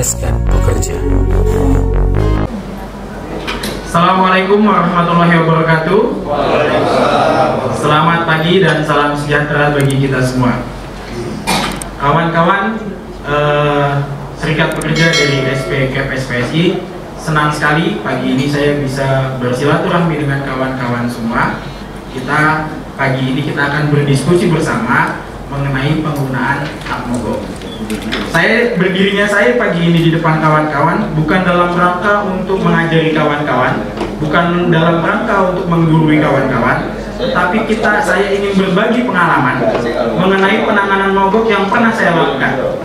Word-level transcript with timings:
mencerdaskan 0.00 0.34
pekerja. 0.48 0.96
Assalamualaikum 3.84 4.64
warahmatullahi 4.64 5.34
wabarakatuh. 5.44 6.00
Selamat 7.76 8.24
pagi 8.24 8.64
dan 8.64 8.80
salam 8.80 9.12
sejahtera 9.12 9.76
bagi 9.76 10.00
kita 10.00 10.24
semua. 10.24 10.64
Kawan-kawan 12.00 12.80
eh, 13.28 13.90
Serikat 14.40 14.72
Pekerja 14.80 15.12
dari 15.12 15.44
SP 15.52 15.92
SPSI 15.92 16.80
senang 17.20 17.52
sekali 17.52 18.00
pagi 18.00 18.40
ini 18.40 18.48
saya 18.48 18.80
bisa 18.80 19.36
bersilaturahmi 19.36 20.16
dengan 20.16 20.48
kawan-kawan 20.48 21.04
semua. 21.12 21.60
Kita 22.16 22.72
pagi 22.96 23.36
ini 23.36 23.44
kita 23.44 23.68
akan 23.68 23.92
berdiskusi 23.92 24.48
bersama 24.48 25.28
mengenai 25.50 25.98
penggunaan 25.98 26.62
hak 26.86 27.00
mogok. 27.10 27.42
Saya 28.30 28.78
berdirinya 28.78 29.26
saya 29.26 29.58
pagi 29.58 29.90
ini 29.90 29.98
di 30.06 30.10
depan 30.14 30.38
kawan-kawan 30.38 31.10
bukan 31.18 31.40
dalam 31.42 31.74
rangka 31.74 32.22
untuk 32.22 32.62
mengajari 32.62 33.10
kawan-kawan, 33.10 33.82
bukan 34.22 34.70
dalam 34.70 35.02
rangka 35.02 35.50
untuk 35.50 35.66
menggurui 35.66 36.22
kawan-kawan, 36.22 36.94
tapi 37.34 37.66
kita 37.66 37.98
saya 37.98 38.30
ingin 38.30 38.54
berbagi 38.54 39.02
pengalaman 39.02 39.58
mengenai 40.14 40.62
penanganan 40.62 41.10
mogok 41.18 41.50
yang 41.50 41.66
pernah 41.66 41.90
saya 41.90 42.14
lakukan. 42.14 42.78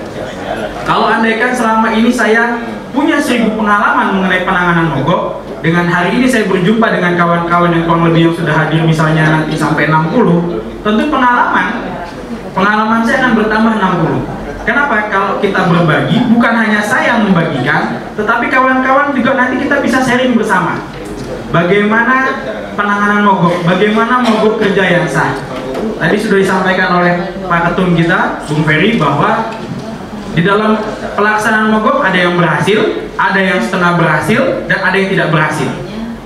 Kalau 0.86 1.06
andaikan 1.06 1.54
selama 1.54 1.94
ini 1.94 2.10
saya 2.10 2.66
punya 2.90 3.22
seribu 3.22 3.62
pengalaman 3.62 4.18
mengenai 4.18 4.42
penanganan 4.42 4.90
mogok, 4.98 5.46
dengan 5.62 5.86
hari 5.86 6.18
ini 6.18 6.26
saya 6.26 6.50
berjumpa 6.50 6.90
dengan 6.90 7.14
kawan-kawan 7.14 7.70
yang 7.78 7.86
kurang 7.86 8.10
lebih 8.10 8.30
yang 8.30 8.36
sudah 8.38 8.54
hadir 8.58 8.82
misalnya 8.82 9.24
nanti 9.38 9.54
sampai 9.54 9.86
60, 9.86 10.82
tentu 10.82 11.04
pengalaman 11.14 11.95
pengalaman 12.56 13.04
saya 13.04 13.18
akan 13.22 13.34
bertambah 13.36 13.74
60. 13.76 14.66
Kenapa? 14.66 14.96
Kalau 15.14 15.38
kita 15.44 15.70
berbagi, 15.70 16.18
bukan 16.34 16.54
hanya 16.58 16.82
saya 16.82 17.14
yang 17.14 17.30
membagikan, 17.30 18.02
tetapi 18.18 18.50
kawan-kawan 18.50 19.14
juga 19.14 19.38
nanti 19.38 19.62
kita 19.62 19.78
bisa 19.84 20.02
sharing 20.02 20.34
bersama. 20.34 20.82
Bagaimana 21.54 22.42
penanganan 22.74 23.22
mogok, 23.22 23.62
bagaimana 23.62 24.26
mogok 24.26 24.58
kerja 24.58 24.84
yang 24.98 25.06
sah. 25.06 25.38
Tadi 26.02 26.16
sudah 26.18 26.42
disampaikan 26.42 26.98
oleh 26.98 27.38
Pak 27.46 27.72
Ketum 27.72 27.94
kita, 27.94 28.42
Bung 28.50 28.66
Ferry, 28.66 28.98
bahwa 28.98 29.54
di 30.34 30.42
dalam 30.42 30.82
pelaksanaan 31.14 31.70
mogok 31.70 32.02
ada 32.02 32.18
yang 32.18 32.34
berhasil, 32.36 33.06
ada 33.16 33.40
yang 33.40 33.62
setengah 33.62 33.96
berhasil, 34.02 34.42
dan 34.66 34.80
ada 34.82 34.96
yang 34.98 35.10
tidak 35.14 35.30
berhasil. 35.30 35.70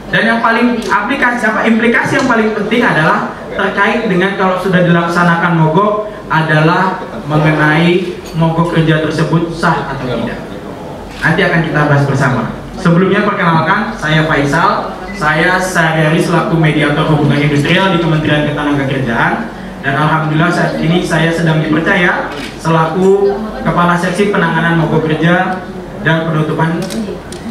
Dan 0.09 0.25
yang 0.25 0.39
paling 0.41 0.81
aplikasi 0.89 1.45
apa 1.45 1.69
implikasi 1.69 2.17
yang 2.17 2.25
paling 2.25 2.49
penting 2.57 2.81
adalah 2.81 3.35
terkait 3.53 4.09
dengan 4.09 4.33
kalau 4.39 4.57
sudah 4.57 4.81
dilaksanakan 4.81 5.53
mogok 5.53 6.09
adalah 6.29 7.01
mengenai 7.25 8.15
mogok 8.37 8.77
kerja 8.77 9.01
tersebut 9.01 9.49
sah 9.53 9.93
atau 9.93 10.05
tidak. 10.05 10.39
Nanti 11.19 11.41
akan 11.43 11.59
kita 11.65 11.79
bahas 11.89 12.05
bersama. 12.07 12.55
Sebelumnya 12.79 13.27
perkenalkan, 13.27 13.91
saya 13.99 14.23
Faisal. 14.23 14.95
Saya 15.19 15.59
sehari-hari 15.59 16.23
selaku 16.23 16.55
mediator 16.55 17.11
hubungan 17.11 17.35
industrial 17.35 17.91
di 17.91 17.99
Kementerian 17.99 18.47
Ketenagakerjaan 18.47 19.51
dan 19.79 19.95
alhamdulillah 19.95 20.51
saat 20.51 20.75
ini 20.79 21.03
saya 21.03 21.31
sedang 21.31 21.63
dipercaya 21.63 22.27
selaku 22.59 23.31
kepala 23.63 23.95
seksi 23.95 24.27
penanganan 24.27 24.83
mogok 24.83 25.07
kerja 25.07 25.63
dan 26.03 26.27
penutupan 26.27 26.83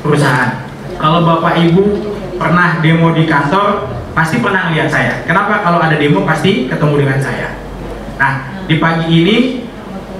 perusahaan. 0.04 0.68
Kalau 1.00 1.24
Bapak 1.24 1.56
Ibu 1.56 1.84
pernah 2.36 2.84
demo 2.84 3.16
di 3.16 3.24
kantor, 3.24 3.88
pasti 4.12 4.44
pernah 4.44 4.68
lihat 4.72 4.92
saya. 4.92 5.24
Kenapa? 5.24 5.64
Kalau 5.64 5.80
ada 5.80 5.96
demo 5.96 6.28
pasti 6.28 6.68
ketemu 6.68 6.94
dengan 7.00 7.18
saya. 7.20 7.48
Nah, 8.20 8.57
di 8.68 8.76
pagi 8.76 9.08
ini 9.08 9.36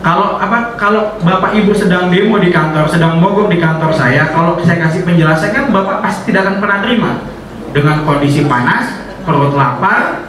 kalau 0.00 0.40
apa 0.40 0.78
kalau 0.80 1.20
bapak 1.20 1.52
ibu 1.58 1.76
sedang 1.76 2.08
demo 2.08 2.40
di 2.40 2.48
kantor 2.48 2.88
sedang 2.88 3.20
mogok 3.20 3.52
di 3.52 3.60
kantor 3.60 3.92
saya 3.92 4.32
kalau 4.32 4.56
saya 4.64 4.88
kasih 4.88 5.04
penjelasan 5.04 5.52
kan 5.52 5.64
bapak 5.68 6.00
pasti 6.00 6.32
tidak 6.32 6.48
akan 6.48 6.56
pernah 6.64 6.78
terima. 6.80 7.12
Dengan 7.68 8.08
kondisi 8.08 8.48
panas 8.48 9.04
perut 9.28 9.52
lapar 9.52 10.24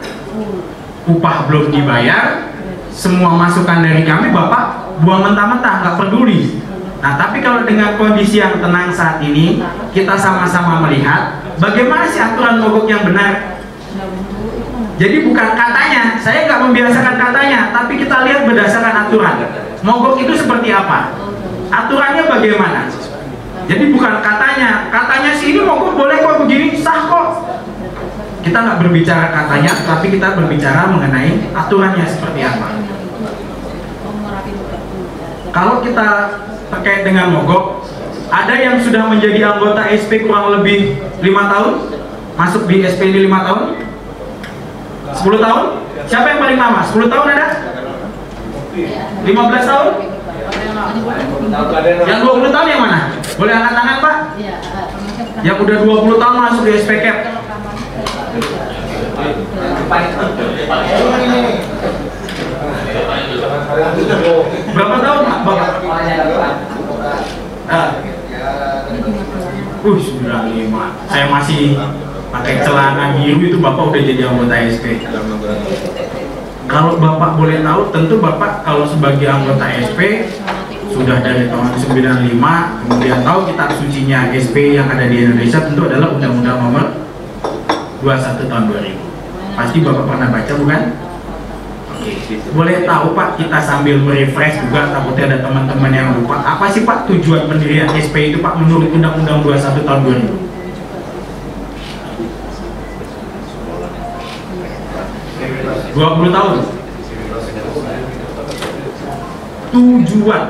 upah 1.08 1.48
belum 1.48 1.72
dibayar 1.72 2.52
semua 2.92 3.32
masukan 3.32 3.80
dari 3.80 4.04
kami 4.04 4.28
bapak 4.28 5.00
buang 5.00 5.32
mentah-mentah 5.32 5.74
nggak 5.80 5.96
peduli. 5.96 6.60
Nah 7.00 7.16
tapi 7.16 7.40
kalau 7.40 7.64
dengan 7.64 7.96
kondisi 7.96 8.44
yang 8.44 8.60
tenang 8.60 8.92
saat 8.92 9.24
ini 9.24 9.64
kita 9.96 10.20
sama-sama 10.20 10.84
melihat 10.84 11.40
bagaimana 11.56 12.04
sih 12.04 12.20
aturan 12.20 12.60
mogok 12.60 12.84
yang 12.84 13.08
benar 13.08 13.59
jadi 15.00 15.24
bukan 15.24 15.56
katanya, 15.56 16.20
saya 16.20 16.44
nggak 16.44 16.60
membiasakan 16.60 17.16
katanya, 17.16 17.72
tapi 17.72 17.96
kita 17.96 18.20
lihat 18.20 18.44
berdasarkan 18.44 19.08
aturan. 19.08 19.48
Mogok 19.80 20.20
itu 20.20 20.36
seperti 20.36 20.68
apa? 20.76 21.16
Aturannya 21.72 22.28
bagaimana? 22.28 22.84
Jadi 23.64 23.96
bukan 23.96 24.20
katanya, 24.20 24.92
katanya 24.92 25.32
sih 25.40 25.56
ini 25.56 25.64
mogok 25.64 25.96
boleh 25.96 26.20
kok 26.20 26.44
begini, 26.44 26.76
sah 26.76 27.08
kok. 27.08 27.28
Kita 28.44 28.60
nggak 28.60 28.78
berbicara 28.84 29.32
katanya, 29.32 29.72
tapi 29.88 30.06
kita 30.12 30.36
berbicara 30.36 30.92
mengenai 30.92 31.48
aturannya 31.56 32.04
seperti 32.04 32.40
apa. 32.44 32.68
Kalau 35.48 35.80
kita 35.80 36.08
terkait 36.76 37.08
dengan 37.08 37.40
mogok, 37.40 37.88
ada 38.28 38.52
yang 38.52 38.76
sudah 38.76 39.08
menjadi 39.08 39.48
anggota 39.48 39.80
SP 39.88 40.28
kurang 40.28 40.60
lebih 40.60 41.00
lima 41.24 41.48
tahun, 41.48 41.88
masuk 42.36 42.68
di 42.68 42.84
SP 42.84 43.16
ini 43.16 43.24
lima 43.24 43.48
tahun, 43.48 43.89
10 45.14 45.44
tahun? 45.44 45.64
Siapa 46.06 46.26
yang 46.30 46.40
paling 46.40 46.58
lama? 46.58 46.80
10 46.86 47.10
tahun 47.10 47.26
ada? 47.34 47.46
15 49.26 49.70
tahun? 49.70 49.88
Yang 52.06 52.20
20 52.24 52.54
tahun 52.54 52.66
yang 52.70 52.80
mana? 52.82 53.00
Boleh 53.38 53.54
angkat 53.54 53.72
tangan 53.74 53.96
Pak? 54.00 54.16
Yang 55.40 55.56
udah 55.64 55.76
20 55.82 56.20
tahun 56.20 56.34
masuk 56.36 56.62
di 56.68 56.72
SPK 56.76 57.06
Berapa 64.74 64.96
tahun 65.00 65.20
Pak? 65.24 65.38
Bapak? 65.44 65.70
Uh, 67.70 67.90
95 69.80 71.10
Saya 71.10 71.26
masih 71.30 71.78
pakai 72.30 72.62
celana 72.62 73.18
biru 73.18 73.42
itu 73.42 73.58
bapak 73.58 73.90
udah 73.90 74.02
jadi 74.06 74.22
anggota 74.30 74.54
SP 74.70 75.02
kalau 76.70 77.02
bapak 77.02 77.34
boleh 77.34 77.58
tahu 77.66 77.90
tentu 77.90 78.14
bapak 78.22 78.62
kalau 78.62 78.86
sebagai 78.86 79.26
anggota 79.26 79.66
SP 79.66 80.30
sudah 80.90 81.22
dari 81.22 81.50
tahun 81.50 81.74
95 81.74 82.38
kemudian 82.86 83.18
tahu 83.26 83.38
kitab 83.50 83.70
sucinya 83.74 84.30
SP 84.34 84.78
yang 84.78 84.86
ada 84.86 85.10
di 85.10 85.26
Indonesia 85.26 85.58
tentu 85.62 85.86
adalah 85.86 86.14
Undang-Undang 86.14 86.58
Nomor 86.62 86.86
21 88.06 88.46
tahun 88.46 88.64
2000 88.70 89.58
pasti 89.58 89.76
bapak 89.82 90.04
pernah 90.06 90.28
baca 90.30 90.52
bukan? 90.56 90.82
Boleh 92.56 92.88
tahu 92.88 93.12
Pak 93.12 93.36
kita 93.36 93.60
sambil 93.60 94.00
merefresh 94.00 94.56
juga 94.64 94.88
takutnya 94.88 95.36
ada 95.36 95.38
teman-teman 95.44 95.92
yang 95.92 96.08
lupa 96.16 96.40
apa 96.40 96.72
sih 96.72 96.88
Pak 96.88 97.04
tujuan 97.12 97.44
pendirian 97.44 97.92
SP 97.92 98.32
itu 98.32 98.38
Pak 98.40 98.56
menurut 98.56 98.88
Undang-Undang 98.88 99.44
21 99.44 99.84
tahun 99.84 100.00
2000? 100.08 100.49
20 105.94 106.36
tahun. 106.36 106.56
Tujuan. 109.70 110.42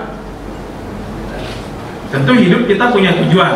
Tentu 2.10 2.32
hidup 2.34 2.62
kita 2.66 2.84
punya 2.90 3.10
tujuan. 3.24 3.54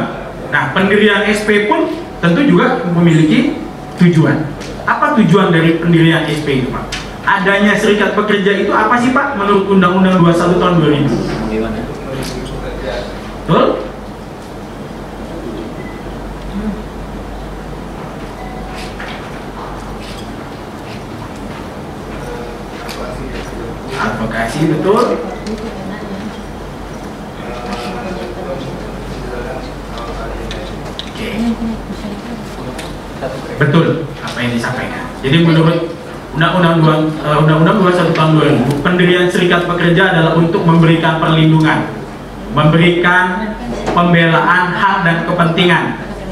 Nah 0.53 0.71
pendirian 0.71 1.27
SP 1.27 1.66
pun 1.66 1.91
tentu 2.22 2.47
juga 2.47 2.84
memiliki 2.95 3.59
tujuan. 3.98 4.47
Apa 4.84 5.16
tujuan 5.16 5.51
dari 5.51 5.81
pendirian 5.81 6.28
SP 6.28 6.63
itu 6.63 6.69
Pak? 6.71 7.04
adanya 7.25 7.72
serikat 7.72 8.13
pekerja 8.13 8.53
itu 8.60 8.69
apa 8.69 9.01
sih 9.01 9.16
Pak 9.16 9.41
menurut 9.41 9.65
Undang-Undang 9.72 10.21
21 10.21 10.60
tahun 10.60 10.77
2000 10.84 11.09
betul? 13.48 13.65
advokasi 24.04 24.60
betul 24.69 25.04
Oke. 31.09 31.30
betul 33.57 33.87
apa 34.21 34.39
yang 34.45 34.53
disampaikan 34.53 35.09
jadi 35.25 35.41
menurut 35.41 36.04
Undang-Undang 36.52 37.00
uh, 37.24 37.41
Undang-Undang 37.41 37.76
21 37.80 38.12
tahun 38.12 38.30
2000 38.76 38.84
pendirian 38.84 39.26
serikat 39.32 39.64
pekerja 39.64 40.02
adalah 40.12 40.32
untuk 40.36 40.62
memberikan 40.68 41.16
perlindungan 41.22 41.88
memberikan 42.54 43.56
pembelaan 43.94 44.64
hak 44.76 44.96
dan 45.06 45.16
kepentingan 45.24 45.84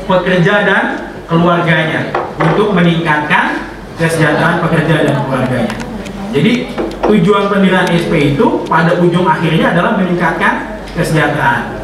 pekerja 0.05 0.55
dan 0.69 0.85
keluarganya 1.25 2.13
untuk 2.37 2.77
meningkatkan 2.77 3.65
kesejahteraan 3.97 4.61
pekerja 4.61 4.95
dan 5.09 5.15
keluarganya 5.25 5.73
jadi 6.33 6.53
tujuan 7.05 7.53
pendirian 7.53 7.85
SP 7.93 8.37
itu 8.37 8.65
pada 8.65 8.97
ujung 8.97 9.29
akhirnya 9.29 9.77
adalah 9.77 10.01
meningkatkan 10.01 10.81
kesejahteraan. 10.97 11.81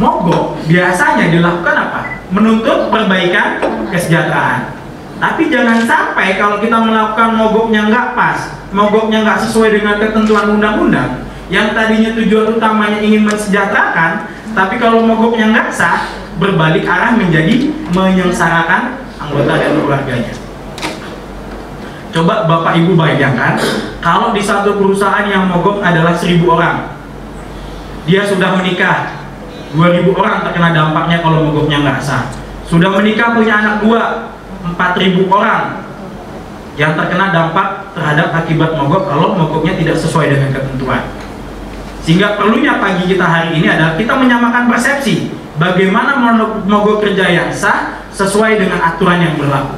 mogok 0.00 0.56
biasanya 0.64 1.28
dilakukan 1.28 1.76
apa? 1.76 2.00
Menuntut 2.32 2.88
perbaikan 2.88 3.60
kesejahteraan. 3.92 4.79
Tapi 5.20 5.52
jangan 5.52 5.84
sampai 5.84 6.40
kalau 6.40 6.64
kita 6.64 6.80
melakukan 6.80 7.36
mogoknya 7.36 7.92
nggak 7.92 8.16
pas, 8.16 8.56
mogoknya 8.72 9.20
nggak 9.20 9.40
sesuai 9.44 9.76
dengan 9.76 10.00
ketentuan 10.00 10.56
undang-undang, 10.56 11.28
yang 11.52 11.76
tadinya 11.76 12.16
tujuan 12.16 12.56
utamanya 12.56 13.04
ingin 13.04 13.28
mensejahterakan, 13.28 14.32
tapi 14.56 14.80
kalau 14.80 15.04
mogoknya 15.04 15.52
nggak 15.52 15.68
sah, 15.68 16.08
berbalik 16.40 16.88
arah 16.88 17.12
menjadi 17.12 17.68
menyengsarakan 17.92 18.96
anggota 19.20 19.52
dan 19.60 19.76
keluarganya. 19.76 20.32
Coba 22.10 22.48
Bapak 22.48 22.80
Ibu 22.80 22.96
bayangkan, 22.96 23.60
kalau 24.00 24.32
di 24.32 24.40
satu 24.40 24.80
perusahaan 24.80 25.28
yang 25.28 25.52
mogok 25.52 25.84
adalah 25.84 26.16
seribu 26.16 26.56
orang, 26.56 26.96
dia 28.08 28.24
sudah 28.24 28.56
menikah, 28.56 29.20
2000 29.76 30.16
orang 30.16 30.48
terkena 30.48 30.72
dampaknya 30.72 31.20
kalau 31.22 31.44
mogoknya 31.46 31.84
nggak 31.84 32.00
sah. 32.00 32.26
Sudah 32.66 32.90
menikah 32.90 33.36
punya 33.36 33.62
anak 33.62 33.84
dua, 33.84 34.34
4000 34.64 35.24
orang 35.28 35.88
yang 36.78 36.96
terkena 36.96 37.32
dampak 37.34 37.92
terhadap 37.92 38.32
akibat 38.32 38.72
mogok 38.76 39.08
kalau 39.10 39.36
mogoknya 39.36 39.76
tidak 39.76 39.96
sesuai 40.00 40.32
dengan 40.32 40.50
ketentuan. 40.54 41.02
Sehingga 42.00 42.40
perlunya 42.40 42.80
pagi 42.80 43.04
kita 43.04 43.26
hari 43.26 43.60
ini 43.60 43.68
adalah 43.68 43.94
kita 44.00 44.16
menyamakan 44.16 44.72
persepsi 44.72 45.28
bagaimana 45.60 46.16
mogok 46.64 47.04
kerja 47.04 47.28
yang 47.28 47.48
sah 47.52 48.08
sesuai 48.16 48.56
dengan 48.56 48.80
aturan 48.80 49.20
yang 49.20 49.34
berlaku. 49.36 49.76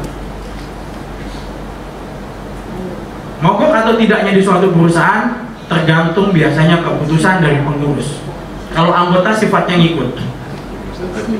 Mogok 3.42 3.74
atau 3.74 3.98
tidaknya 3.98 4.38
di 4.38 4.42
suatu 4.46 4.70
perusahaan 4.70 5.50
tergantung 5.66 6.30
biasanya 6.30 6.78
keputusan 6.86 7.42
dari 7.42 7.58
pengurus. 7.66 8.22
Kalau 8.70 8.94
anggota 8.94 9.34
sifatnya 9.34 9.82
ngikut. 9.82 10.14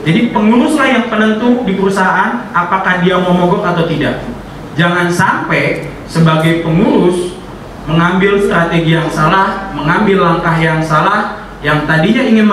Jadi 0.03 0.35
penguruslah 0.35 0.89
yang 0.89 1.05
penentu 1.07 1.63
di 1.67 1.79
perusahaan 1.79 2.51
apakah 2.51 3.03
dia 3.03 3.19
mau 3.19 3.35
mogok 3.35 3.63
atau 3.63 3.85
tidak. 3.87 4.25
Jangan 4.75 5.13
sampai 5.13 5.89
sebagai 6.09 6.65
pengurus 6.65 7.37
mengambil 7.85 8.39
strategi 8.39 8.95
yang 8.95 9.11
salah, 9.11 9.75
mengambil 9.75 10.23
langkah 10.23 10.57
yang 10.57 10.81
salah, 10.81 11.51
yang 11.63 11.87
tadinya 11.87 12.23
ingin 12.25 12.47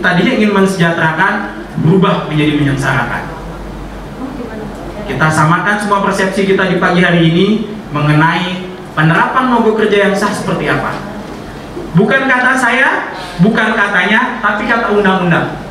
tadinya 0.00 0.32
ingin 0.38 0.52
mensejahterakan 0.54 1.64
berubah 1.84 2.28
menjadi 2.28 2.52
menyengsarakan. 2.56 3.22
Kita 5.08 5.26
samakan 5.32 5.76
semua 5.80 6.04
persepsi 6.04 6.44
kita 6.44 6.68
di 6.68 6.76
pagi 6.76 7.00
hari 7.00 7.32
ini 7.32 7.46
mengenai 7.90 8.68
penerapan 8.92 9.44
mogok 9.48 9.80
kerja 9.84 10.10
yang 10.10 10.14
sah 10.14 10.28
seperti 10.28 10.68
apa? 10.68 10.92
Bukan 11.96 12.28
kata 12.28 12.52
saya, 12.52 13.16
bukan 13.40 13.72
katanya, 13.72 14.38
tapi 14.44 14.68
kata 14.68 14.92
undang-undang. 14.92 15.67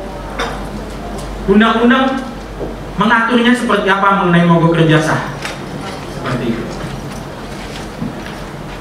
Undang-undang 1.48 2.28
mengaturnya 3.00 3.56
seperti 3.56 3.88
apa 3.88 4.20
mengenai 4.20 4.44
mogok 4.44 4.76
kerja 4.76 5.00
sah? 5.00 5.32
Seperti 6.12 6.52
itu. 6.52 6.64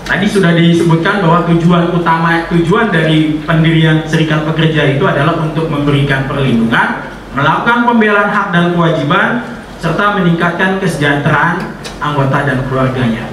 Tadi 0.07 0.25
sudah 0.27 0.51
disebutkan 0.51 1.23
bahwa 1.23 1.47
tujuan 1.47 1.95
utama 1.95 2.43
tujuan 2.51 2.91
dari 2.91 3.39
pendirian 3.43 4.03
serikat 4.03 4.43
pekerja 4.43 4.95
itu 4.99 5.03
adalah 5.07 5.39
untuk 5.47 5.71
memberikan 5.71 6.27
perlindungan, 6.27 7.07
melakukan 7.35 7.87
pembelaan 7.87 8.31
hak 8.31 8.47
dan 8.51 8.65
kewajiban, 8.75 9.47
serta 9.79 10.19
meningkatkan 10.19 10.83
kesejahteraan 10.83 11.71
anggota 12.03 12.43
dan 12.43 12.67
keluarganya. 12.67 13.31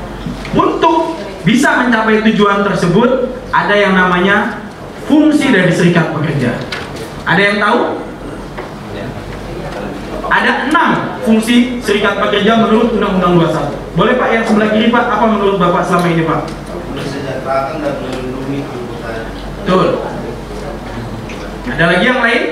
Untuk 0.55 1.19
bisa 1.43 1.83
mencapai 1.83 2.23
tujuan 2.31 2.63
tersebut, 2.63 3.35
ada 3.51 3.75
yang 3.75 3.99
namanya 3.99 4.63
fungsi 5.11 5.51
dari 5.51 5.75
serikat 5.75 6.15
pekerja. 6.15 6.55
Ada 7.27 7.43
yang 7.43 7.59
tahu? 7.59 7.81
Ada 10.31 10.71
enam 10.71 10.91
fungsi 11.25 11.79
serikat 11.81 12.21
pekerja 12.21 12.61
menurut 12.65 12.97
Undang-Undang 12.97 13.35
21. 13.95 13.99
Boleh 13.99 14.15
Pak 14.19 14.29
yang 14.33 14.45
sebelah 14.45 14.69
kiri 14.73 14.89
Pak, 14.91 15.05
apa 15.07 15.25
menurut 15.29 15.57
Bapak 15.57 15.83
selama 15.87 16.07
ini 16.11 16.23
Pak? 16.25 16.41
Mensejahterakan 16.95 17.77
dan 17.83 17.95
melindungi 18.01 18.59
Betul. 19.65 19.87
Ada 21.65 21.85
lagi 21.89 22.05
yang 22.05 22.21
lain? 22.21 22.43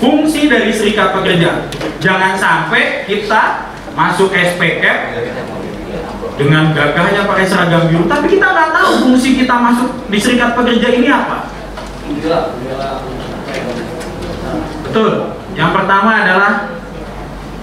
Fungsi 0.00 0.48
dari 0.48 0.72
serikat 0.72 1.12
pekerja. 1.12 1.68
Jangan 2.00 2.38
sampai 2.38 3.04
kita 3.04 3.68
masuk 3.92 4.32
SPK 4.32 4.84
dengan 6.40 6.72
gagahnya 6.72 7.28
pakai 7.28 7.44
seragam 7.44 7.84
biru 7.92 8.08
tapi 8.08 8.32
kita 8.32 8.46
nggak 8.48 8.70
tahu 8.72 8.92
fungsi 9.04 9.36
kita 9.36 9.54
masuk 9.60 9.92
di 10.08 10.16
serikat 10.16 10.56
pekerja 10.56 10.88
ini 10.88 11.08
apa 11.12 11.52
betul. 14.90 15.38
Yang 15.54 15.70
pertama 15.70 16.10
adalah 16.26 16.52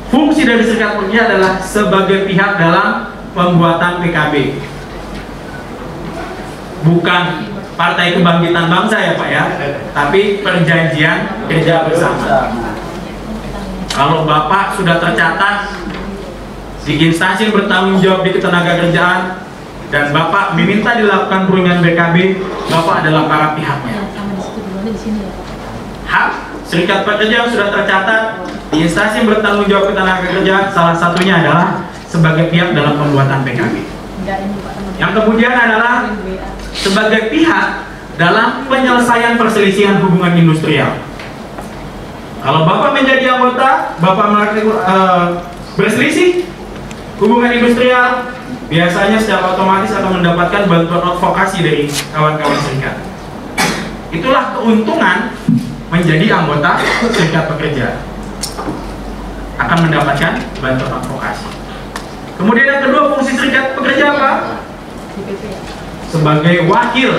fungsi 0.07 0.47
dari 0.47 0.63
serikat 0.63 0.95
pekerja 0.95 1.27
adalah 1.27 1.59
sebagai 1.59 2.23
pihak 2.23 2.55
dalam 2.55 3.11
pembuatan 3.35 3.99
PKB 3.99 4.55
bukan 6.87 7.23
Partai 7.77 8.17
Kebangkitan 8.17 8.71
Bangsa 8.71 8.97
ya 8.97 9.13
Pak 9.19 9.29
ya. 9.29 9.43
Tapi 9.93 10.41
perjanjian 10.41 11.45
kerja 11.45 11.85
bersama. 11.85 12.49
Kalau 13.93 14.25
Bapak 14.25 14.79
sudah 14.79 14.97
tercatat 14.97 15.73
di 16.87 16.93
instansi 17.11 17.49
yang 17.49 17.53
bertanggung 17.53 17.99
jawab 17.99 18.23
di 18.23 18.31
ketenaga 18.33 18.79
kerjaan 18.79 19.43
dan 19.91 20.15
Bapak 20.15 20.55
meminta 20.55 20.95
dilakukan 20.95 21.45
perundingan 21.45 21.83
BKB, 21.83 22.15
Bapak 22.71 23.05
adalah 23.05 23.29
para 23.29 23.47
pihaknya. 23.53 24.07
Hak 26.07 26.46
serikat 26.67 27.07
pekerja 27.07 27.43
yang 27.43 27.49
sudah 27.49 27.71
tercatat 27.71 28.21
di 28.69 28.83
instansi 28.83 29.23
bertanggung 29.23 29.71
jawab 29.71 29.95
ketenaga 29.95 30.27
kerjaan 30.27 30.65
salah 30.75 30.95
satunya 30.95 31.39
adalah 31.39 31.87
sebagai 32.07 32.51
pihak 32.51 32.75
dalam 32.75 32.99
pembuatan 32.99 33.41
PKB. 33.47 33.75
Yang 34.99 35.11
kemudian 35.23 35.53
adalah 35.55 36.11
sebagai 36.75 37.31
pihak 37.31 37.65
dalam 38.19 38.67
penyelesaian 38.67 39.39
perselisihan 39.39 40.03
hubungan 40.03 40.35
industrial. 40.35 40.99
Kalau 42.43 42.63
Bapak 42.67 42.95
menjadi 42.95 43.39
anggota, 43.39 43.97
Bapak 43.97 44.25
melakukan 44.29 44.65
uh, 44.87 45.25
berselisih, 45.75 46.47
Hubungan 47.17 47.49
industrial 47.49 48.29
biasanya 48.69 49.17
secara 49.17 49.57
otomatis 49.57 49.89
akan 49.89 50.21
mendapatkan 50.21 50.69
bantuan 50.69 51.01
advokasi 51.01 51.65
dari 51.65 51.89
kawan-kawan 52.13 52.61
serikat. 52.61 53.01
Itulah 54.13 54.53
keuntungan 54.53 55.33
menjadi 55.87 56.25
anggota 56.31 56.81
serikat 57.11 57.47
pekerja. 57.51 57.87
Akan 59.57 59.89
mendapatkan 59.89 60.37
bantuan 60.61 60.91
advokasi. 61.01 61.49
Kemudian 62.37 62.67
yang 62.69 62.81
kedua 62.85 63.03
fungsi 63.17 63.33
serikat 63.33 63.73
pekerja 63.73 64.05
apa? 64.13 64.31
Sebagai 66.13 66.69
wakil 66.69 67.11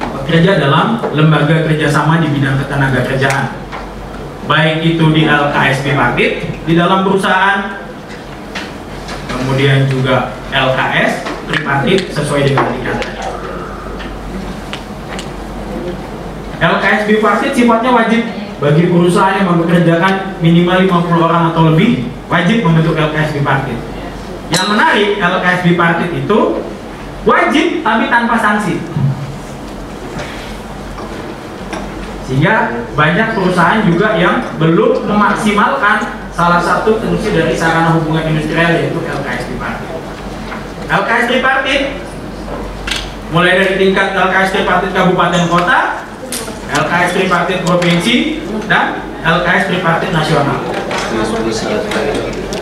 pekerja 0.00 0.56
dalam 0.56 1.04
lembaga 1.12 1.68
kerjasama 1.68 2.24
di 2.24 2.32
bidang 2.32 2.56
ketenaga 2.64 3.04
kerjaan. 3.04 3.46
Baik 4.48 4.82
itu 4.82 5.04
di 5.14 5.28
LKSP 5.28 5.94
Partit, 5.94 6.32
di 6.66 6.74
dalam 6.74 7.06
perusahaan 7.06 7.78
kemudian 9.30 9.86
juga 9.86 10.34
LKS 10.50 11.22
tripartit 11.46 12.10
sesuai 12.10 12.50
dengan 12.50 12.66
tingkatan. 12.72 13.10
LKS 16.60 17.08
bipartit 17.08 17.56
sifatnya 17.56 17.90
wajib 17.90 18.20
bagi 18.60 18.92
perusahaan 18.92 19.40
yang 19.40 19.48
mempekerjakan 19.56 20.36
minimal 20.44 20.84
50 20.84 21.26
orang 21.26 21.42
atau 21.50 21.72
lebih 21.72 22.12
wajib 22.28 22.60
membentuk 22.60 22.92
LKS 22.92 23.40
bipartit. 23.40 23.80
Yang 24.52 24.66
menarik 24.68 25.08
LKS 25.16 25.60
bipartit 25.64 26.10
itu 26.12 26.38
wajib 27.24 27.66
tapi 27.80 28.04
tanpa 28.12 28.36
sanksi. 28.36 28.76
Sehingga 32.28 32.84
banyak 32.92 33.28
perusahaan 33.34 33.80
juga 33.88 34.14
yang 34.20 34.44
belum 34.60 35.08
memaksimalkan 35.08 36.20
salah 36.36 36.60
satu 36.62 37.00
fungsi 37.00 37.34
dari 37.34 37.56
sarana 37.56 37.96
hubungan 37.96 38.22
industrial 38.36 38.76
yaitu 38.76 39.00
LKS 39.00 39.48
tripartit. 39.48 39.88
LKS 40.92 41.24
tripartit 41.26 41.82
mulai 43.32 43.56
dari 43.56 43.74
tingkat 43.80 44.12
LKS 44.12 44.50
tripartit 44.52 44.92
kabupaten 44.92 45.48
kota, 45.48 46.09
LKS 46.70 47.10
tripartit 47.16 47.58
provinsi, 47.66 48.42
dan 48.70 49.02
LKS 49.22 49.62
tripartit 49.70 50.10
nasional. 50.14 50.58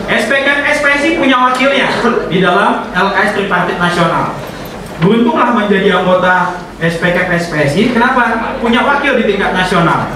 SPK 0.09 0.47
SPSI 0.73 1.09
punya 1.21 1.37
wakilnya 1.37 1.89
di 2.27 2.37
dalam 2.41 2.89
LKS 2.89 3.31
tripartit 3.37 3.77
nasional. 3.77 4.33
Beruntunglah 4.99 5.55
menjadi 5.55 6.01
anggota 6.01 6.59
SPK 6.81 7.29
SPSI. 7.39 7.93
Kenapa? 7.93 8.57
Punya 8.59 8.83
wakil 8.83 9.15
di 9.21 9.23
tingkat 9.29 9.53
nasional 9.55 10.11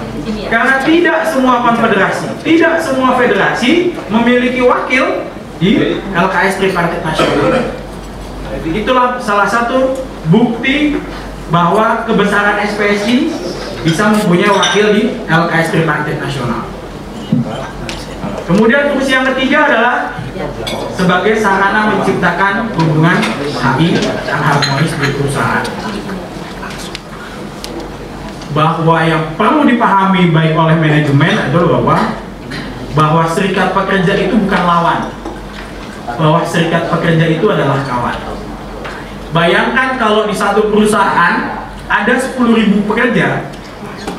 karena 0.48 0.80
tidak 0.80 1.18
semua 1.28 1.60
konfederasi, 1.60 2.26
tidak 2.40 2.80
semua 2.80 3.16
federasi 3.20 3.92
memiliki 4.08 4.64
wakil 4.64 5.28
di 5.60 6.00
LKS 6.16 6.54
Tripartit 6.60 7.02
Nasional. 7.04 7.76
Itulah 8.64 9.20
salah 9.20 9.48
satu 9.48 9.98
bukti 10.32 10.96
bahwa 11.52 12.08
kebesaran 12.08 12.56
SPSI 12.64 13.28
bisa 13.84 14.08
mempunyai 14.08 14.48
wakil 14.48 14.86
di 14.96 15.02
LKS 15.28 15.68
Tripartit 15.76 16.16
Nasional. 16.16 16.64
Kemudian 18.44 18.92
fungsi 18.92 19.12
yang 19.12 19.24
ketiga 19.32 19.68
adalah 19.68 19.96
sebagai 20.96 21.36
sarana 21.40 21.92
menciptakan 21.92 22.72
hubungan 22.76 23.20
HI 23.40 23.96
yang 24.28 24.40
harmonis 24.40 24.92
di 24.96 25.08
perusahaan. 25.16 25.64
Bahwa 28.56 28.96
yang 29.04 29.36
perlu 29.36 29.68
dipahami 29.68 30.32
baik 30.32 30.54
oleh 30.56 30.76
manajemen 30.80 31.34
adalah 31.36 31.68
bahwa 31.80 31.96
bahwa 32.94 33.22
serikat 33.26 33.74
pekerja 33.74 34.14
itu 34.14 34.38
bukan 34.38 34.62
lawan, 34.62 35.10
bahwa 36.14 36.40
serikat 36.46 36.86
pekerja 36.88 37.26
itu 37.26 37.44
adalah 37.50 37.82
kawan. 37.82 38.16
Bayangkan 39.34 39.98
kalau 39.98 40.30
di 40.30 40.36
satu 40.36 40.70
perusahaan 40.70 41.66
ada 41.90 42.14
10.000 42.14 42.86
pekerja, 42.86 43.50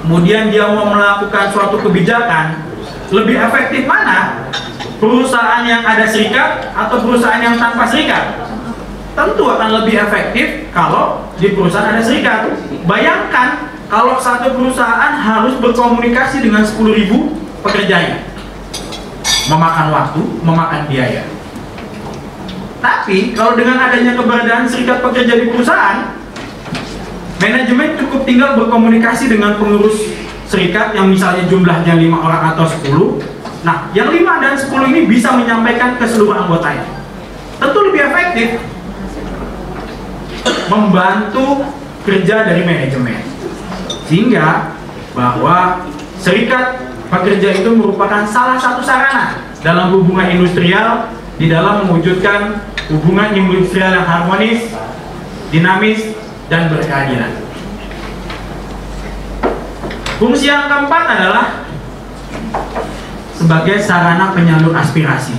kemudian 0.06 0.54
dia 0.54 0.70
mau 0.70 0.89
melakukan 0.89 1.50
suatu 1.50 1.82
kebijakan, 1.82 2.62
lebih 3.13 3.38
efektif 3.38 3.86
mana? 3.86 4.50
Perusahaan 4.98 5.62
yang 5.68 5.84
ada 5.84 6.08
serikat 6.08 6.72
atau 6.72 7.04
perusahaan 7.04 7.42
yang 7.44 7.60
tanpa 7.60 7.86
serikat? 7.86 8.48
Tentu 9.15 9.48
akan 9.48 9.84
lebih 9.84 9.96
efektif 10.01 10.72
kalau 10.75 11.24
di 11.39 11.56
perusahaan 11.56 11.96
ada 11.96 12.04
serikat. 12.04 12.51
Bayangkan 12.88 13.72
kalau 13.92 14.18
satu 14.18 14.56
perusahaan 14.56 15.13
harus 15.15 15.56
berkomunikasi 15.62 16.42
dengan 16.42 16.65
10.000 16.65 17.12
pekerjanya. 17.62 18.25
Memakan 19.46 19.88
waktu, 19.94 20.22
memakan 20.42 20.82
biaya. 20.89 21.22
Tapi 22.82 23.34
kalau 23.38 23.54
dengan 23.58 23.77
adanya 23.77 24.18
keberadaan 24.18 24.65
serikat 24.65 25.01
pekerja 25.01 25.34
di 25.38 25.46
perusahaan, 25.54 26.14
manajemen 27.46 27.94
cukup 28.02 28.25
tinggal 28.25 28.58
berkomunikasi 28.58 29.30
dengan 29.30 29.62
pengurus 29.62 30.10
serikat 30.50 30.98
yang 30.98 31.14
misalnya 31.14 31.46
jumlahnya 31.46 31.94
lima 31.94 32.18
orang 32.25 32.58
atau 32.58 32.66
10. 32.66 33.22
Nah, 33.66 33.90
yang 33.98 34.14
5 34.14 34.42
dan 34.46 34.54
10 34.54 34.94
ini 34.94 35.02
bisa 35.10 35.34
menyampaikan 35.34 35.98
ke 35.98 36.06
seluruh 36.06 36.38
anggotanya. 36.38 36.86
Tentu 37.58 37.80
lebih 37.82 38.02
efektif 38.14 38.50
membantu 40.70 41.66
kerja 42.06 42.46
dari 42.46 42.62
manajemen. 42.62 43.22
Sehingga 44.06 44.78
bahwa 45.18 45.90
serikat 46.22 46.78
pekerja 47.10 47.62
itu 47.62 47.70
merupakan 47.74 48.22
salah 48.30 48.58
satu 48.62 48.86
sarana 48.86 49.42
dalam 49.66 49.94
hubungan 49.98 50.30
industrial 50.30 51.10
di 51.42 51.50
dalam 51.50 51.90
mewujudkan 51.90 52.62
hubungan 52.94 53.34
industrial 53.34 53.98
yang 53.98 54.06
harmonis, 54.06 54.70
dinamis, 55.50 56.14
dan 56.50 56.70
berkeadilan. 56.70 57.32
Fungsi 60.16 60.48
yang 60.48 60.72
keempat 60.72 61.04
adalah 61.12 61.68
sebagai 63.36 63.78
sarana 63.84 64.32
penyalur 64.32 64.72
aspirasi. 64.72 65.36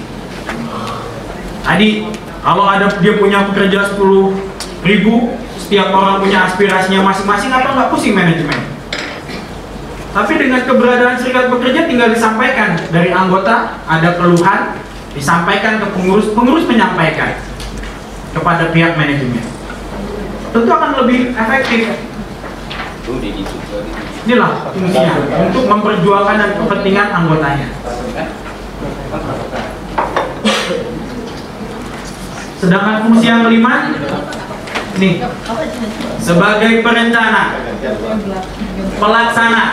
Tadi 1.64 2.06
kalau 2.44 2.68
ada 2.68 2.86
dia 3.00 3.18
punya 3.18 3.48
pekerja 3.50 3.96
10 3.96 4.36
ribu, 4.86 5.34
setiap 5.58 5.90
orang 5.90 6.22
punya 6.22 6.46
aspirasinya 6.46 7.02
masing-masing, 7.02 7.50
apa 7.50 7.74
nggak 7.74 7.90
pusing 7.90 8.14
manajemen? 8.14 8.60
Tapi 10.14 10.32
dengan 10.38 10.62
keberadaan 10.62 11.16
serikat 11.18 11.50
pekerja 11.50 11.90
tinggal 11.90 12.08
disampaikan 12.14 12.78
dari 12.94 13.10
anggota 13.10 13.82
ada 13.88 14.14
keluhan, 14.14 14.78
disampaikan 15.16 15.80
ke 15.82 15.86
pengurus, 15.90 16.30
pengurus 16.36 16.64
menyampaikan 16.68 17.40
kepada 18.36 18.70
pihak 18.70 18.94
manajemen. 18.94 19.55
Tentu 20.52 20.70
akan 20.70 20.90
lebih 21.04 21.34
efektif. 21.34 21.82
Inilah 24.26 24.52
fungsinya 24.74 25.14
untuk 25.46 25.64
memperjuangkan 25.70 26.36
dan 26.42 26.50
kepentingan 26.58 27.08
anggotanya. 27.14 27.68
Sedangkan 32.58 32.96
fungsi 33.06 33.26
yang 33.30 33.46
kelima, 33.46 33.94
nih 34.98 35.22
sebagai 36.18 36.72
perencana, 36.82 37.62
pelaksana, 38.98 39.64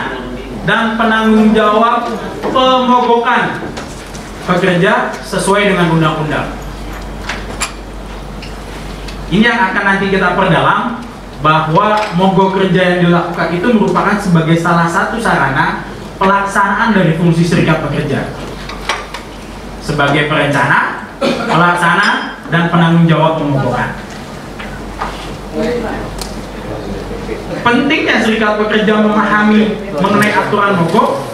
dan 0.62 0.94
penanggung 0.94 1.50
jawab 1.50 2.06
pemogokan 2.38 3.66
pekerja 4.46 5.10
sesuai 5.26 5.74
dengan 5.74 5.98
undang-undang. 5.98 6.63
Ini 9.34 9.50
yang 9.50 9.74
akan 9.74 9.82
nanti 9.82 10.14
kita 10.14 10.38
perdalam 10.38 11.02
bahwa 11.42 11.98
mogok 12.14 12.54
kerja 12.54 12.82
yang 12.94 13.10
dilakukan 13.10 13.50
itu 13.50 13.66
merupakan 13.74 14.14
sebagai 14.14 14.54
salah 14.62 14.86
satu 14.86 15.18
sarana 15.18 15.82
pelaksanaan 16.22 16.94
dari 16.94 17.18
fungsi 17.18 17.42
serikat 17.42 17.82
pekerja 17.82 18.30
sebagai 19.82 20.30
perencana, 20.30 21.10
pelaksana, 21.20 22.38
dan 22.48 22.70
penanggung 22.70 23.10
jawab 23.10 23.42
pemogokan. 23.42 23.98
Pentingnya 27.66 28.22
serikat 28.22 28.54
pekerja 28.54 29.02
memahami 29.02 29.62
mengenai 29.98 30.32
aturan 30.32 30.78
mogok 30.78 31.26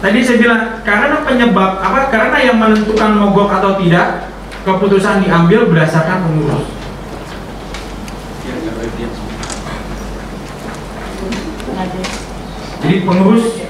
Tadi 0.00 0.24
saya 0.24 0.40
bilang 0.40 0.80
karena 0.80 1.20
penyebab 1.28 1.76
apa? 1.76 2.08
Karena 2.08 2.36
yang 2.40 2.56
menentukan 2.56 3.20
mogok 3.20 3.52
atau 3.52 3.76
tidak 3.76 4.32
keputusan 4.64 5.24
diambil 5.24 5.68
berdasarkan 5.68 6.24
pengurus. 6.24 6.79
Jadi 12.80 12.96
pengurus 13.04 13.60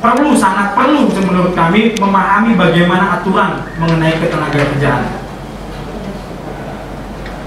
perlu 0.00 0.32
sangat 0.32 0.72
perlu 0.72 1.06
menurut 1.12 1.52
kami 1.52 1.94
memahami 1.94 2.56
bagaimana 2.56 3.20
aturan 3.20 3.62
mengenai 3.76 4.16
ketenaga 4.16 4.58
kerjaan. 4.74 5.04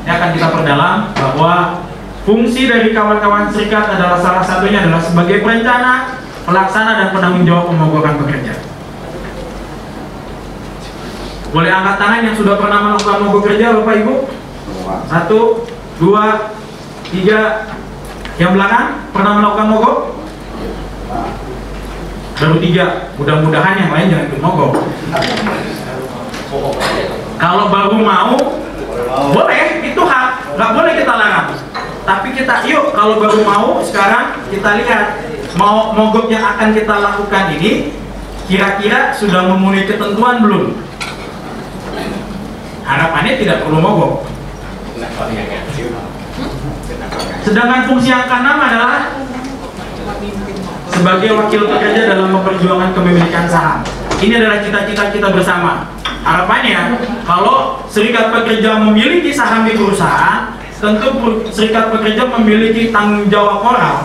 Ini 0.04 0.12
akan 0.12 0.30
kita 0.36 0.48
perdalam 0.52 0.98
bahwa 1.16 1.54
fungsi 2.28 2.68
dari 2.68 2.92
kawan-kawan 2.92 3.52
serikat 3.52 3.88
adalah 3.88 4.20
salah 4.20 4.44
satunya 4.44 4.84
adalah 4.84 5.00
sebagai 5.00 5.44
perencana, 5.44 6.20
pelaksana 6.44 6.92
dan 7.00 7.08
penanggung 7.16 7.48
jawab 7.48 7.72
pemogokan 7.72 8.20
pekerja. 8.20 8.54
Boleh 11.54 11.70
angkat 11.70 11.96
tangan 12.02 12.26
yang 12.26 12.36
sudah 12.36 12.58
pernah 12.58 12.80
melakukan 12.82 13.18
mogok 13.30 13.42
kerja 13.46 13.78
Bapak 13.78 13.96
Ibu? 14.02 14.16
Satu, 15.06 15.40
dua, 16.02 16.52
tiga. 17.14 17.70
Yang 18.42 18.52
belakang 18.58 18.88
pernah 19.14 19.32
melakukan 19.38 19.68
mogok? 19.70 19.98
Baru 22.38 22.58
tiga. 22.60 23.14
Mudah-mudahan 23.16 23.76
yang 23.78 23.92
lain 23.94 24.08
jangan 24.12 24.28
mogok. 24.42 24.74
Kalau 27.38 27.66
baru 27.70 27.98
mau, 27.98 28.36
boleh, 29.34 29.82
itu 29.82 30.02
hak. 30.02 30.58
Nggak 30.58 30.72
boleh 30.76 30.94
kita 30.98 31.14
larang. 31.18 31.50
Tapi 32.04 32.28
kita, 32.36 32.68
yuk 32.68 32.92
kalau 32.92 33.16
baru 33.18 33.40
mau, 33.48 33.80
sekarang 33.80 34.44
kita 34.52 34.70
lihat 34.84 35.24
mau 35.56 35.96
mogok 35.96 36.28
yang 36.28 36.44
akan 36.44 36.76
kita 36.76 36.96
lakukan 37.00 37.46
ini 37.56 37.96
kira-kira 38.44 39.16
sudah 39.16 39.48
memenuhi 39.48 39.88
ketentuan 39.88 40.44
belum? 40.44 40.84
Harapannya 42.84 43.40
tidak 43.40 43.64
perlu 43.64 43.80
mogok. 43.80 44.28
Sedangkan 47.44 47.88
fungsi 47.88 48.12
yang 48.12 48.28
keenam 48.28 48.58
adalah 48.60 49.16
sebagai 50.94 51.30
wakil 51.34 51.62
pekerja 51.66 52.02
dalam 52.14 52.30
memperjuangkan 52.38 52.90
kepemilikan 52.94 53.46
saham. 53.50 53.80
Ini 54.22 54.40
adalah 54.40 54.60
cita-cita 54.64 55.12
kita 55.12 55.28
bersama. 55.34 55.90
Harapannya, 56.24 56.96
kalau 57.28 57.84
serikat 57.92 58.32
pekerja 58.32 58.80
memiliki 58.80 59.36
saham 59.36 59.68
di 59.68 59.76
perusahaan, 59.76 60.56
tentu 60.84 61.08
serikat 61.48 61.96
pekerja 61.96 62.28
memiliki 62.28 62.92
tanggung 62.92 63.32
jawab 63.32 63.64
moral 63.64 64.04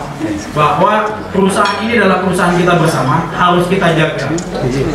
bahwa 0.55 1.11
perusahaan 1.27 1.75
ini 1.83 1.99
adalah 1.99 2.23
perusahaan 2.23 2.55
kita 2.55 2.79
bersama 2.79 3.27
harus 3.35 3.67
kita 3.67 3.99
jaga 3.99 4.31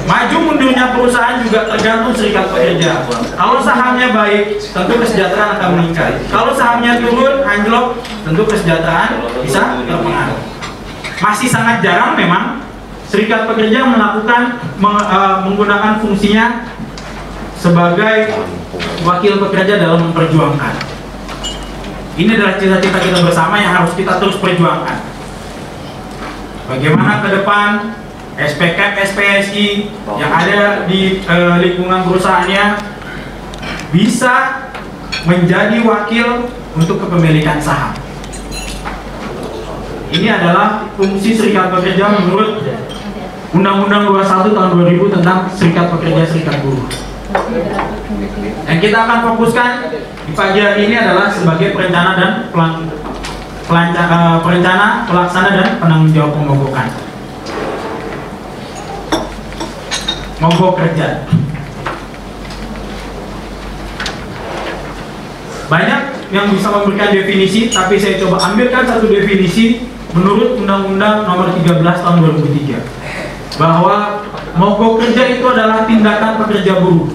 maju 0.09 0.37
mundurnya 0.49 0.97
perusahaan 0.97 1.45
juga 1.45 1.69
tergantung 1.69 2.17
serikat 2.17 2.49
pekerja 2.49 3.05
kalau 3.37 3.61
sahamnya 3.61 4.17
baik 4.17 4.57
tentu 4.65 4.95
kesejahteraan 4.97 5.61
akan 5.61 5.71
meningkat 5.77 6.25
kalau 6.33 6.57
sahamnya 6.57 7.05
turun 7.05 7.45
anjlok 7.45 8.01
tentu 8.25 8.43
kesejahteraan 8.49 9.11
bisa 9.45 9.85
terpengaruh 9.85 10.54
masih 11.25 11.49
sangat 11.49 11.81
jarang 11.81 12.13
memang 12.13 12.61
serikat 13.09 13.49
pekerja 13.49 13.89
melakukan 13.89 14.61
uh, 14.85 15.41
menggunakan 15.49 16.05
fungsinya 16.05 16.69
sebagai 17.57 18.45
wakil 19.09 19.41
pekerja 19.41 19.81
dalam 19.81 20.13
memperjuangkan 20.13 20.95
ini 22.15 22.31
adalah 22.39 22.55
cita-cita 22.55 22.99
kita 23.03 23.19
bersama 23.27 23.59
yang 23.59 23.75
harus 23.75 23.91
kita 23.99 24.23
terus 24.23 24.39
perjuangkan. 24.39 25.03
Bagaimana 26.71 27.27
ke 27.27 27.29
depan 27.43 27.71
SPK, 28.39 28.79
SPSI 29.11 29.67
yang 30.15 30.31
ada 30.31 30.87
di 30.87 31.27
eh, 31.27 31.57
lingkungan 31.59 32.07
perusahaannya 32.07 32.65
bisa 33.91 34.63
menjadi 35.27 35.83
wakil 35.83 36.47
untuk 36.79 37.03
kepemilikan 37.03 37.59
saham. 37.59 37.99
Ini 40.15 40.29
adalah 40.31 40.87
fungsi 40.95 41.35
serikat 41.35 41.75
pekerja 41.75 42.23
menurut 42.23 42.63
Undang-Undang 43.55 44.11
21 44.11 44.51
tahun 44.51 44.71
2000 44.83 45.15
tentang 45.15 45.39
serikat 45.55 45.87
pekerja 45.95 46.23
serikat 46.27 46.59
buruh. 46.67 46.87
Yang 48.67 48.79
kita 48.83 48.99
akan 49.07 49.19
fokuskan 49.31 49.69
di 50.27 50.33
pagi 50.35 50.59
hari 50.59 50.91
ini 50.91 50.95
adalah 50.99 51.31
sebagai 51.31 51.71
perencana 51.71 52.19
dan 52.19 52.31
pelan, 52.51 52.91
pelanca, 53.71 54.03
uh, 54.11 54.37
perencana, 54.43 55.07
pelaksana 55.07 55.51
dan 55.55 55.69
penanggung 55.79 56.11
jawab 56.11 56.35
pemogokan. 56.35 56.89
Mogok 60.43 60.75
kerja. 60.75 61.23
Banyak 65.71 66.01
yang 66.35 66.51
bisa 66.51 66.69
memberikan 66.75 67.15
definisi, 67.15 67.71
tapi 67.71 68.03
saya 68.03 68.19
coba 68.19 68.43
ambilkan 68.51 68.83
satu 68.83 69.07
definisi 69.07 69.94
menurut 70.15 70.63
Undang-Undang 70.63 71.27
Nomor 71.27 71.51
13 71.59 71.83
Tahun 71.83 72.19
2003 72.23 73.59
bahwa 73.59 74.23
mogok 74.55 75.03
kerja 75.03 75.39
itu 75.39 75.45
adalah 75.47 75.87
tindakan 75.87 76.43
pekerja 76.43 76.79
buruh. 76.79 77.11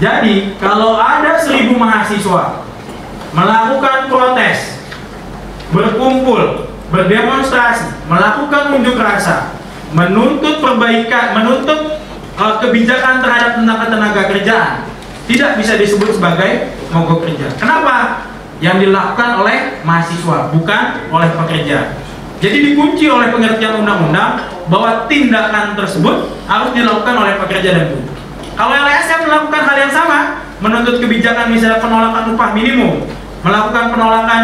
Jadi, 0.00 0.56
kalau 0.56 0.96
ada 0.96 1.36
seribu 1.36 1.76
mahasiswa 1.76 2.64
melakukan 3.36 4.08
protes, 4.08 4.80
berkumpul, 5.76 6.72
berdemonstrasi, 6.88 8.08
melakukan 8.08 8.80
unjuk 8.80 8.96
rasa, 8.96 9.52
menuntut 9.92 10.64
perbaikan, 10.64 11.36
menuntut 11.36 12.00
uh, 12.40 12.56
kebijakan 12.64 13.20
terhadap 13.20 13.60
tentang 13.60 13.78
ketenaga 13.84 14.22
kerjaan, 14.32 14.74
tidak 15.28 15.50
bisa 15.60 15.76
disebut 15.76 16.16
sebagai 16.16 16.74
mogok 16.90 17.28
kerja. 17.28 17.52
Kenapa? 17.60 18.29
Yang 18.60 18.76
dilakukan 18.88 19.40
oleh 19.40 19.80
mahasiswa, 19.82 20.52
bukan 20.52 20.82
oleh 21.08 21.30
pekerja. 21.32 21.96
Jadi 22.40 22.72
dikunci 22.72 23.04
oleh 23.08 23.28
pengertian 23.32 23.84
undang-undang 23.84 24.48
bahwa 24.68 25.04
tindakan 25.08 25.76
tersebut 25.76 26.32
harus 26.48 26.70
dilakukan 26.72 27.16
oleh 27.16 27.36
pekerja 27.36 27.68
dan 27.76 27.84
buruh. 27.92 28.08
Kalau 28.56 28.74
LSM 28.76 29.20
melakukan 29.28 29.62
hal 29.64 29.76
yang 29.76 29.92
sama, 29.92 30.18
menuntut 30.60 31.00
kebijakan 31.00 31.52
misalnya 31.52 31.80
penolakan 31.80 32.36
upah 32.36 32.50
minimum, 32.52 33.08
melakukan 33.40 33.84
penolakan 33.92 34.42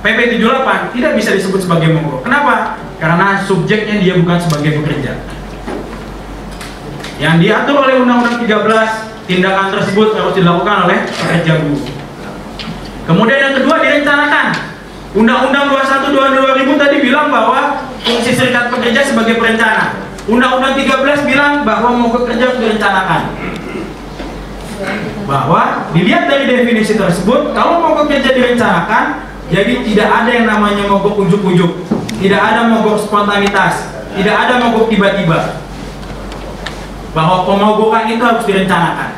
PP 0.00 0.40
78 0.40 0.96
tidak 0.96 1.12
bisa 1.16 1.30
disebut 1.36 1.60
sebagai 1.64 1.92
mogok. 1.92 2.24
Kenapa? 2.24 2.80
Karena 2.96 3.44
subjeknya 3.44 4.00
dia 4.00 4.14
bukan 4.16 4.38
sebagai 4.40 4.80
pekerja. 4.80 5.20
Yang 7.18 7.34
diatur 7.42 7.82
oleh 7.82 7.98
Undang-Undang 7.98 8.46
13, 8.46 9.26
tindakan 9.26 9.66
tersebut 9.74 10.14
harus 10.14 10.34
dilakukan 10.38 10.86
oleh 10.86 11.02
pekerja 11.02 11.52
buruh. 11.66 11.97
Kemudian 13.08 13.40
yang 13.40 13.54
kedua 13.56 13.80
direncanakan. 13.80 14.46
Undang-Undang 15.16 15.72
21 15.72 16.12
2000 16.12 16.76
tadi 16.76 16.96
bilang 17.00 17.32
bahwa 17.32 17.88
fungsi 18.04 18.36
serikat 18.36 18.68
pekerja 18.68 19.00
sebagai 19.00 19.40
perencana. 19.40 19.96
Undang-Undang 20.28 20.76
13 20.76 21.24
bilang 21.24 21.64
bahwa 21.64 21.96
mogok 21.96 22.28
kerja 22.28 22.52
direncanakan. 22.60 23.32
Bahwa 25.24 25.88
dilihat 25.96 26.28
dari 26.28 26.44
definisi 26.52 27.00
tersebut, 27.00 27.56
kalau 27.56 27.80
mogok 27.80 28.12
kerja 28.12 28.36
direncanakan, 28.36 29.24
jadi 29.48 29.80
tidak 29.88 30.08
ada 30.12 30.28
yang 30.28 30.44
namanya 30.44 30.84
mogok 30.84 31.16
ujuk-ujuk, 31.24 31.88
tidak 32.20 32.44
ada 32.44 32.68
mogok 32.68 33.00
spontanitas, 33.00 33.88
tidak 34.20 34.36
ada 34.36 34.60
mogok 34.60 34.92
tiba-tiba. 34.92 35.64
Bahwa 37.16 37.48
pemogokan 37.48 38.04
itu 38.12 38.20
harus 38.20 38.44
direncanakan. 38.44 39.16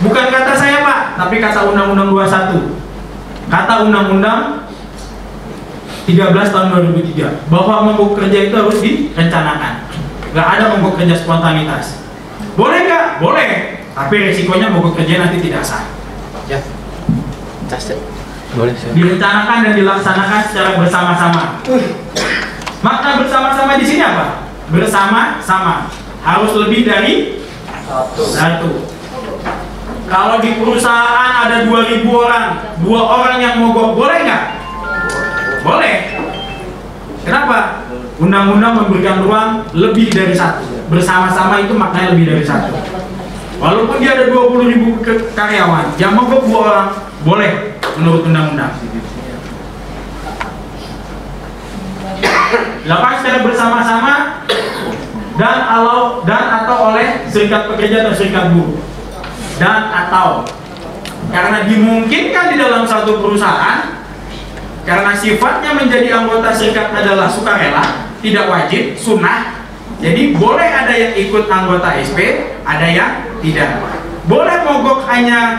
Bukan 0.00 0.24
kata 0.32 0.52
saya 0.56 0.80
Pak, 0.80 1.20
tapi 1.20 1.36
kata 1.36 1.68
Undang-Undang 1.68 2.16
21. 2.16 2.85
Kata 3.46 3.86
Undang-Undang 3.86 4.66
13 6.06 6.54
tahun 6.54 6.66
2003 6.94 7.50
bahwa 7.50 7.90
mogok 7.90 8.22
kerja 8.22 8.50
itu 8.50 8.54
harus 8.54 8.78
direncanakan. 8.78 9.74
Gak 10.34 10.46
ada 10.58 10.64
mogok 10.78 11.02
kerja 11.02 11.18
spontanitas. 11.18 12.06
Boleh 12.54 12.86
nggak? 12.86 13.06
Boleh. 13.18 13.48
Tapi 13.90 14.14
resikonya 14.30 14.70
mogok 14.70 14.94
kerja 15.02 15.26
nanti 15.26 15.42
tidak 15.42 15.66
sah. 15.66 15.82
Ya. 16.46 16.62
Boleh 18.54 18.74
sih. 18.78 18.94
Direncanakan 18.94 19.58
dan 19.66 19.74
dilaksanakan 19.74 20.40
secara 20.46 20.70
bersama-sama. 20.78 21.42
Makna 22.86 23.18
bersama-sama 23.18 23.74
di 23.74 23.86
sini 23.86 24.02
apa? 24.06 24.46
Bersama-sama. 24.70 25.90
Harus 26.22 26.52
lebih 26.54 26.86
dari 26.86 27.42
satu. 28.14 28.85
Kalau 30.06 30.38
di 30.38 30.54
perusahaan 30.54 31.50
ada 31.50 31.66
2000 31.66 32.06
orang, 32.06 32.78
dua 32.78 33.00
orang 33.02 33.36
yang 33.42 33.58
mogok, 33.58 33.98
boleh 33.98 34.18
nggak? 34.22 34.44
Boleh. 35.66 35.96
Kenapa? 37.26 37.82
Undang-undang 38.22 38.86
memberikan 38.86 39.26
ruang 39.26 39.66
lebih 39.74 40.14
dari 40.14 40.30
satu. 40.30 40.62
Bersama-sama 40.86 41.58
itu 41.58 41.74
maknanya 41.74 42.14
lebih 42.14 42.38
dari 42.38 42.44
satu. 42.46 42.70
Walaupun 43.58 43.98
dia 43.98 44.14
ada 44.14 44.30
20 44.30 44.72
ribu 44.72 45.02
karyawan, 45.34 45.98
yang 45.98 46.14
mogok 46.14 46.46
dua 46.46 46.60
orang, 46.70 46.88
boleh 47.26 47.52
menurut 47.98 48.22
undang-undang. 48.30 48.78
Dilakukan 52.86 53.14
secara 53.18 53.38
bersama-sama 53.42 54.14
dan 55.34 55.58
alau 55.66 56.22
dan 56.22 56.62
atau 56.62 56.94
oleh 56.94 57.26
serikat 57.26 57.66
pekerja 57.66 58.06
atau 58.06 58.14
serikat 58.14 58.54
buruh 58.54 58.95
dan 59.56 59.88
atau 59.88 60.44
karena 61.32 61.66
dimungkinkan 61.66 62.54
di 62.54 62.56
dalam 62.60 62.84
satu 62.86 63.18
perusahaan 63.18 63.96
karena 64.86 65.12
sifatnya 65.18 65.74
menjadi 65.74 66.22
anggota 66.22 66.54
serikat 66.54 66.94
adalah 66.94 67.26
sukarela, 67.26 68.06
tidak 68.22 68.46
wajib, 68.46 68.94
sunnah. 68.94 69.66
Jadi 69.98 70.38
boleh 70.38 70.70
ada 70.70 70.94
yang 70.94 71.18
ikut 71.18 71.50
anggota 71.50 71.90
SP, 71.98 72.46
ada 72.62 72.86
yang 72.86 73.26
tidak. 73.42 73.82
Boleh 74.30 74.62
mogok 74.62 75.02
hanya 75.10 75.58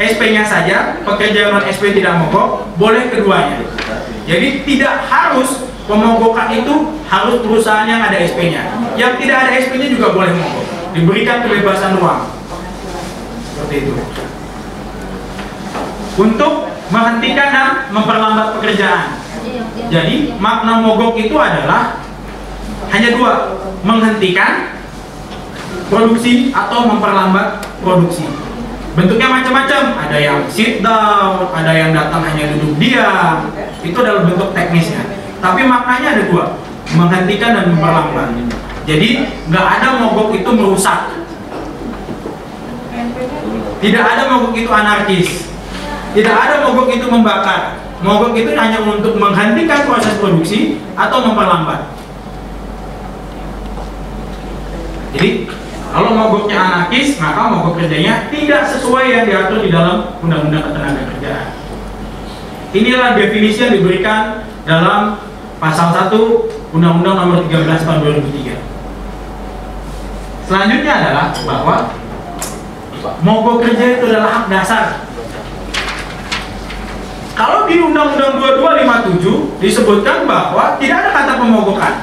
SP-nya 0.00 0.48
saja, 0.48 0.96
pekerja 1.04 1.52
non 1.52 1.60
SP 1.68 1.92
tidak 1.92 2.24
mogok, 2.24 2.72
boleh 2.80 3.12
keduanya. 3.12 3.60
Jadi 4.24 4.64
tidak 4.64 5.04
harus 5.04 5.68
pemogokan 5.84 6.48
itu 6.48 6.96
harus 7.04 7.44
perusahaan 7.44 7.84
yang 7.84 8.00
ada 8.00 8.16
SP-nya. 8.16 8.64
Yang 8.96 9.12
tidak 9.26 9.36
ada 9.44 9.50
SP-nya 9.60 9.88
juga 9.92 10.16
boleh 10.16 10.32
mogok. 10.32 10.64
Diberikan 10.96 11.44
kebebasan 11.44 12.00
ruang. 12.00 12.37
Seperti 13.58 13.90
itu. 13.90 13.92
Untuk 16.14 16.70
menghentikan 16.94 17.48
dan 17.50 17.68
memperlambat 17.90 18.54
pekerjaan. 18.54 19.18
Jadi 19.90 20.38
makna 20.38 20.78
mogok 20.78 21.18
itu 21.18 21.34
adalah 21.34 21.98
hanya 22.94 23.18
dua, 23.18 23.58
menghentikan 23.82 24.78
produksi 25.90 26.54
atau 26.54 26.86
memperlambat 26.86 27.66
produksi. 27.82 28.30
Bentuknya 28.94 29.26
macam-macam, 29.30 29.82
ada 30.06 30.18
yang 30.18 30.38
sit 30.46 30.82
down, 30.82 31.50
ada 31.50 31.70
yang 31.74 31.90
datang 31.90 32.22
hanya 32.22 32.54
duduk 32.54 32.78
diam. 32.78 33.50
Itu 33.82 33.98
adalah 33.98 34.22
bentuk 34.26 34.54
teknisnya. 34.54 35.02
Tapi 35.38 35.66
maknanya 35.66 36.18
ada 36.18 36.22
dua, 36.30 36.44
menghentikan 36.94 37.58
dan 37.58 37.64
memperlambat. 37.74 38.30
Jadi 38.86 39.26
nggak 39.50 39.66
ada 39.82 39.98
mogok 39.98 40.30
itu 40.34 40.50
merusak. 40.54 41.17
Tidak 43.78 44.02
ada 44.02 44.22
mogok 44.26 44.58
itu 44.58 44.70
anarkis. 44.70 45.46
Tidak 46.14 46.34
ada 46.34 46.66
mogok 46.66 46.90
itu 46.90 47.06
membakar. 47.06 47.78
Mogok 48.02 48.34
itu 48.34 48.50
hanya 48.58 48.82
untuk 48.82 49.14
menghentikan 49.18 49.86
proses 49.86 50.18
produksi 50.18 50.82
atau 50.98 51.22
memperlambat. 51.22 51.94
Jadi 55.14 55.46
kalau 55.88 56.10
mogoknya 56.12 56.58
anarkis, 56.58 57.16
maka 57.22 57.54
mogok 57.54 57.78
kerjanya 57.78 58.26
tidak 58.34 58.66
sesuai 58.66 59.04
yang 59.08 59.24
diatur 59.30 59.62
di 59.62 59.70
dalam 59.70 60.18
Undang-Undang 60.26 60.62
Ketenagakerjaan. 60.70 61.48
Inilah 62.74 63.16
definisi 63.16 63.64
yang 63.64 63.74
diberikan 63.80 64.44
dalam 64.68 65.16
pasal 65.56 65.94
1 65.94 66.12
Undang-Undang 66.74 67.16
Nomor 67.16 67.38
13 67.46 67.86
Tahun 67.86 67.98
2003. 68.04 68.58
Selanjutnya 70.44 70.92
adalah 70.92 71.26
bahwa 71.44 71.76
mogok 73.22 73.66
kerja 73.66 73.84
itu 73.98 74.04
adalah 74.10 74.30
hak 74.42 74.46
dasar 74.50 75.08
kalau 77.38 77.70
di 77.70 77.78
Undang-Undang 77.78 78.42
2257 79.22 79.62
disebutkan 79.62 80.26
bahwa 80.26 80.74
tidak 80.82 81.06
ada 81.06 81.10
kata 81.14 81.32
pemogokan. 81.38 81.94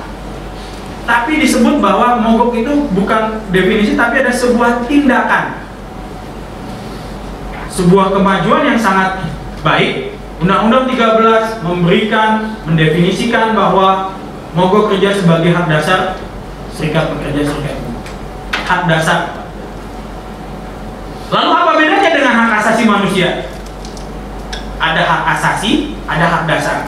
Tapi 1.04 1.44
disebut 1.44 1.84
bahwa 1.84 2.24
mogok 2.24 2.56
itu 2.56 2.88
bukan 2.96 3.44
definisi 3.52 4.00
tapi 4.00 4.24
ada 4.24 4.32
sebuah 4.32 4.88
tindakan. 4.88 5.60
Sebuah 7.68 8.16
kemajuan 8.16 8.64
yang 8.64 8.80
sangat 8.80 9.28
baik. 9.60 10.16
Undang-Undang 10.40 10.88
13 10.96 11.68
memberikan 11.68 12.56
mendefinisikan 12.64 13.52
bahwa 13.60 14.16
mogok 14.56 14.96
kerja 14.96 15.20
sebagai 15.20 15.52
hak 15.52 15.68
dasar 15.68 16.16
serikat 16.72 17.12
pekerja 17.12 17.44
serikat. 17.44 17.78
Hak 18.64 18.88
dasar. 18.88 19.45
Lalu 21.36 21.50
apa 21.52 21.72
bedanya 21.76 22.12
dengan 22.16 22.34
hak 22.40 22.52
asasi 22.64 22.84
manusia? 22.88 23.52
ada 24.76 25.02
hak 25.02 25.24
asasi, 25.40 25.98
ada 26.06 26.26
hak 26.30 26.44
dasar. 26.46 26.80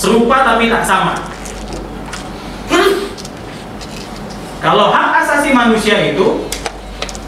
serupa 0.00 0.48
tapi 0.48 0.72
tak 0.72 0.80
sama. 0.80 1.12
Kalau 4.64 4.92
hak 4.92 5.24
asasi 5.24 5.52
manusia 5.52 6.12
itu 6.12 6.48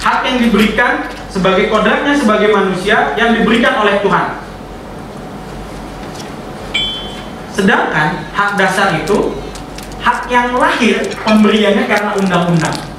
hak 0.01 0.25
yang 0.25 0.37
diberikan 0.41 1.05
sebagai 1.29 1.69
kodratnya 1.69 2.17
sebagai 2.17 2.49
manusia 2.49 3.13
yang 3.17 3.37
diberikan 3.37 3.77
oleh 3.77 4.01
Tuhan. 4.01 4.41
Sedangkan 7.53 8.25
hak 8.33 8.57
dasar 8.57 8.97
itu 8.97 9.37
hak 10.01 10.33
yang 10.33 10.57
lahir 10.57 11.05
pemberiannya 11.25 11.85
karena 11.85 12.11
undang-undang. 12.17 12.92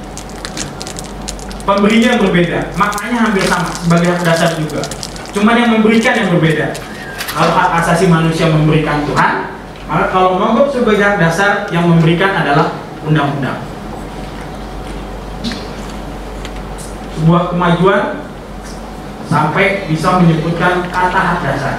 Pemberinya 1.64 2.08
yang 2.12 2.20
berbeda, 2.20 2.76
maknanya 2.76 3.18
hampir 3.24 3.48
sama 3.48 3.72
sebagai 3.72 4.20
dasar 4.20 4.52
juga. 4.60 4.84
Cuman 5.32 5.56
yang 5.56 5.72
memberikan 5.80 6.12
yang 6.12 6.28
berbeda. 6.36 6.76
Kalau 7.32 7.52
hak 7.56 7.70
asasi 7.80 8.04
manusia 8.12 8.52
memberikan 8.52 9.08
Tuhan, 9.08 9.48
maka 9.88 10.12
kalau 10.12 10.36
mogok 10.36 10.68
sebagai 10.68 11.00
hak 11.00 11.16
dasar 11.16 11.64
yang 11.72 11.88
memberikan 11.88 12.36
adalah 12.36 12.76
undang-undang. 13.00 13.64
Sebuah 17.16 17.56
kemajuan 17.56 18.28
sampai 19.32 19.88
bisa 19.88 20.20
menyebutkan 20.20 20.84
kata 20.92 21.20
hak 21.32 21.38
dasar. 21.48 21.76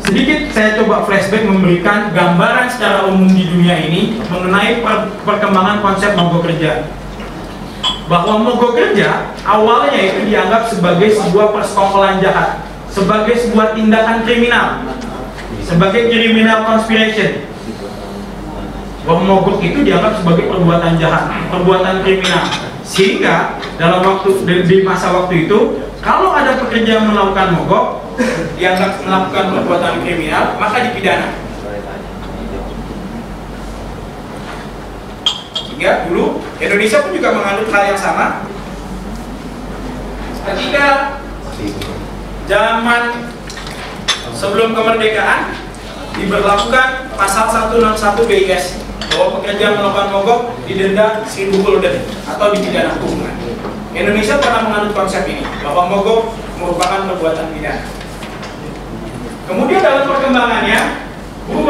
Sedikit 0.00 0.48
saya 0.56 0.80
coba 0.80 1.04
flashback 1.04 1.44
memberikan 1.44 2.08
gambaran 2.16 2.72
secara 2.72 3.04
umum 3.04 3.28
di 3.28 3.44
dunia 3.52 3.84
ini 3.84 4.16
mengenai 4.32 4.80
per 4.80 5.12
perkembangan 5.28 5.84
konsep 5.84 6.16
mogok 6.16 6.48
kerja. 6.48 7.03
Bahwa 8.04 8.36
mogok 8.44 8.76
kerja 8.76 9.32
awalnya 9.48 9.96
itu 9.96 10.28
dianggap 10.28 10.68
sebagai 10.68 11.08
sebuah 11.16 11.56
persekongkolan 11.56 12.20
jahat, 12.20 12.68
sebagai 12.92 13.32
sebuah 13.32 13.72
tindakan 13.72 14.28
kriminal, 14.28 14.84
sebagai 15.64 16.12
criminal 16.12 16.68
conspiration. 16.68 17.48
Bahwa 19.08 19.20
mogok 19.24 19.64
itu 19.64 19.80
dianggap 19.80 20.20
sebagai 20.20 20.52
perbuatan 20.52 21.00
jahat, 21.00 21.32
perbuatan 21.48 22.04
kriminal. 22.04 22.44
Sehingga 22.84 23.56
dalam 23.80 24.04
waktu 24.04 24.44
di 24.68 24.84
masa 24.84 25.08
waktu 25.16 25.48
itu 25.48 25.80
kalau 26.04 26.36
ada 26.36 26.60
pekerja 26.60 27.00
yang 27.00 27.08
melakukan 27.08 27.56
mogok 27.56 28.04
dianggap 28.54 29.02
melakukan 29.02 29.44
perbuatan 29.56 29.94
kriminal 30.04 30.54
maka 30.60 30.84
dipidana 30.86 31.34
sehingga 35.74 36.06
dulu 36.06 36.38
Indonesia 36.62 37.02
pun 37.02 37.10
juga 37.18 37.34
menganut 37.34 37.66
hal 37.66 37.82
yang 37.90 37.98
sama 37.98 38.46
ketika 40.46 41.18
zaman 42.46 43.26
sebelum 44.30 44.70
kemerdekaan 44.70 45.50
diberlakukan 46.14 47.10
pasal 47.18 47.50
161 47.74 47.90
BIS 48.22 48.78
bahwa 49.10 49.42
pekerja 49.42 49.74
melakukan 49.74 50.08
mogok 50.14 50.40
didenda 50.62 51.26
1000 51.26 51.58
gulden 51.58 52.06
atau 52.22 52.54
dipidana 52.54 52.94
kurungan. 53.02 53.34
Indonesia 53.98 54.38
pernah 54.38 54.70
menganut 54.70 54.94
konsep 54.94 55.26
ini 55.26 55.42
bahwa 55.58 55.90
mogok 55.90 56.38
merupakan 56.62 57.10
perbuatan 57.10 57.50
pidana. 57.50 57.82
Kemudian 59.50 59.82
dalam 59.82 60.06
perkembangannya 60.06 60.73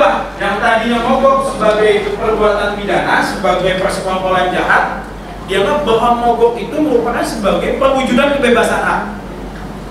berubah 0.05 0.37
yang 0.37 0.61
tadinya 0.61 0.99
mogok 1.01 1.49
sebagai 1.49 2.12
perbuatan 2.21 2.77
pidana, 2.77 3.25
sebagai 3.25 3.81
persekongkolan 3.81 4.53
jahat, 4.53 5.09
dianggap 5.49 5.88
bahwa 5.88 6.09
mogok 6.21 6.61
itu 6.61 6.77
merupakan 6.77 7.25
sebagai 7.25 7.81
perwujudan 7.81 8.37
kebebasan 8.37 8.81
hak. 8.85 9.01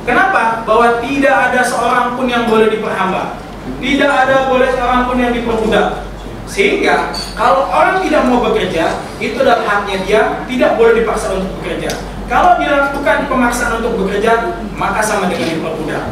Kenapa? 0.06 0.62
Bahwa 0.68 1.00
tidak 1.02 1.36
ada 1.50 1.62
seorang 1.64 2.14
pun 2.20 2.28
yang 2.30 2.46
boleh 2.46 2.70
diperhamba, 2.70 3.40
tidak 3.80 4.12
ada 4.12 4.36
boleh 4.52 4.70
seorang 4.76 5.02
pun 5.10 5.18
yang 5.18 5.34
diperbudak. 5.34 6.06
Sehingga 6.44 7.10
kalau 7.34 7.72
orang 7.72 8.04
tidak 8.04 8.28
mau 8.30 8.44
bekerja, 8.44 9.00
itu 9.18 9.40
adalah 9.42 9.64
haknya 9.64 9.98
dia, 10.06 10.22
tidak 10.46 10.76
boleh 10.78 11.02
dipaksa 11.02 11.40
untuk 11.40 11.50
bekerja. 11.64 11.90
Kalau 12.28 12.60
dilakukan 12.60 13.32
pemaksaan 13.32 13.80
untuk 13.82 14.06
bekerja, 14.06 14.60
maka 14.76 15.02
sama 15.02 15.32
dengan 15.32 15.50
diperbudak. 15.50 16.04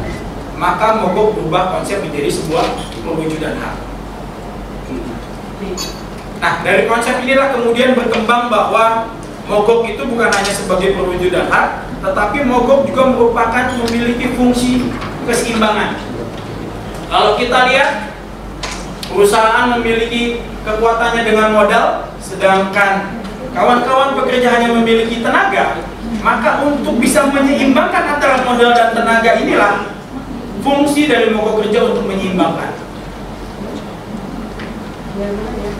Maka 0.56 1.04
mogok 1.04 1.36
berubah 1.36 1.76
konsep 1.78 2.00
menjadi 2.00 2.32
sebuah 2.32 2.64
perwujudan 3.04 3.60
hak. 3.60 3.91
Nah, 6.42 6.58
dari 6.66 6.90
konsep 6.90 7.22
inilah 7.22 7.54
kemudian 7.54 7.94
berkembang 7.94 8.50
bahwa 8.50 9.14
mogok 9.46 9.86
itu 9.86 10.02
bukan 10.02 10.26
hanya 10.26 10.52
sebagai 10.52 10.98
perwujudan 10.98 11.46
hak, 11.46 11.86
tetapi 12.02 12.42
mogok 12.42 12.82
juga 12.82 13.14
merupakan 13.14 13.70
memiliki 13.78 14.34
fungsi 14.34 14.90
keseimbangan. 15.22 16.02
Kalau 17.06 17.38
kita 17.38 17.70
lihat 17.70 18.18
perusahaan 19.06 19.70
memiliki 19.78 20.42
kekuatannya 20.66 21.22
dengan 21.22 21.54
modal, 21.54 22.10
sedangkan 22.18 23.22
kawan-kawan 23.54 24.18
pekerja 24.18 24.58
hanya 24.58 24.74
memiliki 24.74 25.22
tenaga, 25.22 25.78
maka 26.26 26.66
untuk 26.66 26.98
bisa 26.98 27.30
menyeimbangkan 27.30 28.18
antara 28.18 28.42
modal 28.42 28.74
dan 28.74 28.90
tenaga 28.90 29.30
inilah 29.38 29.94
fungsi 30.66 31.06
dari 31.06 31.30
mogok 31.30 31.62
kerja 31.62 31.86
untuk 31.86 32.02
menyeimbangkan. 32.10 32.81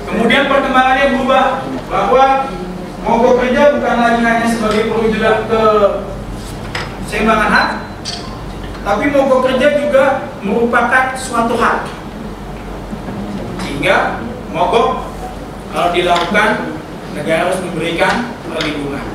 Kemudian 0.04 0.44
perkembangannya 0.44 1.16
berubah 1.16 1.64
bahwa 1.88 2.24
mogok 3.00 3.40
kerja 3.40 3.80
bukan 3.80 3.96
lagi 3.96 4.20
hanya 4.20 4.44
sebagai 4.44 4.92
perwujudan 4.92 5.48
ke 5.48 5.62
keseimbangan 7.08 7.48
hak, 7.48 7.68
tapi 8.84 9.04
mogok 9.08 9.48
kerja 9.48 9.80
juga 9.80 10.04
merupakan 10.44 11.16
suatu 11.16 11.56
hak. 11.56 11.88
Sehingga 13.64 14.20
mogok 14.52 15.08
kalau 15.72 15.88
dilakukan 15.96 16.76
negara 17.16 17.48
harus 17.48 17.64
memberikan 17.64 18.36
perlindungan. 18.44 19.06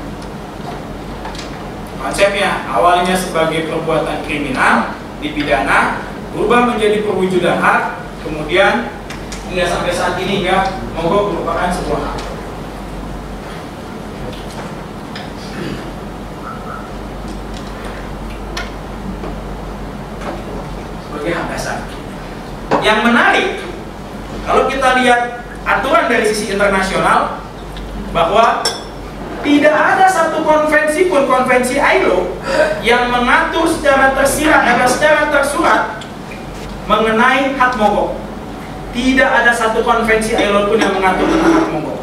Konsepnya 2.01 2.65
awalnya 2.73 3.13
sebagai 3.13 3.69
perbuatan 3.69 4.25
kriminal 4.25 4.97
dipidana, 5.21 6.01
berubah 6.33 6.73
menjadi 6.73 7.05
perwujudan 7.05 7.61
hak, 7.61 8.01
kemudian 8.25 8.96
hingga 9.47 9.65
sampai 9.65 9.93
saat 9.95 10.15
ini 10.19 10.43
ya 10.43 10.67
mogok 10.91 11.31
merupakan 11.31 11.71
sebuah 11.71 12.01
hak. 12.03 12.17
Sebagai 21.07 21.31
hak 21.31 21.47
dasar. 21.51 21.77
Yang 22.83 22.99
menarik, 23.07 23.49
kalau 24.43 24.63
kita 24.67 24.89
lihat 24.99 25.21
aturan 25.63 26.05
dari 26.11 26.25
sisi 26.27 26.51
internasional, 26.51 27.39
bahwa 28.11 28.63
tidak 29.47 29.75
ada 29.75 30.11
satu 30.11 30.43
konvensi 30.43 31.07
pun 31.07 31.23
konvensi 31.23 31.79
ILO 31.79 32.35
yang 32.83 33.07
mengatur 33.07 33.63
secara 33.67 34.11
tersirat 34.11 34.67
dan 34.67 34.83
secara 34.83 35.31
tersurat 35.31 36.03
mengenai 36.87 37.55
hak 37.55 37.79
mogok. 37.79 38.26
Tidak 38.97 39.29
ada 39.29 39.53
satu 39.53 39.85
konvensi 39.85 40.33
ILO 40.33 40.73
pun 40.73 40.81
yang 40.81 40.97
mengatur 40.97 41.29
tentang 41.29 41.53
hak 41.53 41.69
mogok. 41.69 42.01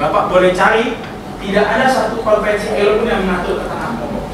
Bapak 0.00 0.32
boleh 0.32 0.56
cari, 0.56 0.96
tidak 1.44 1.66
ada 1.68 1.84
satu 1.84 2.24
konvensi 2.24 2.72
ILO 2.80 3.04
pun 3.04 3.12
yang 3.12 3.28
mengatur 3.28 3.60
tentang 3.60 3.80
hak 3.84 3.92
mogok. 4.00 4.24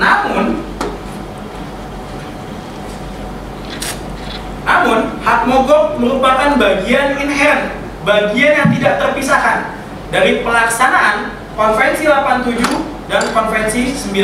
Namun, 0.00 0.44
namun 4.64 4.98
hak 5.20 5.40
mogok 5.44 6.00
merupakan 6.00 6.56
bagian 6.56 7.20
inherent 7.20 7.82
bagian 8.02 8.52
yang 8.58 8.68
tidak 8.74 8.94
terpisahkan 8.98 9.76
dari 10.10 10.42
pelaksanaan 10.42 11.36
Konvensi 11.52 12.08
87 12.08 12.64
dan 13.12 13.22
Konvensi 13.30 13.92
98. 13.92 14.16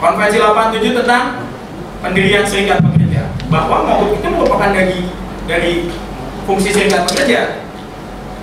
Konvensi 0.00 0.38
87 0.38 0.98
tentang 1.02 1.49
pendirian 2.00 2.44
serikat 2.48 2.80
pekerja 2.80 3.28
bahwa 3.52 3.84
mogok 3.84 4.20
itu 4.20 4.28
merupakan 4.28 4.70
dari 4.72 4.98
dari 5.44 5.72
fungsi 6.48 6.72
serikat 6.72 7.06
pekerja. 7.08 7.40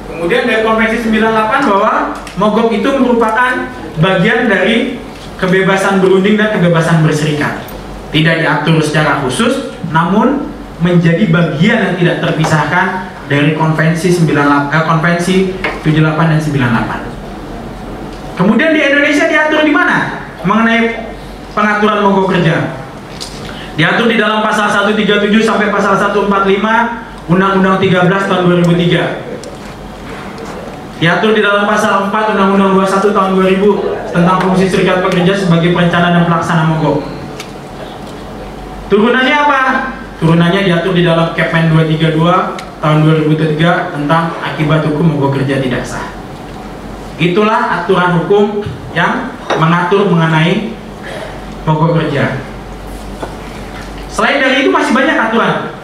Kemudian 0.07 0.47
dari 0.47 0.63
Konvensi 0.63 0.97
98 1.03 1.67
bahwa 1.67 1.93
mogok 2.39 2.69
itu 2.71 2.89
merupakan 2.95 3.69
bagian 3.99 4.47
dari 4.47 4.97
kebebasan 5.37 5.99
berunding 5.99 6.39
dan 6.39 6.55
kebebasan 6.57 7.03
berserikat. 7.03 7.61
Tidak 8.09 8.35
diatur 8.39 8.79
secara 8.79 9.19
khusus, 9.21 9.75
namun 9.91 10.47
menjadi 10.79 11.27
bagian 11.27 11.77
yang 11.91 11.95
tidak 11.99 12.17
terpisahkan 12.23 13.11
dari 13.27 13.57
konvensi 13.59 14.07
98, 14.07 14.71
eh, 14.71 14.83
konvensi 14.87 15.35
78 15.83 16.31
dan 16.31 16.39
98. 16.39 16.99
Kemudian 18.39 18.71
di 18.71 18.81
Indonesia 18.85 19.25
diatur 19.27 19.65
di 19.65 19.73
mana 19.73 20.23
mengenai 20.45 21.11
pengaturan 21.51 22.05
mogok 22.05 22.37
kerja? 22.37 22.76
Diatur 23.77 24.09
di 24.09 24.17
dalam 24.17 24.41
pasal 24.41 24.73
137 24.73 25.29
sampai 25.45 25.69
pasal 25.69 26.01
145 26.01 26.25
Undang-Undang 27.29 27.77
13 27.77 28.09
tahun 28.09 28.65
2003. 28.65 30.97
Diatur 30.97 31.37
di 31.37 31.45
dalam 31.45 31.69
pasal 31.69 32.09
4 32.09 32.33
Undang-Undang 32.33 32.73
21 32.73 33.13
tahun 33.13 33.37
2000 33.37 34.17
tentang 34.17 34.37
fungsi 34.41 34.65
serikat 34.65 35.05
pekerja 35.05 35.37
sebagai 35.37 35.77
perencana 35.77 36.09
dan 36.09 36.25
pelaksana 36.25 36.73
mogok. 36.73 37.05
Turunannya 38.89 39.35
apa? 39.45 39.61
Turunannya 40.17 40.65
diatur 40.65 40.97
di 40.97 41.05
dalam 41.05 41.37
Kepmen 41.37 41.69
232 41.69 42.17
tahun 42.81 42.97
2003 43.29 43.93
tentang 43.93 44.33
akibat 44.41 44.89
hukum 44.89 45.13
mogok 45.13 45.37
kerja 45.37 45.61
tidak 45.61 45.85
sah. 45.85 46.17
Itulah 47.21 47.85
aturan 47.85 48.25
hukum 48.25 48.65
yang 48.97 49.37
mengatur 49.53 50.09
mengenai 50.09 50.73
mogok 51.61 52.01
kerja. 52.01 52.46
Selain 54.17 54.41
dari 54.41 54.65
itu 54.65 54.73
masih 54.73 54.97
banyak 54.97 55.13
aturan. 55.13 55.77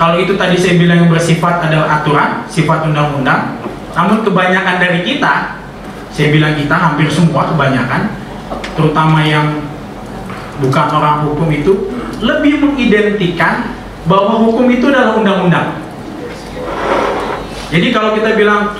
Kalau 0.00 0.16
itu 0.16 0.32
tadi 0.40 0.56
saya 0.56 0.80
bilang 0.80 1.04
yang 1.04 1.12
bersifat 1.12 1.68
adalah 1.68 2.00
aturan, 2.00 2.48
sifat 2.48 2.88
undang-undang. 2.88 3.60
Namun 3.92 4.24
kebanyakan 4.24 4.80
dari 4.80 5.04
kita, 5.04 5.60
saya 6.08 6.32
bilang 6.32 6.56
kita 6.56 6.72
hampir 6.72 7.12
semua 7.12 7.52
kebanyakan, 7.52 8.16
terutama 8.80 9.20
yang 9.28 9.60
bukan 10.56 10.86
orang 10.88 11.28
hukum 11.28 11.52
itu 11.52 11.92
lebih 12.24 12.64
mengidentikan 12.64 13.76
bahwa 14.08 14.40
hukum 14.48 14.64
itu 14.72 14.88
adalah 14.88 15.20
undang-undang. 15.20 15.76
Jadi 17.68 17.92
kalau 17.92 18.16
kita 18.16 18.40
bilang 18.40 18.72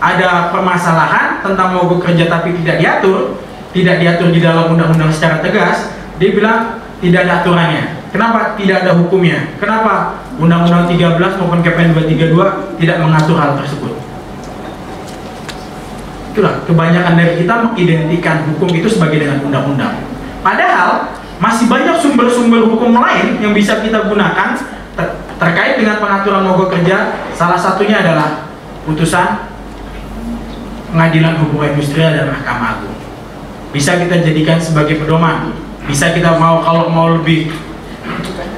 ada 0.00 0.48
permasalahan 0.48 1.44
tentang 1.44 1.76
mogok 1.76 2.00
kerja 2.00 2.32
tapi 2.32 2.56
tidak 2.64 2.80
diatur, 2.80 3.44
tidak 3.76 4.00
diatur 4.00 4.32
di 4.32 4.40
dalam 4.40 4.72
undang-undang 4.72 5.12
secara 5.12 5.44
tegas, 5.44 5.92
dia 6.16 6.32
bilang 6.32 6.87
tidak 6.98 7.20
ada 7.26 7.32
aturannya. 7.42 7.84
Kenapa 8.08 8.56
tidak 8.56 8.82
ada 8.82 8.96
hukumnya? 8.98 9.54
Kenapa 9.60 10.24
Undang-Undang 10.40 10.88
13 10.90 11.38
maupun 11.38 11.60
KPN 11.60 11.92
232 11.94 12.80
tidak 12.80 12.96
mengatur 13.04 13.36
hal 13.36 13.54
tersebut? 13.60 13.94
Itulah 16.32 16.62
kebanyakan 16.64 17.14
dari 17.18 17.32
kita 17.42 17.54
mengidentikan 17.68 18.36
hukum 18.54 18.70
itu 18.72 18.88
sebagai 18.88 19.22
dengan 19.22 19.42
undang-undang. 19.42 19.94
Padahal 20.40 21.18
masih 21.38 21.66
banyak 21.70 21.98
sumber-sumber 22.02 22.66
hukum 22.66 22.98
lain 22.98 23.38
yang 23.42 23.54
bisa 23.54 23.78
kita 23.82 24.06
gunakan 24.06 24.58
ter 24.98 25.06
terkait 25.38 25.78
dengan 25.78 26.02
pengaturan 26.02 26.42
mogok 26.46 26.74
kerja. 26.74 27.14
Salah 27.34 27.58
satunya 27.58 28.02
adalah 28.02 28.50
putusan 28.86 29.50
pengadilan 30.90 31.38
hukum 31.44 31.62
industrial 31.62 32.10
dan 32.14 32.32
mahkamah 32.32 32.80
agung. 32.80 32.96
Bisa 33.70 34.00
kita 34.00 34.24
jadikan 34.24 34.56
sebagai 34.56 34.98
pedoman. 34.98 35.67
Bisa 35.88 36.12
kita 36.12 36.36
mau 36.36 36.60
kalau 36.60 36.92
mau 36.92 37.16
lebih 37.16 37.48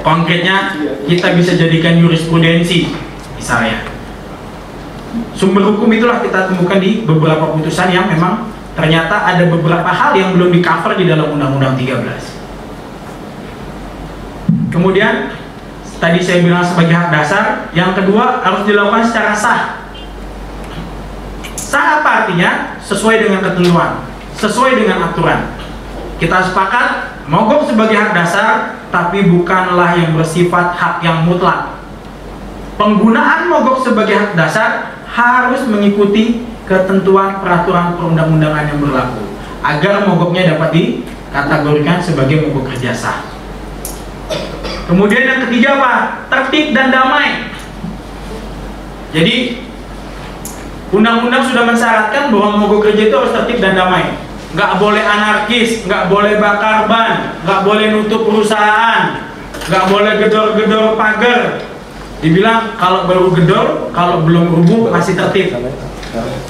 konkretnya 0.03 0.75
kita 1.07 1.31
bisa 1.39 1.55
jadikan 1.55 2.03
jurisprudensi 2.03 2.91
misalnya. 3.39 3.87
Sumber 5.35 5.63
hukum 5.63 5.91
itulah 5.91 6.19
kita 6.23 6.47
temukan 6.51 6.79
di 6.79 7.03
beberapa 7.07 7.45
putusan 7.55 7.91
yang 7.91 8.07
memang 8.11 8.51
ternyata 8.75 9.27
ada 9.27 9.45
beberapa 9.47 9.87
hal 9.87 10.15
yang 10.15 10.33
belum 10.35 10.51
di 10.55 10.61
cover 10.63 10.95
di 10.95 11.05
dalam 11.07 11.31
Undang-Undang 11.35 11.75
13. 11.75 14.71
Kemudian 14.71 15.35
tadi 15.99 16.23
saya 16.23 16.47
bilang 16.47 16.63
sebagai 16.63 16.95
hak 16.95 17.11
dasar, 17.11 17.67
yang 17.75 17.91
kedua 17.91 18.39
harus 18.39 18.63
dilakukan 18.63 19.03
secara 19.03 19.35
sah. 19.35 19.83
Sah 21.59 21.99
apa 21.99 22.23
artinya? 22.23 22.79
Sesuai 22.79 23.27
dengan 23.27 23.43
ketentuan, 23.43 24.07
sesuai 24.39 24.79
dengan 24.79 25.11
aturan. 25.11 25.59
Kita 26.19 26.51
sepakat 26.51 27.10
mogok 27.29 27.69
sebagai 27.69 27.97
hak 27.97 28.13
dasar, 28.17 28.81
tapi 28.89 29.27
bukanlah 29.29 29.97
yang 29.97 30.17
bersifat 30.17 30.73
hak 30.77 31.03
yang 31.05 31.25
mutlak. 31.25 31.81
Penggunaan 32.79 33.45
mogok 33.51 33.85
sebagai 33.85 34.17
hak 34.17 34.33
dasar 34.33 34.97
harus 35.05 35.67
mengikuti 35.67 36.47
ketentuan 36.65 37.43
peraturan 37.43 37.99
perundang-undangan 37.99 38.63
yang 38.71 38.79
berlaku 38.79 39.23
agar 39.61 40.07
mogoknya 40.07 40.55
dapat 40.55 40.69
dikategorikan 40.73 42.01
sebagai 42.01 42.47
mogok 42.47 42.73
kerja 42.73 42.95
sah. 42.95 43.19
Kemudian 44.89 45.23
yang 45.23 45.39
ketiga 45.47 45.77
apa? 45.77 45.93
Tertib 46.27 46.73
dan 46.73 46.89
damai. 46.89 47.53
Jadi 49.11 49.61
undang-undang 50.91 51.43
sudah 51.47 51.63
mensyaratkan 51.67 52.31
bahwa 52.31 52.65
mogok 52.65 52.91
kerja 52.91 53.11
itu 53.11 53.15
harus 53.15 53.35
tertib 53.35 53.59
dan 53.59 53.75
damai. 53.77 54.30
Nggak 54.51 54.71
boleh 54.83 55.03
anarkis, 55.03 55.87
nggak 55.87 56.11
boleh 56.11 56.35
bakar 56.35 56.91
ban, 56.91 57.39
nggak 57.47 57.61
boleh 57.63 57.85
nutup 57.95 58.27
perusahaan, 58.27 59.31
nggak 59.71 59.85
boleh 59.87 60.13
gedor-gedor 60.19 60.99
pagar, 60.99 61.71
Dibilang 62.21 62.77
kalau 62.77 63.09
baru 63.09 63.33
gedor, 63.33 63.89
kalau 63.97 64.21
belum 64.21 64.53
rubuh 64.53 64.93
masih 64.93 65.17
tertib. 65.17 65.57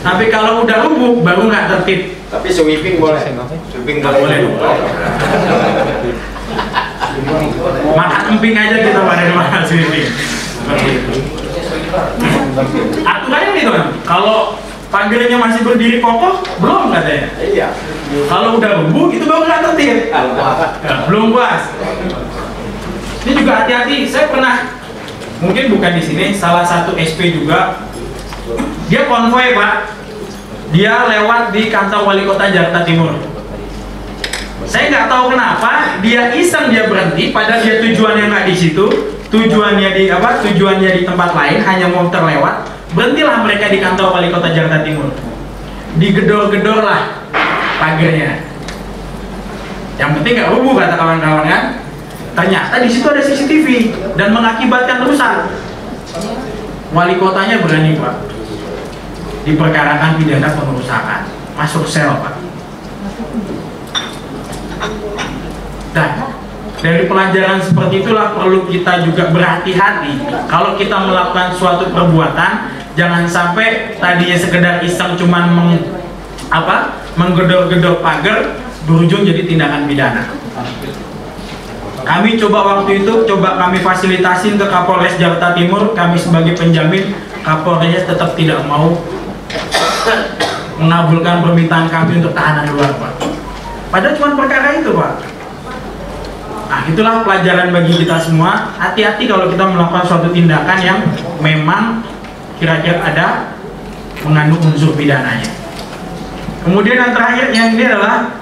Tapi 0.04 0.28
kalau 0.28 0.68
udah 0.68 0.84
rubuh 0.84 1.24
baru 1.24 1.48
nggak 1.48 1.66
tertib. 1.72 2.20
Tapi 2.28 2.48
sweeping 2.52 3.00
boleh. 3.00 3.24
Sweeping 3.72 4.04
Nggak 4.04 4.20
boleh. 4.20 4.38
Makan 7.96 8.22
emping 8.36 8.56
aja 8.60 8.78
kita 8.84 9.00
pada 9.00 9.24
makan 9.32 9.62
sweeping. 9.64 10.12
Aturannya 13.08 13.52
gitu 13.56 13.72
kan. 13.72 13.88
Kalau 14.04 14.60
pagarnya 14.92 15.38
masih 15.40 15.64
berdiri 15.64 15.98
kokoh, 16.04 16.44
belum 16.60 16.92
katanya. 16.92 17.28
Iya. 17.40 17.68
Kalau 18.28 18.60
udah 18.60 18.72
rubuh 18.84 19.08
itu 19.16 19.24
baru 19.24 19.48
nggak 19.48 19.62
tertib. 19.72 19.98
Ya, 20.84 20.96
belum 21.08 21.32
puas. 21.32 21.64
Ini 23.24 23.32
juga 23.40 23.52
hati-hati. 23.64 23.98
Saya 24.12 24.28
pernah 24.28 24.82
mungkin 25.42 25.74
bukan 25.74 25.92
di 25.98 26.04
sini 26.06 26.26
salah 26.38 26.62
satu 26.62 26.94
SP 27.00 27.34
juga 27.34 27.82
dia 28.94 29.10
konvoy 29.10 29.58
pak 29.58 29.90
dia 30.70 31.10
lewat 31.10 31.50
di 31.50 31.74
kantor 31.74 32.06
wali 32.06 32.24
kota 32.30 32.54
Jakarta 32.54 32.86
Timur 32.86 33.18
saya 34.70 34.94
nggak 34.94 35.08
tahu 35.10 35.34
kenapa 35.34 35.98
dia 36.06 36.30
iseng 36.38 36.70
dia 36.70 36.86
berhenti 36.86 37.34
padahal 37.34 37.66
dia 37.66 37.82
tujuannya 37.82 38.26
nggak 38.30 38.46
di 38.54 38.56
situ 38.56 38.86
tujuannya 39.34 39.90
di 39.98 40.04
apa 40.14 40.46
tujuannya 40.46 40.90
di 40.94 41.02
tempat 41.10 41.34
lain 41.34 41.58
hanya 41.66 41.90
mau 41.90 42.06
terlewat 42.14 42.70
berhentilah 42.92 43.44
mereka 43.44 43.72
di 43.72 43.80
kantor 43.80 44.08
wali 44.16 44.28
kota 44.32 44.52
Jakarta 44.52 44.84
Timur. 44.84 45.12
Digedor-gedor 46.00 46.80
lah 46.84 47.24
pagernya. 47.80 48.48
Yang 50.00 50.12
penting 50.20 50.34
nggak 50.40 50.52
rubuh 50.56 50.74
kata 50.80 50.96
kawan-kawan 50.96 51.46
kan? 51.48 51.64
Ternyata 52.32 52.80
di 52.80 52.90
situ 52.90 53.06
ada 53.12 53.20
CCTV 53.20 53.68
dan 54.16 54.32
mengakibatkan 54.32 55.04
rusak. 55.04 55.52
Wali 56.92 57.16
kotanya 57.16 57.64
berani 57.64 57.96
pak, 57.96 58.16
diperkarakan 59.48 60.20
pidana 60.20 60.52
pengerusakan, 60.52 61.22
masuk 61.56 61.88
sel 61.88 62.12
pak. 62.20 62.36
Dan 65.92 66.12
dari 66.82 67.04
pelajaran 67.08 67.60
seperti 67.64 68.04
itulah 68.04 68.36
perlu 68.36 68.68
kita 68.68 69.08
juga 69.08 69.32
berhati-hati. 69.32 70.14
Kalau 70.48 70.76
kita 70.80 70.98
melakukan 71.04 71.56
suatu 71.56 71.92
perbuatan 71.92 72.81
jangan 72.96 73.24
sampai 73.28 73.96
tadinya 73.98 74.38
sekedar 74.38 74.76
iseng 74.84 75.16
cuman 75.16 75.46
meng, 75.52 75.72
apa 76.52 77.00
menggedor-gedor 77.16 78.04
pagar 78.04 78.60
berujung 78.84 79.24
jadi 79.24 79.48
tindakan 79.48 79.88
pidana 79.88 80.42
kami 82.02 82.34
coba 82.34 82.60
waktu 82.66 83.06
itu, 83.06 83.14
coba 83.30 83.62
kami 83.62 83.78
fasilitasin 83.86 84.58
ke 84.58 84.66
Kapolres 84.66 85.22
Jakarta 85.22 85.54
Timur, 85.54 85.94
kami 85.94 86.18
sebagai 86.18 86.58
penjamin, 86.58 87.14
Kapolres 87.46 88.10
tetap 88.10 88.34
tidak 88.34 88.66
mau 88.66 88.98
mengabulkan 90.82 91.46
permintaan 91.46 91.88
kami 91.94 92.18
untuk 92.18 92.34
tahanan 92.34 92.74
luar, 92.74 92.90
Pak. 92.98 93.14
Padahal 93.94 94.18
cuma 94.18 94.30
perkara 94.34 94.82
itu, 94.82 94.92
Pak. 94.98 95.14
Nah, 96.72 96.82
itulah 96.88 97.22
pelajaran 97.22 97.70
bagi 97.70 97.94
kita 98.02 98.18
semua. 98.18 98.74
Hati-hati 98.82 99.30
kalau 99.30 99.52
kita 99.52 99.62
melakukan 99.70 100.08
suatu 100.08 100.34
tindakan 100.34 100.80
yang 100.82 101.00
memang 101.38 102.02
kira-kira 102.62 103.02
ada 103.02 103.58
mengandung 104.22 104.62
unsur 104.70 104.94
pidananya. 104.94 105.50
Kemudian 106.62 106.94
yang 107.02 107.12
terakhir 107.18 107.50
yang 107.50 107.74
ini 107.74 107.90
adalah 107.90 108.38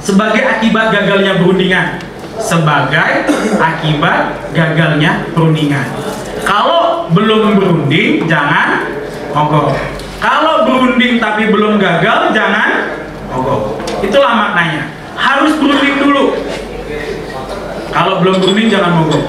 sebagai 0.00 0.40
akibat 0.40 0.88
gagalnya 0.88 1.36
perundingan 1.36 2.00
sebagai 2.40 3.28
akibat 3.60 4.50
gagalnya 4.56 5.28
perundingan. 5.36 5.84
Kalau 6.42 7.06
belum 7.12 7.60
berunding, 7.60 8.24
jangan 8.24 8.88
mogok. 9.30 9.76
Kalau 10.22 10.64
berunding 10.64 11.22
tapi 11.22 11.50
belum 11.50 11.76
gagal, 11.78 12.34
jangan 12.34 12.98
mogok. 13.30 13.78
Itulah 14.00 14.32
maknanya. 14.34 14.90
Harus 15.14 15.54
berunding 15.60 15.96
dulu. 16.02 16.24
Kalau 17.92 18.24
belum 18.24 18.36
berunding, 18.40 18.68
jangan 18.72 19.02
mogok. 19.02 19.24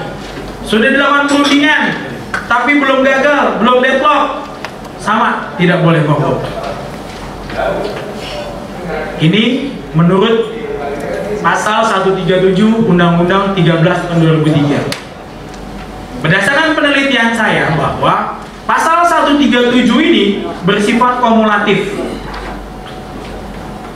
Sudah 0.64 0.88
dilakukan 0.90 1.28
perundingan, 1.28 2.03
tapi 2.46 2.78
belum 2.82 3.06
gagal, 3.06 3.62
belum 3.62 3.78
deadlock, 3.82 4.48
sama 4.98 5.52
tidak 5.60 5.84
boleh 5.84 6.02
mogok. 6.08 6.40
Ini 9.20 9.72
menurut 9.94 10.52
pasal 11.44 11.84
137 11.84 12.56
Undang-Undang 12.88 13.52
13 13.52 14.08
tahun 14.08 14.18
2003. 14.42 16.24
Berdasarkan 16.24 16.72
penelitian 16.72 17.36
saya 17.36 17.76
bahwa 17.76 18.40
pasal 18.64 19.04
137 19.04 19.84
ini 20.00 20.24
bersifat 20.64 21.20
kumulatif. 21.20 21.92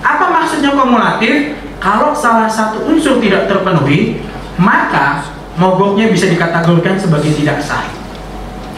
Apa 0.05 0.29
maksudnya 0.29 0.77
kumulatif? 0.77 1.57
Kalau 1.81 2.13
salah 2.13 2.51
satu 2.51 2.85
unsur 2.91 3.17
tidak 3.23 3.49
terpenuhi, 3.49 4.21
maka 4.61 5.25
mogoknya 5.57 6.11
bisa 6.13 6.29
dikategorikan 6.29 7.01
sebagai 7.01 7.33
tidak 7.33 7.63
sah. 7.65 7.98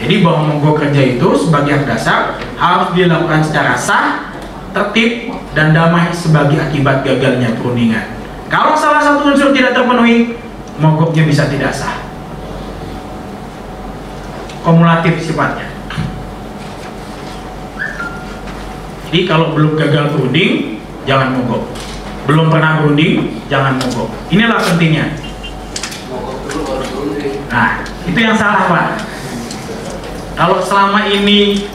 Jadi 0.01 0.25
bahwa 0.25 0.57
mogok 0.57 0.81
kerja 0.81 1.13
itu 1.13 1.27
sebagai 1.37 1.77
hak 1.77 1.85
dasar 1.85 2.41
harus 2.57 2.89
dilakukan 2.97 3.45
secara 3.45 3.77
sah, 3.77 4.33
tertib, 4.73 5.29
dan 5.53 5.77
damai 5.77 6.09
sebagai 6.09 6.57
akibat 6.57 7.05
gagalnya 7.05 7.53
perundingan. 7.61 8.17
Kalau 8.49 8.73
salah 8.73 8.99
satu 8.99 9.29
unsur 9.29 9.53
tidak 9.53 9.77
terpenuhi, 9.77 10.33
mogoknya 10.81 11.23
bisa 11.29 11.45
tidak 11.45 11.69
sah. 11.69 12.01
Kumulatif 14.65 15.21
sifatnya. 15.21 15.69
Jadi 19.11 19.27
kalau 19.29 19.53
belum 19.53 19.77
gagal 19.77 20.17
berunding, 20.17 20.81
jangan 21.05 21.37
mogok. 21.37 21.69
Belum 22.25 22.49
pernah 22.49 22.81
berunding, 22.81 23.37
jangan 23.53 23.77
mogok. 23.77 24.09
Inilah 24.33 24.57
pentingnya. 24.65 25.13
Nah, 27.51 27.83
itu 28.07 28.19
yang 28.19 28.33
salah 28.39 28.65
Pak. 28.65 29.10
Kalau 30.35 30.57
selama 30.63 31.05
ini 31.11 31.67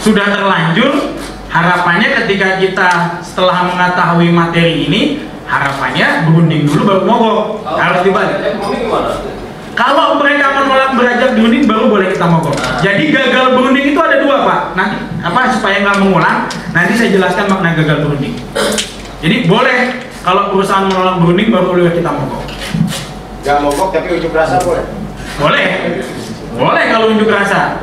sudah 0.00 0.30
terlanjur, 0.30 1.16
harapannya 1.50 2.08
ketika 2.24 2.58
kita 2.62 2.90
setelah 3.20 3.68
mengetahui 3.72 4.30
materi 4.30 4.88
ini, 4.88 5.02
harapannya 5.44 6.28
berunding 6.28 6.64
dulu 6.68 6.82
baru 6.86 7.02
mogok. 7.04 7.38
Harus 7.66 8.00
dibalik. 8.06 8.38
Kalau 9.74 10.22
mereka 10.22 10.62
menolak 10.62 10.94
beranjak 10.94 11.34
diunding 11.34 11.66
baru 11.66 11.90
boleh 11.90 12.14
kita 12.14 12.26
mogok. 12.30 12.54
Jadi 12.78 13.10
gagal 13.10 13.58
berunding 13.58 13.90
itu 13.90 13.98
ada 13.98 14.22
dua 14.22 14.36
pak. 14.46 14.60
Nanti 14.78 14.96
apa 15.18 15.50
supaya 15.50 15.82
nggak 15.82 15.98
mengulang, 15.98 16.46
nanti 16.70 16.92
saya 16.94 17.10
jelaskan 17.10 17.50
makna 17.50 17.74
gagal 17.74 18.06
berunding. 18.06 18.38
Jadi 19.18 19.50
boleh 19.50 19.98
kalau 20.22 20.54
perusahaan 20.54 20.86
menolak 20.86 21.18
berunding 21.20 21.50
baru 21.50 21.74
boleh 21.74 21.90
kita 21.90 22.10
mogok. 22.12 22.44
Gak 23.44 23.60
mogok 23.60 23.92
tapi 23.92 24.08
unjuk 24.16 24.32
rasa 24.32 24.56
boleh. 24.64 24.86
Boleh, 25.36 25.66
boleh 26.54 26.84
kalau 26.90 27.06
unjuk 27.10 27.30
rasa. 27.30 27.82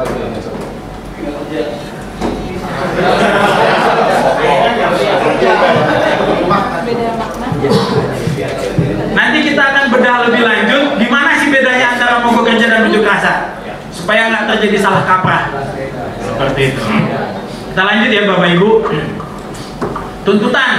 Nanti 9.12 9.40
kita 9.44 9.62
akan 9.62 9.86
bedah 9.92 10.18
lebih 10.28 10.44
lanjut 10.44 10.86
gimana 10.98 11.32
sih 11.38 11.52
bedanya 11.52 11.96
antara 11.96 12.24
mogok 12.24 12.48
kerja 12.48 12.66
dan 12.72 12.88
unjuk 12.88 13.04
rasa 13.04 13.60
supaya 13.92 14.32
nggak 14.32 14.48
terjadi 14.56 14.78
salah 14.80 15.04
kaprah 15.04 15.52
seperti 16.24 16.62
itu. 16.74 16.84
Kita 17.72 17.82
lanjut 17.88 18.10
ya 18.12 18.24
Bapak 18.28 18.48
Ibu. 18.56 18.70
Tuntutan. 20.22 20.72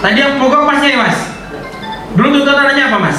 Tadi 0.00 0.18
yang 0.20 0.40
mogok 0.40 0.64
masnya 0.64 0.88
ya 0.96 0.98
Mas. 1.04 1.18
Dulu 2.16 2.28
tuntutannya 2.40 2.84
apa 2.88 2.98
Mas? 2.98 3.18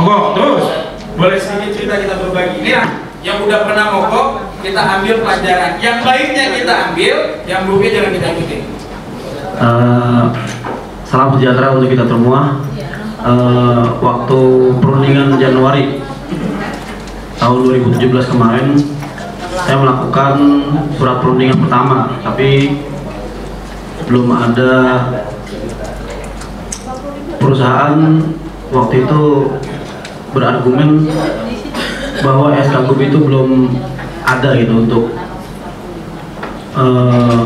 Mogok 0.00 0.30
terus. 0.38 0.64
Boleh 1.18 1.36
sedikit 1.36 1.70
cerita 1.76 1.94
kita 1.98 2.14
berbagi. 2.22 2.62
Ini 2.62 2.72
lah 2.78 2.88
yang 3.20 3.44
udah 3.44 3.68
pernah 3.68 3.86
mogok 3.92 4.28
kita 4.64 4.80
ambil 4.80 5.14
pelajaran. 5.20 5.72
Yang 5.82 5.96
baiknya 6.06 6.44
kita 6.56 6.74
ambil, 6.90 7.14
yang 7.44 7.60
buruknya 7.68 7.90
jangan 8.00 8.12
kita 8.16 8.26
ikutin. 8.32 8.62
Eh, 9.60 10.24
salam 11.04 11.36
sejahtera 11.36 11.76
untuk 11.76 11.90
kita 11.92 12.04
semua. 12.08 12.64
Eh, 13.20 13.84
waktu 14.00 14.40
perundingan 14.80 15.36
Januari 15.36 16.00
tahun 17.36 17.58
2017 17.68 18.32
kemarin, 18.32 18.80
saya 19.60 19.76
melakukan 19.76 20.34
surat 20.96 21.20
perundingan 21.20 21.60
pertama, 21.60 22.16
tapi 22.24 22.80
belum 24.08 24.32
ada 24.32 24.72
perusahaan 27.36 28.00
waktu 28.70 28.94
itu 29.06 29.22
berargumen 30.30 31.10
bahwa 32.22 32.54
SK 32.54 32.86
Group 32.86 33.00
itu 33.02 33.18
belum 33.18 33.50
ada 34.22 34.54
gitu 34.54 34.86
untuk 34.86 35.04
eh, 36.78 37.40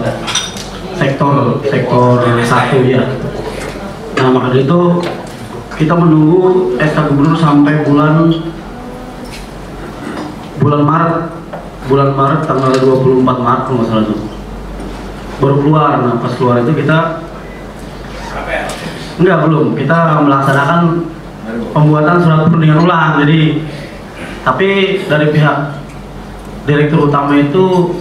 sektor 0.94 1.58
sektor 1.64 2.20
satu 2.44 2.78
ya. 2.84 3.02
Nah 4.20 4.28
maka 4.30 4.54
dari 4.54 4.68
itu 4.68 4.80
kita 5.74 5.94
menunggu 5.96 6.74
SK 6.78 6.98
Gubernur 7.10 7.36
sampai 7.40 7.82
bulan 7.82 8.30
bulan 10.62 10.82
Maret 10.86 11.14
bulan 11.84 12.10
Maret 12.16 12.40
tanggal 12.46 12.72
24 12.72 13.20
Maret 13.26 13.62
kalau 13.68 13.76
nggak 13.80 13.88
salah 13.90 14.04
itu 14.06 14.16
baru 15.40 15.56
keluar. 15.60 15.92
Nah 16.04 16.14
pas 16.20 16.32
keluar 16.36 16.56
itu 16.62 16.72
kita 16.78 16.98
enggak 19.14 19.38
belum 19.46 19.66
kita 19.78 19.98
melaksanakan 20.26 20.82
pembuatan 21.72 22.16
surat 22.22 22.40
perundingan 22.48 22.84
ulang. 22.84 23.22
Jadi 23.24 23.62
tapi 24.44 24.68
dari 25.08 25.26
pihak 25.32 25.58
direktur 26.68 27.08
utama 27.08 27.36
itu 27.36 27.96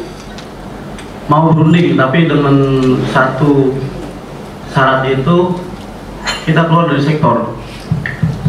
mau 1.32 1.56
berunding 1.56 1.96
tapi 1.96 2.28
dengan 2.28 2.56
satu 3.16 3.80
syarat 4.76 5.08
itu 5.08 5.38
kita 6.44 6.68
keluar 6.68 6.92
dari 6.92 7.04
sektor. 7.04 7.56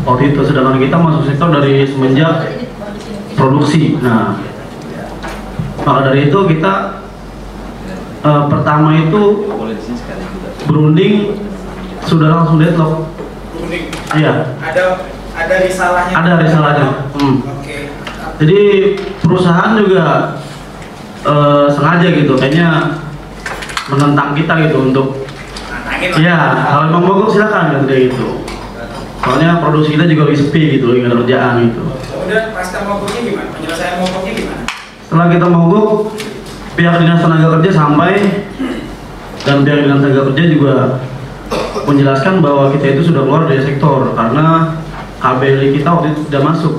Waktu 0.05 0.37
itu 0.37 0.41
sedangkan 0.45 0.83
kita 0.83 0.97
masuk 1.01 1.23
sektor 1.31 1.49
dari 1.55 1.87
semenjak 1.87 2.51
produksi. 3.39 3.97
Nah 4.03 4.37
maka 5.85 6.11
dari 6.11 6.33
itu 6.33 6.39
kita 6.49 7.05
eh, 8.25 8.45
pertama 8.49 8.97
itu 8.99 9.53
berunding 10.65 11.37
sudah 12.05 12.29
langsung 12.33 12.61
deadlock 12.61 13.14
Iya 14.15 14.33
Ada 14.63 14.83
ada 15.35 15.55
risalahnya. 15.67 16.15
ada 16.15 16.33
risalahnya 16.39 16.87
hmm. 17.19 17.37
Oke. 17.59 17.77
jadi 18.39 18.61
perusahaan 19.19 19.75
juga 19.75 20.39
eh, 21.27 21.67
sengaja 21.73 22.09
gitu 22.15 22.39
kayaknya 22.39 22.69
menentang 23.91 24.33
kita 24.33 24.55
gitu 24.69 24.77
untuk. 24.91 25.09
Iya, 26.05 26.37
kalau 26.69 26.85
memang 26.89 27.05
mogok 27.05 27.29
silakan 27.33 27.81
kan 27.81 27.83
kayak 27.89 28.13
gitu. 28.13 28.45
Soalnya 29.25 29.57
produksi 29.61 29.97
kita 29.97 30.05
juga 30.05 30.29
lagi 30.29 30.37
sepi 30.37 30.63
gitu, 30.77 30.93
nggak 30.93 31.09
ada 31.09 31.17
kerjaan 31.25 31.55
gitu. 31.65 31.81
Kemudian 32.13 32.45
pasca 32.53 32.79
mogoknya 32.85 33.21
gimana? 33.25 33.49
Penyelesaian 33.57 33.95
mogoknya 34.05 34.33
gimana? 34.37 34.63
Setelah 35.05 35.27
kita 35.33 35.47
mogok, 35.49 35.87
pihak 36.77 36.95
dinas 37.01 37.21
tenaga 37.25 37.49
kerja 37.57 37.71
sampai 37.73 38.13
dan 39.49 39.57
pihak 39.65 39.79
dinas 39.85 39.99
tenaga 40.05 40.23
kerja 40.33 40.45
juga 40.53 40.75
menjelaskan 41.85 42.41
bahwa 42.41 42.71
kita 42.73 42.99
itu 42.99 43.13
sudah 43.13 43.23
keluar 43.27 43.45
dari 43.47 43.63
sektor 43.63 44.15
karena 44.15 44.79
KBL 45.21 45.73
kita 45.73 45.89
waktu 45.89 46.07
itu 46.13 46.21
sudah 46.29 46.41
masuk 46.45 46.75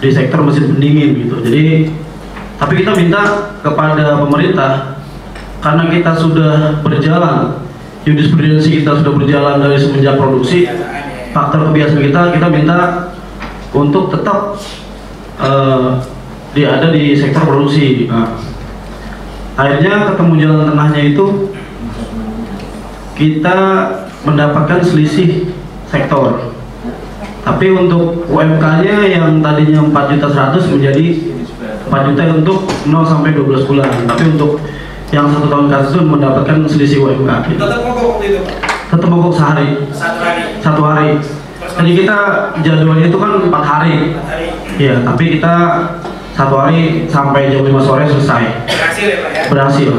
di 0.00 0.10
sektor 0.10 0.40
mesin 0.42 0.74
pendingin 0.74 1.10
gitu. 1.26 1.36
Jadi 1.44 1.64
tapi 2.60 2.72
kita 2.84 2.92
minta 2.92 3.52
kepada 3.64 4.20
pemerintah 4.20 5.00
karena 5.60 5.84
kita 5.92 6.12
sudah 6.16 6.80
berjalan 6.80 7.64
jurisprudensi 8.04 8.80
kita 8.80 9.00
sudah 9.04 9.12
berjalan 9.12 9.60
dari 9.60 9.76
semenjak 9.76 10.16
produksi 10.16 10.64
faktor 11.36 11.68
kebiasaan 11.70 12.00
kita 12.00 12.20
kita 12.32 12.48
minta 12.48 12.78
untuk 13.76 14.10
tetap 14.10 14.56
eh, 15.38 15.88
di 16.50 16.62
ada 16.66 16.90
di 16.90 17.14
sektor 17.14 17.46
produksi. 17.46 18.10
Nah, 18.10 18.34
akhirnya 19.54 20.10
ketemu 20.10 20.32
jalan 20.42 20.62
tengahnya 20.74 21.00
itu 21.14 21.49
kita 23.20 23.58
mendapatkan 24.24 24.80
selisih 24.80 25.52
sektor. 25.92 26.56
Tapi 27.44 27.66
untuk 27.72 28.24
UMK-nya 28.32 29.04
yang 29.12 29.44
tadinya 29.44 29.84
4 29.84 30.12
juta 30.16 30.28
100 30.56 30.72
menjadi 30.72 31.06
4 31.88 32.08
juta 32.08 32.22
untuk 32.32 32.58
0 32.88 33.04
sampai 33.04 33.36
12 33.36 33.68
bulan. 33.68 33.92
Tapi 34.08 34.22
untuk 34.36 34.56
yang 35.12 35.28
satu 35.28 35.52
tahun 35.52 35.66
ke 35.68 35.74
atas 35.74 35.90
itu 35.92 36.00
mendapatkan 36.00 36.56
selisih 36.64 36.98
UMK. 37.04 37.60
Tetap 37.60 37.80
mogok 37.84 38.24
itu? 38.24 38.40
Tetap 38.88 39.08
mogok 39.10 39.32
sehari, 39.36 39.68
Satu 39.92 40.18
hari. 40.24 40.42
satu 40.64 40.82
hari. 40.86 41.10
Jadi 41.60 41.90
kita 42.02 42.18
jadwalnya 42.64 43.06
itu 43.12 43.18
kan 43.20 43.30
empat 43.36 43.64
hari. 43.64 44.16
Empat 44.16 44.26
hari. 44.32 44.46
Iya, 44.80 44.94
tapi 45.04 45.24
kita 45.36 45.54
satu 46.32 46.56
hari 46.56 47.04
sampai 47.04 47.52
jam 47.52 47.68
5 47.68 47.84
sore 47.84 48.04
selesai. 48.08 48.64
Berhasil 48.64 49.04
ya 49.04 49.16
Pak 49.20 49.30
ya? 49.34 49.42
Berhasil. 49.52 49.90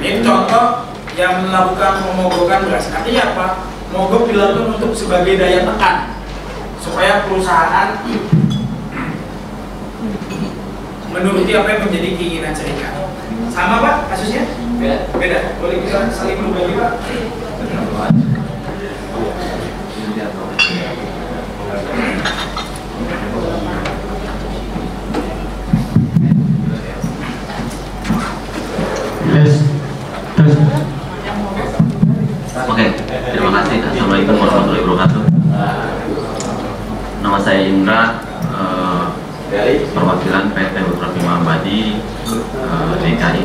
Ini 0.00 0.20
contoh 0.20 0.64
yang 1.14 1.46
melakukan 1.46 2.02
pemogokan 2.02 2.66
beras. 2.66 2.90
Artinya 2.90 3.22
apa? 3.34 3.46
Mogok 3.94 4.26
dilakukan 4.26 4.74
untuk 4.74 4.90
sebagai 4.90 5.38
daya 5.38 5.62
tekan 5.62 6.18
supaya 6.82 7.24
perusahaan 7.30 7.94
menuruti 11.14 11.52
apa 11.54 11.68
yang 11.78 11.82
menjadi 11.86 12.08
keinginan 12.18 12.54
serikat. 12.54 12.90
Sama 13.54 13.78
Pak 13.78 14.10
kasusnya? 14.10 14.42
Beda. 14.82 15.06
Beda. 15.14 15.38
Boleh 15.62 15.78
kita 15.86 16.10
saling 16.10 16.42
berbagi 16.42 16.74
Pak? 16.74 16.92
Yes. 29.34 29.62
Tes. 30.36 30.93
Oke. 32.74 32.90
Assalamualaikum 32.90 34.34
warahmatullahi 34.34 34.82
wabarakatuh. 34.82 35.22
Nama 37.22 37.38
saya 37.38 37.70
Indra, 37.70 38.18
eh, 39.54 39.86
perwakilan 39.94 40.50
PT 40.50 40.76
Bima 40.82 41.38
Abadi 41.38 42.02
eh, 42.02 42.92
DKI. 42.98 43.42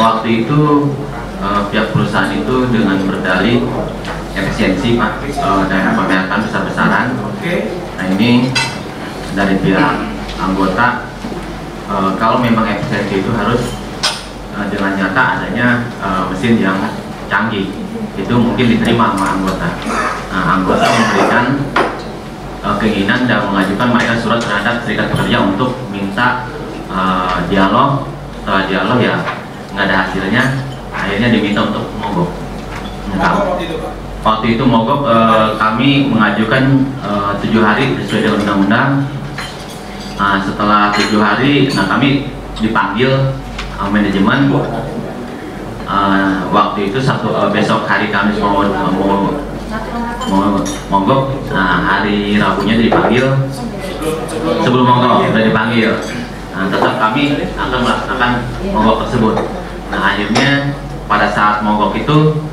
Waktu 0.00 0.28
itu 0.32 0.62
eh, 1.44 1.60
pihak 1.76 1.86
perusahaan 1.92 2.32
itu 2.32 2.56
dengan 2.72 2.96
berdalih 3.04 3.68
efisiensi 4.32 4.96
pak 4.96 5.28
eh, 5.28 5.62
dana 5.68 5.92
pembayaran 5.92 6.40
besar-besaran. 6.40 7.20
Nah 8.00 8.06
ini 8.16 8.48
dari 9.36 9.60
pihak 9.60 9.92
anggota 10.40 11.04
eh, 11.84 12.10
kalau 12.16 12.40
memang 12.40 12.64
efisiensi 12.64 13.20
itu 13.20 13.28
harus 13.36 13.77
dengan 14.66 14.98
nyata 14.98 15.22
adanya 15.38 15.86
eh, 16.02 16.22
mesin 16.34 16.58
yang 16.58 16.78
canggih 17.30 17.70
itu 18.18 18.34
mungkin 18.34 18.66
diterima 18.66 19.14
sama 19.14 19.26
anggota. 19.38 19.68
Nah, 20.34 20.44
anggota 20.58 20.86
memberikan 20.90 21.44
eh, 22.66 22.76
keinginan 22.82 23.30
dan 23.30 23.46
mengajukan 23.46 23.88
mereka 23.94 24.14
surat 24.18 24.42
terhadap 24.42 24.82
serikat 24.82 25.14
pekerja 25.14 25.38
untuk 25.46 25.78
minta 25.94 26.50
eh, 26.90 27.38
dialog. 27.46 28.10
Setelah 28.42 28.64
dialog 28.66 28.98
ya 28.98 29.14
nggak 29.76 29.84
ada 29.86 29.96
hasilnya, 30.08 30.42
akhirnya 30.90 31.28
diminta 31.30 31.60
untuk 31.68 31.84
mogok. 32.00 32.30
Nah, 33.14 33.30
Mogok 33.38 33.46
waktu 33.54 33.64
itu 33.70 33.76
pak. 33.78 33.92
Waktu 34.18 34.46
itu 34.58 34.64
mogok 34.66 35.00
eh, 35.06 35.48
kami 35.54 36.10
mengajukan 36.10 36.64
eh, 37.06 37.32
tujuh 37.44 37.62
hari 37.62 37.94
sesuai 38.02 38.20
dengan 38.26 38.38
undang-undang. 38.42 38.90
Nah, 40.18 40.42
setelah 40.42 40.90
tujuh 40.90 41.22
hari, 41.22 41.70
nah 41.70 41.86
kami 41.86 42.26
dipanggil 42.58 43.38
eh, 43.78 43.88
manajemen. 43.90 44.40
Eh, 45.88 46.36
waktu 46.52 46.78
itu 46.92 46.98
satu 47.00 47.32
eh, 47.32 47.48
besok 47.54 47.88
hari 47.88 48.12
Kamis 48.12 48.36
mau 48.42 48.60
mau 48.60 49.32
mau 50.28 50.40
mogok. 50.92 51.22
Nah, 51.52 51.84
hari 51.84 52.36
Rabunya 52.36 52.76
dipanggil 52.76 53.26
Sebelum 54.64 54.84
mogok 54.86 55.28
sudah 55.28 55.44
dipanggil. 55.44 55.90
Nah, 56.54 56.66
tetap 56.70 56.94
kami 56.98 57.38
akan 57.54 57.78
melaksanakan 57.82 58.32
mogok 58.72 58.96
tersebut. 59.06 59.34
Nah, 59.92 60.00
akhirnya 60.14 60.76
pada 61.08 61.26
saat 61.30 61.64
mogok 61.64 61.96
itu 61.98 62.44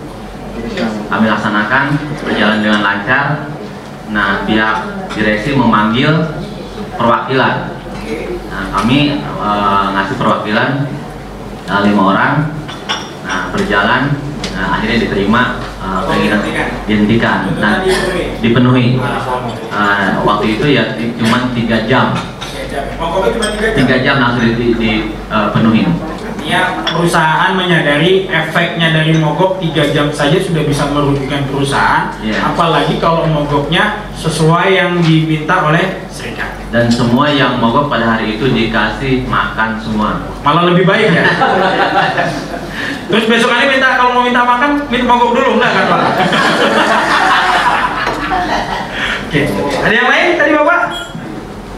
kami 1.11 1.25
laksanakan 1.29 1.83
berjalan 2.23 2.59
dengan 2.63 2.81
lancar. 2.81 3.51
Nah, 4.09 4.45
pihak 4.45 5.09
direksi 5.13 5.57
memanggil 5.57 6.11
perwakilan. 6.97 7.75
Nah, 8.51 8.63
kami 8.79 9.19
eh, 9.21 9.85
ngasih 9.95 10.15
perwakilan 10.17 10.69
eh, 11.65 11.81
lima 11.85 12.01
orang. 12.13 12.33
Nah, 13.25 13.49
berjalan. 13.49 14.03
Nah, 14.55 14.79
akhirnya 14.79 15.03
diterima 15.03 15.41
keinginan 16.07 16.39
dihentikan. 16.87 17.39
Nah, 17.59 17.83
dipenuhi. 18.39 18.97
Eh, 19.73 20.09
waktu 20.23 20.45
itu 20.55 20.65
ya 20.71 20.95
di- 20.95 21.11
cuma 21.19 21.51
tiga 21.51 21.83
jam, 21.89 22.15
tiga 23.75 23.95
jam. 23.99 24.15
langsung 24.21 24.55
dipenuhi. 24.55 25.83
Artinya 26.45 26.85
perusahaan 26.85 27.57
menyadari 27.57 28.29
efeknya 28.29 28.93
dari 28.93 29.17
mogok 29.17 29.57
tiga 29.57 29.81
jam 29.89 30.13
saja 30.13 30.37
sudah 30.37 30.61
bisa 30.61 30.85
merugikan 30.93 31.41
perusahaan, 31.49 32.13
Iya. 32.21 32.37
apalagi 32.53 33.01
kalau 33.01 33.25
mogoknya 33.25 34.05
sesuai 34.13 34.77
yang 34.77 35.01
diminta 35.01 35.65
oleh 35.65 36.05
serikat. 36.05 36.53
Dan 36.69 36.85
semua 36.85 37.33
yang 37.33 37.57
mogok 37.57 37.89
pada 37.89 38.13
hari 38.13 38.37
itu 38.37 38.45
dikasih 38.45 39.25
makan 39.25 39.81
semua. 39.81 40.21
Malah 40.45 40.69
lebih 40.69 40.85
baik 40.85 41.17
ya. 41.17 41.25
Terus 43.09 43.25
besok 43.25 43.49
kali 43.49 43.65
minta 43.65 43.97
kalau 43.97 44.13
mau 44.13 44.29
minta 44.29 44.45
makan, 44.45 44.85
minta 44.93 45.05
mogok 45.09 45.33
dulu 45.33 45.57
enggak 45.57 45.71
kan 45.73 45.85
Pak? 45.89 46.01
Oke, 49.33 49.41
ada 49.81 49.95
yang 49.97 50.09
lain 50.13 50.29
tadi 50.37 50.51
Bapak? 50.53 50.84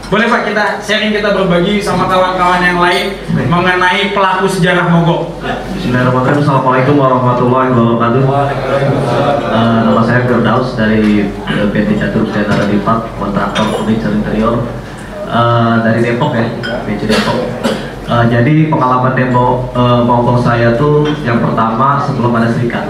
Boleh 0.08 0.24
Pak 0.24 0.48
kita 0.48 0.80
sharing 0.80 1.12
kita 1.12 1.36
berbagi 1.36 1.84
sama 1.84 2.08
kawan-kawan 2.08 2.64
yang 2.64 2.80
lain 2.80 3.12
mengenai 3.44 4.16
pelaku 4.16 4.48
sejarah 4.48 4.88
mogok. 4.88 5.36
Bismillahirrahmanirrahim. 5.76 6.40
Assalamualaikum 6.48 6.96
warahmatullahi 6.96 7.68
wabarakatuh. 7.76 8.22
Eh, 9.52 9.78
nama 9.84 10.00
saya 10.08 10.24
Firdaus 10.24 10.80
dari 10.80 11.28
eh, 11.28 11.66
PT 11.68 12.00
Catur 12.00 12.24
Senara 12.32 12.64
Dipak, 12.72 13.04
kontraktor 13.20 13.68
furniture 13.76 14.16
interior 14.16 14.64
Eh, 15.28 15.74
dari 15.84 16.00
Depok 16.00 16.32
ya, 16.32 16.48
PC 16.88 17.04
Depok. 17.04 17.38
Eh, 18.08 18.24
jadi 18.32 18.72
pengalaman 18.72 19.12
demo 19.12 19.68
eh, 19.76 20.00
mogok 20.08 20.40
saya 20.40 20.72
tuh 20.80 21.04
yang 21.20 21.44
pertama 21.44 22.00
sebelum 22.00 22.32
ada 22.32 22.48
serikat. 22.48 22.88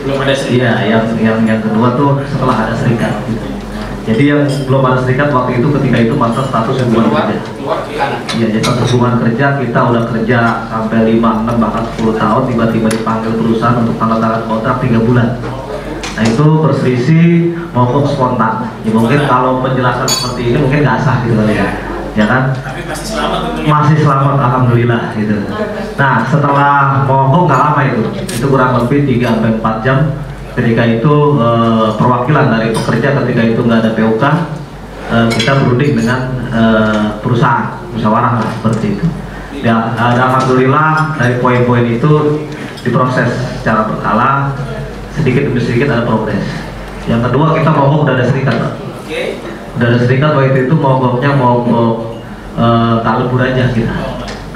Belum 0.00 0.24
ada 0.24 0.32
serikat. 0.32 0.56
Iya, 0.56 0.72
yang 0.88 1.04
yang 1.20 1.38
yang 1.44 1.60
kedua 1.60 1.92
tuh 2.00 2.24
setelah 2.24 2.64
ada 2.64 2.72
serikat. 2.72 3.12
Gitu. 3.28 3.55
Jadi 4.06 4.22
yang 4.30 4.46
belum 4.70 4.82
ada 4.86 5.02
serikat 5.02 5.34
waktu 5.34 5.58
itu 5.58 5.66
ketika 5.74 5.98
itu 5.98 6.14
masa 6.14 6.46
status 6.46 6.78
hubungan 6.86 7.10
kerja. 7.10 7.42
Iya, 8.38 8.46
jadi 8.54 8.62
status 8.62 8.94
hubungan 8.94 9.18
kerja 9.18 9.58
kita 9.58 9.80
udah 9.82 10.02
kerja 10.14 10.38
sampai 10.70 11.18
5, 11.18 11.42
6 11.42 11.58
bahkan 11.58 11.82
10 11.98 12.14
tahun 12.14 12.42
tiba-tiba 12.46 12.88
dipanggil 12.94 13.34
perusahaan 13.34 13.82
untuk 13.82 13.98
tanda 13.98 14.22
tangan 14.22 14.46
kontrak 14.46 14.78
3 14.78 15.02
bulan. 15.02 15.42
Nah 16.16 16.22
itu 16.22 16.46
berselisih 16.62 17.26
mogok 17.74 18.06
spontan. 18.06 18.70
Ya, 18.86 18.94
mungkin 18.94 19.26
kalau 19.26 19.58
penjelasan 19.66 20.06
seperti 20.06 20.54
ini 20.54 20.56
mungkin 20.62 20.86
nggak 20.86 21.02
sah 21.02 21.26
gitu 21.26 21.34
kali 21.36 21.58
ya, 21.58 21.68
ya 22.14 22.24
kan? 22.30 22.42
Tapi 22.62 22.80
masih 22.86 23.06
selamat 23.10 23.38
tentunya. 23.42 23.68
masih 23.74 23.96
selamat 24.00 24.36
alhamdulillah 24.38 25.02
gitu. 25.18 25.36
Nah 25.98 26.14
setelah 26.30 27.02
mogok 27.10 27.42
nggak 27.50 27.60
lama 27.60 27.80
itu, 27.82 28.02
itu 28.22 28.46
kurang 28.46 28.70
lebih 28.86 28.98
3 29.02 29.34
sampai 29.34 29.50
4 29.58 29.82
jam. 29.82 29.98
Ketika 30.56 30.82
itu 30.88 31.14
eh, 31.36 31.88
perwakilan 32.00 32.46
dari 32.48 32.72
pekerja 32.72 33.12
ketika 33.22 33.42
itu 33.44 33.60
nggak 33.60 33.80
ada 33.84 33.90
PUK, 33.92 34.24
eh, 35.12 35.28
kita 35.36 35.52
berunding 35.62 35.92
dengan 36.00 36.20
eh, 36.48 37.06
perusahaan, 37.20 37.76
musyawarah 37.92 38.40
lah 38.40 38.48
seperti 38.56 38.96
itu. 38.96 39.06
Ya, 39.60 39.92
alhamdulillah 39.96 41.16
dari 41.20 41.40
poin-poin 41.40 41.84
itu 41.84 42.44
diproses 42.80 43.28
secara 43.60 43.88
berkala, 43.88 44.56
sedikit 45.12 45.48
demi 45.48 45.60
sedikit 45.60 45.92
ada 45.92 46.08
progres. 46.08 46.44
Yang 47.04 47.30
kedua 47.30 47.56
kita 47.56 47.70
mogok 47.72 48.08
udah 48.08 48.14
ada 48.16 48.26
serikat, 48.26 48.56
Pak 48.56 48.86
ada 49.76 49.96
serikat 50.00 50.32
waktu 50.32 50.66
itu 50.66 50.74
mogoknya 50.74 51.36
mogok 51.36 52.16
eh, 52.56 52.94
tak 53.04 53.14
lebur 53.22 53.40
aja 53.44 53.68
kita 53.70 53.96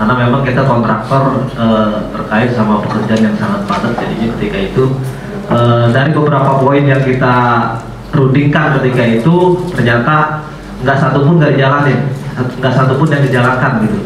karena 0.01 0.15
memang 0.17 0.41
kita 0.49 0.65
kontraktor 0.65 1.45
eh, 1.53 1.97
terkait 2.17 2.51
sama 2.57 2.81
pekerjaan 2.81 3.29
yang 3.29 3.37
sangat 3.37 3.69
padat 3.69 3.93
jadinya 4.01 4.33
ketika 4.37 4.59
itu 4.73 4.85
eh, 5.51 5.87
dari 5.91 6.11
beberapa 6.15 6.63
poin 6.63 6.85
yang 6.87 7.03
kita 7.03 7.37
rundingkan 8.11 8.79
ketika 8.81 9.03
itu 9.07 9.37
ternyata 9.75 10.47
nggak 10.83 10.99
satu 10.99 11.27
pun 11.27 11.39
nggak 11.39 11.55
dijalanin 11.59 12.01
nggak 12.59 12.75
satu 12.75 12.97
pun 12.97 13.07
yang 13.13 13.23
dijalankan 13.23 13.85
gitu 13.85 14.01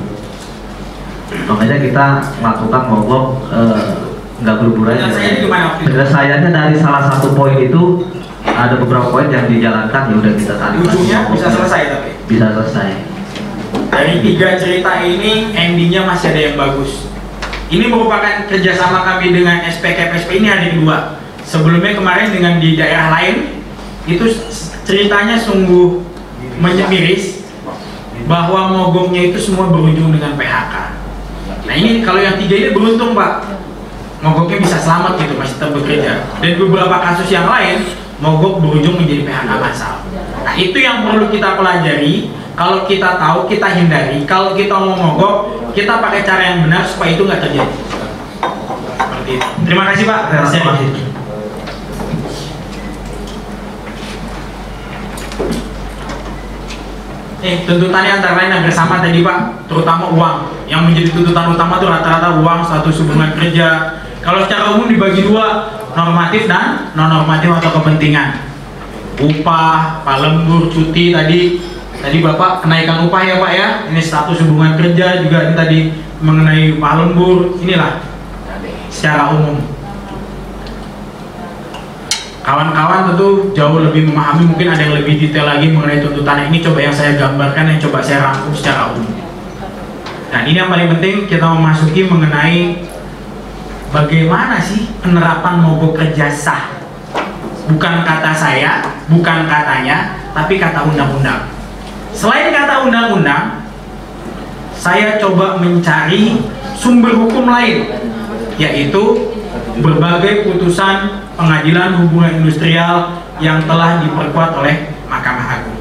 makanya 1.44 1.78
kita 1.80 2.06
melakukan 2.42 2.82
mogok 2.90 3.26
eh, 3.52 4.14
nggak 4.44 4.56
berubur 4.60 4.90
aja 4.90 5.06
Penyelesaiannya 5.80 6.50
dari 6.50 6.76
salah 6.76 7.06
satu 7.06 7.32
poin 7.38 7.54
itu 7.54 8.02
ada 8.44 8.74
beberapa 8.76 9.08
poin 9.08 9.30
yang 9.30 9.46
dijalankan 9.48 10.10
ya 10.10 10.14
udah 10.20 10.32
kita 10.36 10.54
tarik 10.58 10.78
Ujungnya 10.84 11.18
bisa 11.30 11.48
selesai 11.48 11.82
tapi. 11.90 12.10
bisa 12.28 12.46
selesai 12.52 12.88
Dari 13.94 14.22
tiga 14.22 14.58
cerita 14.58 15.02
ini 15.06 15.54
endingnya 15.54 16.02
masih 16.02 16.34
ada 16.34 16.40
yang 16.50 16.56
bagus. 16.58 17.10
Ini 17.70 17.90
merupakan 17.90 18.46
kerjasama 18.50 19.06
kami 19.06 19.34
dengan 19.34 19.62
SPK 19.66 20.10
PSP 20.10 20.42
ini 20.42 20.46
hari 20.50 20.74
kedua. 20.74 21.22
Sebelumnya 21.44 21.92
kemarin 21.92 22.32
dengan 22.32 22.56
di 22.56 22.74
daerah 22.74 23.12
lain 23.12 23.60
itu 24.08 24.24
ceritanya 24.84 25.36
sungguh 25.36 26.00
menyemiris 26.60 27.44
bahwa 28.24 28.72
mogoknya 28.72 29.32
itu 29.32 29.38
semua 29.40 29.68
berujung 29.68 30.12
dengan 30.12 30.36
PHK. 30.40 30.74
Nah 31.64 31.74
ini 31.76 32.00
kalau 32.00 32.20
yang 32.20 32.36
tiga 32.40 32.54
ini 32.56 32.68
beruntung 32.72 33.12
pak, 33.12 33.44
mogoknya 34.24 34.60
bisa 34.64 34.80
selamat 34.80 35.20
gitu 35.20 35.36
masih 35.36 35.54
tetap 35.60 35.70
bekerja. 35.76 36.12
Dan 36.40 36.56
beberapa 36.56 36.96
kasus 37.00 37.28
yang 37.28 37.48
lain 37.48 37.84
mogok 38.20 38.64
berujung 38.64 38.96
menjadi 38.96 39.28
PHK 39.28 39.50
massal. 39.60 39.96
Nah 40.44 40.54
itu 40.56 40.76
yang 40.80 41.04
perlu 41.04 41.28
kita 41.28 41.60
pelajari. 41.60 42.32
Kalau 42.54 42.86
kita 42.86 43.18
tahu 43.18 43.50
kita 43.50 43.66
hindari. 43.66 44.22
Kalau 44.24 44.54
kita 44.54 44.72
mau 44.78 44.94
mogok 44.94 45.34
kita 45.74 45.98
pakai 45.98 46.22
cara 46.22 46.42
yang 46.54 46.58
benar 46.64 46.86
supaya 46.86 47.18
itu 47.18 47.26
nggak 47.26 47.42
terjadi. 47.42 47.76
Terima 49.66 49.84
kasih 49.90 50.04
pak. 50.06 50.20
Terima 50.30 50.48
kasih. 50.48 51.13
Eh, 57.44 57.60
tuntutannya 57.68 58.24
antara 58.24 58.40
lain 58.40 58.56
hampir 58.56 58.72
sama 58.72 59.04
tadi 59.04 59.20
Pak, 59.20 59.68
terutama 59.68 60.08
uang. 60.16 60.36
Yang 60.64 60.80
menjadi 60.88 61.08
tuntutan 61.12 61.52
utama 61.52 61.76
itu 61.76 61.92
rata-rata 61.92 62.40
uang, 62.40 62.64
status 62.64 63.04
hubungan 63.04 63.36
kerja. 63.36 64.00
Kalau 64.24 64.40
secara 64.48 64.72
umum 64.72 64.88
dibagi 64.88 65.28
dua, 65.28 65.68
normatif 65.92 66.48
dan 66.48 66.88
non 66.96 67.12
normatif 67.12 67.52
atau 67.60 67.76
kepentingan. 67.76 68.48
Upah, 69.20 70.00
pak 70.00 70.16
lembur, 70.24 70.72
cuti 70.72 71.12
tadi 71.12 71.60
tadi 72.00 72.24
Bapak 72.24 72.64
kenaikan 72.64 73.04
upah 73.04 73.22
ya 73.28 73.36
Pak 73.36 73.52
ya. 73.52 73.68
Ini 73.92 74.00
status 74.00 74.40
hubungan 74.48 74.80
kerja 74.80 75.20
juga 75.20 75.44
ini 75.44 75.54
tadi 75.54 75.78
mengenai 76.24 76.80
upah 76.80 76.92
lembur. 77.04 77.60
Inilah 77.60 78.00
secara 78.88 79.36
umum. 79.36 79.73
Kawan-kawan 82.44 83.08
tentu 83.08 83.56
jauh 83.56 83.80
lebih 83.80 84.12
memahami 84.12 84.44
mungkin 84.52 84.68
ada 84.68 84.84
yang 84.84 85.00
lebih 85.00 85.16
detail 85.16 85.48
lagi 85.48 85.72
mengenai 85.72 86.04
tuntutan 86.04 86.52
ini. 86.52 86.60
Coba 86.60 86.78
yang 86.84 86.92
saya 86.92 87.16
gambarkan 87.16 87.72
yang 87.72 87.80
coba 87.80 88.04
saya 88.04 88.20
rangkum 88.20 88.52
secara 88.52 88.92
umum. 88.92 89.08
Dan 90.28 90.44
ini 90.44 90.60
yang 90.60 90.68
paling 90.68 90.92
penting 90.92 91.24
kita 91.24 91.46
memasuki 91.48 92.04
mengenai 92.04 92.84
bagaimana 93.88 94.60
sih 94.60 94.92
penerapan 95.00 95.64
mogok 95.64 95.96
kerja 95.96 96.28
sah. 96.28 96.68
Bukan 97.64 98.04
kata 98.04 98.36
saya 98.36 98.84
bukan 99.08 99.48
katanya 99.48 100.20
tapi 100.36 100.60
kata 100.60 100.84
undang-undang. 100.84 101.48
Selain 102.12 102.52
kata 102.52 102.84
undang-undang 102.84 103.64
saya 104.76 105.16
coba 105.16 105.56
mencari 105.56 106.44
sumber 106.76 107.16
hukum 107.16 107.48
lain 107.48 107.88
yaitu 108.60 109.33
berbagai 109.82 110.46
putusan 110.46 111.26
pengadilan 111.34 111.98
hubungan 111.98 112.44
industrial 112.44 113.24
yang 113.42 113.58
telah 113.66 113.98
diperkuat 114.04 114.50
oleh 114.54 114.94
Mahkamah 115.10 115.46
Agung. 115.58 115.78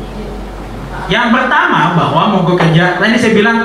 Yang 1.11 1.27
pertama 1.35 1.93
bahwa 1.93 2.21
mogok 2.39 2.57
kerja, 2.63 2.97
tadi 2.97 3.19
saya 3.19 3.33
bilang 3.35 3.57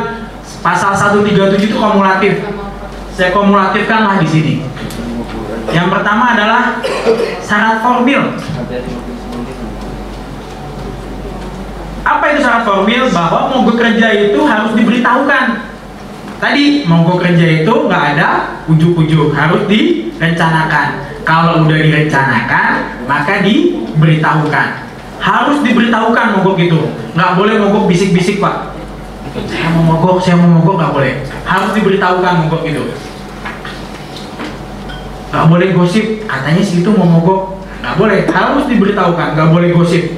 pasal 0.61 0.93
137 0.93 1.70
itu 1.70 1.76
kumulatif. 1.79 2.45
Saya 3.14 3.31
kumulatifkanlah 3.33 4.20
di 4.20 4.29
sini. 4.29 4.55
Yang 5.70 5.89
pertama 5.93 6.35
adalah 6.35 6.83
syarat 7.41 7.81
formil. 7.85 8.22
Apa 12.03 12.24
itu 12.33 12.39
syarat 12.41 12.62
formil? 12.64 13.03
Bahwa 13.12 13.41
mogok 13.53 13.76
kerja 13.81 14.09
itu 14.12 14.41
harus 14.45 14.72
diberitahukan. 14.74 15.45
Tadi 16.39 16.86
mogok 16.86 17.18
kerja 17.18 17.66
itu 17.66 17.74
nggak 17.91 18.05
ada 18.14 18.62
ujuk-ujuk, 18.70 19.34
harus 19.34 19.66
direncanakan. 19.66 21.03
Kalau 21.26 21.66
udah 21.66 21.78
direncanakan, 21.82 22.70
maka 23.11 23.43
diberitahukan. 23.43 24.68
Harus 25.18 25.59
diberitahukan 25.66 26.39
mogok 26.39 26.57
itu. 26.62 26.95
Nggak 27.18 27.34
boleh 27.34 27.55
mogok 27.59 27.91
bisik-bisik 27.91 28.39
pak. 28.39 28.70
Saya 29.51 29.66
mau 29.74 29.82
mogok, 29.82 30.22
saya 30.22 30.39
mau 30.39 30.62
mogok 30.62 30.78
nggak 30.78 30.95
boleh. 30.95 31.12
Harus 31.43 31.74
diberitahukan 31.74 32.34
mogok 32.47 32.62
itu. 32.70 32.86
Nggak 35.34 35.47
boleh 35.51 35.68
gosip. 35.74 36.22
Katanya 36.22 36.62
situ 36.62 36.91
mau 36.95 37.18
mogok, 37.18 37.66
nggak 37.82 37.95
boleh. 37.99 38.18
Harus 38.30 38.64
diberitahukan, 38.70 39.28
nggak 39.34 39.51
boleh 39.51 39.74
gosip. 39.74 40.18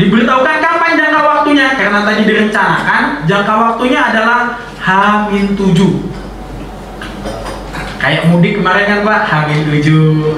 Diberitahukan 0.00 0.56
kapan 0.64 0.90
jangka 0.96 1.20
waktunya? 1.20 1.68
Karena 1.76 2.00
tadi 2.08 2.22
direncanakan, 2.24 3.02
jangka 3.28 3.54
waktunya 3.54 4.00
adalah 4.08 4.56
H-7 4.80 5.78
Kayak 8.00 8.32
mudik 8.32 8.56
kemarin 8.56 8.88
kan 8.88 9.00
Pak, 9.04 9.20
H-7 9.28 9.88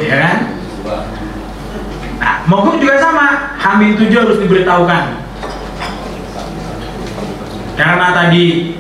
ya 0.03 0.17
kan? 0.19 0.37
Nah, 2.19 2.35
mogok 2.51 2.83
juga 2.83 2.99
sama, 2.99 3.55
H-7 3.63 4.11
harus 4.11 4.43
diberitahukan. 4.43 5.05
Karena 7.79 8.07
tadi 8.11 8.75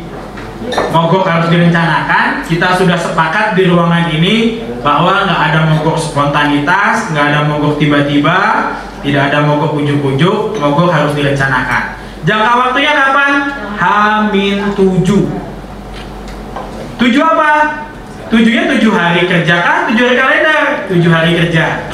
mogok 0.94 1.26
harus 1.26 1.50
direncanakan, 1.50 2.46
kita 2.46 2.78
sudah 2.78 2.94
sepakat 2.94 3.58
di 3.58 3.66
ruangan 3.66 4.08
ini 4.12 4.62
bahwa 4.80 5.26
nggak 5.26 5.40
ada 5.52 5.60
mogok 5.72 5.98
spontanitas, 5.98 7.10
nggak 7.10 7.26
ada 7.34 7.40
mogok 7.48 7.76
tiba-tiba, 7.82 8.70
tidak 9.02 9.32
ada 9.32 9.42
mogok 9.42 9.74
ujuk-ujuk, 9.82 10.56
mogok 10.62 10.88
harus 10.92 11.12
direncanakan. 11.18 11.98
Jangka 12.22 12.52
waktunya 12.54 12.92
kapan? 12.94 13.32
Hamin 13.74 14.56
7. 14.78 15.02
7 17.02 17.18
apa? 17.18 17.52
Tujuhnya 18.30 18.70
7 18.78 18.94
hari 18.94 19.26
kerja 19.26 19.56
kan? 19.58 19.90
7 19.90 19.98
hari 19.98 20.16
kalender, 20.16 20.62
7 20.86 21.10
hari 21.10 21.30
kerja. 21.34 21.90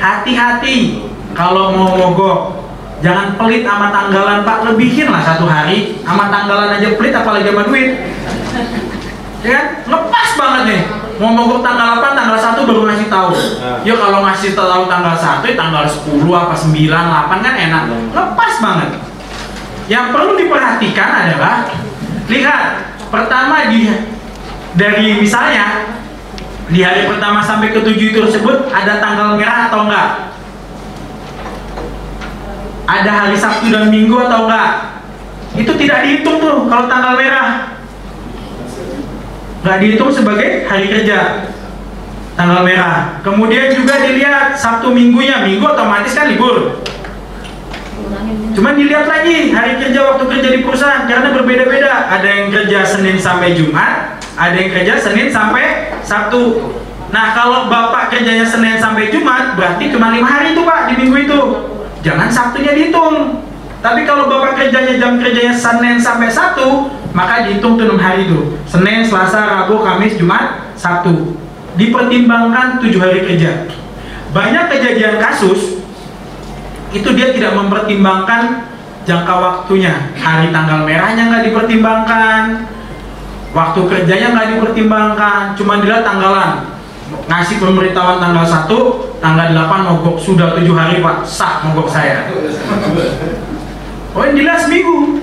Hati-hati 0.00 1.04
kalau 1.36 1.76
mau 1.76 1.92
mogok. 1.92 2.63
Jangan 3.04 3.36
pelit 3.36 3.68
sama 3.68 3.92
tanggalan 3.92 4.48
Pak, 4.48 4.64
lebihin 4.64 5.12
lah 5.12 5.20
satu 5.20 5.44
hari. 5.44 6.00
Sama 6.00 6.32
tanggalan 6.32 6.80
aja 6.80 6.88
pelit 6.96 7.12
apalagi 7.12 7.52
sama 7.52 7.68
duit. 7.68 8.00
Ya 9.44 9.50
kan? 9.60 9.66
Lepas 9.84 10.28
banget 10.40 10.62
nih 10.72 10.82
mau 11.20 11.30
mogok 11.30 11.62
tanggal 11.62 12.00
8, 12.00 12.18
tanggal 12.18 12.38
1 12.40 12.64
baru 12.66 12.80
ngasih 12.90 13.08
tahu. 13.12 13.30
Ya 13.84 13.94
kalau 13.94 14.24
ngasih 14.24 14.56
tahu 14.56 14.82
tanggal 14.88 15.14
1, 15.14 15.44
ya 15.44 15.54
tanggal 15.54 15.84
10 15.84 16.32
apa 16.32 16.54
9, 16.56 16.72
8 16.90 17.44
kan 17.44 17.54
enak. 17.54 17.82
Lepas 18.16 18.52
banget. 18.58 18.90
Yang 19.84 20.06
perlu 20.16 20.32
diperhatikan 20.40 21.10
adalah 21.12 21.68
lihat 22.32 22.88
pertama 23.12 23.68
di 23.68 23.92
dari 24.74 25.20
misalnya 25.20 25.92
di 26.72 26.80
hari 26.80 27.04
pertama 27.04 27.44
sampai 27.44 27.70
ke 27.70 27.84
7 27.84 27.94
itu 27.94 28.16
tersebut 28.16 28.72
ada 28.72 28.96
tanggal 28.98 29.36
merah 29.36 29.68
atau 29.68 29.84
enggak? 29.84 30.33
Ada 32.84 33.10
hari 33.10 33.36
Sabtu 33.36 33.72
dan 33.72 33.88
Minggu 33.88 34.16
atau 34.20 34.44
enggak? 34.44 35.00
Itu 35.54 35.72
tidak 35.78 36.04
dihitung 36.04 36.42
tuh 36.42 36.66
kalau 36.66 36.84
tanggal 36.90 37.14
merah. 37.16 37.78
Nggak 39.64 39.78
dihitung 39.80 40.10
sebagai 40.12 40.68
hari 40.68 40.86
kerja 40.92 41.48
tanggal 42.36 42.60
merah. 42.66 43.22
Kemudian 43.24 43.72
juga 43.72 44.04
dilihat 44.04 44.58
Sabtu 44.58 44.92
minggunya 44.92 45.40
minggu 45.46 45.64
otomatis 45.64 46.12
kan 46.12 46.28
libur. 46.28 46.84
Cuman 48.54 48.74
dilihat 48.76 49.06
lagi 49.06 49.54
hari 49.54 49.80
kerja 49.80 50.00
waktu 50.14 50.24
kerja 50.28 50.48
di 50.52 50.60
perusahaan 50.60 51.08
karena 51.08 51.32
berbeda-beda. 51.32 52.12
Ada 52.12 52.28
yang 52.28 52.46
kerja 52.52 52.84
Senin 52.84 53.16
sampai 53.16 53.56
Jumat 53.56 54.14
ada 54.34 54.56
yang 54.58 54.70
kerja 54.74 54.94
Senin 54.98 55.30
sampai 55.30 55.94
Sabtu. 56.02 56.74
Nah 57.14 57.30
kalau 57.38 57.70
bapak 57.70 58.10
kerjanya 58.10 58.42
Senin 58.42 58.74
sampai 58.82 59.14
Jumat 59.14 59.54
berarti 59.54 59.94
cuma 59.94 60.10
lima 60.10 60.26
hari 60.26 60.50
itu 60.58 60.66
pak 60.66 60.90
di 60.90 60.94
minggu 60.98 61.16
itu 61.30 61.40
jangan 62.04 62.28
Sabtunya 62.28 62.76
dihitung. 62.76 63.40
Tapi 63.80 64.08
kalau 64.08 64.28
bapak 64.32 64.56
kerjanya 64.56 64.96
jam 64.96 65.20
kerjanya 65.20 65.52
Senin 65.52 66.00
sampai 66.00 66.32
Sabtu 66.32 66.88
maka 67.12 67.44
dihitung 67.44 67.76
tuh 67.76 67.84
6 67.84 68.00
hari 68.00 68.24
itu 68.24 68.56
Senin, 68.64 69.04
Selasa, 69.04 69.44
Rabu, 69.44 69.80
Kamis, 69.84 70.16
Jumat, 70.20 70.72
Sabtu. 70.76 71.36
Dipertimbangkan 71.74 72.78
7 72.78 73.02
hari 73.02 73.26
kerja. 73.26 73.66
Banyak 74.30 74.70
kejadian 74.70 75.18
kasus 75.18 75.82
itu 76.94 77.08
dia 77.12 77.34
tidak 77.34 77.58
mempertimbangkan 77.58 78.70
jangka 79.04 79.34
waktunya. 79.36 80.14
Hari 80.16 80.48
tanggal 80.54 80.86
merahnya 80.86 81.28
nggak 81.28 81.44
dipertimbangkan 81.50 82.72
waktu 83.54 83.80
kerjanya 83.86 84.34
nggak 84.34 84.48
dipertimbangkan 84.58 85.54
cuma 85.54 85.78
dilihat 85.78 86.02
tanggalan 86.02 86.73
ngasih 87.26 87.56
pemberitahuan 87.62 88.20
tanggal 88.20 88.44
1 88.46 88.70
tanggal 89.22 89.48
8 89.52 89.88
mogok. 89.88 90.16
Sudah 90.20 90.54
7 90.56 90.68
hari 90.74 91.00
pak. 91.00 91.24
Sah 91.26 91.64
mogok 91.64 91.88
saya. 91.88 92.28
Oh 94.14 94.22
ini 94.22 94.46
dilihat 94.46 94.62
seminggu 94.62 95.20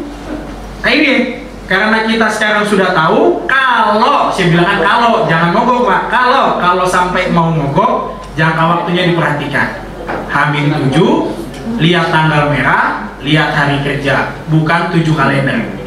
nah 0.82 0.92
ini. 0.92 1.40
Karena 1.72 2.04
kita 2.04 2.28
sekarang 2.28 2.68
sudah 2.68 2.92
tahu 2.92 3.48
kalau 3.48 4.28
saya 4.28 4.52
bilang 4.52 4.68
kan 4.68 4.80
kalau 4.84 5.24
jangan 5.30 5.50
mogok 5.56 5.88
pak. 5.88 6.02
Kalau 6.12 6.60
kalau 6.60 6.86
sampai 6.86 7.32
mau 7.32 7.48
mogok 7.54 8.20
jangka 8.36 8.64
waktunya 8.68 9.12
diperhatikan. 9.14 9.88
Hamil 10.28 10.76
7 10.92 11.80
lihat 11.80 12.12
tanggal 12.12 12.52
merah 12.52 13.16
lihat 13.24 13.56
hari 13.56 13.80
kerja. 13.86 14.36
Bukan 14.52 14.92
7 14.92 15.08
kalender. 15.16 15.82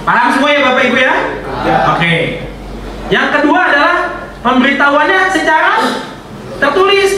Paham 0.00 0.32
semua 0.32 0.48
ya 0.48 0.60
bapak 0.64 0.84
ibu 0.88 0.96
ya, 0.96 1.14
ya. 1.68 1.76
oke. 1.92 2.14
Yang 3.12 3.28
kedua 3.36 3.60
adalah 3.68 3.96
pemberitahuannya 4.40 5.20
secara 5.32 5.72
tertulis. 6.60 7.10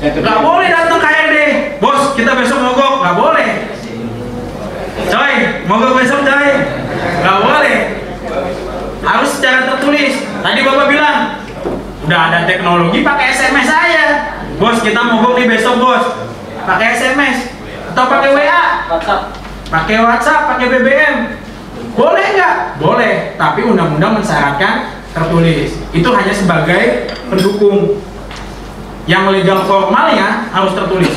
Nggak 0.00 0.38
boleh 0.40 0.68
datang 0.72 1.00
ke 1.00 1.08
HRD 1.08 1.36
bos 1.80 2.02
kita 2.16 2.32
besok 2.36 2.58
mogok. 2.64 2.94
Nggak 3.04 3.16
boleh. 3.16 3.48
Coy 5.08 5.34
mogok 5.68 5.92
besok 6.00 6.20
coy. 6.24 6.50
Nggak 7.24 7.38
boleh. 7.44 7.78
Harus 9.04 9.30
secara 9.36 9.60
tertulis. 9.74 10.14
Tadi 10.44 10.60
bapak 10.64 10.86
bilang 10.88 11.18
udah 12.08 12.20
ada 12.32 12.38
teknologi 12.48 13.04
pakai 13.04 13.26
SMS 13.32 13.68
aja. 13.68 14.04
Bos 14.56 14.80
kita 14.80 15.00
mogok 15.00 15.36
nih 15.36 15.48
besok 15.48 15.80
bos. 15.80 16.04
Pakai 16.68 16.96
SMS 16.96 17.56
atau 17.88 18.04
pakai 18.04 18.30
WA 18.36 18.64
pakai 19.68 19.96
WhatsApp 20.00 20.54
pakai 20.54 20.66
BBM 20.70 21.16
boleh 21.98 22.26
nggak? 22.38 22.54
Boleh. 22.78 23.34
Tapi 23.34 23.60
undang-undang 23.66 24.22
mensyaratkan 24.22 24.97
tertulis 25.12 25.76
itu 25.94 26.08
hanya 26.12 26.34
sebagai 26.34 27.12
pendukung 27.28 28.00
yang 29.08 29.32
legal 29.32 29.64
formalnya 29.64 30.52
harus 30.52 30.72
tertulis 30.76 31.14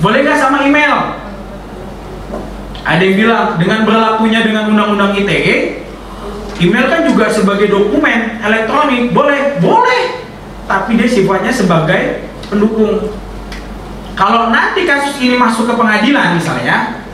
boleh 0.00 0.22
nggak 0.22 0.38
sama 0.38 0.64
email 0.64 1.20
ada 2.80 3.02
yang 3.04 3.16
bilang 3.16 3.46
dengan 3.60 3.84
berlakunya 3.84 4.40
dengan 4.40 4.72
undang-undang 4.72 5.12
ITE, 5.12 5.84
email 6.64 6.86
kan 6.88 7.04
juga 7.04 7.28
sebagai 7.28 7.68
dokumen 7.68 8.40
elektronik, 8.40 9.12
boleh, 9.12 9.60
boleh. 9.60 10.24
Tapi 10.64 10.96
dia 10.96 11.08
sifatnya 11.10 11.52
sebagai 11.52 12.24
pendukung. 12.48 13.12
Kalau 14.16 14.48
nanti 14.48 14.88
kasus 14.88 15.20
ini 15.20 15.36
masuk 15.36 15.68
ke 15.68 15.74
pengadilan 15.76 16.40
misalnya, 16.40 17.04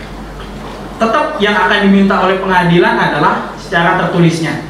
tetap 0.97 1.39
yang 1.43 1.55
akan 1.55 1.79
diminta 1.91 2.25
oleh 2.25 2.39
pengadilan 2.39 2.95
adalah 2.95 3.51
secara 3.59 3.99
tertulisnya. 4.07 4.63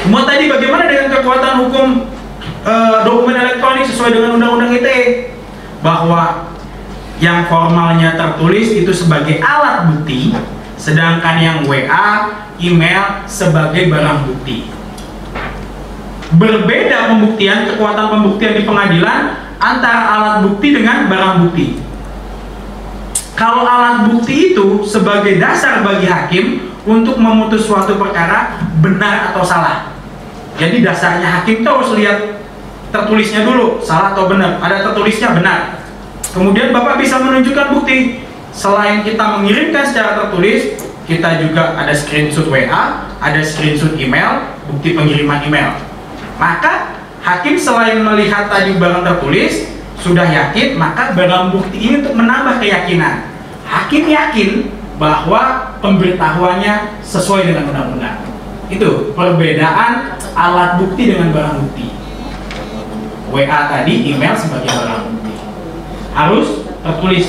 Kemudian 0.00 0.26
tadi 0.26 0.44
bagaimana 0.48 0.84
dengan 0.88 1.08
kekuatan 1.12 1.54
hukum 1.66 1.86
eh, 2.64 2.96
dokumen 3.04 3.36
elektronik 3.36 3.84
sesuai 3.84 4.16
dengan 4.16 4.40
undang-undang 4.40 4.72
ITE 4.80 5.36
bahwa 5.84 6.50
yang 7.20 7.44
formalnya 7.52 8.16
tertulis 8.16 8.72
itu 8.72 8.92
sebagai 8.96 9.44
alat 9.44 9.92
bukti 9.92 10.32
sedangkan 10.80 11.36
yang 11.36 11.58
WA, 11.68 12.32
email 12.56 13.28
sebagai 13.28 13.92
barang 13.92 14.24
bukti. 14.24 14.72
Berbeda 16.40 17.12
pembuktian, 17.12 17.68
kekuatan 17.68 18.06
pembuktian 18.08 18.56
di 18.56 18.64
pengadilan 18.64 19.36
antara 19.60 20.02
alat 20.16 20.36
bukti 20.48 20.72
dengan 20.72 21.12
barang 21.12 21.34
bukti. 21.44 21.84
Kalau 23.36 23.68
alat 23.68 24.08
bukti 24.08 24.56
itu 24.56 24.80
sebagai 24.88 25.36
dasar 25.36 25.84
bagi 25.84 26.08
hakim 26.08 26.72
untuk 26.88 27.20
memutus 27.20 27.68
suatu 27.68 28.00
perkara 28.00 28.56
benar 28.80 29.32
atau 29.32 29.44
salah. 29.44 29.89
Jadi 30.60 30.84
dasarnya 30.84 31.40
hakim 31.40 31.64
itu 31.64 31.68
harus 31.72 31.90
lihat 31.96 32.18
tertulisnya 32.92 33.48
dulu, 33.48 33.80
salah 33.80 34.12
atau 34.12 34.28
benar. 34.28 34.60
Ada 34.60 34.92
tertulisnya 34.92 35.32
benar. 35.32 35.80
Kemudian 36.36 36.70
Bapak 36.76 37.00
bisa 37.00 37.16
menunjukkan 37.16 37.72
bukti. 37.72 38.28
Selain 38.52 39.00
kita 39.00 39.40
mengirimkan 39.40 39.88
secara 39.88 40.20
tertulis, 40.20 40.76
kita 41.08 41.40
juga 41.40 41.80
ada 41.80 41.96
screenshot 41.96 42.50
WA, 42.52 43.08
ada 43.18 43.40
screenshot 43.40 43.96
email, 43.96 44.52
bukti 44.68 44.92
pengiriman 44.92 45.40
email. 45.48 45.80
Maka 46.36 46.98
hakim 47.24 47.56
selain 47.56 48.04
melihat 48.04 48.52
tadi 48.52 48.76
barang 48.76 49.06
tertulis, 49.06 49.70
sudah 49.96 50.28
yakin, 50.28 50.76
maka 50.76 51.16
barang 51.16 51.56
bukti 51.56 51.78
ini 51.78 51.94
untuk 52.04 52.14
menambah 52.20 52.60
keyakinan. 52.60 53.32
Hakim 53.64 54.10
yakin 54.10 54.68
bahwa 55.00 55.72
pemberitahuannya 55.80 57.00
sesuai 57.00 57.48
dengan 57.48 57.72
undang-undang. 57.72 58.18
Itu 58.68 59.16
perbedaan 59.16 60.19
alat 60.34 60.80
bukti 60.82 61.10
dengan 61.10 61.34
barang 61.34 61.56
bukti. 61.66 61.86
WA 63.30 63.60
tadi, 63.70 63.94
email 64.10 64.34
sebagai 64.34 64.70
barang 64.70 65.02
bukti. 65.10 65.34
Harus 66.14 66.48
tertulis. 66.82 67.28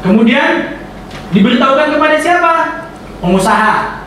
Kemudian 0.00 0.80
diberitahukan 1.34 1.88
kepada 1.98 2.16
siapa? 2.20 2.54
Pengusaha 3.20 4.06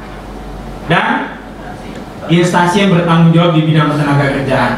dan 0.90 1.38
instansi 2.30 2.86
yang 2.86 2.92
bertanggung 2.94 3.34
jawab 3.34 3.58
di 3.58 3.62
bidang 3.66 3.94
tenaga 3.94 4.26
kerjaan. 4.38 4.74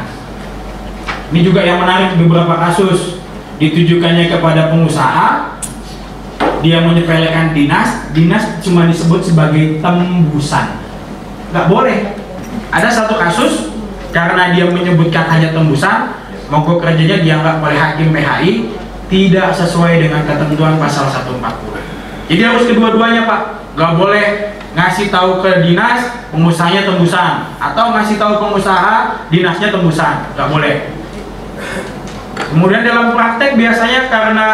Ini 1.32 1.40
juga 1.40 1.64
yang 1.64 1.80
menarik 1.80 2.20
beberapa 2.20 2.60
kasus 2.60 3.22
ditujukannya 3.56 4.28
kepada 4.28 4.68
pengusaha, 4.68 5.56
dia 6.60 6.78
menyepelekan 6.84 7.56
dinas, 7.56 8.12
dinas 8.12 8.60
cuma 8.60 8.84
disebut 8.84 9.24
sebagai 9.24 9.80
tembusan. 9.80 10.78
Nggak 11.50 11.66
boleh. 11.68 11.98
Ada 12.72 12.88
satu 12.88 13.20
kasus 13.20 13.72
karena 14.12 14.52
dia 14.52 14.68
menyebutkan 14.68 15.28
hanya 15.28 15.52
tembusan, 15.52 16.16
mogok 16.52 16.84
kerjanya 16.84 17.24
dianggap 17.24 17.64
oleh 17.64 17.76
hakim 17.76 18.12
PHI 18.12 18.52
tidak 19.12 19.52
sesuai 19.52 20.00
dengan 20.00 20.24
ketentuan 20.24 20.80
pasal 20.80 21.08
140. 21.08 22.32
Jadi 22.32 22.42
harus 22.44 22.64
kedua-duanya 22.64 23.28
Pak, 23.28 23.40
nggak 23.76 23.92
boleh 23.96 24.26
ngasih 24.72 25.12
tahu 25.12 25.44
ke 25.44 25.68
dinas 25.68 26.24
pengusahanya 26.32 26.88
tembusan 26.88 27.44
atau 27.60 27.92
ngasih 27.92 28.16
tahu 28.16 28.40
pengusaha 28.40 29.28
dinasnya 29.28 29.68
tembusan, 29.68 30.32
nggak 30.32 30.48
boleh. 30.48 30.74
Kemudian 32.52 32.84
dalam 32.84 33.12
praktek 33.12 33.56
biasanya 33.56 34.08
karena 34.08 34.48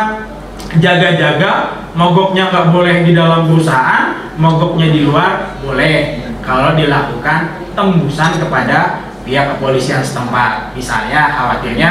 jaga-jaga 0.78 1.82
mogoknya 1.94 2.50
nggak 2.50 2.66
boleh 2.74 3.06
di 3.06 3.14
dalam 3.14 3.46
perusahaan, 3.46 4.34
mogoknya 4.38 4.90
di 4.90 5.06
luar 5.06 5.54
boleh 5.62 6.18
kalau 6.42 6.74
dilakukan 6.74 7.67
tembusan 7.78 8.42
kepada 8.42 9.06
pihak 9.22 9.54
kepolisian 9.54 10.02
setempat. 10.02 10.74
Misalnya 10.74 11.30
khawatirnya 11.30 11.90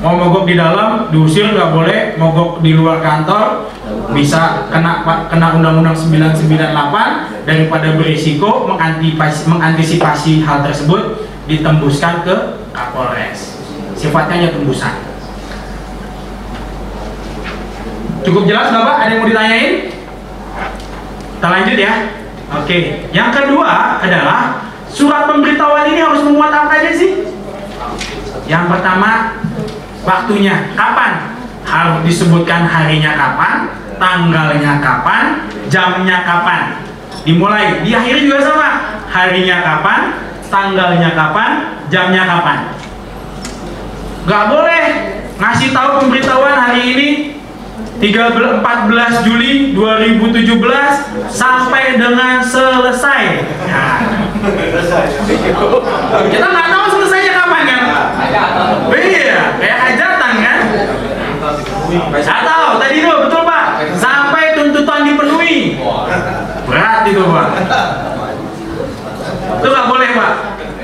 mau 0.00 0.16
mogok 0.16 0.48
di 0.48 0.56
dalam 0.56 1.12
diusir 1.12 1.52
nggak 1.52 1.70
boleh 1.70 2.00
mogok 2.16 2.64
di 2.64 2.74
luar 2.74 3.04
kantor 3.04 3.70
bisa 4.16 4.66
kena 4.72 5.04
kena 5.28 5.60
undang-undang 5.60 5.94
998 5.94 7.44
daripada 7.46 7.94
berisiko 7.94 8.66
mengantisipasi, 8.66 9.40
mengantisipasi 9.46 10.32
hal 10.42 10.64
tersebut 10.64 11.28
ditembuskan 11.46 12.24
ke 12.24 12.34
Kapolres. 12.72 13.60
Sifatnya 13.94 14.40
hanya 14.40 14.50
tembusan. 14.56 14.94
Cukup 18.22 18.46
jelas 18.46 18.70
Bapak 18.70 18.96
ada 19.02 19.10
yang 19.12 19.20
mau 19.22 19.28
ditanyain? 19.28 19.74
Kita 21.38 21.48
lanjut 21.50 21.78
ya 21.78 22.21
oke 22.60 22.78
yang 23.12 23.30
kedua 23.32 23.96
adalah 24.02 24.72
surat 24.92 25.24
pemberitahuan 25.24 25.88
ini 25.88 26.00
harus 26.04 26.20
memuat 26.20 26.52
apa 26.52 26.72
aja 26.78 26.92
sih? 26.92 27.24
Yang 28.44 28.64
pertama 28.68 29.40
waktunya. 30.04 30.76
Kapan? 30.76 31.32
Harus 31.62 32.04
disebutkan 32.04 32.66
harinya 32.68 33.14
kapan 33.14 33.70
tanggalnya 33.96 34.82
kapan 34.82 35.46
jamnya 35.72 36.26
kapan. 36.26 36.82
Dimulai 37.22 37.80
di 37.86 37.96
akhir 37.96 38.20
juga 38.20 38.38
sama. 38.44 38.70
Harinya 39.08 39.62
kapan 39.62 40.00
tanggalnya 40.52 41.10
kapan 41.16 41.50
jamnya 41.88 42.22
kapan. 42.28 42.58
Nggak 44.28 44.44
boleh 44.52 44.84
ngasih 45.40 45.68
tahu 45.74 45.90
pemberitahuan 46.04 46.54
hari 46.54 46.82
ini 46.94 47.08
13 48.02 48.66
14 48.66 49.22
Juli 49.22 49.70
2017 49.78 50.58
sampai 51.30 51.94
dengan 51.94 52.42
selesai. 52.42 53.46
Nah, 53.70 53.98
kita 56.26 56.46
nggak 56.50 56.68
tahu 56.74 56.84
selesainya 56.98 57.30
kapan 57.30 57.62
kan? 57.62 57.82
Iya 58.90 59.54
kayak 59.54 59.78
hajatan 59.86 60.34
kan? 60.42 60.58
Saya 62.18 62.42
tahu 62.42 62.82
tadi 62.82 63.06
itu 63.06 63.06
betul 63.06 63.42
pak. 63.46 63.64
Sampai 63.94 64.58
tuntutan 64.58 65.06
dipenuhi. 65.06 65.78
Berat 66.66 67.06
itu 67.06 67.22
pak. 67.22 67.48
Itu 69.62 69.68
nggak 69.70 69.86
boleh 69.86 70.08
pak. 70.10 70.32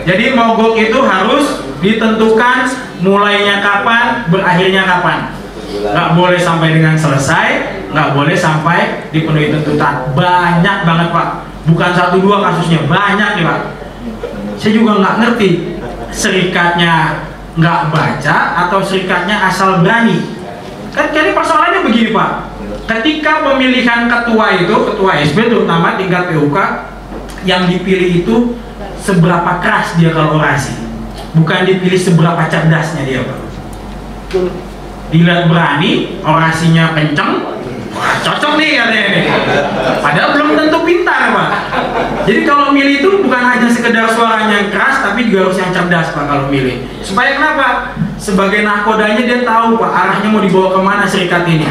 Jadi 0.06 0.24
mogok 0.38 0.78
itu 0.78 1.02
harus 1.02 1.66
ditentukan 1.82 2.58
mulainya 3.02 3.58
kapan 3.58 4.22
berakhirnya 4.30 4.86
kapan 4.86 5.37
nggak 5.68 6.16
boleh 6.16 6.40
sampai 6.40 6.80
dengan 6.80 6.96
selesai 6.96 7.48
nggak 7.92 8.08
boleh 8.16 8.36
sampai 8.36 9.08
dipenuhi 9.12 9.52
tuntutan. 9.52 10.12
Banyak 10.16 10.78
banget 10.84 11.08
pak. 11.12 11.28
Bukan 11.68 11.90
satu 11.92 12.16
dua 12.24 12.40
kasusnya 12.40 12.88
banyak 12.88 13.30
nih 13.40 13.44
pak. 13.44 13.60
Saya 14.56 14.72
juga 14.72 14.92
nggak 15.00 15.16
ngerti 15.20 15.50
serikatnya 16.08 17.24
nggak 17.58 17.80
baca 17.92 18.36
atau 18.66 18.80
serikatnya 18.80 19.36
asal 19.44 19.84
berani. 19.84 20.24
Kan 20.96 21.12
jadi 21.12 21.36
persoalannya 21.36 21.84
begini 21.84 22.10
pak. 22.16 22.48
Ketika 22.88 23.44
pemilihan 23.44 24.08
ketua 24.08 24.56
itu 24.56 24.72
ketua 24.72 25.20
SB 25.20 25.52
terutama 25.52 26.00
tingkat 26.00 26.32
PUK 26.32 26.56
yang 27.44 27.68
dipilih 27.68 28.24
itu 28.24 28.56
seberapa 29.04 29.60
keras 29.60 29.92
dia 30.00 30.16
kalau 30.16 30.40
orasi. 30.40 30.72
Bukan 31.36 31.68
dipilih 31.68 32.00
seberapa 32.00 32.48
cerdasnya 32.48 33.04
dia 33.04 33.20
pak 33.20 33.38
dilihat 35.08 35.48
berani 35.48 36.20
orasinya 36.20 36.92
kenceng 36.92 37.58
cocok 37.98 38.52
nih 38.60 38.70
katanya 38.78 39.08
nih. 39.10 39.24
Padahal 39.98 40.28
belum 40.36 40.50
tentu 40.54 40.78
pintar 40.86 41.34
pak. 41.34 41.50
Jadi 42.28 42.40
kalau 42.44 42.70
milih 42.70 42.94
itu 43.02 43.10
bukan 43.24 43.42
hanya 43.42 43.68
sekedar 43.68 44.06
suaranya 44.12 44.54
yang 44.64 44.70
keras 44.70 45.02
tapi 45.02 45.28
juga 45.28 45.48
harus 45.48 45.58
yang 45.58 45.72
cerdas 45.72 46.12
pak 46.14 46.24
kalau 46.28 46.46
milih. 46.52 46.84
Supaya 47.02 47.38
kenapa? 47.38 47.96
Sebagai 48.18 48.62
nakodanya 48.62 49.22
dia 49.24 49.40
tahu 49.42 49.78
pak 49.80 49.90
arahnya 49.90 50.28
mau 50.30 50.42
dibawa 50.42 50.68
ke 50.74 50.80
mana 50.82 51.04
serikat 51.08 51.42
ini. 51.48 51.66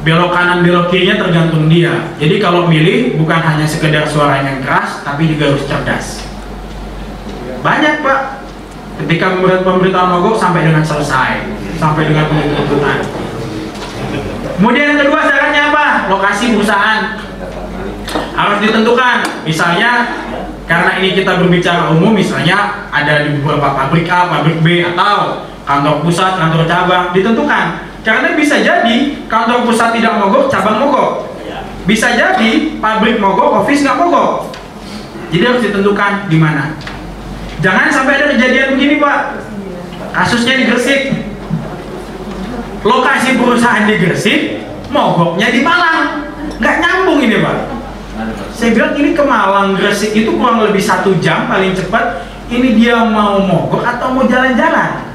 Belok 0.00 0.32
kanan 0.32 0.64
belok 0.64 0.88
kirinya 0.88 1.20
tergantung 1.20 1.68
dia. 1.68 1.92
Jadi 2.16 2.40
kalau 2.40 2.64
milih 2.66 3.20
bukan 3.20 3.40
hanya 3.44 3.68
sekedar 3.68 4.08
suaranya 4.08 4.56
yang 4.56 4.62
keras 4.64 5.04
tapi 5.04 5.28
juga 5.28 5.52
harus 5.52 5.64
cerdas. 5.68 6.24
Banyak 7.60 8.00
pak 8.00 8.39
ketika 9.04 9.36
pemberitahuan 9.64 10.10
mogok 10.18 10.36
sampai 10.36 10.66
dengan 10.66 10.84
selesai 10.84 11.44
sampai 11.80 12.08
dengan 12.08 12.28
penuntutan 12.28 12.98
kemudian 14.60 14.92
yang 14.92 15.00
kedua 15.00 15.20
syaratnya 15.24 15.72
apa? 15.72 15.86
Lokasi 16.12 16.52
perusahaan. 16.52 17.00
Harus 18.36 18.58
ditentukan. 18.60 19.16
Misalnya 19.48 20.20
karena 20.68 21.00
ini 21.00 21.16
kita 21.16 21.40
berbicara 21.40 21.90
umum 21.96 22.12
misalnya 22.12 22.88
ada 22.92 23.24
di 23.24 23.40
beberapa 23.40 23.72
pabrik 23.72 24.06
A, 24.12 24.28
pabrik 24.28 24.60
B 24.60 24.84
atau 24.84 25.48
kantor 25.64 26.04
pusat, 26.04 26.36
kantor 26.36 26.68
cabang 26.68 27.16
ditentukan. 27.16 27.88
Karena 28.00 28.32
bisa 28.36 28.60
jadi 28.60 28.96
kantor 29.28 29.64
pusat 29.68 29.96
tidak 29.96 30.20
mogok, 30.20 30.52
cabang 30.52 30.76
mogok. 30.84 31.10
Bisa 31.88 32.12
jadi 32.12 32.76
pabrik 32.80 33.16
mogok, 33.16 33.64
office 33.64 33.80
nggak 33.80 33.96
mogok. 33.96 34.52
Jadi 35.32 35.44
harus 35.46 35.62
ditentukan 35.64 36.28
di 36.28 36.36
mana 36.36 36.74
Jangan 37.60 37.92
sampai 37.92 38.16
ada 38.16 38.26
kejadian 38.32 38.76
begini 38.76 38.96
Pak. 38.96 39.20
Kasusnya 40.16 40.54
di 40.56 40.64
Gresik. 40.64 41.12
Lokasi 42.80 43.36
perusahaan 43.36 43.84
di 43.84 44.00
Gresik 44.00 44.64
Mogoknya 44.88 45.52
di 45.52 45.60
Malang. 45.60 46.24
Nggak 46.56 46.76
nyambung 46.80 47.20
ini 47.20 47.36
Pak. 47.44 47.58
Saya 48.56 48.76
bilang 48.76 48.92
ini 48.96 49.12
ke 49.12 49.22
Malang 49.24 49.76
Gresik 49.76 50.16
itu 50.16 50.32
kurang 50.40 50.64
lebih 50.64 50.80
satu 50.80 51.16
jam 51.20 51.48
paling 51.52 51.76
cepat. 51.76 52.24
Ini 52.50 52.74
dia 52.74 53.06
mau 53.06 53.38
mogok 53.38 53.86
atau 53.86 54.10
mau 54.10 54.26
jalan-jalan? 54.26 55.14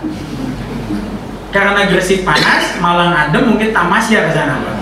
Karena 1.51 1.81
Gresik 1.87 2.23
panas, 2.23 2.79
Malang 2.79 3.11
adem, 3.11 3.51
mungkin 3.51 3.75
tamasya 3.75 4.29
ke 4.29 4.31
sana 4.31 4.61
Pak. 4.61 4.75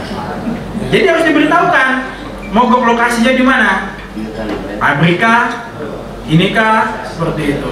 Jadi 0.93 1.05
harus 1.09 1.25
diberitahukan 1.25 1.87
mogok 2.53 2.85
lokasinya 2.93 3.33
di 3.33 3.41
mana? 3.41 3.97
Pabrika, 4.77 5.65
inikah 6.29 7.02
seperti 7.13 7.57
itu. 7.57 7.69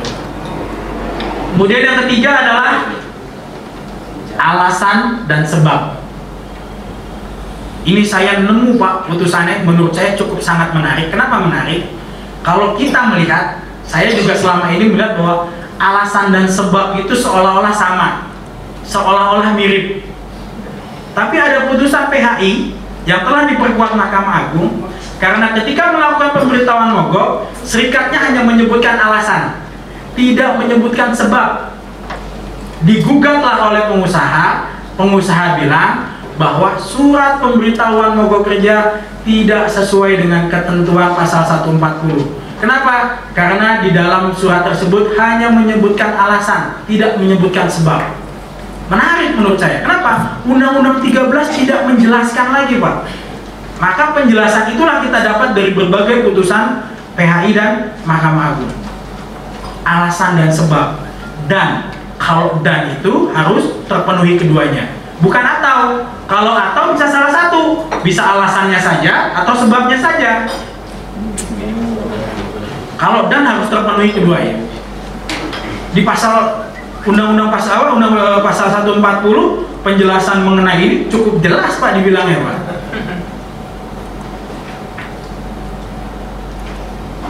Kemudian 1.51 1.81
yang 1.83 1.97
ketiga 2.05 2.31
adalah 2.45 2.71
alasan 4.37 5.25
dan 5.25 5.41
sebab. 5.43 5.99
Ini 7.81 8.05
saya 8.05 8.45
nemu 8.45 8.77
Pak 8.77 9.09
putusannya 9.09 9.65
menurut 9.65 9.89
saya 9.89 10.13
cukup 10.13 10.37
sangat 10.37 10.69
menarik. 10.77 11.09
Kenapa 11.09 11.41
menarik? 11.41 11.89
Kalau 12.45 12.77
kita 12.77 13.09
melihat, 13.09 13.65
saya 13.81 14.13
juga 14.13 14.37
selama 14.37 14.69
ini 14.69 14.93
melihat 14.93 15.17
bahwa 15.17 15.49
alasan 15.81 16.29
dan 16.29 16.45
sebab 16.45 16.93
itu 17.01 17.13
seolah-olah 17.17 17.73
sama, 17.73 18.29
seolah-olah 18.85 19.57
mirip. 19.57 20.05
Tapi 21.17 21.35
ada 21.41 21.73
putusan 21.73 22.07
PHI 22.13 22.77
yang 23.09 23.25
telah 23.25 23.49
diperkuat 23.49 23.97
Mahkamah 23.97 24.33
Agung 24.47 24.90
karena 25.21 25.53
ketika 25.53 25.93
melakukan 25.93 26.33
pemberitahuan 26.33 26.97
mogok, 26.97 27.45
serikatnya 27.61 28.17
hanya 28.17 28.41
menyebutkan 28.41 28.97
alasan, 28.97 29.53
tidak 30.17 30.57
menyebutkan 30.57 31.13
sebab. 31.13 31.77
Digugatlah 32.81 33.69
oleh 33.69 33.85
pengusaha, 33.85 34.65
pengusaha 34.97 35.61
bilang 35.61 36.17
bahwa 36.41 36.73
surat 36.81 37.37
pemberitahuan 37.37 38.17
mogok 38.17 38.49
kerja 38.49 39.05
tidak 39.21 39.69
sesuai 39.69 40.25
dengan 40.25 40.49
ketentuan 40.49 41.13
pasal 41.13 41.45
140. 41.45 41.77
Kenapa? 42.57 43.21
Karena 43.37 43.85
di 43.85 43.93
dalam 43.93 44.33
surat 44.33 44.65
tersebut 44.65 45.13
hanya 45.21 45.53
menyebutkan 45.53 46.17
alasan, 46.17 46.81
tidak 46.89 47.21
menyebutkan 47.21 47.69
sebab. 47.69 48.17
Menarik 48.89 49.37
menurut 49.37 49.61
saya. 49.61 49.85
Kenapa? 49.85 50.41
Undang-Undang 50.49 51.05
13 51.05 51.29
tidak 51.61 51.79
menjelaskan 51.85 52.47
lagi, 52.49 52.81
Pak. 52.81 52.95
Maka 53.81 54.13
penjelasan 54.13 54.77
itulah 54.77 55.01
kita 55.01 55.25
dapat 55.25 55.57
dari 55.57 55.73
berbagai 55.73 56.29
putusan 56.29 56.85
PHI 57.17 57.49
dan 57.57 57.97
Mahkamah 58.05 58.53
Agung. 58.53 58.73
Alasan 59.81 60.37
dan 60.37 60.53
sebab. 60.53 61.01
Dan 61.49 61.89
kalau 62.21 62.61
dan 62.61 62.93
itu 62.93 63.33
harus 63.33 63.81
terpenuhi 63.89 64.37
keduanya. 64.37 64.93
Bukan 65.17 65.41
atau. 65.41 66.05
Kalau 66.29 66.53
atau 66.53 66.93
bisa 66.93 67.09
salah 67.09 67.33
satu, 67.33 67.89
bisa 68.05 68.21
alasannya 68.21 68.77
saja 68.77 69.33
atau 69.35 69.51
sebabnya 69.57 69.97
saja. 69.97 70.45
Kalau 73.01 73.27
dan 73.33 73.43
harus 73.49 73.65
terpenuhi 73.65 74.13
keduanya. 74.13 74.61
Di 75.91 76.05
pasal 76.05 76.69
Undang-Undang 77.01 77.49
pasal 77.49 77.73
apa? 77.81 77.89
Undang 77.97 78.13
eh, 78.13 78.39
pasal 78.45 78.69
140 78.85 79.01
penjelasan 79.81 80.45
mengenai 80.45 80.77
ini 80.77 80.97
cukup 81.09 81.41
jelas 81.41 81.81
Pak 81.81 81.97
dibilangnya 81.97 82.37
Pak. 82.45 82.57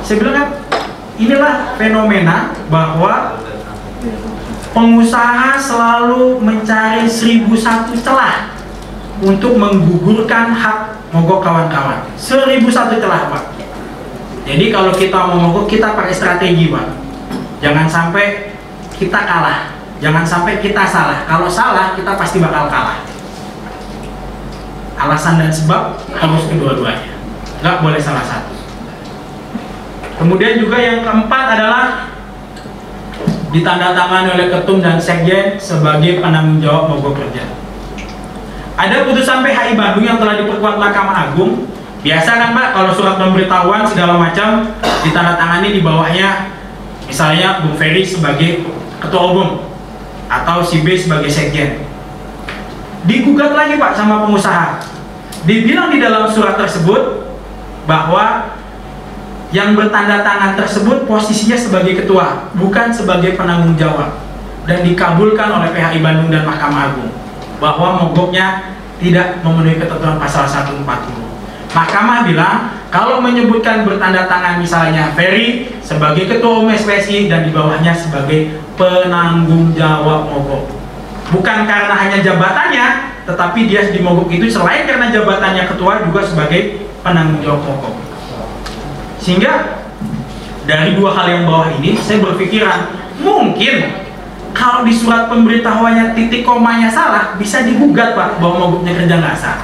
Saya 0.01 0.15
bilang 0.21 0.35
kan 0.35 0.47
inilah 1.21 1.55
fenomena 1.77 2.51
bahwa 2.67 3.37
pengusaha 4.71 5.59
selalu 5.59 6.41
mencari 6.41 7.05
seribu 7.05 7.53
satu 7.53 7.93
celah 7.99 8.55
untuk 9.21 9.55
menggugurkan 9.55 10.55
hak 10.55 10.77
mogok 11.13 11.45
kawan-kawan. 11.45 12.01
Seribu 12.17 12.71
satu 12.73 12.97
celah 12.97 13.29
Pak. 13.29 13.43
Jadi 14.47 14.73
kalau 14.73 14.89
kita 14.89 15.17
mau 15.29 15.37
mogok 15.37 15.69
kita 15.69 15.93
pakai 15.93 16.13
strategi 16.13 16.73
Pak. 16.73 16.87
Jangan 17.61 17.85
sampai 17.85 18.57
kita 18.97 19.19
kalah. 19.25 19.81
Jangan 20.01 20.25
sampai 20.25 20.57
kita 20.57 20.81
salah. 20.89 21.29
Kalau 21.29 21.45
salah, 21.45 21.93
kita 21.93 22.17
pasti 22.17 22.41
bakal 22.41 22.65
kalah. 22.73 23.05
Alasan 24.97 25.37
dan 25.37 25.53
sebab 25.53 25.93
harus 26.13 26.49
kedua-duanya. 26.49 27.13
Nggak 27.61 27.85
boleh 27.85 28.01
salah 28.01 28.25
satu. 28.25 28.60
Kemudian 30.21 30.61
juga 30.61 30.77
yang 30.77 31.01
keempat 31.01 31.45
adalah 31.57 32.13
ditandatangani 33.49 34.29
oleh 34.37 34.47
ketum 34.53 34.77
dan 34.79 35.01
sekjen 35.01 35.57
sebagai 35.57 36.21
penanggung 36.21 36.61
jawab 36.61 36.93
mogok 36.93 37.25
kerja. 37.25 37.49
Ada 38.77 39.03
putusan 39.09 39.41
PHI 39.41 39.73
Bandung 39.73 40.05
yang 40.05 40.21
telah 40.21 40.37
diperkuat 40.37 40.77
Mahkamah 40.77 41.33
Agung. 41.33 41.65
Biasa 42.01 42.31
kan 42.33 42.49
Pak, 42.53 42.67
kalau 42.73 42.91
surat 42.97 43.17
pemberitahuan 43.21 43.85
segala 43.85 44.17
macam 44.17 44.73
ditandatangani 45.05 45.69
di 45.69 45.81
bawahnya 45.85 46.49
misalnya 47.05 47.61
Bung 47.61 47.77
Ferry 47.77 48.07
sebagai 48.07 48.65
ketua 49.03 49.35
umum 49.35 49.67
atau 50.31 50.63
si 50.63 50.79
B 50.81 50.95
sebagai 50.95 51.27
sekjen 51.27 51.83
digugat 53.03 53.51
lagi 53.51 53.75
Pak 53.75 53.97
sama 53.97 54.23
pengusaha 54.23 54.79
dibilang 55.43 55.91
di 55.91 55.99
dalam 55.99 56.29
surat 56.29 56.55
tersebut 56.55 57.27
bahwa 57.89 58.55
yang 59.51 59.75
bertanda 59.75 60.23
tangan 60.23 60.55
tersebut 60.55 61.03
posisinya 61.07 61.59
sebagai 61.59 62.03
ketua 62.03 62.51
bukan 62.55 62.91
sebagai 62.91 63.35
penanggung 63.35 63.75
jawab 63.75 64.15
dan 64.63 64.83
dikabulkan 64.87 65.47
oleh 65.51 65.69
PHI 65.75 65.99
Bandung 65.99 66.31
dan 66.31 66.47
Mahkamah 66.47 66.95
Agung 66.95 67.11
bahwa 67.59 67.99
mogoknya 68.03 68.75
tidak 69.03 69.43
memenuhi 69.43 69.75
ketentuan 69.75 70.15
pasal 70.15 70.47
140 70.47 70.87
Mahkamah 71.71 72.27
bilang 72.27 72.75
kalau 72.91 73.23
menyebutkan 73.23 73.87
bertanda 73.87 74.27
tangan 74.27 74.59
misalnya 74.59 75.15
Ferry 75.15 75.71
sebagai 75.79 76.27
ketua 76.27 76.59
umum 76.59 76.75
SPSI 76.75 77.31
dan 77.31 77.47
di 77.47 77.55
bawahnya 77.55 77.95
sebagai 77.95 78.59
penanggung 78.75 79.71
jawab 79.71 80.27
mogok. 80.27 80.67
Bukan 81.31 81.63
karena 81.63 81.95
hanya 81.95 82.19
jabatannya, 82.19 83.15
tetapi 83.23 83.71
dia 83.71 83.87
di 83.87 84.03
mogok 84.03 84.27
itu 84.27 84.51
selain 84.51 84.83
karena 84.83 85.07
jabatannya 85.07 85.63
ketua 85.71 86.03
juga 86.03 86.19
sebagai 86.27 86.83
penanggung 86.99 87.39
jawab 87.39 87.63
mogok. 87.63 88.10
Sehingga 89.21 89.85
dari 90.65 90.97
dua 90.97 91.13
hal 91.13 91.29
yang 91.29 91.43
bawah 91.45 91.69
ini 91.77 91.93
saya 92.01 92.25
berpikiran 92.25 92.89
mungkin 93.21 94.01
kalau 94.51 94.81
di 94.81 94.93
surat 94.93 95.29
pemberitahuannya 95.29 96.17
titik 96.17 96.41
komanya 96.41 96.89
salah 96.89 97.37
bisa 97.37 97.63
digugat 97.63 98.17
pak 98.17 98.41
bahwa 98.41 98.67
mogoknya 98.67 98.97
kerja 98.97 99.15
nggak 99.21 99.37
sah. 99.37 99.57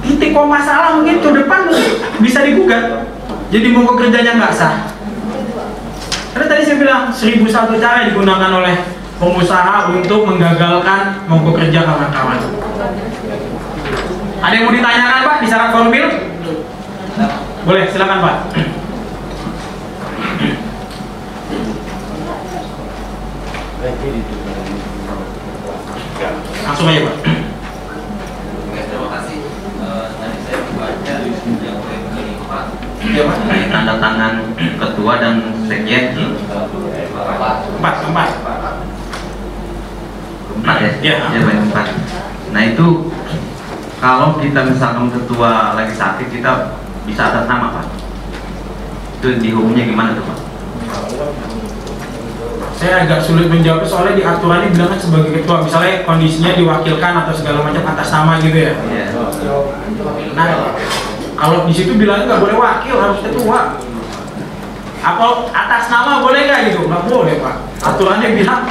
Titik 0.00 0.32
koma 0.32 0.58
salah 0.64 0.96
mungkin 0.96 1.20
ke 1.20 1.30
depan 1.42 1.70
bisa 2.24 2.40
digugat 2.46 3.04
jadi 3.50 3.68
mogok 3.74 3.98
kerjanya 3.98 4.38
nggak 4.38 4.54
sah. 4.54 4.74
Karena 6.30 6.46
tadi 6.46 6.62
saya 6.62 6.78
bilang 6.78 7.02
seribu 7.10 7.50
satu 7.50 7.76
cara 7.82 8.06
digunakan 8.06 8.62
oleh 8.62 8.74
pengusaha 9.18 9.90
untuk 9.90 10.24
menggagalkan 10.24 11.26
mogok 11.26 11.58
kerja 11.58 11.82
kawan-kawan. 11.82 12.38
Ada 14.40 14.54
yang 14.56 14.64
mau 14.70 14.72
ditanyakan 14.72 15.18
pak 15.26 15.36
di 15.42 15.46
syarat 15.50 15.70
formil 15.74 16.29
boleh 17.66 17.84
silakan 17.92 18.18
pak 18.24 18.36
langsung 26.64 26.88
aja 26.88 27.00
pak 27.04 27.16
Terima 28.90 29.08
kasih. 29.18 29.38
Eh, 29.80 30.06
Tadi 30.18 30.38
saya 30.46 30.58
membaca 30.66 31.14
yang 31.26 31.78
kelima. 32.14 32.60
Mengenai 33.00 33.62
tanda 33.70 33.94
tangan 34.02 34.34
ketua 34.58 35.12
dan 35.18 35.34
sekjen 35.66 36.04
empat 37.78 37.94
empat 38.06 38.30
empat 40.60 40.76
ya? 40.78 40.90
Iya. 41.00 41.16
Ya, 41.32 41.38
poin 41.42 41.58
empat. 41.70 41.86
Nah 42.50 42.62
itu 42.66 42.86
kalau 44.02 44.38
kita 44.38 44.60
misalkan 44.66 45.10
ketua 45.14 45.74
lagi 45.78 45.94
sakit 45.94 46.28
bisa 47.10 47.22
atas 47.34 47.44
nama 47.50 47.74
pak. 47.74 47.86
Itu 49.20 49.28
dihukumnya 49.42 49.84
gimana 49.90 50.14
tuh 50.14 50.24
pak? 50.24 50.38
saya 52.80 53.04
agak 53.04 53.20
sulit 53.20 53.52
menjawab 53.52 53.84
soalnya 53.84 54.16
di 54.16 54.24
aturannya 54.24 54.72
bilangnya 54.72 54.96
sebagai 54.96 55.36
ketua. 55.36 55.60
Misalnya 55.60 56.00
kondisinya 56.08 56.56
diwakilkan 56.56 57.12
atau 57.12 57.34
segala 57.36 57.60
macam 57.60 57.84
atas 57.84 58.08
nama 58.08 58.40
gitu 58.40 58.56
ya. 58.56 58.72
Iya. 58.88 59.06
nah 60.32 60.72
kalau 61.36 61.68
di 61.68 61.72
situ 61.76 61.92
bilangnya 62.00 62.24
nggak 62.24 62.40
boleh 62.40 62.56
wakil 62.56 62.96
harus 62.96 63.20
ketua 63.20 63.76
apa 65.00 65.24
atas 65.52 65.84
nama 65.92 66.24
boleh 66.24 66.40
nggak 66.48 66.60
gitu? 66.72 66.88
Nggak 66.88 67.04
boleh 67.04 67.34
pak. 67.44 67.56
Aturannya 67.84 68.28
bilang 68.32 68.64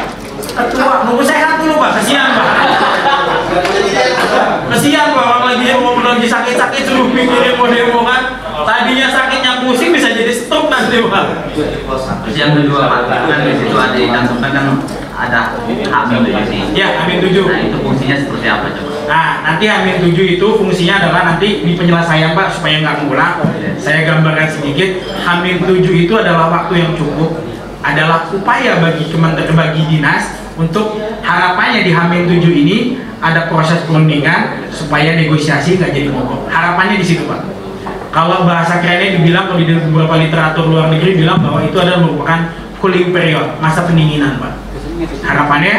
ketua 0.57 1.05
nunggu 1.05 1.21
sehat 1.21 1.61
dulu 1.61 1.77
pak. 1.77 1.91
Kesian 2.01 2.33
pak 2.33 2.49
kesian 4.69 5.07
pak. 5.13 5.25
Orang 5.25 5.43
lagi 5.49 5.65
mau 5.77 5.97
lagi 5.99 6.27
sakit-sakit 6.29 6.81
suruh 6.85 7.09
pikirin 7.09 7.57
mau 7.57 7.67
demo 7.67 8.01
kan? 8.05 8.39
Tadinya 8.59 9.07
sakitnya 9.09 9.65
pusing 9.65 9.95
bisa 9.95 10.13
jadi 10.13 10.31
stroke 10.31 10.69
nanti 10.69 11.01
pak. 11.03 11.25
Terus 11.55 12.35
yang 12.37 12.53
kedua 12.53 12.87
pak, 12.87 13.01
kan 13.09 13.39
di 13.45 13.53
situ 13.57 13.75
ada 13.75 13.95
dicantumkan 13.97 14.51
kan 14.53 14.65
ada 15.19 15.51
hak 15.51 16.03
tujuh 16.15 16.31
ya 16.77 17.03
amin 17.03 17.17
tujuh. 17.19 17.43
Nah 17.49 17.59
itu 17.59 17.77
fungsinya 17.83 18.15
seperti 18.15 18.47
apa 18.47 18.67
coba? 18.71 18.89
Nah, 19.09 19.41
nanti 19.41 19.65
Hamin 19.65 20.05
7 20.05 20.37
itu 20.37 20.47
fungsinya 20.53 21.01
adalah 21.01 21.33
nanti 21.33 21.65
di 21.65 21.73
penyelesaian 21.73 22.37
Pak 22.37 22.61
supaya 22.61 22.77
nggak 22.85 22.95
mengulang. 23.01 23.41
Saya 23.81 24.05
gambarkan 24.05 24.45
sedikit. 24.45 25.01
Hamin 25.25 25.65
7 25.65 25.81
itu 25.81 26.13
adalah 26.13 26.53
waktu 26.53 26.85
yang 26.85 26.93
cukup, 26.93 27.41
adalah 27.81 28.29
upaya 28.29 28.77
bagi 28.77 29.09
kementerian 29.09 29.57
bagi 29.57 29.81
dinas 29.89 30.38
untuk 30.59 30.99
harapannya 31.23 31.87
di 31.87 31.95
Hamin 31.95 32.27
7 32.27 32.43
ini 32.51 32.99
ada 33.23 33.47
proses 33.47 33.79
perundingan 33.87 34.67
supaya 34.75 35.15
negosiasi 35.15 35.79
nggak 35.79 35.95
jadi 35.95 36.11
mogok. 36.11 36.51
Harapannya 36.51 36.99
di 36.99 37.05
situ 37.07 37.23
Pak. 37.23 37.47
Kalau 38.11 38.43
bahasa 38.43 38.83
kerennya 38.83 39.21
dibilang 39.21 39.47
kalau 39.47 39.63
di 39.63 39.71
beberapa 39.71 40.19
literatur 40.19 40.67
luar 40.67 40.91
negeri 40.91 41.15
bilang 41.15 41.39
bahwa 41.39 41.63
itu 41.63 41.77
adalah 41.79 42.03
merupakan 42.03 42.51
cooling 42.83 43.15
period, 43.15 43.55
masa 43.63 43.87
pendinginan 43.87 44.35
Pak. 44.35 44.53
Harapannya 45.23 45.75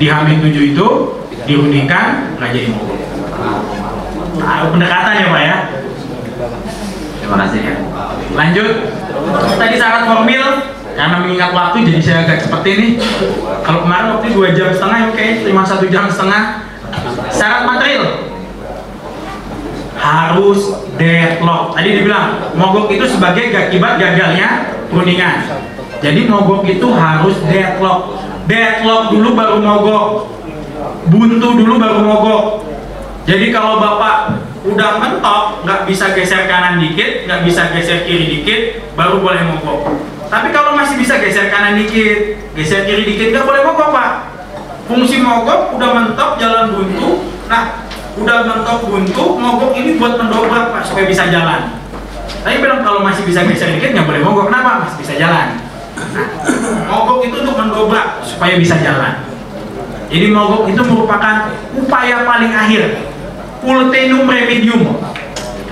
di 0.00 0.06
Hamin 0.08 0.40
7 0.40 0.72
itu 0.72 0.86
dirundingkan 1.44 2.40
nggak 2.40 2.50
jadi 2.56 2.68
mogok. 2.72 2.96
Tahu 4.40 4.64
pendekatan 4.72 5.12
ya 5.20 5.26
Pak 5.28 5.42
ya. 5.44 5.56
Terima 7.20 7.36
kasih 7.44 7.60
ya. 7.60 7.74
Lanjut. 8.32 8.72
Tadi 9.60 9.74
syarat 9.76 10.04
formil 10.08 10.73
karena 10.94 11.16
mengingat 11.26 11.50
waktu 11.50 11.82
jadi 11.90 12.00
saya 12.00 12.18
agak 12.26 12.46
cepet 12.46 12.62
ini. 12.78 12.88
Kalau 13.66 13.82
kemarin 13.82 14.06
waktu 14.14 14.30
dua 14.30 14.48
jam 14.54 14.70
setengah 14.70 15.10
oke, 15.10 15.26
lima 15.42 15.62
satu 15.66 15.84
jam 15.90 16.06
setengah. 16.06 16.70
Syarat 17.34 17.66
material 17.66 18.30
harus 19.98 20.60
deadlock. 20.94 21.74
Tadi 21.74 21.88
dibilang 21.98 22.54
mogok 22.54 22.86
itu 22.94 23.04
sebagai 23.10 23.50
akibat 23.50 23.98
gagalnya 23.98 24.78
perundingan. 24.86 25.50
Jadi 25.98 26.20
mogok 26.30 26.62
itu 26.70 26.86
harus 26.94 27.36
deadlock. 27.50 28.22
Deadlock 28.46 29.10
dulu 29.10 29.34
baru 29.34 29.56
mogok. 29.58 30.06
Buntu 31.10 31.48
dulu 31.58 31.74
baru 31.76 32.00
mogok. 32.06 32.44
Jadi 33.24 33.48
kalau 33.50 33.80
bapak 33.80 34.36
udah 34.68 35.00
mentok, 35.00 35.64
nggak 35.64 35.88
bisa 35.88 36.12
geser 36.12 36.44
kanan 36.44 36.76
dikit, 36.76 37.24
nggak 37.24 37.40
bisa 37.48 37.72
geser 37.72 38.04
kiri 38.04 38.40
dikit, 38.40 38.84
baru 38.92 39.24
boleh 39.24 39.42
mogok. 39.48 39.80
Tapi 40.28 40.48
kalau 40.50 40.74
masih 40.74 40.96
bisa 40.98 41.20
geser 41.20 41.52
kanan 41.52 41.78
dikit, 41.78 42.40
geser 42.56 42.88
kiri 42.88 43.04
dikit, 43.06 43.34
nggak 43.34 43.46
boleh 43.46 43.60
mogok 43.64 43.88
pak. 43.94 44.10
Fungsi 44.84 45.20
mogok 45.20 45.76
udah 45.76 45.90
mentok 45.96 46.30
jalan 46.36 46.76
buntu, 46.76 47.24
nah 47.48 47.88
udah 48.20 48.38
mentok 48.44 48.78
buntu, 48.84 49.24
mogok 49.40 49.72
ini 49.76 49.96
buat 49.96 50.20
mendobrak 50.20 50.74
pak 50.74 50.82
supaya 50.84 51.06
bisa 51.08 51.28
jalan. 51.32 51.80
Tapi 52.44 52.60
bilang 52.60 52.84
kalau 52.84 53.00
masih 53.00 53.24
bisa 53.24 53.44
geser 53.48 53.72
dikit 53.76 53.96
nggak 53.96 54.06
boleh 54.08 54.20
mogok, 54.20 54.52
kenapa? 54.52 54.84
Masih 54.84 54.98
bisa 55.00 55.14
jalan. 55.16 55.56
Nah, 55.94 56.28
mogok 56.90 57.24
itu 57.24 57.36
untuk 57.40 57.56
mendobrak 57.56 58.20
supaya 58.26 58.58
bisa 58.58 58.76
jalan. 58.82 59.24
Jadi 60.10 60.26
mogok 60.30 60.68
itu 60.68 60.82
merupakan 60.84 61.48
upaya 61.74 62.22
paling 62.28 62.52
akhir 62.52 62.82
ultimum 63.64 64.28
remedium 64.28 65.00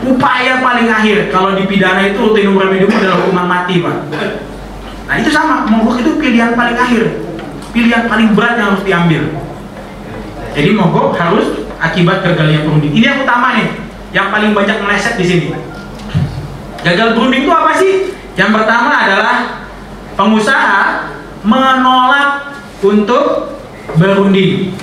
upaya 0.03 0.59
paling 0.59 0.89
akhir 0.91 1.31
kalau 1.31 1.55
di 1.55 1.65
pidana 1.67 2.11
itu 2.11 2.19
ultimum 2.19 2.59
remedium 2.59 2.91
adalah 2.91 3.23
hukuman 3.23 3.47
mati 3.47 3.79
pak. 3.79 3.97
Nah 5.07 5.15
itu 5.19 5.31
sama 5.31 5.67
mogok 5.67 6.03
itu 6.03 6.11
pilihan 6.19 6.55
paling 6.59 6.77
akhir. 6.79 7.05
Pilihan 7.73 8.05
paling 8.11 8.37
berat 8.37 8.61
yang 8.61 8.69
harus 8.75 8.85
diambil. 8.85 9.23
Jadi 10.53 10.71
mogok 10.77 11.17
harus 11.17 11.65
akibat 11.81 12.21
gagalnya 12.23 12.67
perunding. 12.67 12.93
Ini 12.93 13.05
yang 13.05 13.19
utama 13.25 13.57
nih 13.57 13.69
yang 14.13 14.29
paling 14.29 14.53
banyak 14.53 14.77
meleset 14.85 15.15
di 15.17 15.25
sini. 15.25 15.49
Gagal 16.83 17.15
perunding 17.17 17.47
itu 17.47 17.53
apa 17.55 17.73
sih? 17.79 18.13
Yang 18.35 18.51
pertama 18.61 18.93
adalah 19.07 19.37
pengusaha 20.19 21.09
menolak 21.43 22.59
untuk 22.83 23.55
berunding 23.97 24.75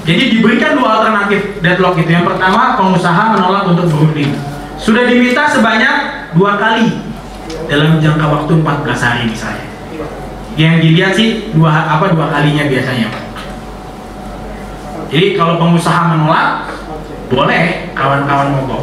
Jadi 0.00 0.22
diberikan 0.32 0.80
dua 0.80 1.00
alternatif 1.00 1.60
deadlock 1.60 2.00
itu. 2.00 2.08
Yang 2.08 2.32
pertama, 2.32 2.80
pengusaha 2.80 3.22
menolak 3.36 3.68
untuk 3.68 3.86
berunding. 3.92 4.32
Sudah 4.80 5.04
diminta 5.04 5.44
sebanyak 5.44 6.28
dua 6.32 6.56
kali 6.56 6.88
dalam 7.68 8.00
jangka 8.00 8.26
waktu 8.26 8.52
14 8.64 9.06
hari 9.06 9.22
misalnya. 9.28 9.66
Yang 10.56 10.74
dilihat 10.82 11.12
sih 11.14 11.28
dua 11.52 11.70
apa 12.00 12.16
dua 12.16 12.32
kalinya 12.32 12.64
biasanya. 12.64 13.08
Jadi 15.10 15.34
kalau 15.36 15.58
pengusaha 15.60 16.16
menolak, 16.16 16.70
boleh 17.28 17.92
kawan-kawan 17.92 18.56
mogok. 18.56 18.82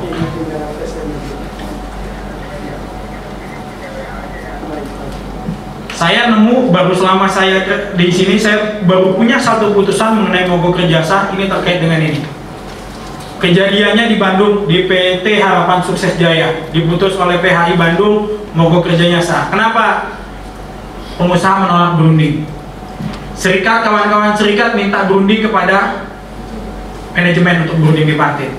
Saya 5.98 6.30
nemu 6.30 6.70
baru 6.70 6.94
selama 6.94 7.26
saya 7.26 7.66
di 7.98 8.14
sini 8.14 8.38
saya 8.38 8.86
baru 8.86 9.18
punya 9.18 9.42
satu 9.42 9.74
putusan 9.74 10.14
mengenai 10.14 10.46
mogok 10.46 10.78
kerja 10.78 11.02
sah 11.02 11.34
ini 11.34 11.50
terkait 11.50 11.82
dengan 11.82 11.98
ini. 11.98 12.22
Kejadiannya 13.42 14.06
di 14.06 14.22
Bandung 14.22 14.70
di 14.70 14.86
PT 14.86 15.42
Harapan 15.42 15.82
Sukses 15.82 16.14
Jaya 16.22 16.70
diputus 16.70 17.18
oleh 17.18 17.42
PHI 17.42 17.74
Bandung 17.74 18.30
mogok 18.54 18.86
kerjanya 18.86 19.18
sah. 19.18 19.50
Kenapa? 19.50 20.14
Pengusaha 21.18 21.66
menolak 21.66 21.98
berunding. 21.98 22.46
Serikat 23.34 23.82
kawan-kawan 23.82 24.38
serikat 24.38 24.78
minta 24.78 25.10
berunding 25.10 25.50
kepada 25.50 26.06
manajemen 27.18 27.66
untuk 27.66 27.82
berunding 27.82 28.06
bipartit. 28.06 28.54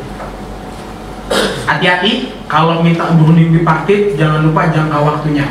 Hati-hati 1.70 2.34
kalau 2.50 2.82
minta 2.82 3.14
berunding 3.14 3.54
bipartit 3.54 4.18
jangan 4.18 4.42
lupa 4.42 4.74
jangka 4.74 4.98
waktunya 4.98 5.46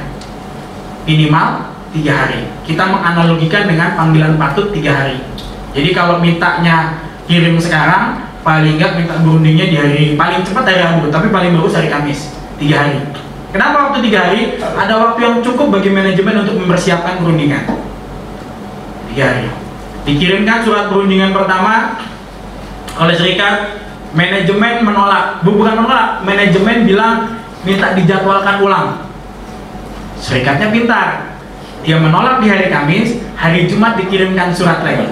minimal 1.07 1.76
tiga 1.93 2.13
hari. 2.25 2.47
Kita 2.67 2.83
menganalogikan 2.87 3.67
dengan 3.67 3.95
panggilan 3.95 4.35
patut 4.35 4.71
tiga 4.71 5.05
hari. 5.05 5.19
Jadi 5.71 5.89
kalau 5.93 6.17
mintanya 6.19 7.03
kirim 7.27 7.59
sekarang, 7.59 8.27
paling 8.41 8.79
nggak 8.79 8.95
minta 8.95 9.15
berundingnya 9.19 9.65
di 9.67 9.75
hari 9.75 10.03
paling 10.15 10.39
cepat 10.47 10.63
hari 10.63 10.79
Rabu, 10.79 11.11
tapi 11.11 11.27
paling 11.27 11.51
bagus 11.59 11.75
hari 11.75 11.91
Kamis, 11.91 12.31
tiga 12.55 12.87
hari. 12.87 13.03
Kenapa 13.51 13.91
waktu 13.91 14.07
tiga 14.07 14.27
hari? 14.27 14.59
Ada 14.59 14.93
waktu 14.95 15.19
yang 15.23 15.35
cukup 15.43 15.67
bagi 15.79 15.91
manajemen 15.91 16.47
untuk 16.47 16.55
mempersiapkan 16.59 17.19
perundingan. 17.19 17.63
Tiga 19.11 19.23
hari. 19.27 19.47
Dikirimkan 20.07 20.63
surat 20.63 20.87
perundingan 20.87 21.35
pertama 21.35 21.99
oleh 22.97 23.15
serikat, 23.15 23.83
manajemen 24.15 24.87
menolak, 24.87 25.43
bukan 25.43 25.75
menolak, 25.77 26.23
manajemen 26.23 26.87
bilang 26.87 27.37
minta 27.67 27.91
dijadwalkan 27.93 28.63
ulang. 28.63 28.87
Serikatnya 30.17 30.71
pintar. 30.73 31.36
Dia 31.87 31.95
menolak 32.03 32.43
di 32.43 32.51
hari 32.51 32.67
Kamis, 32.67 33.15
hari 33.39 33.63
Jumat 33.63 33.95
dikirimkan 33.95 34.51
surat 34.51 34.83
lagi. 34.83 35.07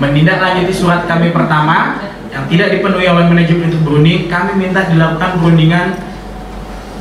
Menindaklanjuti 0.00 0.72
surat 0.72 1.04
kami 1.04 1.36
pertama 1.36 2.00
yang 2.32 2.48
tidak 2.48 2.72
dipenuhi 2.72 3.04
oleh 3.04 3.28
manajemen 3.28 3.68
untuk 3.68 3.84
berunding, 3.84 4.24
kami 4.32 4.56
minta 4.56 4.88
dilakukan 4.88 5.36
perundingan 5.36 6.00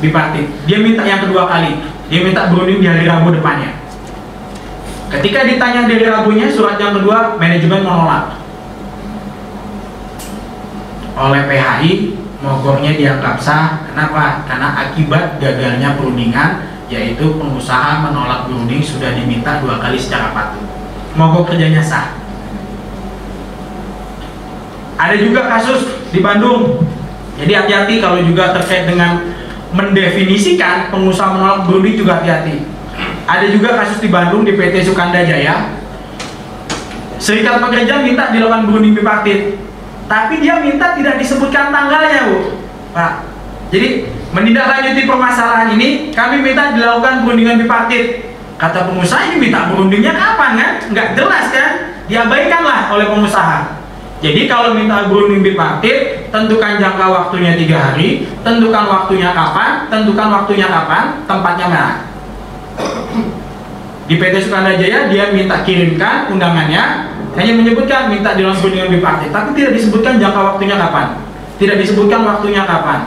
bipartit. 0.04 0.52
Dia 0.68 0.84
minta 0.84 1.08
yang 1.08 1.24
kedua 1.24 1.48
kali, 1.48 1.80
dia 2.12 2.20
minta 2.20 2.52
berunding 2.52 2.84
di 2.84 2.88
hari 2.92 3.08
Rabu 3.08 3.32
depannya. 3.32 3.72
Ketika 5.08 5.48
ditanya 5.48 5.88
dari 5.88 6.04
Rabunya, 6.04 6.52
surat 6.52 6.76
yang 6.76 6.92
kedua, 7.00 7.40
manajemen 7.40 7.80
menolak. 7.80 8.44
Oleh 11.16 11.48
PHI, 11.48 11.92
mogoknya 12.44 12.92
dianggap 13.00 13.40
sah. 13.40 13.88
Kenapa? 13.88 14.44
Karena 14.52 14.76
akibat 14.84 15.40
gagalnya 15.40 15.96
perundingan, 15.96 16.73
yaitu 16.94 17.26
pengusaha 17.42 18.06
menolak 18.06 18.46
berunding 18.46 18.86
sudah 18.86 19.18
diminta 19.18 19.58
dua 19.66 19.82
kali 19.82 19.98
secara 19.98 20.30
patut. 20.30 20.62
Mogok 21.18 21.50
kerjanya 21.50 21.82
sah. 21.82 22.14
Ada 25.02 25.18
juga 25.18 25.50
kasus 25.50 25.90
di 26.14 26.22
Bandung. 26.22 26.86
Jadi 27.42 27.52
hati-hati 27.58 27.98
kalau 27.98 28.22
juga 28.22 28.54
terkait 28.54 28.86
dengan 28.86 29.26
mendefinisikan 29.74 30.94
pengusaha 30.94 31.34
menolak 31.34 31.66
berunding 31.66 31.98
juga 31.98 32.22
hati-hati. 32.22 32.62
Ada 33.26 33.50
juga 33.50 33.74
kasus 33.82 33.98
di 33.98 34.14
Bandung 34.14 34.46
di 34.46 34.54
PT 34.54 34.86
Sukanda 34.86 35.26
Jaya. 35.26 35.82
Serikat 37.18 37.58
pekerja 37.58 38.06
minta 38.06 38.30
dilakukan 38.30 38.70
berunding 38.70 38.94
bipartit, 38.94 39.58
tapi 40.06 40.44
dia 40.44 40.60
minta 40.60 40.94
tidak 40.94 41.18
disebutkan 41.18 41.72
tanggalnya, 41.72 42.28
Bu. 42.30 42.38
Pak. 42.94 43.14
Jadi 43.74 44.06
menindaklanjuti 44.34 45.06
permasalahan 45.06 45.78
ini, 45.78 46.10
kami 46.10 46.42
minta 46.42 46.74
dilakukan 46.74 47.24
perundingan 47.24 47.62
bipartit. 47.62 48.34
Kata 48.58 48.90
pengusaha 48.90 49.30
ini 49.30 49.50
minta 49.50 49.70
berundingnya 49.70 50.14
kapan 50.14 50.52
kan? 50.58 50.72
Nggak 50.90 51.08
jelas 51.18 51.46
kan? 51.54 51.72
Diabaikanlah 52.10 52.92
oleh 52.92 53.08
pengusaha. 53.08 53.84
Jadi 54.24 54.48
kalau 54.48 54.72
minta 54.72 55.12
berunding 55.12 55.44
bipartit, 55.44 56.32
tentukan 56.32 56.80
jangka 56.80 57.06
waktunya 57.12 57.60
tiga 57.60 57.92
hari, 57.92 58.24
tentukan 58.40 58.88
waktunya 58.88 59.36
kapan, 59.36 59.92
tentukan 59.92 60.28
waktunya 60.32 60.68
kapan, 60.72 61.04
tempatnya 61.28 61.68
mana. 61.68 61.92
Di 64.08 64.16
PT 64.16 64.48
Sukanda 64.48 64.80
Jaya 64.80 65.12
dia 65.12 65.32
minta 65.36 65.64
kirimkan 65.68 66.32
undangannya, 66.32 67.12
hanya 67.36 67.54
menyebutkan 67.56 68.08
minta 68.08 68.32
dilakukan 68.32 68.64
berundingan 68.64 68.90
bipartit, 68.96 69.30
tapi 69.36 69.60
tidak 69.60 69.76
disebutkan 69.76 70.16
jangka 70.16 70.42
waktunya 70.56 70.76
kapan, 70.80 71.08
tidak 71.60 71.78
disebutkan 71.84 72.22
waktunya 72.24 72.64
kapan, 72.64 73.00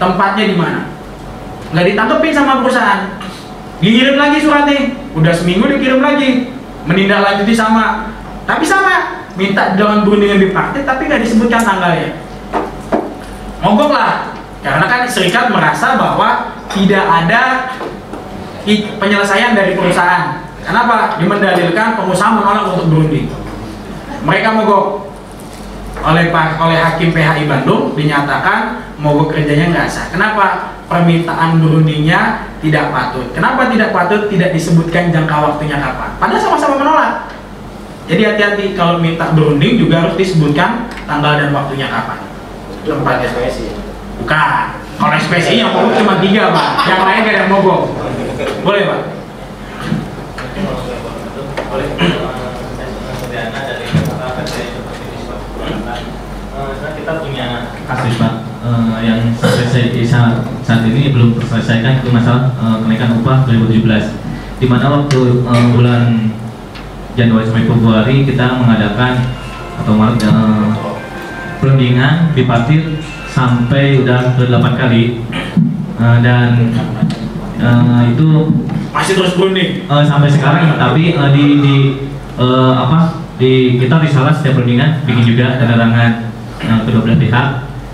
tempatnya 0.00 0.44
di 0.48 0.56
mana. 0.56 0.80
Nggak 1.70 1.86
ditangkepin 1.92 2.32
sama 2.34 2.64
perusahaan, 2.64 3.20
dikirim 3.78 4.16
lagi 4.16 4.42
suratnya, 4.42 4.96
udah 5.14 5.30
seminggu 5.36 5.70
dikirim 5.70 6.00
lagi, 6.00 6.50
menindaklanjuti 6.88 7.54
sama, 7.54 8.10
tapi 8.48 8.64
sama 8.66 9.22
minta 9.38 9.78
dalam 9.78 10.02
berundingan 10.02 10.42
bipartit 10.42 10.82
tapi 10.82 11.06
nggak 11.06 11.22
disebutkan 11.22 11.62
tanggalnya. 11.62 12.18
Mogok 13.60 13.92
lah, 13.92 14.34
karena 14.64 14.88
kan 14.88 15.04
serikat 15.06 15.52
merasa 15.52 15.94
bahwa 15.94 16.58
tidak 16.72 17.04
ada 17.04 17.70
penyelesaian 18.98 19.52
dari 19.54 19.76
perusahaan. 19.76 20.42
Kenapa? 20.64 21.16
Dimendalilkan 21.20 21.96
pengusaha 21.96 22.30
menolak 22.34 22.74
untuk 22.74 22.86
berunding. 22.88 23.28
Mereka 24.26 24.48
mogok 24.52 25.08
oleh 26.00 26.32
oleh 26.32 26.78
Hakim 26.80 27.12
PHI 27.12 27.44
Bandung 27.44 27.92
dinyatakan 27.92 28.89
mogok 29.00 29.32
kerjanya 29.32 29.72
nggak 29.72 29.88
sah. 29.88 30.06
Kenapa? 30.12 30.76
Permintaan 30.86 31.62
berundingnya 31.64 32.50
tidak 32.60 32.92
patut. 32.92 33.26
Kenapa 33.32 33.72
tidak 33.72 33.90
patut? 33.96 34.28
Tidak 34.28 34.50
disebutkan 34.52 35.08
jangka 35.08 35.36
waktunya 35.40 35.80
kapan. 35.80 36.10
Padahal 36.20 36.42
sama-sama 36.42 36.74
menolak. 36.76 37.12
Jadi 38.10 38.22
hati-hati 38.26 38.64
kalau 38.74 38.98
minta 38.98 39.30
berunding 39.32 39.78
juga 39.78 40.02
harus 40.02 40.18
disebutkan 40.18 40.90
tanggal 41.06 41.38
dan 41.38 41.54
waktunya 41.54 41.86
kapan. 41.88 42.18
Itu 42.82 42.98
tempat 42.98 43.22
SPSI. 43.22 43.70
Bukan. 44.20 44.64
Kalau 45.00 45.12
SPSI 45.16 45.54
yang 45.64 45.72
mogok 45.72 45.96
cuma 45.96 46.20
tiga 46.20 46.52
pak, 46.52 46.68
yang 46.84 47.00
lain 47.06 47.24
gak 47.24 47.32
ada 47.32 47.40
yang 47.46 47.50
mogok. 47.54 47.82
Boleh 48.66 48.82
pak? 48.84 49.00
kita 57.00 57.26
punya 57.26 57.46
kasus 57.88 58.14
pak 58.20 58.39
eh, 59.00 59.08
yang 59.08 59.20
sa- 59.40 59.48
saat, 60.04 60.34
saat 60.60 60.82
ini 60.84 61.10
belum 61.16 61.40
terselesaikan 61.40 62.04
itu 62.04 62.12
masalah 62.12 62.52
eh, 62.60 62.76
kenaikan 62.84 63.16
upah 63.24 63.48
2017 63.48 64.60
di 64.60 64.66
mana 64.68 64.86
waktu 64.92 65.20
eh, 65.40 65.66
bulan 65.72 66.02
Januari 67.16 67.44
sampai 67.48 67.66
Februari 67.66 68.16
kita 68.28 68.60
mengadakan 68.60 69.12
atau 69.80 69.94
eh, 69.96 70.68
perundingan 71.60 72.32
bipartit 72.36 73.00
sampai 73.30 74.02
udah 74.02 74.34
ke 74.36 74.48
8 74.48 74.80
kali. 74.80 75.22
Eh, 76.00 76.16
dan 76.24 76.72
eh, 77.60 78.02
itu 78.12 78.28
Masih 78.90 79.14
terus 79.14 79.38
berunding. 79.38 79.86
Eh, 79.86 80.04
sampai 80.04 80.28
sekarang 80.28 80.74
tapi 80.74 81.14
eh, 81.14 81.30
di, 81.30 81.44
di 81.62 81.76
eh, 82.36 82.74
apa 82.74 83.22
di 83.40 83.78
kita 83.80 84.02
risalah 84.02 84.34
setiap 84.34 84.60
perundingan 84.60 85.06
bikin 85.06 85.24
juga 85.24 85.56
keterangan 85.62 86.12
eh, 86.58 86.80
kedua 86.84 87.00
belah 87.06 87.20
pihak. 87.20 87.48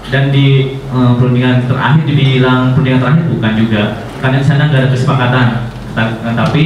Dan 0.07 0.31
di 0.31 0.79
eh, 0.97 1.13
perundingan 1.15 1.57
terakhir 1.65 2.03
dibilang 2.05 2.73
perundingan 2.73 3.01
terakhir 3.01 3.25
bukan 3.29 3.53
juga 3.55 3.83
karena 4.19 4.37
di 4.41 4.47
sana 4.47 4.63
nggak 4.67 4.81
ada 4.81 4.91
kesepakatan 4.91 5.47
Ta- 5.93 6.17
eh, 6.19 6.35
tapi 6.35 6.63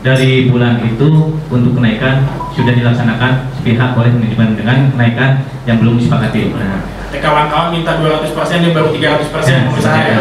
dari 0.00 0.48
bulan 0.48 0.80
itu 0.80 1.08
untuk 1.46 1.72
kenaikan 1.74 2.24
sudah 2.50 2.72
dilaksanakan 2.72 3.32
pihak 3.60 3.90
oleh 3.92 4.10
manajemen 4.10 4.54
dengan 4.54 4.88
kenaikan 4.88 5.30
yang 5.64 5.76
belum 5.76 6.00
disepakati. 6.00 6.56
Nah, 6.56 6.80
kawan-kawan 7.12 7.68
minta 7.70 8.00
200% 8.00 8.32
dia 8.58 8.72
baru 8.72 8.88
300% 8.88 9.44
Ya, 9.44 9.60
pengusaha. 9.68 10.00
ya. 10.00 10.20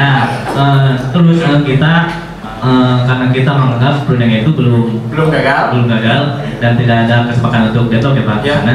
Nah, 0.00 0.20
eh, 0.56 0.92
terus 1.12 1.36
eh, 1.38 1.60
kita 1.66 1.92
eh, 2.64 2.96
karena 3.04 3.26
kita 3.28 3.50
menganggap 3.52 3.94
perundingan 4.08 4.40
itu 4.40 4.50
belum 4.56 4.86
Belum 5.12 5.28
gagal. 5.28 5.62
belum 5.68 5.86
gagal 5.86 6.20
dan 6.58 6.72
tidak 6.80 6.96
ada 7.04 7.16
kesepakatan 7.28 7.64
untuk 7.70 7.92
deadlock 7.92 8.16
ya 8.16 8.24
Pak. 8.24 8.38
Ya. 8.40 8.54
Karena 8.56 8.74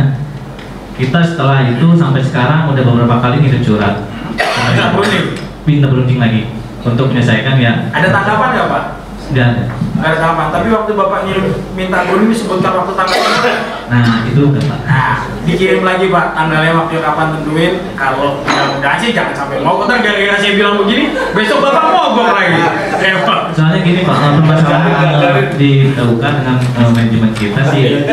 kita 0.99 1.19
setelah 1.23 1.63
itu 1.63 1.95
sampai 1.95 2.19
sekarang 2.19 2.67
udah 2.67 2.83
beberapa 2.83 3.15
kali 3.17 3.39
ngirim 3.39 3.63
surat 3.63 4.03
Minta 4.35 4.91
berunding. 4.91 5.25
minta 5.63 5.87
berunding 5.87 6.19
lagi 6.19 6.41
untuk 6.79 7.07
menyelesaikan 7.07 7.55
ya 7.55 7.87
Ada 7.89 8.07
tanggapan 8.11 8.47
nggak 8.53 8.67
pak? 8.67 8.83
tidak 9.29 9.45
ada. 9.45 9.63
Tanggapan. 9.99 10.47
Tapi 10.49 10.67
waktu 10.69 10.91
bapak 10.93 11.19
ngirim 11.23 11.45
minta 11.73 12.03
berunding 12.03 12.31
disebutkan 12.31 12.71
waktu 12.75 12.93
tanggalnya. 12.93 13.53
Nah 13.89 14.23
itu 14.29 14.41
enggak 14.45 14.63
Pak. 14.69 14.79
Nah, 14.85 15.17
dikirim 15.49 15.81
lagi 15.81 16.05
pak 16.13 16.37
tanggalnya 16.37 16.73
waktu 16.77 17.01
kapan 17.01 17.27
tentuin. 17.33 17.73
Kalau 17.97 18.45
mudah-mudahan 18.45 18.97
sih 19.01 19.09
jangan 19.17 19.33
sampai 19.33 19.57
mogok. 19.65 19.89
Ntar 19.89 19.99
gara-gara 20.05 20.37
saya 20.37 20.53
bilang 20.53 20.77
begini, 20.77 21.05
besok 21.33 21.59
bapak 21.65 21.85
mogok 21.89 22.29
lagi. 22.37 22.61
Repot. 23.01 23.39
Soalnya 23.57 23.79
gini 23.81 24.01
Pak, 24.05 24.17
eh, 24.21 24.31
permasalahan 24.37 24.91
eh, 24.93 25.45
ditemukan 25.57 26.33
dengan 26.37 26.57
eh, 26.61 26.89
manajemen 26.93 27.31
kita 27.33 27.61
sih 27.73 28.05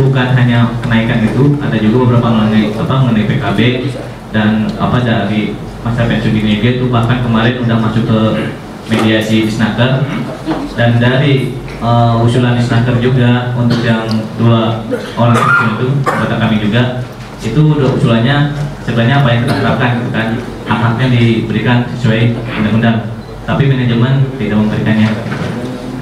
bukan 0.00 0.28
hanya 0.32 0.72
kenaikan 0.80 1.20
itu, 1.28 1.60
ada 1.60 1.76
juga 1.76 1.96
beberapa 2.08 2.28
mengenai 2.32 2.72
apa 2.72 2.94
mengenai 3.04 3.28
PKB 3.28 3.60
dan 4.32 4.68
apa 4.80 4.98
dari 5.04 5.56
masa 5.84 6.04
pensiun 6.04 6.34
dia 6.36 6.70
itu 6.76 6.86
bahkan 6.90 7.22
kemarin 7.22 7.60
udah 7.64 7.78
masuk 7.80 8.04
ke 8.04 8.20
mediasi 8.88 9.46
di 9.46 9.52
Snaker 9.52 10.04
dan 10.74 10.96
dari 10.98 11.52
eh, 11.78 12.14
usulan 12.24 12.58
di 12.58 12.62
Snaker 12.62 12.96
juga 12.98 13.54
untuk 13.54 13.80
yang 13.82 14.06
dua 14.38 14.82
orang 15.14 15.36
kecil 15.38 15.68
itu 15.78 15.88
kata 16.02 16.34
kami 16.38 16.56
juga. 16.62 16.82
Itu 17.38 17.60
udah 17.78 17.94
usulannya 17.94 18.52
sebenarnya 18.82 19.22
apa 19.22 19.28
yang 19.30 19.40
kita 19.46 19.54
harapkan 19.62 19.90
gitu 20.02 20.10
kan? 20.10 20.28
Hak-haknya 20.68 21.06
diberikan 21.14 21.78
sesuai 21.96 22.34
undang-undang 22.36 23.18
tapi 23.48 23.64
manajemen 23.64 24.28
tidak 24.36 24.56
memberikannya. 24.60 25.10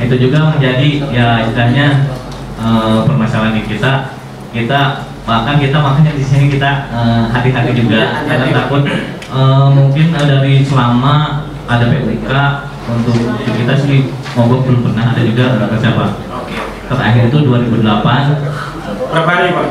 Itu 0.02 0.14
juga 0.18 0.50
menjadi 0.56 0.88
ya 1.14 1.46
istilahnya 1.46 1.86
eh, 2.58 2.98
permasalahan 3.06 3.54
di 3.54 3.62
kita. 3.70 4.16
Kita 4.50 5.04
bahkan 5.26 5.58
kita 5.58 5.76
makanya 5.82 6.16
di 6.16 6.24
sini 6.24 6.50
kita 6.50 6.90
eh, 6.90 7.22
hati-hati 7.30 7.70
juga. 7.76 8.26
Karena 8.26 8.64
takut 8.64 8.82
eh, 9.30 9.66
mungkin 9.70 10.10
dari 10.10 10.66
selama 10.66 11.46
ada 11.66 11.84
PUK 11.90 12.30
untuk 12.86 13.18
kita 13.42 13.74
sih 13.82 14.14
mogok 14.38 14.60
belum 14.66 14.80
pernah 14.90 15.10
ada 15.10 15.22
juga 15.26 15.58
ada 15.58 15.76
siapa 15.78 16.04
Oke. 16.30 16.54
terakhir 16.86 17.22
itu 17.28 17.38
2008 17.42 17.82
Berapa 19.06 19.30
hari 19.30 19.50
pak 19.50 19.64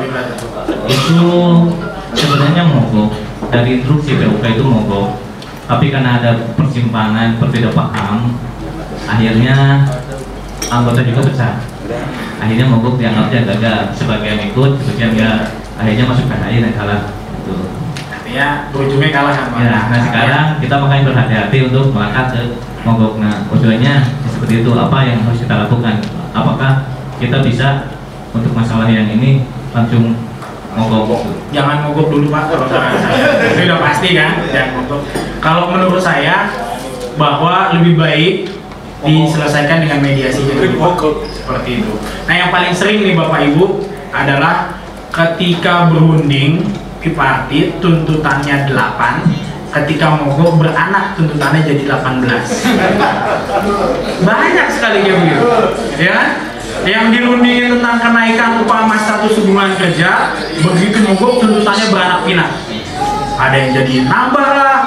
itu 0.86 1.30
sebenarnya 2.12 2.62
mogok 2.68 3.10
dari 3.48 3.80
instruksi 3.80 4.20
PUK 4.20 4.44
itu 4.58 4.64
mogok 4.64 5.22
tapi 5.66 5.90
karena 5.90 6.22
ada 6.22 6.30
persimpangan 6.54 7.40
berbeda 7.42 7.74
paham 7.74 8.38
akhirnya 9.06 9.86
anggota 10.70 11.00
juga 11.02 11.20
pecah 11.26 11.54
akhirnya 12.42 12.66
mogok 12.68 13.00
dianggapnya 13.00 13.40
gagal 13.54 13.80
sebagian 13.96 14.50
ikut 14.52 14.72
sebagian 14.82 15.10
enggak 15.16 15.38
akhirnya 15.76 16.04
masuk 16.08 16.24
PHI 16.28 16.56
dan 16.64 16.72
kalah 16.72 17.02
gitu. 17.44 17.56
Artinya 18.10 18.46
berujungnya 18.74 19.10
kalah 19.12 19.34
kan 19.34 19.48
ya, 19.60 19.78
nah 19.92 20.00
sekarang 20.02 20.46
kita 20.58 20.74
makanya 20.82 21.04
berhati-hati 21.12 21.58
untuk 21.70 21.84
melangkah 21.94 22.26
ke 22.32 22.40
mogok 22.86 23.18
nah 23.18 23.42
tujuannya 23.50 23.94
seperti 24.30 24.62
itu. 24.62 24.70
Apa 24.70 24.98
yang 25.02 25.26
harus 25.26 25.42
kita 25.42 25.66
lakukan? 25.66 25.98
Apakah 26.30 26.86
kita 27.18 27.42
bisa 27.42 27.90
untuk 28.30 28.54
masalah 28.54 28.86
yang 28.86 29.10
ini 29.10 29.42
langsung 29.74 30.14
mogok? 30.78 31.26
Jangan 31.50 31.90
mogok 31.90 32.06
dulu 32.14 32.30
pak. 32.30 32.54
Kalau 32.54 32.66
saran 32.70 32.94
saya 33.02 33.26
itu 33.50 33.60
udah 33.66 33.80
pasti 33.82 34.08
kan? 34.14 34.30
Jangan 34.54 34.70
mogok. 34.78 35.00
Kalau 35.42 35.74
menurut 35.74 35.98
saya 35.98 36.54
bahwa 37.18 37.74
lebih 37.74 37.98
baik 37.98 38.34
diselesaikan 39.02 39.82
dengan 39.82 39.98
mediasi 40.00 40.46
jadi 40.46 40.72
seperti 41.34 41.70
itu. 41.82 41.92
Nah 42.30 42.34
yang 42.38 42.50
paling 42.54 42.72
sering 42.72 43.02
nih 43.02 43.18
bapak 43.18 43.50
ibu 43.52 43.82
adalah 44.14 44.80
ketika 45.12 45.88
berunding 45.92 46.64
bipartit 47.00 47.78
tuntutannya 47.78 48.66
8 48.68 49.45
ketika 49.82 50.16
mogok 50.16 50.56
beranak 50.56 51.12
tuntutannya 51.18 51.60
jadi 51.68 51.84
18 51.84 52.24
banyak 54.24 54.66
sekali 54.72 55.04
kayak 55.04 55.18
begitu 55.20 55.44
ya. 56.00 56.18
Yang 56.84 57.18
dirundingin 57.18 57.66
tentang 57.72 57.98
kenaikan 57.98 58.62
upah 58.62 58.86
mas 58.86 59.02
status 59.08 59.42
hubungan 59.42 59.74
kerja 59.74 60.36
begitu 60.60 61.02
mogok 61.02 61.42
tuntutannya 61.42 61.86
beranak 61.90 62.20
pinak. 62.22 62.50
Ada 63.36 63.56
yang 63.58 63.70
jadi 63.82 63.94
nambah 64.06 64.48
lah. 64.54 64.80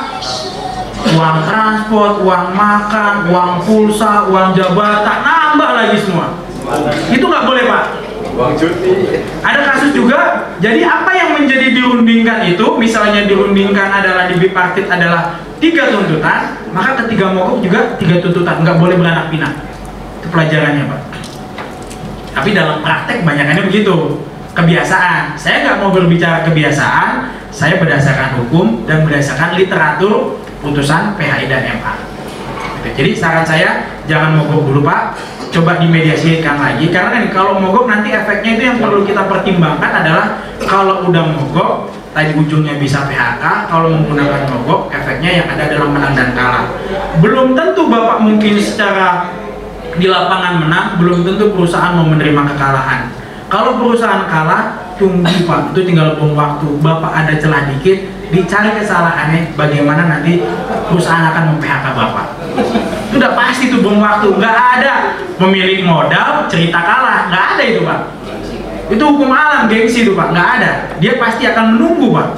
Uang 1.15 1.37
transport, 1.47 2.21
uang 2.27 2.47
makan, 2.53 3.31
uang 3.31 3.63
pulsa, 3.63 4.27
uang 4.29 4.51
jabatan, 4.53 5.17
nambah 5.25 5.69
lagi 5.75 5.97
semua. 5.99 6.39
Itu 7.09 7.25
nggak 7.25 7.45
boleh 7.49 7.63
pak 7.67 7.98
Uang 8.39 8.55
cuti. 8.55 9.19
ada 9.43 9.67
kasus 9.67 9.91
juga 9.91 10.47
jadi 10.63 10.87
apa 10.87 11.11
yang 11.11 11.29
menjadi 11.35 11.75
dirundingkan 11.75 12.47
itu 12.47 12.63
misalnya 12.79 13.27
dirundingkan 13.27 13.91
adalah 13.91 14.31
di 14.31 14.39
bipartit 14.39 14.87
adalah 14.87 15.43
tiga 15.59 15.91
tuntutan 15.91 16.55
maka 16.71 17.03
ketiga 17.03 17.35
mogok 17.35 17.59
juga 17.59 17.99
tiga 17.99 18.23
tuntutan 18.23 18.63
nggak 18.63 18.79
boleh 18.79 18.95
beranak 18.95 19.27
pinak. 19.27 19.53
Itu 20.23 20.27
pelajarannya 20.31 20.83
pak. 20.87 21.01
Tapi 22.39 22.49
dalam 22.55 22.79
praktek 22.79 23.27
banyakannya 23.27 23.67
begitu. 23.67 24.23
Kebiasaan. 24.55 25.35
Saya 25.35 25.67
nggak 25.67 25.77
mau 25.83 25.91
berbicara 25.91 26.47
kebiasaan 26.47 27.31
saya 27.49 27.81
berdasarkan 27.81 28.39
hukum 28.43 28.85
dan 28.85 29.05
berdasarkan 29.05 29.57
literatur 29.57 30.37
putusan 30.61 31.17
PHI 31.17 31.49
dan 31.49 31.81
MA 31.81 32.08
Gitu. 32.79 32.95
jadi 32.95 33.11
saran 33.11 33.45
saya 33.45 33.69
jangan 34.07 34.39
mogok 34.39 34.71
dulu 34.71 34.87
pak 34.87 35.19
coba 35.49 35.81
dimediasikan 35.81 36.55
lagi 36.61 36.87
karena 36.93 37.09
kan 37.11 37.23
kalau 37.33 37.59
mogok 37.59 37.91
nanti 37.91 38.13
efeknya 38.15 38.51
itu 38.55 38.63
yang 38.71 38.77
perlu 38.79 39.03
kita 39.03 39.27
pertimbangkan 39.27 39.91
adalah 40.05 40.25
kalau 40.63 41.03
udah 41.11 41.23
mogok 41.27 41.91
tadi 42.15 42.31
ujungnya 42.39 42.79
bisa 42.79 43.03
PHK 43.09 43.67
kalau 43.67 43.91
menggunakan 43.91 44.47
mogok 44.47 44.87
efeknya 44.93 45.43
yang 45.43 45.47
ada 45.51 45.67
adalah 45.67 45.89
menang 45.91 46.13
dan 46.15 46.29
kalah 46.31 46.65
belum 47.19 47.57
tentu 47.57 47.91
bapak 47.91 48.17
mungkin 48.23 48.55
secara 48.61 49.27
di 49.99 50.07
lapangan 50.07 50.63
menang 50.63 50.85
belum 51.01 51.27
tentu 51.27 51.51
perusahaan 51.51 51.97
mau 51.97 52.07
menerima 52.07 52.55
kekalahan 52.55 53.11
kalau 53.49 53.81
perusahaan 53.81 54.29
kalah 54.29 54.93
tunggu 55.01 55.25
Pak, 55.49 55.73
itu 55.73 55.89
tinggal 55.89 56.19
bom 56.21 56.37
waktu. 56.37 56.69
Bapak 56.85 57.09
ada 57.09 57.33
celah 57.39 57.65
dikit, 57.65 57.97
dicari 58.29 58.77
kesalahannya, 58.77 59.57
bagaimana 59.57 60.05
nanti 60.05 60.43
perusahaan 60.85 61.33
akan 61.33 61.57
mem-PHK 61.57 61.85
Bapak. 61.97 62.27
Itu 63.09 63.15
udah 63.17 63.33
pasti 63.33 63.73
tuh 63.73 63.81
bom 63.81 63.97
waktu, 63.97 64.29
nggak 64.37 64.57
ada 64.79 64.93
pemilik 65.39 65.81
modal 65.81 66.45
cerita 66.45 66.79
kalah, 66.79 67.31
nggak 67.31 67.45
ada 67.57 67.63
itu 67.65 67.81
Pak. 67.81 67.99
Itu 68.89 69.03
hukum 69.05 69.29
alam 69.29 69.69
gengsi 69.69 70.05
itu 70.05 70.13
Pak, 70.13 70.33
nggak 70.33 70.49
ada. 70.61 70.71
Dia 70.97 71.17
pasti 71.17 71.45
akan 71.49 71.77
menunggu 71.77 72.13
Pak. 72.13 72.29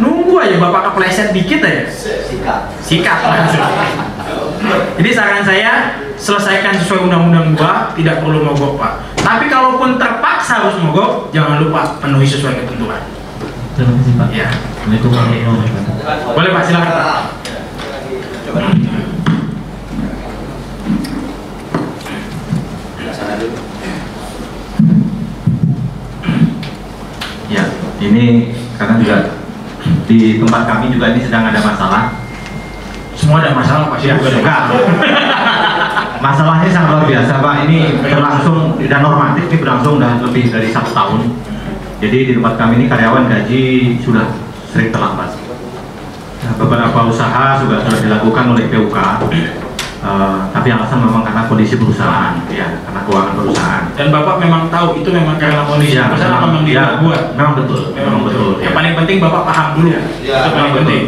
Nunggu 0.00 0.32
aja 0.40 0.56
Bapak 0.56 0.92
kepleset 0.92 1.36
dikit 1.36 1.60
aja. 1.60 1.84
Sikat 2.80 3.18
langsung. 3.20 3.68
Jadi 4.96 5.10
saran 5.12 5.44
saya 5.44 6.00
selesaikan 6.16 6.76
sesuai 6.80 7.08
undang-undang 7.08 7.52
gua, 7.56 7.92
tidak 7.96 8.24
perlu 8.24 8.44
mogok 8.44 8.80
Pak. 8.80 8.92
Tapi 9.20 9.52
kalaupun 9.52 10.00
terpaksa 10.00 10.64
harus 10.64 10.80
mogok, 10.80 11.28
jangan 11.32 11.60
lupa 11.60 12.00
penuhi 12.00 12.24
sesuai 12.24 12.64
ketentuan. 12.64 13.04
Terima 13.76 13.92
kasih 14.00 14.12
Pak. 14.16 14.28
Ya. 14.32 14.48
Assalamualaikum 14.52 15.12
warahmatullahi 15.12 15.44
wabarakatuh. 15.44 16.32
Boleh 16.36 16.50
Pak, 16.52 16.62
silakan 16.64 16.92
Pak. 16.92 17.39
Dulu. 23.40 23.58
Ya, 27.50 27.64
ini 27.98 28.54
karena 28.78 28.94
juga 29.00 29.16
di 30.06 30.38
tempat 30.38 30.62
kami 30.68 30.94
juga 30.94 31.16
ini 31.16 31.20
sedang 31.24 31.48
ada 31.48 31.60
masalah. 31.64 32.04
Semua 33.16 33.44
ada 33.44 33.52
masalah 33.52 33.92
Pak, 33.92 33.98
Ya, 34.00 34.16
enggak. 34.16 34.62
Masalahnya 36.24 36.68
sangat 36.68 36.88
luar 36.92 37.04
biasa 37.08 37.32
Pak. 37.40 37.54
Ini 37.64 37.78
berlangsung 38.04 38.76
dan 38.84 39.00
normatif 39.00 39.48
ini 39.48 39.56
berlangsung 39.56 39.96
sudah 39.96 40.20
lebih 40.20 40.52
dari 40.52 40.68
satu 40.68 40.92
tahun. 40.92 41.20
Jadi 42.00 42.18
di 42.28 42.32
tempat 42.36 42.60
kami 42.60 42.80
ini 42.80 42.86
karyawan 42.88 43.28
gaji 43.28 43.62
sudah 44.00 44.28
sering 44.72 44.92
terlambat. 44.92 45.32
Nah, 46.40 46.52
beberapa 46.56 46.98
usaha 47.08 47.60
juga 47.60 47.84
sudah 47.84 48.00
dilakukan 48.00 48.44
oleh 48.56 48.64
PUK. 48.72 48.96
Eh, 50.00 50.38
tapi 50.48 50.72
alasan 50.72 51.04
memang 51.04 51.20
karena 51.20 51.44
kondisi 51.44 51.76
perusahaan, 51.76 52.32
ya, 52.48 52.72
karena 52.88 53.04
keuangan 53.04 53.36
perusahaan. 53.36 53.84
Dan 53.92 54.08
Bapak 54.08 54.40
memang 54.40 54.72
tahu 54.72 54.96
itu 54.96 55.12
memang 55.12 55.36
karena 55.36 55.68
kondisi 55.68 55.92
Ya, 55.92 56.08
perusahaan 56.08 56.40
memang 56.48 56.64
ya, 56.64 56.68
tidak 56.72 56.88
buat. 57.04 57.22
memang 57.36 57.52
betul, 57.60 57.80
memang 57.92 58.24
betul. 58.24 58.50
Yang 58.64 58.72
ya. 58.72 58.76
paling 58.80 58.92
penting 58.96 59.16
Bapak 59.20 59.42
paham 59.44 59.66
dulu. 59.76 59.88
Ya, 59.92 60.00
itu 60.48 60.56
paling 60.56 60.74
penting. 60.80 61.02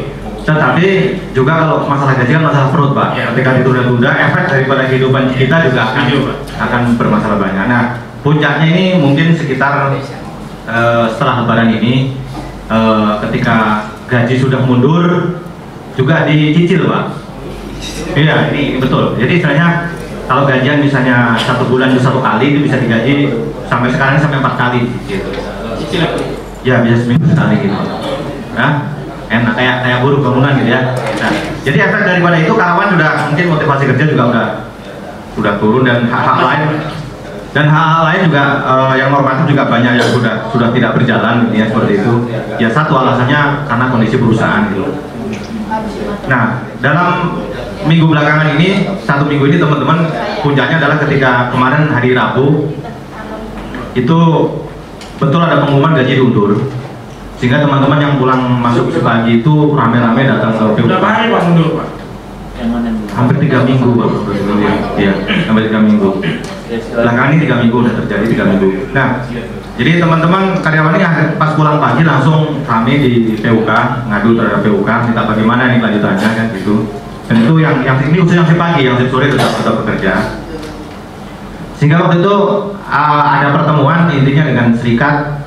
Tetapi 0.45 0.86
juga 1.32 1.53
kalau 1.64 1.76
masalah 1.88 2.12
gaji 2.20 2.30
kan 2.36 2.45
masalah 2.45 2.68
perut 2.68 2.93
pak. 2.93 3.09
Ya. 3.16 3.24
Ketika 3.32 3.51
ditunda-tunda, 3.62 4.11
efek 4.12 4.45
daripada 4.53 4.82
kehidupan 4.84 5.24
kita 5.40 5.57
juga 5.72 5.80
akan 5.88 6.05
akan 6.61 6.82
bermasalah 7.01 7.38
banyak. 7.40 7.64
Nah, 7.72 7.82
puncaknya 8.20 8.66
ini 8.76 8.84
mungkin 9.01 9.32
sekitar 9.32 9.88
eh, 9.88 11.05
setelah 11.09 11.49
Lebaran 11.49 11.72
ini, 11.80 12.12
eh, 12.68 13.12
ketika 13.24 13.88
gaji 14.05 14.36
sudah 14.36 14.61
mundur, 14.68 15.40
juga 15.97 16.28
dicicil 16.28 16.93
pak. 16.93 17.21
Iya, 18.12 18.52
ini, 18.52 18.78
betul. 18.78 19.16
Jadi 19.18 19.32
istilahnya 19.40 19.90
kalau 20.28 20.46
gajian 20.46 20.78
misalnya 20.80 21.34
satu 21.36 21.66
bulan 21.66 21.92
itu 21.92 22.00
satu 22.00 22.22
kali 22.22 22.54
itu 22.54 22.58
bisa 22.64 22.78
digaji 22.78 23.34
sampai 23.66 23.88
sekarang 23.90 24.22
sampai 24.22 24.38
empat 24.38 24.54
kali. 24.54 24.80
Gitu. 25.08 25.30
Ya, 26.62 26.80
bisa 26.86 26.96
seminggu 27.02 27.26
sekali 27.26 27.58
gitu. 27.58 27.74
Nah, 28.54 28.92
enak 29.32 29.54
kayak 29.56 29.76
kayak 29.82 29.98
buruh 30.04 30.20
bangunan 30.22 30.52
gitu 30.60 30.70
ya. 30.70 30.94
Nah, 30.94 31.32
jadi 31.66 31.78
efek 31.90 32.02
daripada 32.06 32.36
itu 32.38 32.52
karyawan 32.54 32.88
sudah 32.94 33.10
mungkin 33.32 33.46
motivasi 33.50 33.84
kerja 33.94 34.04
juga 34.06 34.24
udah 34.30 34.46
sudah 35.32 35.52
turun 35.56 35.82
dan 35.88 36.04
hal-hal 36.12 36.38
lain 36.44 36.62
dan 37.52 37.66
hal-hal 37.68 38.02
lain 38.08 38.20
juga 38.28 38.44
eh, 38.64 38.94
yang 39.00 39.08
normatif 39.12 39.44
juga 39.48 39.64
banyak 39.68 39.92
yang 40.00 40.10
sudah 40.12 40.48
sudah 40.52 40.68
tidak 40.72 40.92
berjalan 40.96 41.48
gitu 41.48 41.54
ya 41.60 41.66
seperti 41.68 41.92
itu. 42.00 42.14
Ya 42.60 42.68
satu 42.68 42.92
alasannya 42.96 43.68
karena 43.68 43.84
kondisi 43.88 44.16
perusahaan 44.20 44.68
gitu. 44.72 44.84
Nah, 46.28 46.68
dalam 46.84 47.40
minggu 47.88 48.06
belakangan 48.08 48.58
ini, 48.58 48.86
satu 49.02 49.26
minggu 49.26 49.44
ini 49.50 49.56
teman-teman 49.58 50.08
puncaknya 50.42 50.76
adalah 50.82 50.98
ketika 51.02 51.50
kemarin 51.50 51.90
hari 51.90 52.14
Rabu 52.14 52.72
itu 53.92 54.18
betul 55.20 55.40
ada 55.44 55.62
pengumuman 55.62 55.94
gaji 55.94 56.18
diundur 56.18 56.56
sehingga 57.36 57.62
teman-teman 57.62 57.98
yang 57.98 58.14
pulang 58.16 58.62
masuk 58.62 58.94
pagi 59.02 59.42
itu 59.42 59.52
rame-rame 59.74 60.22
datang 60.24 60.54
ke 60.56 60.64
PUK. 60.78 60.86
Berapa 60.86 61.08
hari 61.10 61.26
Pak 61.30 61.42
mundur 61.50 61.68
Pak? 61.76 62.02
hampir 63.12 63.36
tiga 63.42 63.58
minggu 63.66 63.90
bang 63.98 64.12
ya 64.94 65.12
hampir 65.50 65.62
tiga 65.68 65.80
minggu 65.82 66.08
belakangan 66.94 67.30
ini 67.34 67.38
tiga 67.44 67.56
minggu 67.58 67.76
udah 67.82 67.94
terjadi 68.04 68.24
tiga 68.30 68.44
minggu 68.46 68.68
nah 68.94 69.24
jadi 69.74 70.04
teman-teman 70.04 70.60
karyawan 70.60 70.94
ini 70.94 71.04
pas 71.40 71.56
pulang 71.56 71.80
pagi 71.80 72.04
langsung 72.06 72.62
kami 72.62 72.92
di 73.02 73.12
PUK 73.40 73.70
ngadu 74.08 74.30
terhadap 74.38 74.60
PUK 74.62 74.90
minta 75.10 75.22
bagaimana 75.26 75.72
nih 75.74 75.78
kelanjutannya 75.82 76.28
kan 76.38 76.46
gitu 76.54 77.01
dan 77.32 77.48
itu 77.48 77.64
yang 77.64 77.80
yang 77.80 77.96
ini 78.12 78.20
khusus 78.20 78.36
yang 78.36 78.44
si 78.44 78.60
pagi 78.60 78.84
yang 78.84 79.00
si 79.00 79.08
sore 79.08 79.32
tetap 79.32 79.56
tetap 79.56 79.80
bekerja. 79.80 80.36
Sehingga 81.80 82.04
waktu 82.04 82.20
itu 82.20 82.34
uh, 82.76 83.24
ada 83.24 83.56
pertemuan 83.56 84.04
intinya 84.12 84.52
dengan 84.52 84.76
serikat 84.76 85.40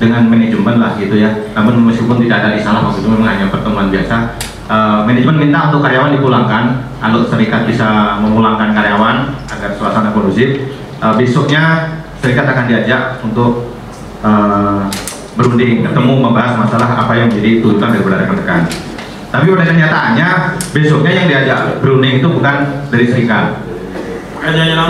dengan 0.00 0.32
manajemen 0.32 0.80
lah 0.80 0.96
gitu 0.96 1.20
ya. 1.20 1.52
Namun 1.52 1.92
meskipun 1.92 2.24
tidak 2.24 2.40
ada 2.40 2.48
risalah 2.56 2.88
waktu 2.88 3.04
itu 3.04 3.08
memang 3.12 3.28
hanya 3.36 3.52
pertemuan 3.52 3.92
biasa. 3.92 4.40
Uh, 4.64 5.04
manajemen 5.04 5.36
minta 5.36 5.68
untuk 5.68 5.84
karyawan 5.84 6.16
dipulangkan 6.16 6.88
lalu 7.04 7.28
serikat 7.28 7.68
bisa 7.68 8.16
memulangkan 8.24 8.72
karyawan 8.72 9.36
agar 9.44 9.76
suasana 9.76 10.16
kondusif. 10.16 10.72
Uh, 11.04 11.12
besoknya 11.20 11.92
serikat 12.24 12.48
akan 12.48 12.64
diajak 12.64 13.20
untuk 13.20 13.76
uh, 14.24 14.88
berunding 15.36 15.84
ketemu 15.84 16.12
membahas 16.16 16.56
masalah 16.56 16.96
apa 16.96 17.12
yang 17.12 17.28
menjadi 17.28 17.60
tuntutan 17.60 17.92
daripada 17.92 18.24
rekan-rekan 18.24 18.64
tapi 19.30 19.46
pada 19.54 19.64
kenyataannya 19.70 20.28
besoknya 20.74 21.12
yang 21.14 21.26
diajak 21.30 21.60
berunding 21.78 22.18
itu 22.18 22.26
bukan 22.26 22.56
dari 22.90 23.06
serikat 23.06 23.62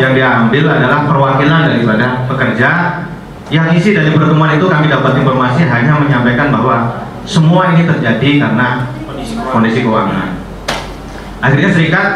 yang 0.00 0.12
diambil 0.14 0.64
adalah 0.70 1.04
perwakilan 1.04 1.60
daripada 1.68 2.06
pekerja 2.30 2.70
yang 3.50 3.66
isi 3.74 3.92
dari 3.92 4.14
pertemuan 4.14 4.54
itu 4.54 4.70
kami 4.70 4.86
dapat 4.86 5.12
informasi 5.20 5.66
hanya 5.66 5.98
menyampaikan 5.98 6.54
bahwa 6.54 7.02
semua 7.26 7.74
ini 7.74 7.84
terjadi 7.84 8.46
karena 8.46 8.86
Kondisi 9.50 9.84
keuangan. 9.84 10.42
akhirnya 11.42 11.70
serikat 11.72 12.06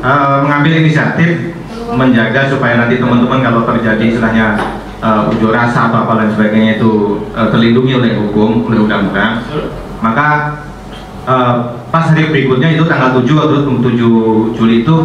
eh, 0.00 0.36
mengambil 0.40 0.72
inisiatif 0.82 1.58
menjaga 1.92 2.48
supaya 2.50 2.80
nanti 2.80 2.98
teman-teman 2.98 3.42
kalau 3.44 3.62
terjadi 3.66 4.04
istilahnya 4.14 4.56
eh, 5.02 5.30
unjuk 5.30 5.52
rasa 5.52 5.90
atau 5.90 6.06
apa 6.06 6.22
lain 6.22 6.30
sebagainya 6.32 6.72
itu 6.80 7.22
eh, 7.34 7.48
terlindungi 7.50 7.92
oleh 7.98 8.10
hukum 8.16 8.70
oleh 8.70 8.78
undang-undang 8.82 9.42
maka 10.00 10.28
eh, 11.26 11.54
pas 11.90 12.04
hari 12.08 12.30
berikutnya 12.30 12.78
itu 12.78 12.86
tanggal 12.86 13.18
7 13.18 13.26
atau 13.26 13.58
7 13.82 14.56
Juli 14.56 14.86
itu 14.86 14.96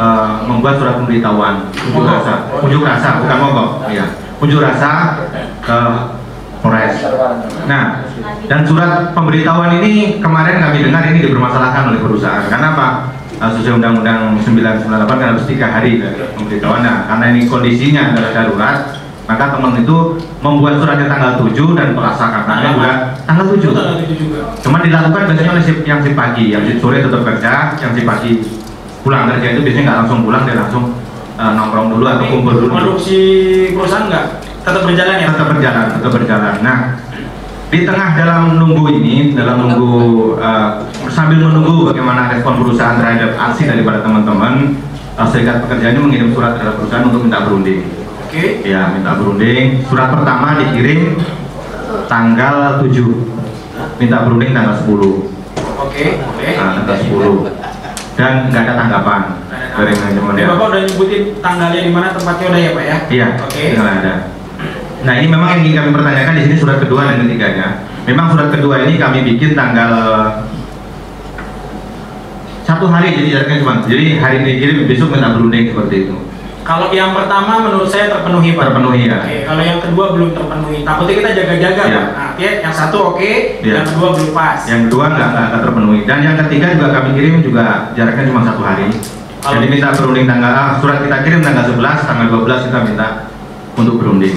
eh, 0.00 0.32
membuat 0.48 0.80
surat 0.80 0.98
pemberitahuan. 0.98 1.68
Unjuk 1.92 2.08
rasa. 2.08 2.48
Unjuk 2.64 2.82
rasa 2.82 3.20
bukan 3.20 3.38
mogok 3.38 3.70
ya 3.92 4.28
unjuk 4.38 4.62
rasa 4.62 5.18
ke 5.62 5.78
Polres. 6.58 6.94
Nah 7.70 8.02
dan 8.50 8.66
surat 8.66 9.14
pemberitahuan 9.14 9.78
ini 9.78 10.18
kemarin 10.18 10.58
kami 10.58 10.90
dengar 10.90 11.06
ini 11.06 11.22
dipermasalahkan 11.22 11.94
oleh 11.94 12.00
perusahaan. 12.02 12.50
Karena 12.50 12.74
apa? 12.74 12.88
Eh, 13.38 13.50
sesuai 13.54 13.78
undang-undang 13.78 14.34
998 14.42 15.06
kan 15.06 15.26
harus 15.34 15.46
tiga 15.46 15.70
hari 15.70 16.02
dari 16.02 16.18
pemberitahuan. 16.34 16.82
Nah 16.82 17.06
karena 17.06 17.24
ini 17.34 17.46
kondisinya 17.46 18.14
adalah 18.14 18.30
darurat 18.34 18.78
maka 19.28 19.52
teman 19.52 19.76
itu 19.76 20.16
membuat 20.40 20.80
suratnya 20.80 21.04
tanggal 21.04 21.36
7 21.44 21.52
dan 21.76 21.92
pelaksananya 21.92 22.72
juga 22.72 22.92
tanggal 23.28 23.44
7 23.52 23.60
Itu 23.60 23.76
tanggal 23.76 23.96
tujuh 24.00 24.16
juga. 24.16 24.40
Cuma 24.64 24.80
dilakukan 24.80 25.22
biasanya 25.28 25.50
oleh 25.52 25.64
yang 25.84 26.00
si 26.00 26.10
pagi, 26.16 26.44
yang 26.56 26.64
si 26.64 26.80
sore 26.80 27.04
tetap 27.04 27.20
kerja, 27.28 27.76
yang 27.76 27.92
si 27.92 28.02
pagi 28.08 28.40
pulang 29.04 29.28
kerja 29.28 29.46
itu 29.52 29.60
biasanya 29.60 29.84
nggak 29.84 29.98
langsung 30.00 30.18
pulang, 30.24 30.42
dia 30.48 30.56
langsung 30.56 30.84
eh, 31.36 31.50
nongkrong 31.52 31.88
dulu 31.92 32.04
atau 32.08 32.24
kumpul 32.24 32.54
dulu. 32.56 32.72
Produksi 32.72 33.20
perusahaan 33.76 34.08
nggak 34.08 34.24
tetap 34.64 34.82
berjalan 34.88 35.14
ya? 35.20 35.28
Tetap 35.36 35.48
berjalan, 35.52 35.84
tetap 35.92 36.12
berjalan. 36.16 36.54
Nah, 36.64 36.78
di 37.68 37.78
tengah 37.84 38.08
dalam 38.16 38.42
nunggu 38.56 38.84
ini, 38.96 39.36
dalam 39.36 39.56
nunggu 39.60 39.92
eh, 40.40 40.68
sambil 41.12 41.52
menunggu 41.52 41.92
bagaimana 41.92 42.32
respon 42.32 42.64
perusahaan 42.64 42.96
terhadap 42.96 43.36
aksi 43.36 43.68
daripada 43.68 44.00
teman-teman, 44.00 44.72
eh, 45.20 45.26
serikat 45.28 45.68
pekerja 45.68 45.92
ini 45.92 46.00
mengirim 46.00 46.28
surat 46.32 46.56
terhadap 46.56 46.80
perusahaan 46.80 47.12
untuk 47.12 47.28
minta 47.28 47.44
berunding. 47.44 47.97
Oke. 48.28 48.60
Ya, 48.60 48.92
minta 48.92 49.16
berunding. 49.16 49.80
Surat 49.88 50.12
pertama 50.12 50.60
dikirim 50.60 51.16
tanggal 52.12 52.84
7 52.84 52.92
minta 53.96 54.28
berunding 54.28 54.52
tanggal 54.52 54.76
10 54.84 55.32
Oke. 55.80 56.20
Oke. 56.20 56.48
Nah, 56.60 56.84
tanggal 56.84 56.96
10 57.00 57.56
dan 58.18 58.50
nggak 58.50 58.62
ada 58.66 58.74
tanggapan 58.74 59.22
dari 59.78 59.92
manajemen 59.94 60.34
ya. 60.36 60.46
Bapak 60.52 60.66
udah 60.74 60.80
nyebutin 60.84 61.22
tanggalnya 61.38 61.80
di 61.86 61.92
mana 61.94 62.10
tempatnya 62.10 62.46
udah 62.50 62.60
ya 62.60 62.70
Pak 62.74 62.84
ya? 62.84 62.96
Iya, 63.08 63.28
Oke. 63.46 63.62
nggak 63.78 63.96
ada. 64.02 64.14
Nah 65.06 65.14
ini 65.16 65.26
memang 65.30 65.48
yang 65.54 65.60
ingin 65.62 65.76
kami 65.78 65.90
pertanyakan 65.94 66.34
di 66.34 66.42
sini 66.44 66.56
surat 66.58 66.76
kedua 66.82 67.08
dan 67.08 67.22
ketiganya. 67.24 67.68
Memang 68.04 68.34
surat 68.34 68.50
kedua 68.50 68.84
ini 68.84 68.98
kami 68.98 69.22
bikin 69.22 69.54
tanggal 69.54 69.92
satu 72.66 72.84
hari 72.90 73.16
jadi 73.16 73.40
jaraknya 73.40 73.64
cuma 73.64 73.80
jadi 73.86 74.20
hari 74.20 74.44
ini 74.44 74.52
kirim 74.60 74.76
besok 74.84 75.14
minta 75.14 75.32
berunding 75.32 75.72
seperti 75.72 75.96
itu. 76.04 76.16
Kalau 76.68 76.92
yang 76.92 77.16
pertama 77.16 77.64
menurut 77.64 77.88
saya 77.88 78.12
terpenuhi 78.12 78.52
Pak. 78.52 78.68
Terpenuhi, 78.68 79.08
ya. 79.08 79.24
Oke, 79.24 79.36
kalau 79.48 79.62
yang 79.64 79.80
kedua 79.80 80.04
belum 80.12 80.30
terpenuhi. 80.36 80.84
Takutnya 80.84 81.14
kita 81.16 81.30
jaga-jaga 81.32 81.80
Ya. 81.80 81.96
Pak. 81.96 82.04
Nah, 82.12 82.26
artinya 82.28 82.52
yang 82.60 82.74
satu 82.76 82.98
oke, 83.08 83.32
Ya. 83.64 83.72
yang 83.80 83.86
kedua 83.88 84.08
belum 84.12 84.30
pas. 84.36 84.60
Yang 84.68 84.80
kedua 84.92 85.04
nggak 85.08 85.28
nggak 85.32 85.62
terpenuhi. 85.64 86.00
Dan 86.04 86.18
yang 86.20 86.36
ketiga 86.44 86.66
juga 86.76 86.88
kami 86.92 87.10
kirim 87.16 87.34
juga 87.40 87.64
jaraknya 87.96 88.24
cuma 88.28 88.40
satu 88.44 88.60
hari. 88.60 88.88
Kalau- 89.40 89.54
Jadi 89.56 89.66
minta 89.70 89.88
berunding 89.96 90.26
tanggal 90.28 90.52
ah, 90.52 90.70
surat 90.76 90.98
kita 91.00 91.16
kirim 91.24 91.40
tanggal 91.40 91.64
11, 91.64 92.04
tanggal 92.04 92.26
12 92.28 92.60
kita 92.68 92.78
minta 92.84 93.08
untuk 93.72 93.94
berunding. 93.96 94.36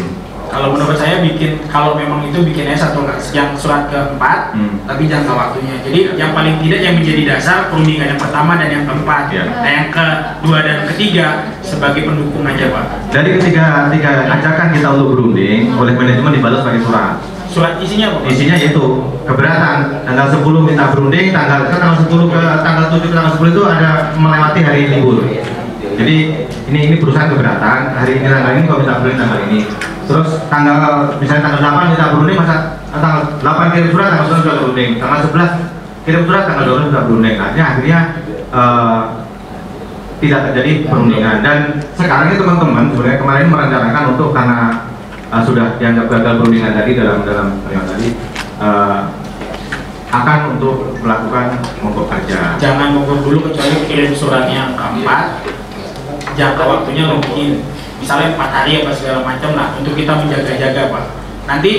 Kalau 0.51 0.75
menurut 0.75 0.99
saya 0.99 1.23
bikin 1.23 1.63
kalau 1.71 1.95
memang 1.95 2.27
itu 2.27 2.43
bikinnya 2.43 2.75
satu 2.75 3.07
yang 3.31 3.55
surat 3.55 3.87
keempat, 3.87 4.51
Hmm. 4.51 4.83
tapi 4.83 5.07
jangka 5.07 5.31
waktunya. 5.31 5.79
Jadi 5.79 6.19
yang 6.19 6.35
paling 6.35 6.59
tidak 6.59 6.79
yang 6.83 6.95
menjadi 6.99 7.23
dasar 7.35 7.71
perundingan 7.71 8.11
yang 8.11 8.19
pertama 8.19 8.59
dan 8.59 8.67
yang 8.67 8.83
keempat. 8.83 9.31
Ya. 9.31 9.47
Nah 9.47 9.71
yang 9.71 9.87
kedua 9.95 10.59
dan 10.59 10.77
ketiga 10.91 11.47
sebagai 11.63 12.03
pendukung 12.03 12.43
aja 12.43 12.67
Pak. 12.67 12.85
Dari 13.15 13.39
ketiga 13.39 13.87
tiga 13.87 14.27
ajakan 14.27 14.67
kita 14.75 14.87
untuk 14.99 15.07
berunding 15.15 15.71
oleh 15.71 15.95
manajemen 15.95 16.35
dibalas 16.35 16.59
sebagai 16.67 16.83
surat. 16.83 17.15
Surat 17.51 17.73
isinya 17.83 18.15
apa? 18.15 18.19
Isinya 18.27 18.55
yaitu 18.55 18.83
keberatan 19.27 20.07
tanggal 20.07 20.27
10 20.31 20.63
minta 20.63 20.87
berunding, 20.91 21.35
tanggal 21.35 21.67
kan 21.67 21.79
tanggal 21.83 21.97
10 22.07 22.31
ke 22.31 22.43
tanggal 22.63 22.85
7 22.87 23.07
ke 23.11 23.15
tanggal 23.15 23.33
10 23.35 23.51
itu 23.51 23.63
ada 23.67 23.89
melewati 24.15 24.59
hari 24.63 24.81
libur. 24.87 25.19
Jadi 25.99 26.15
ini 26.71 26.79
ini 26.87 26.95
perusahaan 26.95 27.27
keberatan 27.27 27.79
hari 27.99 28.23
ini 28.23 28.27
tanggal 28.27 28.51
ini 28.55 28.63
kok 28.67 28.79
minta 28.79 28.93
berunding 29.03 29.19
tanggal 29.19 29.39
ini. 29.51 29.59
Terus 30.11 30.29
tanggal 30.51 30.75
misalnya 31.17 31.43
tanggal 31.47 31.59
8 31.63 31.91
minta 31.95 32.05
berunding 32.11 32.37
masa 32.37 32.55
tanggal 32.91 33.21
8 33.39 33.73
kirim 33.73 33.89
surat 33.95 34.07
tanggal 34.11 34.27
9 34.27 34.43
sudah 34.43 34.55
berunding, 34.59 34.91
tanggal 34.99 35.19
11 35.23 36.03
kirim 36.03 36.21
surat 36.27 36.43
tanggal 36.43 36.63
12 36.67 36.89
sudah 36.91 37.03
berunding. 37.07 37.35
Akhirnya 37.39 37.65
akhirnya 37.71 37.99
eh, 38.51 39.01
tidak 40.21 40.39
terjadi 40.53 40.85
perundingan 40.85 41.41
dan 41.41 41.81
sekarang 41.97 42.29
ini 42.29 42.37
teman-teman 42.37 42.93
sebenarnya 42.93 43.17
kemarin 43.17 43.45
merencanakan 43.49 44.03
untuk 44.13 44.29
karena 44.37 44.85
uh, 45.33 45.41
sudah 45.41 45.81
dianggap 45.81 46.05
gagal 46.13 46.33
perundingan 46.37 46.77
tadi 46.77 46.91
dalam 46.93 47.25
dalam 47.25 47.47
tadi 47.65 48.07
uh, 48.61 49.09
akan 50.11 50.39
untuk 50.59 50.93
melakukan 50.99 51.57
mogok 51.81 52.11
kerja. 52.11 52.59
Jangan 52.59 52.99
mogok 52.99 53.23
dulu 53.25 53.49
kecuali 53.49 53.87
kirim 53.87 54.11
suratnya 54.13 54.75
keempat. 54.75 55.41
Jangka 56.35 56.63
waktunya 56.67 57.07
lebih 57.07 57.63
misalnya 58.01 58.33
empat 58.33 58.49
hari 58.49 58.81
apa 58.81 58.91
segala 58.97 59.21
macam 59.21 59.53
lah 59.53 59.77
untuk 59.77 59.93
kita 59.93 60.17
menjaga-jaga 60.17 60.89
pak. 60.89 61.05
Nanti 61.45 61.71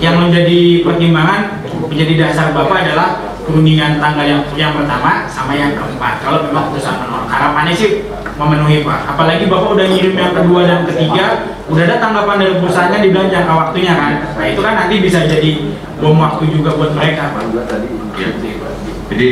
yang 0.00 0.16
menjadi 0.16 0.86
pertimbangan 0.86 1.60
menjadi 1.90 2.14
dasar 2.16 2.54
bapak 2.56 2.86
adalah 2.86 3.20
perundingan 3.44 3.98
tanggal 3.98 4.24
yang 4.24 4.42
yang 4.54 4.72
pertama 4.72 5.26
sama 5.26 5.58
yang 5.58 5.74
keempat. 5.74 6.22
Kalau 6.22 6.46
memang 6.46 6.70
perusahaan 6.70 7.02
menolak, 7.02 7.28
harapannya 7.28 7.74
sih 7.74 8.06
memenuhi 8.38 8.86
pak. 8.86 9.10
Apalagi 9.10 9.50
bapak 9.50 9.70
udah 9.74 9.86
ngirim 9.90 10.14
yang 10.14 10.32
kedua 10.32 10.60
dan 10.64 10.80
ketiga, 10.86 11.24
udah 11.66 11.82
ada 11.84 11.96
tanggapan 11.98 12.36
dari 12.40 12.54
perusahaannya 12.62 12.98
dibilang 13.04 13.28
jangka 13.28 13.52
waktunya 13.52 13.92
kan. 13.98 14.12
Nah 14.38 14.46
itu 14.46 14.60
kan 14.62 14.74
nanti 14.78 14.94
bisa 15.02 15.26
jadi 15.26 15.50
bom 15.98 16.16
waktu 16.16 16.48
juga 16.48 16.78
buat 16.78 16.94
mereka 16.94 17.34
pak. 17.34 17.44
Jadi 19.10 19.26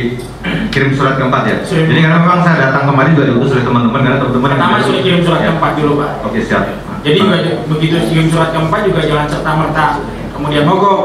kirim 0.69 0.91
surat 0.93 1.15
keempat 1.15 1.43
ya. 1.47 1.57
Surat 1.63 1.87
Jadi 1.87 2.01
karena 2.03 2.19
memang 2.19 2.41
saya 2.43 2.57
datang 2.59 2.91
kemarin 2.91 3.15
juga 3.15 3.27
diutus 3.31 3.51
oleh 3.55 3.65
teman-teman 3.65 4.01
karena 4.03 4.19
teman-teman 4.19 4.49
Pertama 4.59 4.77
sudah 4.83 5.01
kirim 5.01 5.21
surat 5.23 5.41
Ya. 5.41 5.47
keempat 5.55 5.73
dulu 5.79 5.93
pak. 6.03 6.11
Oke 6.27 6.39
siap. 6.43 6.63
Jadi 7.07 7.17
juga 7.17 7.37
begitu 7.71 7.97
kirim 8.11 8.27
surat 8.27 8.51
keempat 8.51 8.81
juga 8.85 9.01
jangan 9.07 9.27
serta 9.31 9.51
merta 9.55 9.87
kemudian 10.35 10.65
mogok. 10.67 11.01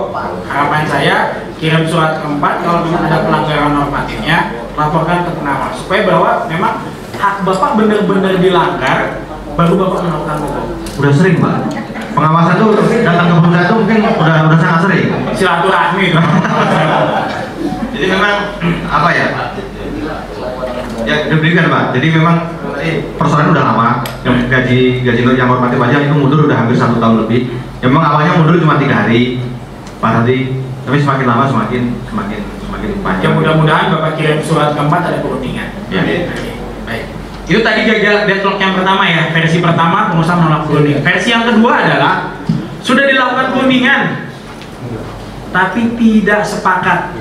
Harapan 0.50 0.84
saya 0.86 1.16
kirim 1.62 1.86
surat 1.86 2.18
keempat 2.18 2.54
kalau 2.66 2.80
memang 2.82 3.02
ada 3.06 3.18
pelanggaran 3.24 3.72
normatifnya 3.72 4.38
laporkan 4.74 5.22
ke 5.22 5.32
penawar 5.38 5.70
supaya 5.72 6.02
bahwa 6.04 6.30
memang 6.50 6.74
hak 7.14 7.36
bapak 7.46 7.72
benar-benar 7.78 8.42
dilanggar 8.42 9.00
baru 9.54 9.74
bapak 9.78 10.00
melakukan 10.02 10.38
mogok. 10.42 10.66
Udah 10.98 11.14
sering 11.14 11.38
pak. 11.38 11.58
Pengawasan 12.14 12.56
tuh 12.58 12.70
datang 13.02 13.26
ke 13.26 13.34
perusahaan 13.42 13.66
itu 13.66 13.76
mungkin 13.78 13.98
udah 14.06 14.38
udah 14.50 14.58
sangat 14.58 14.80
sering. 14.86 15.06
Silaturahmi 15.34 16.04
itu. 16.10 16.20
Jadi 18.04 18.20
memang 18.20 18.36
apa 19.00 19.10
ya? 19.16 19.28
Ya 21.08 21.16
diberikan 21.32 21.72
pak. 21.72 21.96
Jadi 21.96 22.08
memang 22.12 22.36
eh, 22.84 23.08
persoalan 23.16 23.56
udah 23.56 23.64
lama. 23.64 23.88
Yang 24.28 24.36
gaji 24.52 24.80
gaji 25.08 25.22
yang 25.40 25.48
hormati 25.48 25.80
pajak 25.80 26.12
itu 26.12 26.16
mundur 26.20 26.44
udah 26.44 26.58
hampir 26.68 26.76
satu 26.76 27.00
tahun 27.00 27.24
lebih. 27.24 27.56
Ya, 27.80 27.88
memang 27.88 28.04
awalnya 28.04 28.36
mundur 28.36 28.60
cuma 28.60 28.76
tiga 28.76 29.08
hari, 29.08 29.40
empat 30.04 30.24
hari. 30.24 30.60
Tapi 30.84 31.00
semakin 31.00 31.26
lama 31.32 31.48
semakin 31.48 31.82
semakin 32.12 32.40
semakin 32.60 32.90
Ya 32.92 33.00
panjang. 33.00 33.34
mudah-mudahan 33.40 33.86
bapak 33.96 34.20
kirim 34.20 34.44
surat 34.44 34.76
keempat 34.76 35.02
ada 35.08 35.18
perundingan. 35.24 35.72
Ya. 35.88 36.04
Oke, 36.04 36.16
Baik. 36.84 37.04
Itu 37.48 37.60
tadi 37.64 37.88
gagal 37.88 38.28
deadlock 38.28 38.60
yang 38.60 38.76
pertama 38.76 39.08
ya. 39.08 39.32
Versi 39.32 39.64
pertama 39.64 40.12
pengusaha 40.12 40.36
menolak 40.44 40.68
perundingan. 40.68 41.00
Versi 41.08 41.32
yang 41.32 41.48
kedua 41.48 41.88
adalah 41.88 42.36
sudah 42.84 43.08
dilakukan 43.08 43.56
perundingan 43.56 44.23
tapi 45.54 45.94
tidak 45.96 46.42
sepakat. 46.42 47.14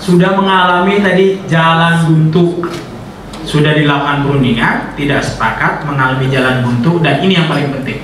Sudah 0.00 0.32
mengalami 0.40 1.04
tadi 1.04 1.44
jalan 1.44 2.08
buntu. 2.08 2.64
Sudah 3.44 3.76
dilakukan 3.76 4.28
perundingan, 4.28 4.92
tidak 4.96 5.24
sepakat, 5.24 5.84
mengalami 5.84 6.28
jalan 6.28 6.64
buntu 6.64 7.00
dan 7.04 7.20
ini 7.20 7.36
yang 7.36 7.48
paling 7.48 7.72
penting. 7.72 8.00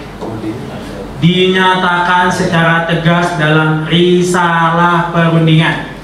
Dinyatakan 1.20 2.28
secara 2.28 2.84
tegas 2.84 3.40
dalam 3.40 3.88
risalah 3.88 5.08
perundingan. 5.12 5.96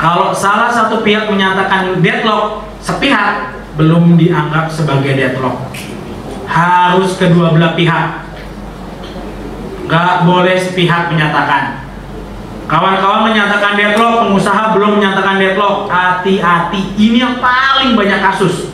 Kalau 0.00 0.32
salah 0.32 0.72
satu 0.72 1.04
pihak 1.04 1.28
menyatakan 1.28 2.00
deadlock, 2.00 2.64
sepihak 2.80 3.52
belum 3.76 4.16
dianggap 4.16 4.72
sebagai 4.72 5.12
deadlock. 5.12 5.76
Harus 6.48 7.20
kedua 7.20 7.52
belah 7.52 7.76
pihak. 7.76 8.29
Gak 9.90 10.22
boleh 10.22 10.54
sepihak 10.54 11.10
menyatakan. 11.10 11.82
Kawan-kawan 12.70 13.34
menyatakan 13.34 13.74
deadlock, 13.74 14.22
pengusaha 14.22 14.70
belum 14.70 15.02
menyatakan 15.02 15.42
deadlock. 15.42 15.90
Hati-hati, 15.90 16.94
ini 16.94 17.18
yang 17.18 17.42
paling 17.42 17.98
banyak 17.98 18.22
kasus. 18.22 18.70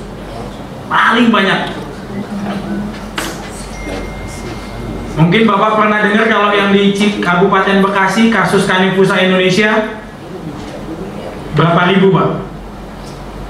Paling 0.93 1.33
banyak. 1.33 1.73
Mungkin 5.17 5.49
Bapak 5.49 5.81
pernah 5.81 6.05
dengar 6.05 6.29
kalau 6.29 6.53
yang 6.53 6.77
di 6.77 6.93
Kabupaten 7.25 7.81
Bekasi 7.81 8.29
kasus 8.29 8.69
Kanifusa 8.69 9.17
Indonesia 9.17 9.97
berapa 11.57 11.89
ribu 11.89 12.13
Pak? 12.13 12.45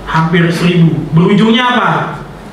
Hampir 0.07 0.47
seribu. 0.55 0.95
Berujungnya 1.11 1.75
apa? 1.75 1.91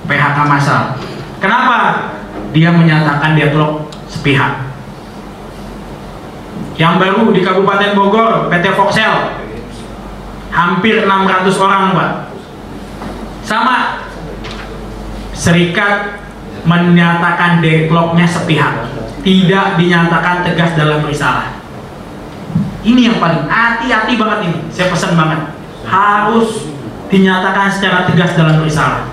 PHK 0.09 0.37
massal. 0.49 0.97
Kenapa? 1.37 2.09
Dia 2.57 2.73
menyatakan 2.73 3.37
deadlock 3.37 3.93
sepihak. 4.09 4.72
Yang 6.73 6.93
baru 6.97 7.29
di 7.29 7.41
Kabupaten 7.45 7.91
Bogor, 7.93 8.49
PT 8.49 8.65
Foxel, 8.73 9.13
hampir 10.49 11.05
600 11.05 11.53
orang, 11.61 11.93
Pak. 11.93 12.11
Sama, 13.45 13.77
serikat 15.33 16.23
menyatakan 16.63 17.59
deadlocknya 17.59 18.25
sepihak, 18.25 18.89
tidak 19.21 19.75
dinyatakan 19.75 20.47
tegas 20.47 20.71
dalam 20.73 21.03
risalah. 21.05 21.59
Ini 22.83 23.11
yang 23.11 23.17
paling 23.19 23.47
hati-hati 23.47 24.15
banget 24.15 24.39
ini, 24.47 24.59
saya 24.71 24.91
pesan 24.91 25.15
banget, 25.15 25.39
harus 25.87 26.67
dinyatakan 27.11 27.69
secara 27.69 28.07
tegas 28.09 28.33
dalam 28.33 28.63
risalah. 28.63 29.07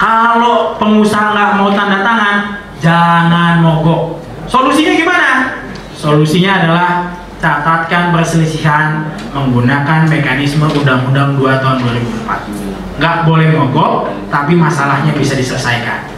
Kalau 0.00 0.76
pengusaha 0.80 1.32
nggak 1.32 1.50
mau 1.60 1.70
tanda 1.72 2.00
tangan, 2.00 2.36
jangan 2.80 3.60
mogok. 3.60 4.18
Solusinya 4.48 4.96
gimana? 4.96 5.59
Solusinya 6.00 6.64
adalah 6.64 7.12
catatkan 7.36 8.08
perselisihan 8.08 9.12
menggunakan 9.36 10.08
mekanisme 10.08 10.64
Undang-Undang 10.64 11.36
2 11.36 11.60
tahun 11.60 11.76
2004. 11.84 12.96
Nggak 12.96 13.16
boleh 13.28 13.48
mogok, 13.52 14.08
tapi 14.32 14.56
masalahnya 14.56 15.12
bisa 15.12 15.36
diselesaikan. 15.36 16.08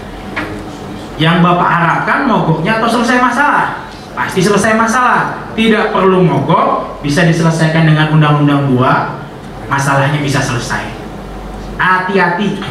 Yang 1.18 1.36
Bapak 1.42 1.66
harapkan 1.66 2.30
mogoknya 2.30 2.78
atau 2.78 2.94
selesai 2.94 3.18
masalah? 3.18 3.90
Pasti 4.14 4.38
selesai 4.38 4.78
masalah. 4.78 5.50
Tidak 5.58 5.90
perlu 5.90 6.22
mogok, 6.22 7.02
bisa 7.02 7.26
diselesaikan 7.26 7.82
dengan 7.82 8.14
Undang-Undang 8.14 8.70
2, 8.70 9.66
masalahnya 9.66 10.22
bisa 10.22 10.38
selesai. 10.38 10.94
Hati-hati. 11.74 12.62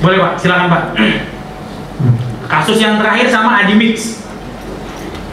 Boleh 0.00 0.16
Pak, 0.16 0.32
silakan 0.40 0.68
Pak. 0.72 0.84
Kasus 2.48 2.80
yang 2.80 2.96
terakhir 2.96 3.28
sama 3.28 3.60
Adimix. 3.60 4.24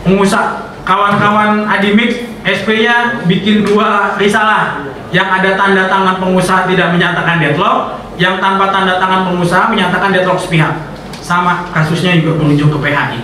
Pengusaha 0.03 0.75
kawan-kawan 0.85 1.65
Adimix 1.65 2.21
SP-nya 2.45 3.25
bikin 3.25 3.65
dua 3.65 4.19
risalah 4.21 4.85
yang 5.09 5.31
ada 5.31 5.55
tanda 5.57 5.87
tangan 5.87 6.19
pengusaha 6.21 6.67
tidak 6.67 6.93
menyatakan 6.93 7.41
deadlock, 7.41 8.03
yang 8.19 8.37
tanpa 8.37 8.69
tanda 8.69 8.99
tangan 8.99 9.31
pengusaha 9.31 9.71
menyatakan 9.71 10.11
deadlock 10.11 10.37
sepihak. 10.37 10.75
Sama 11.23 11.65
kasusnya 11.73 12.21
juga 12.21 12.37
berujung 12.37 12.69
ke 12.69 12.77
PHI. 12.83 13.19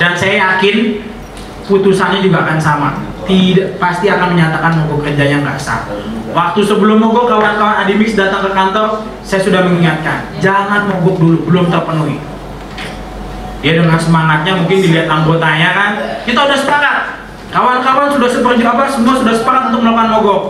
Dan 0.00 0.12
saya 0.18 0.34
yakin 0.56 1.06
putusannya 1.68 2.24
juga 2.24 2.42
akan 2.42 2.58
sama. 2.58 2.90
Tidak 3.26 3.78
pasti 3.78 4.06
akan 4.10 4.34
menyatakan 4.34 4.82
mogok 4.82 5.06
kerja 5.06 5.24
yang 5.28 5.42
nggak 5.46 5.58
sah. 5.58 5.86
Waktu 6.34 6.60
sebelum 6.62 6.98
mogok 6.98 7.30
kawan-kawan 7.30 7.86
Adimix 7.86 8.18
datang 8.18 8.42
ke 8.46 8.50
kantor, 8.54 9.06
saya 9.22 9.42
sudah 9.42 9.66
mengingatkan, 9.66 10.30
jangan 10.38 10.90
mogok 10.90 11.18
dulu, 11.18 11.36
belum 11.46 11.66
terpenuhi. 11.70 12.18
Dia 13.66 13.82
dengan 13.82 13.98
semangatnya 13.98 14.62
mungkin 14.62 14.78
dilihat 14.78 15.10
anggotanya 15.10 15.74
kan, 15.74 15.90
kita 16.22 16.38
udah 16.38 16.54
sepakat. 16.54 17.18
Kawan-kawan 17.50 18.14
sudah 18.14 18.30
seperti 18.30 18.62
apa, 18.62 18.86
semua 18.86 19.18
sudah 19.18 19.34
sepakat 19.34 19.74
untuk 19.74 19.82
melakukan 19.82 20.06
mogok. 20.14 20.42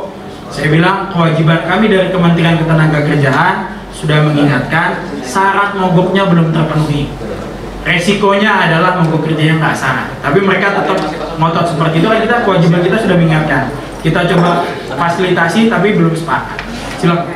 Saya 0.52 0.68
bilang 0.68 1.09
kewajiban 1.09 1.64
kami 1.64 1.88
dari 1.88 2.12
Kementerian 2.12 2.60
Ketenagakerjaan 2.60 3.72
sudah 3.97 4.20
mengingatkan 4.20 5.01
syarat 5.24 5.80
mogoknya 5.80 6.28
belum 6.28 6.52
terpenuhi 6.52 7.09
resikonya 7.86 8.66
adalah 8.66 8.98
mogok 9.01 9.30
kerja 9.30 9.55
yang 9.55 9.59
nggak 9.62 9.72
sah. 9.78 10.10
Tapi 10.18 10.43
mereka 10.43 10.74
tetap 10.82 10.98
ngotot 11.38 11.64
seperti 11.70 12.02
itu 12.02 12.06
kan 12.10 12.20
kita 12.20 12.36
kewajiban 12.43 12.82
kita 12.82 12.97
sudah 12.98 13.16
mengingatkan. 13.16 13.70
Kita 14.02 14.26
coba 14.36 14.66
fasilitasi 14.93 15.70
tapi 15.70 15.94
belum 15.94 16.12
sepakat. 16.12 16.59
Silakan. 16.98 17.30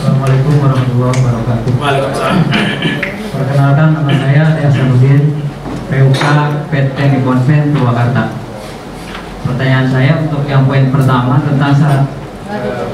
Assalamualaikum 0.00 0.52
warahmatullahi 0.64 1.12
wabarakatuh. 1.12 1.70
Waalaikumsalam. 1.76 3.08
Perkenalkan 3.40 3.96
nama 3.96 4.12
saya 4.20 4.52
Ade 4.52 4.68
Hasanuddin, 4.68 5.32
PUK 5.88 6.22
PT 6.68 6.96
Nippon 7.08 7.40
Pen 7.48 7.72
Purwakarta. 7.72 8.36
Pertanyaan 9.48 9.88
saya 9.88 10.20
untuk 10.20 10.44
yang 10.44 10.68
poin 10.68 10.92
pertama 10.92 11.40
tentang 11.40 11.72
syarat 11.72 12.04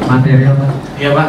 material 0.06 0.54
Pak. 0.54 0.70
Iya 1.02 1.10
Pak. 1.18 1.28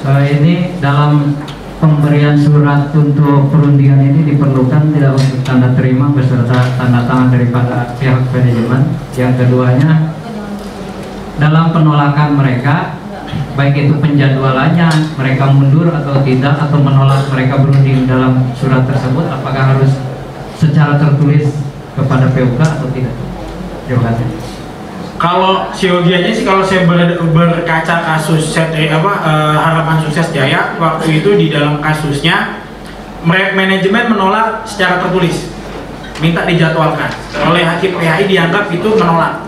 Soal 0.00 0.24
ini 0.40 0.72
dalam 0.80 1.36
pemberian 1.84 2.40
surat 2.40 2.88
untuk 2.96 3.52
perundingan 3.52 4.00
ini 4.00 4.24
diperlukan 4.24 4.88
tidak 4.88 5.12
untuk 5.20 5.40
tanda 5.44 5.76
terima 5.76 6.08
beserta 6.16 6.56
tanda 6.80 7.04
tangan 7.04 7.28
daripada 7.28 7.92
pihak 8.00 8.24
manajemen. 8.32 8.82
Yang 9.20 9.32
keduanya 9.36 10.16
dalam 11.36 11.76
penolakan 11.76 12.40
mereka 12.40 13.04
baik 13.56 13.74
itu 13.88 13.94
penjadwalannya 13.96 14.88
mereka 15.16 15.44
mundur 15.50 15.88
atau 15.88 16.20
tidak 16.20 16.54
atau 16.68 16.78
menolak 16.78 17.24
mereka 17.32 17.64
berunding 17.64 18.04
dalam 18.04 18.52
surat 18.52 18.84
tersebut 18.84 19.24
apakah 19.32 19.76
harus 19.76 19.96
secara 20.56 21.00
tertulis 21.00 21.52
kepada 21.96 22.28
PUK 22.32 22.60
atau 22.60 22.88
tidak? 22.92 23.14
Kasih. 23.86 24.28
Kalau 25.16 25.70
siogianya 25.72 26.28
sih 26.34 26.44
kalau 26.44 26.60
saya 26.60 26.84
ber- 26.84 27.16
berkaca 27.32 27.96
kasus 28.04 28.52
set 28.52 28.74
eh, 28.76 28.92
apa 28.92 29.12
eh, 29.24 29.56
harapan 29.56 29.96
sukses 30.04 30.34
jaya 30.34 30.76
waktu 30.76 31.24
itu 31.24 31.30
di 31.38 31.46
dalam 31.48 31.80
kasusnya 31.80 32.66
manajemen 33.26 34.12
menolak 34.12 34.66
secara 34.68 35.00
tertulis 35.00 35.48
minta 36.20 36.44
dijadwalkan 36.44 37.08
oleh 37.48 37.64
hakim 37.64 37.96
PHI 37.96 38.24
dianggap 38.28 38.68
itu 38.70 38.88
menolak 38.96 39.46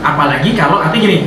apalagi 0.00 0.50
kalau 0.56 0.80
artinya 0.80 1.02
gini 1.08 1.18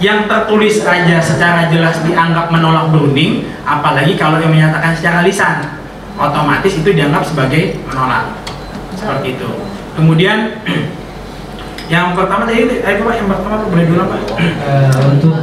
yang 0.00 0.24
tertulis 0.24 0.80
aja 0.82 1.20
secara 1.20 1.68
jelas 1.68 2.00
dianggap 2.02 2.48
menolak 2.48 2.88
berunding 2.88 3.44
apalagi 3.68 4.16
kalau 4.16 4.40
yang 4.40 4.52
menyatakan 4.52 4.96
secara 4.96 5.20
lisan 5.22 5.76
otomatis 6.16 6.72
itu 6.72 6.90
dianggap 6.90 7.22
sebagai 7.24 7.76
menolak 7.84 8.32
seperti 8.96 9.36
itu 9.36 9.50
kemudian 9.94 10.56
yang 11.92 12.16
pertama 12.16 12.48
tadi 12.48 12.80
eh 12.80 12.96
Pak, 13.02 13.14
yang 13.18 13.28
pertama 13.28 13.66
boleh 13.68 13.84
dulu 13.86 14.02
Pak 14.08 14.20
Eh, 14.40 15.00
untuk 15.10 15.36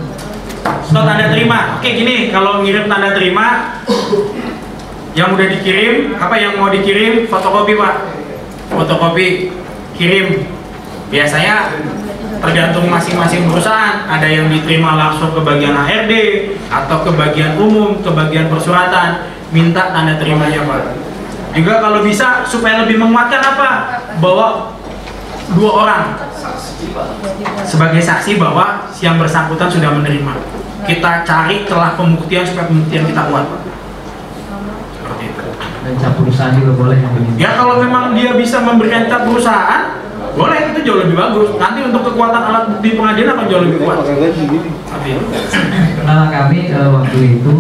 Stop 0.88 1.04
tanda 1.04 1.32
terima. 1.32 1.80
Oke 1.80 1.90
gini, 1.96 2.32
kalau 2.32 2.64
ngirim 2.64 2.88
tanda 2.88 3.12
terima 3.16 3.80
yang 5.16 5.36
udah 5.36 5.48
dikirim, 5.52 6.16
apa 6.16 6.36
yang 6.40 6.60
mau 6.60 6.72
dikirim 6.72 7.28
fotokopi 7.28 7.76
Pak. 7.76 7.96
Fotokopi 8.72 9.52
kirim. 9.96 10.48
Biasanya 11.08 11.72
tergantung 12.38 12.86
masing-masing 12.92 13.50
perusahaan, 13.50 14.06
ada 14.06 14.28
yang 14.28 14.52
diterima 14.52 14.94
langsung 14.96 15.34
ke 15.34 15.42
bagian 15.42 15.74
HRD 15.74 16.14
atau 16.70 17.02
ke 17.02 17.12
bagian 17.16 17.58
umum, 17.58 18.00
ke 18.04 18.10
bagian 18.12 18.48
persuratan, 18.52 19.32
minta 19.50 19.90
tanda 19.96 20.20
terimanya 20.20 20.64
Pak. 20.68 20.82
Juga 21.58 21.82
kalau 21.82 22.06
bisa 22.06 22.46
supaya 22.46 22.86
lebih 22.86 23.02
menguatkan 23.02 23.42
apa? 23.42 23.70
Bawa 24.22 24.78
dua 25.56 25.72
orang 25.88 26.04
sebagai 27.64 28.04
saksi 28.04 28.36
bahwa 28.38 28.92
yang 29.00 29.18
bersangkutan 29.18 29.72
sudah 29.72 29.96
menerima. 29.96 30.34
Kita 30.86 31.26
cari 31.26 31.66
celah 31.68 31.98
pembuktian 31.98 32.46
supaya 32.46 32.70
pembuktian 32.70 33.04
kita 33.10 33.22
kuat. 33.32 33.44
Pak. 33.44 33.62
Seperti 34.96 35.24
itu. 35.34 35.48
dan 35.88 35.94
cap 36.04 36.14
perusahaan 36.20 36.52
juga 36.52 36.72
boleh. 36.76 36.98
Ya 37.40 37.56
kalau 37.56 37.80
memang 37.80 38.12
dia 38.12 38.36
bisa 38.36 38.60
memberikan 38.60 39.08
cap 39.08 39.24
perusahaan, 39.24 40.07
boleh 40.38 40.58
itu 40.70 40.80
jauh 40.86 41.00
lebih 41.02 41.18
bagus. 41.18 41.50
Nanti 41.58 41.80
untuk 41.82 42.02
kekuatan 42.06 42.42
alat 42.46 42.64
bukti 42.70 42.94
pengadilan 42.94 43.34
akan 43.34 43.46
jauh 43.50 43.64
lebih 43.66 43.80
kuat. 43.82 43.98
Nah 46.06 46.30
kami 46.30 46.60
eh, 46.70 46.90
waktu 46.94 47.18
itu 47.42 47.54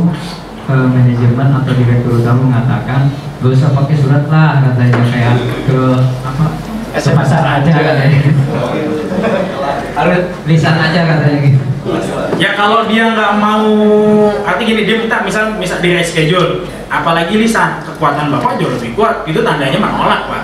ke 0.67 0.75
manajemen 0.75 1.47
atau 1.63 1.71
direktur 1.73 2.19
utama 2.19 2.41
mengatakan 2.43 3.07
gak 3.39 3.51
usah 3.55 3.71
pakai 3.71 3.95
surat 3.95 4.23
lah 4.27 4.59
katanya 4.59 5.03
kayak 5.07 5.35
ke 5.63 5.79
apa 6.27 6.45
ke 6.91 7.11
pasar 7.15 7.43
aja 7.61 7.71
katanya 7.71 8.19
harus 9.95 10.21
lisan 10.43 10.75
aja 10.75 10.99
katanya 11.07 11.39
gitu 11.39 11.61
Ya 12.35 12.51
kalau 12.51 12.83
dia 12.83 13.15
nggak 13.15 13.39
mau, 13.39 13.63
arti 14.43 14.67
gini 14.67 14.83
dia 14.83 14.99
minta 14.99 15.23
misal 15.23 15.55
misal 15.55 15.79
di 15.79 15.95
reschedule, 15.95 16.67
apalagi 16.91 17.39
lisan 17.39 17.79
kekuatan 17.79 18.27
bapak 18.27 18.59
jauh 18.59 18.75
lebih 18.75 18.91
kuat, 18.91 19.23
itu 19.23 19.39
tandanya 19.39 19.79
menolak 19.79 20.27
pak. 20.27 20.43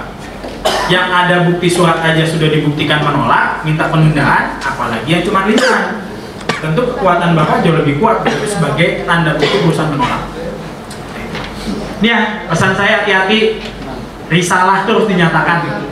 Yang 0.91 1.07
ada 1.09 1.35
bukti 1.47 1.67
surat 1.71 2.03
aja 2.03 2.23
sudah 2.27 2.51
dibuktikan 2.51 3.01
menolak, 3.03 3.63
minta 3.63 3.87
penundaan, 3.87 4.59
apalagi 4.59 5.07
yang 5.07 5.23
cuma 5.23 5.47
lisan. 5.47 6.03
Tentu 6.59 6.95
kekuatan 6.95 7.35
bapak 7.35 7.63
jauh 7.63 7.79
lebih 7.83 7.99
kuat 7.99 8.23
itu 8.23 8.47
sebagai 8.47 9.03
tanda 9.03 9.35
bukti 9.35 9.57
perusahaan 9.63 9.91
menolak. 9.91 10.23
Ini 12.03 12.07
ya 12.07 12.19
pesan 12.51 12.75
saya 12.75 13.03
hati-hati, 13.03 13.63
risalah 14.27 14.83
terus 14.83 15.07
dinyatakan. 15.07 15.87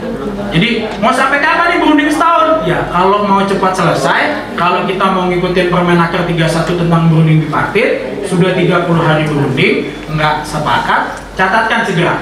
Jadi 0.52 0.84
mau 1.00 1.08
sampai 1.08 1.40
kapan 1.40 1.76
nih 1.76 1.78
berunding 1.80 2.12
setahun? 2.12 2.68
Ya 2.68 2.84
kalau 2.92 3.24
mau 3.24 3.40
cepat 3.44 3.72
selesai, 3.72 4.52
kalau 4.56 4.84
kita 4.84 5.12
mau 5.12 5.28
ngikutin 5.32 5.72
Permenaker 5.72 6.28
31 6.28 6.80
tentang 6.84 7.08
berunding 7.08 7.48
bipartit, 7.48 8.20
sudah 8.28 8.52
30 8.52 9.00
hari 9.00 9.24
berunding, 9.24 9.92
nggak 10.12 10.44
sepakat, 10.44 11.16
catatkan 11.36 11.80
segera. 11.88 12.16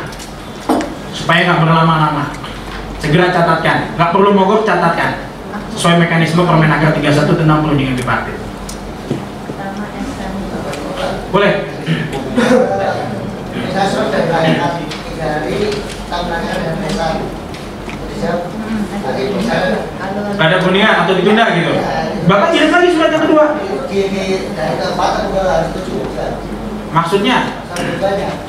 Supaya 1.30 1.46
nggak 1.46 1.62
berlama-lama. 1.62 2.34
Segera 2.98 3.30
catatkan, 3.30 3.94
nggak 3.94 4.10
perlu 4.10 4.34
mogok 4.34 4.66
catatkan. 4.66 5.30
Sesuai 5.78 6.02
mekanisme 6.02 6.42
Permenaker 6.42 6.90
31 6.90 7.06
tentang 7.38 7.62
perundingan 7.62 7.94
bipartit. 7.94 8.34
Boleh? 11.30 11.70
Saya 13.70 13.86
sudah 13.94 14.22
dari. 14.26 14.58
Jadi 15.22 15.54
saya 18.18 18.34
tadi 18.90 19.22
misalnya 19.30 19.86
Nggak 20.34 20.46
ada 20.50 20.58
perundingan 20.58 20.94
atau 21.06 21.14
ditunda 21.14 21.44
gitu. 21.54 21.72
Bapak 22.26 22.48
kirim 22.50 22.74
lagi 22.74 22.90
surat 22.90 23.10
yang 23.14 23.22
kedua. 23.22 23.54
di 23.86 24.02
dari 24.58 24.74
keempat 24.82 25.30
juga 25.30 25.40
harus 25.46 25.78
tujuh 25.78 26.10
kan. 26.18 26.42
Maksudnya 26.90 27.62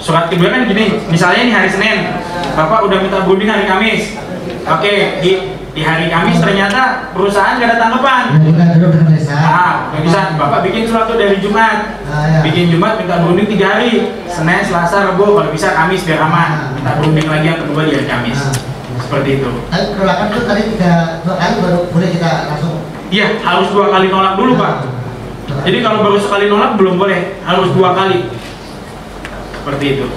surat 0.02 0.34
kedua 0.34 0.50
kan 0.50 0.66
gini, 0.66 0.98
misalnya 1.14 1.42
ini 1.46 1.54
hari 1.54 1.70
Senin, 1.70 2.10
Bapak 2.58 2.90
udah 2.90 2.98
minta 2.98 3.22
berunding 3.22 3.46
hari 3.46 3.70
Kamis. 3.70 4.18
Oke, 4.66 5.22
di 5.22 5.32
di 5.72 5.82
hari 5.86 6.10
Kamis 6.10 6.42
ternyata 6.42 7.14
perusahaan 7.14 7.62
gak 7.62 7.70
ada 7.70 7.78
tanggapan. 7.78 8.24
Bukan 8.42 8.66
dulu 8.82 8.88
dengan 8.98 9.14
desa. 9.14 9.38
Ah, 9.38 9.74
bisa. 9.94 10.36
Bapak 10.42 10.66
bikin 10.66 10.90
surat 10.90 11.06
tuh 11.06 11.22
dari 11.22 11.38
Jumat. 11.38 12.02
Nah, 12.10 12.26
ya. 12.28 12.40
Bikin 12.42 12.74
Jumat 12.74 12.98
minta 12.98 13.22
berunding 13.22 13.46
tiga 13.46 13.78
hari, 13.78 14.10
Senin, 14.26 14.66
Selasa, 14.66 15.14
Rabu, 15.14 15.38
kalau 15.38 15.54
bisa 15.54 15.78
Kamis 15.78 16.02
biar 16.02 16.26
aman. 16.26 16.76
Minta 16.76 16.98
berunding 16.98 17.30
lagi 17.30 17.46
yang 17.46 17.60
kedua 17.62 17.82
di 17.88 17.94
hari 17.94 18.08
Kamis. 18.10 18.42
Seperti 19.06 19.30
itu. 19.38 19.50
Tapi 19.70 19.86
penolakan 19.96 20.26
itu 20.34 20.40
tadi 20.50 20.62
tiga 20.76 20.92
dua 21.22 21.36
kali 21.38 21.54
baru 21.62 21.80
boleh 21.94 22.10
kita 22.10 22.32
langsung. 22.50 22.76
Iya, 23.12 23.28
harus 23.44 23.68
dua 23.70 23.86
kali 23.94 24.08
nolak 24.10 24.34
dulu 24.34 24.58
Pak. 24.58 25.01
Jadi 25.62 25.78
kalau 25.86 26.00
baru 26.02 26.18
sekali 26.18 26.50
nolak 26.50 26.80
belum 26.80 26.96
boleh, 26.98 27.38
harus 27.46 27.70
dua 27.76 27.94
kali. 27.94 28.28
Seperti 29.62 29.86
itu. 29.98 30.08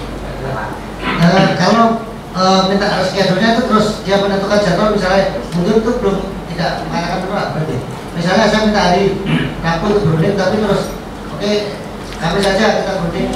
Eh, 1.05 1.49
kalau 1.61 2.01
eh, 2.33 2.61
minta 2.73 3.05
schedule-nya 3.05 3.57
itu 3.59 3.63
terus 3.69 3.87
dia 4.09 4.17
menentukan 4.21 4.61
jadwal 4.65 4.93
misalnya 4.93 5.41
mungkin 5.53 5.85
itu 5.85 5.91
belum 6.01 6.17
tidak 6.55 6.71
mengatakan 6.89 7.19
menolak 7.29 7.49
berarti. 7.53 7.77
Misalnya 8.15 8.47
saya 8.47 8.63
minta 8.65 8.81
hari 8.81 9.05
Rabu 9.61 9.85
untuk 9.91 10.03
berunding 10.07 10.39
tapi 10.39 10.57
terus 10.63 10.83
oke 11.35 11.53
kami 12.23 12.39
saja 12.41 12.65
kita 12.81 12.93
berunding. 13.03 13.29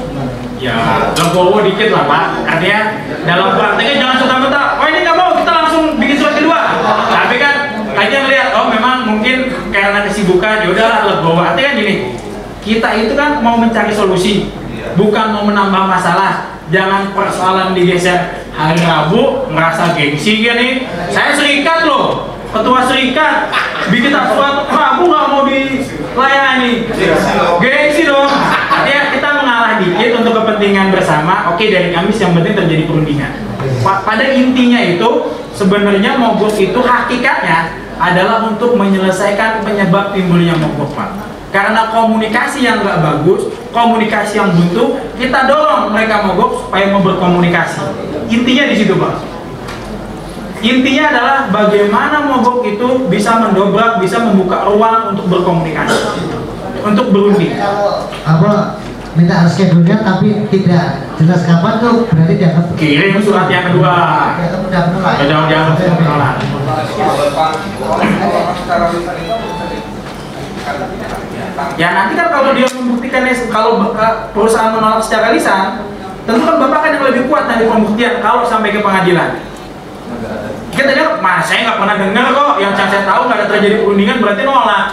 Ya, 0.58 1.14
legowo 1.14 1.62
dikit 1.62 1.94
lah 1.94 2.04
Pak. 2.10 2.24
Artinya 2.50 2.80
dalam 3.22 3.54
prakteknya 3.54 3.94
jangan 3.94 4.16
serta-merta. 4.18 4.62
Oh 4.82 4.86
ini 4.90 4.98
nggak 5.06 5.18
mau, 5.18 5.30
kita 5.38 5.52
langsung 5.54 5.82
bikin 6.02 6.16
surat 6.18 6.34
kedua. 6.34 6.60
Tapi 7.14 7.36
kan 7.38 7.54
aja 7.94 8.16
ngeliat, 8.26 8.48
oh 8.58 8.66
karena 9.80 10.00
kesibukan, 10.06 10.66
yaudahlah 10.66 11.02
legowo. 11.06 11.40
Artinya 11.40 11.68
kan 11.70 11.76
gini, 11.78 11.94
kita 12.62 12.88
itu 12.98 13.14
kan 13.14 13.38
mau 13.40 13.56
mencari 13.56 13.94
solusi, 13.94 14.50
bukan 14.98 15.26
mau 15.32 15.46
menambah 15.46 15.84
masalah. 15.86 16.58
Jangan 16.68 17.16
persoalan 17.16 17.72
digeser. 17.72 18.44
Hari 18.52 18.82
Rabu 18.82 19.48
merasa 19.54 19.94
gengsi 19.94 20.42
nih 20.42 20.82
saya 21.14 21.30
serikat 21.30 21.86
loh 21.86 22.34
ketua 22.50 22.84
serikat. 22.90 23.54
Bikin 23.88 24.10
suatu 24.10 24.66
Rabu 24.66 25.06
nggak 25.08 25.26
mau 25.30 25.46
dilayani. 25.46 26.90
Gengsi 27.62 28.02
dong 28.04 28.26
artinya 28.68 29.02
kita 29.14 29.28
mengalah 29.40 29.72
dikit 29.78 30.10
untuk 30.20 30.42
kepentingan 30.42 30.90
bersama. 30.92 31.54
Oke 31.54 31.70
dari 31.70 31.94
Kamis 31.94 32.18
yang 32.18 32.34
penting 32.34 32.58
terjadi 32.58 32.84
perundingan. 32.84 33.32
Pa- 33.80 34.02
pada 34.02 34.26
intinya 34.26 34.82
itu 34.82 35.08
sebenarnya 35.54 36.18
mogok 36.18 36.52
itu 36.58 36.82
hakikatnya 36.82 37.87
adalah 37.98 38.46
untuk 38.46 38.78
menyelesaikan 38.78 39.66
penyebab 39.66 40.14
timbulnya 40.14 40.54
mogok 40.54 40.94
pak 40.94 41.10
karena 41.48 41.88
komunikasi 41.90 42.62
yang 42.64 42.84
nggak 42.84 43.00
bagus 43.00 43.48
komunikasi 43.72 44.40
yang 44.40 44.50
buntu 44.52 45.00
kita 45.16 45.46
dorong 45.48 45.92
mereka 45.92 46.24
mogok 46.24 46.66
supaya 46.66 46.88
mau 46.92 47.04
berkomunikasi. 47.04 47.84
Intinya 48.28 48.64
di 48.68 48.76
situ 48.76 48.94
pak. 48.96 49.14
Intinya 50.58 51.04
adalah 51.14 51.38
bagaimana 51.54 52.26
mogok 52.26 52.66
itu 52.66 53.06
bisa 53.06 53.38
mendobrak 53.38 54.02
bisa 54.02 54.18
membuka 54.18 54.66
ruang 54.66 55.14
untuk 55.14 55.26
berkomunikasi 55.30 56.26
untuk 56.82 57.06
berunding. 57.14 57.54
Apa 58.26 58.82
minta 59.18 59.42
reschedule-nya 59.42 59.98
tapi 60.06 60.46
tidak 60.46 61.10
jelas 61.18 61.42
kapan 61.42 61.82
tuh 61.82 62.06
berarti 62.06 62.34
dianggap 62.38 62.64
kirim 62.78 63.18
surat 63.18 63.50
yang 63.50 63.66
kedua 63.66 63.94
dianggap 64.38 64.60
udah 64.62 64.82
menolak. 64.94 65.14
Udah 65.18 65.38
dianggap 65.50 65.74
menolak. 65.98 66.34
Ya 71.74 71.88
nanti 71.98 72.12
kan 72.14 72.28
kalau 72.30 72.54
dia 72.54 72.70
membuktikan 72.70 73.26
kalau 73.50 73.82
eh, 73.90 74.14
perusahaan 74.30 74.70
menolak 74.70 75.02
secara 75.02 75.34
lisan, 75.34 75.82
tentu 76.22 76.42
kan 76.46 76.56
bapak 76.62 76.78
kan 76.78 76.90
yang 76.94 77.04
lebih 77.10 77.26
kuat 77.26 77.50
dari 77.50 77.66
pembuktian 77.66 78.22
kalau 78.22 78.46
sampai 78.46 78.70
ke 78.70 78.78
pengadilan. 78.78 79.42
Kita 80.70 80.94
dengar, 80.94 81.18
mas 81.18 81.42
saya 81.50 81.66
nggak 81.66 81.78
pernah 81.82 81.96
dengar 81.98 82.26
kok 82.30 82.54
yang 82.62 82.70
saya 82.78 83.02
tahu 83.02 83.26
nggak 83.26 83.38
ada 83.42 83.46
terjadi 83.50 83.82
perundingan 83.82 84.22
berarti 84.22 84.42
nolak. 84.46 84.86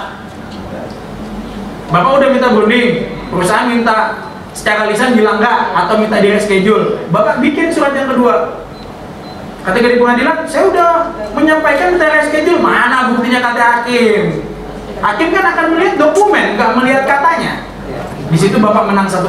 Bapak 1.85 2.11
udah 2.17 2.29
minta 2.33 2.49
berunding, 2.49 3.05
perusahaan 3.29 3.69
minta 3.69 4.25
secara 4.55 4.87
lisan 4.87 5.13
bilang 5.13 5.37
nggak 5.37 5.57
atau 5.75 5.99
minta 5.99 6.17
di 6.23 6.31
reschedule. 6.31 7.05
Bapak 7.11 7.43
bikin 7.43 7.69
surat 7.69 7.91
yang 7.93 8.07
kedua. 8.07 8.63
Ketika 9.65 9.87
di 9.91 9.97
pengadilan, 9.97 10.45
saya 10.45 10.69
udah 10.69 10.89
menyampaikan 11.35 11.93
minta 11.93 12.07
reschedule. 12.09 12.63
Mana 12.63 13.11
buktinya 13.13 13.43
kata 13.43 13.61
hakim? 13.81 14.41
Hakim 15.03 15.27
kan 15.35 15.45
akan 15.53 15.65
melihat 15.75 15.95
dokumen, 15.99 16.55
nggak 16.55 16.71
melihat 16.79 17.03
katanya. 17.05 17.67
Di 18.31 18.37
situ 18.39 18.57
bapak 18.57 18.89
menang 18.89 19.05
1-0. 19.05 19.21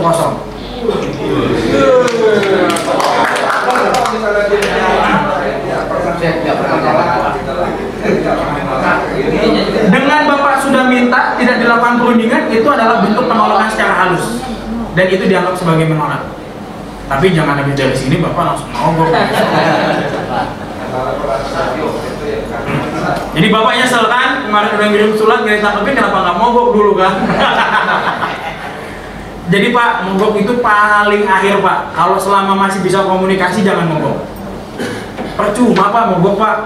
Dengan 9.86 10.20
bapak 10.30 10.54
sudah 10.62 10.84
minta 10.86 11.34
tidak 11.36 11.56
dilakukan 11.60 11.94
perundingan 12.00 12.42
itu 12.48 12.68
adalah 12.70 13.02
bentuk 13.02 13.26
penolakan 13.26 13.68
secara 13.68 13.94
halus 14.06 14.40
dan 14.96 15.06
itu 15.12 15.24
dianggap 15.28 15.54
sebagai 15.60 15.84
menolak. 15.84 16.24
Tapi 17.06 17.36
jangan 17.36 17.60
habis 17.60 17.76
dari 17.78 17.94
sini 17.94 18.18
bapak 18.18 18.56
langsung 18.56 18.72
mogok. 18.72 19.12
Jadi 23.36 23.46
bapaknya 23.52 23.84
nyesel 23.84 24.04
kan 24.08 24.48
kemarin 24.48 24.70
udah 24.74 24.88
ngirim 24.90 25.12
surat 25.14 25.44
ngirim 25.44 25.60
tapi 25.60 25.92
kenapa 25.92 26.16
nggak 26.24 26.38
mogok 26.40 26.68
dulu 26.72 26.92
kan? 26.96 27.14
Jadi 29.46 29.70
Pak, 29.70 30.02
mogok 30.10 30.34
itu 30.42 30.58
paling 30.58 31.22
akhir 31.22 31.62
Pak. 31.62 31.94
Kalau 31.94 32.18
selama 32.18 32.66
masih 32.66 32.82
bisa 32.82 33.06
komunikasi 33.06 33.62
jangan 33.62 33.86
mogok. 33.86 34.26
Percuma 35.38 35.94
Pak 35.94 36.04
mogok 36.16 36.34
Pak. 36.34 36.56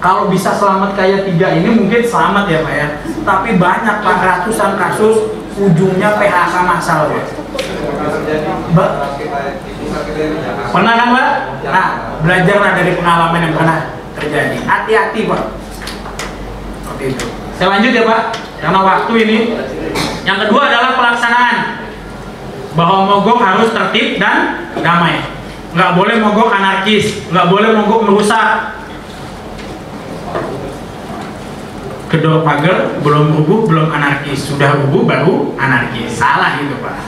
Kalau 0.00 0.32
bisa 0.32 0.56
selamat 0.56 0.96
kayak 0.96 1.28
tiga 1.28 1.52
ini 1.52 1.76
mungkin 1.76 2.00
selamat 2.00 2.48
ya 2.48 2.64
Pak 2.64 2.72
ya. 2.72 2.88
Tapi 3.28 3.60
banyak 3.60 3.96
Pak 4.00 4.16
ratusan 4.24 4.80
kasus 4.80 5.39
ujungnya 5.58 6.18
PHK 6.18 6.54
massal 6.62 7.10
Pak. 7.10 7.24
Mbak, 8.70 8.90
pernah 10.70 10.92
kan 10.94 11.08
Mbak? 11.10 11.28
Nah, 11.66 11.88
belajarlah 12.22 12.72
dari 12.78 12.92
pengalaman 12.94 13.40
yang 13.42 13.54
pernah 13.58 13.78
terjadi. 14.14 14.56
Hati-hati 14.62 15.20
Pak. 15.26 15.42
Oke 16.94 17.04
itu. 17.14 17.26
Saya 17.58 17.76
lanjut 17.76 17.92
ya 17.92 18.02
Pak, 18.06 18.20
karena 18.62 18.80
waktu 18.80 19.12
ini. 19.26 19.38
Yang 20.20 20.38
kedua 20.46 20.68
adalah 20.68 20.90
pelaksanaan 21.00 21.56
bahwa 22.76 23.08
mogok 23.08 23.40
harus 23.40 23.72
tertib 23.72 24.20
dan 24.20 24.68
damai. 24.78 25.24
Nggak 25.70 25.92
boleh 25.96 26.16
mogok 26.18 26.50
anarkis, 26.50 27.24
nggak 27.30 27.46
boleh 27.50 27.70
mogok 27.74 28.00
merusak. 28.06 28.78
Kedua 32.10 32.42
pagar 32.42 32.98
belum 33.06 33.38
rubuh, 33.38 33.70
belum 33.70 33.86
anarkis. 33.94 34.50
Sudah 34.50 34.74
rubuh 34.82 35.06
baru 35.06 35.54
anarkis. 35.54 36.18
Salah 36.18 36.58
itu 36.58 36.74
Pak. 36.82 36.98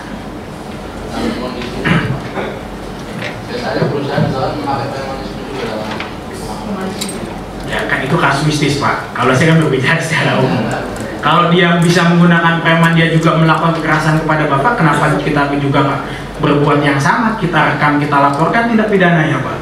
Ya 7.67 7.81
kan 7.91 7.99
itu 8.07 8.15
kasuistis 8.15 8.79
Pak. 8.79 9.11
Kalau 9.11 9.35
saya 9.35 9.59
kan 9.59 9.67
berbicara 9.67 9.99
secara 10.07 10.39
umum. 10.39 10.71
Kalau 11.19 11.51
dia 11.51 11.83
bisa 11.83 12.07
menggunakan 12.07 12.63
preman 12.63 12.95
dia 12.95 13.11
juga 13.11 13.35
melakukan 13.39 13.79
kekerasan 13.79 14.23
kepada 14.23 14.47
bapak, 14.47 14.79
kenapa 14.79 15.19
kita 15.19 15.51
juga 15.59 15.83
Pak 15.83 16.01
berbuat 16.39 16.79
yang 16.79 17.03
sama? 17.03 17.35
Kita 17.43 17.75
rekam, 17.75 17.99
kita 17.99 18.23
laporkan 18.23 18.71
tidak 18.71 18.87
pidananya 18.87 19.43
Pak. 19.43 19.59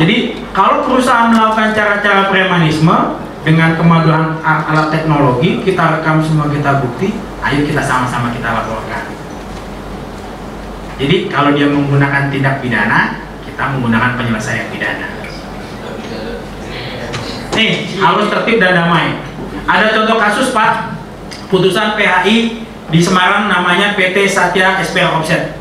Jadi 0.00 0.44
kalau 0.56 0.84
perusahaan 0.88 1.28
melakukan 1.28 1.76
cara-cara 1.76 2.32
premanisme 2.32 3.25
dengan 3.46 3.78
kemajuan 3.78 4.42
alat 4.42 4.90
teknologi, 4.90 5.62
kita 5.62 6.02
rekam 6.02 6.18
semua 6.18 6.50
kita 6.50 6.82
bukti, 6.82 7.14
ayo 7.46 7.62
kita 7.62 7.78
sama-sama 7.78 8.34
kita 8.34 8.50
laporkan. 8.50 9.06
Jadi 10.98 11.30
kalau 11.30 11.54
dia 11.54 11.70
menggunakan 11.70 12.26
tindak 12.34 12.58
pidana, 12.58 13.22
kita 13.46 13.78
menggunakan 13.78 14.18
penyelesaian 14.18 14.66
pidana. 14.74 15.14
Nih, 17.54 17.94
harus 18.02 18.26
tertib 18.26 18.58
dan 18.58 18.82
damai. 18.82 19.22
Ada 19.70 19.94
contoh 19.94 20.18
kasus 20.18 20.50
Pak, 20.50 20.98
putusan 21.46 21.94
PHI 21.94 22.66
di 22.90 22.98
Semarang 22.98 23.46
namanya 23.46 23.94
PT 23.94 24.26
Satya 24.26 24.82
SPL 24.82 25.22
Offset. 25.22 25.54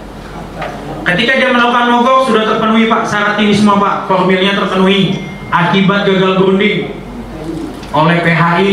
Ketika 1.06 1.38
dia 1.38 1.54
melakukan 1.54 1.94
mogok 1.94 2.34
sudah 2.34 2.50
terpenuhi 2.50 2.90
Pak 2.90 3.06
syarat 3.06 3.38
ini 3.38 3.54
semua 3.54 3.78
Pak, 3.78 4.10
formilnya 4.10 4.58
terpenuhi. 4.58 5.22
Akibat 5.54 6.10
gagal 6.10 6.42
berunding 6.42 7.05
oleh 7.92 8.18
PHI 8.24 8.72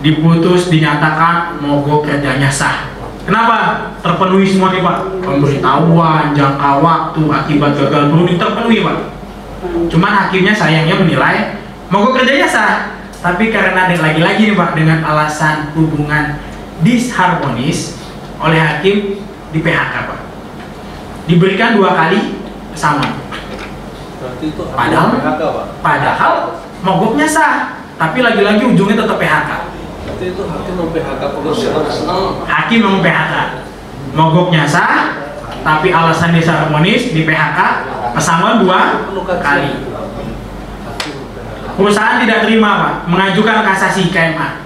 diputus 0.00 0.72
dinyatakan 0.72 1.60
mogok 1.60 2.08
kerjanya 2.08 2.48
sah. 2.48 2.88
Kenapa? 3.24 3.92
Terpenuhi 4.00 4.48
semua 4.48 4.72
nih 4.72 4.80
Pak. 4.80 4.98
Pemberitahuan, 5.22 6.32
jangka 6.32 6.70
waktu, 6.80 7.22
akibat 7.28 7.76
gagal 7.76 8.02
berunding 8.10 8.40
terpenuhi 8.40 8.80
Pak. 8.80 8.96
Cuman 9.92 10.12
hakimnya 10.24 10.56
sayangnya 10.56 10.96
menilai 10.96 11.60
mogok 11.92 12.20
kerjanya 12.20 12.48
sah, 12.48 12.96
tapi 13.20 13.52
karena 13.52 13.86
ada 13.86 13.96
lagi-lagi 14.00 14.50
nih 14.50 14.56
Pak 14.56 14.72
dengan 14.72 15.04
alasan 15.04 15.76
hubungan 15.76 16.40
disharmonis 16.80 18.00
oleh 18.40 18.56
hakim 18.56 19.20
di 19.52 19.58
PHK 19.60 19.94
Pak. 20.08 20.20
Diberikan 21.28 21.76
dua 21.76 21.92
kali 21.92 22.40
pesangon. 22.72 23.12
Padahal, 24.72 25.16
padahal 25.84 26.32
mogoknya 26.80 27.28
sah, 27.28 27.79
tapi 28.00 28.24
lagi-lagi 28.24 28.64
ujungnya 28.64 29.04
tetap 29.04 29.20
PHK. 29.20 29.50
Berarti 30.08 30.24
itu 30.32 30.42
hakim 30.48 30.74
mem-PHK 30.80 31.22
profesional. 31.36 32.40
Hakim 32.48 32.80
yang 32.80 33.04
PHK. 33.04 33.34
Mogoknya 34.16 34.64
sah, 34.64 35.20
tapi 35.60 35.92
alasan 35.92 36.32
disharmonis 36.32 37.12
di 37.12 37.28
PHK 37.28 37.60
pesangon 38.16 38.64
dua 38.64 39.04
kali. 39.44 39.84
Perusahaan 41.76 42.24
tidak 42.24 42.48
terima 42.48 42.70
Pak, 42.80 42.94
mengajukan 43.12 43.68
kasasi 43.68 44.08
ke 44.08 44.32
MA. 44.32 44.64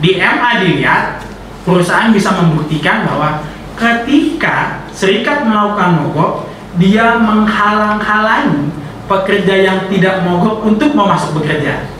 Di 0.00 0.16
MA 0.16 0.50
dilihat, 0.64 1.20
perusahaan 1.68 2.08
bisa 2.12 2.32
membuktikan 2.32 3.04
bahwa 3.04 3.44
ketika 3.76 4.88
serikat 4.92 5.44
melakukan 5.44 6.00
mogok, 6.00 6.48
dia 6.80 7.20
menghalang-halangi 7.20 8.72
pekerja 9.04 9.54
yang 9.56 9.78
tidak 9.88 10.24
mogok 10.24 10.64
untuk 10.64 10.92
mau 10.96 11.08
masuk 11.08 11.40
bekerja. 11.40 11.97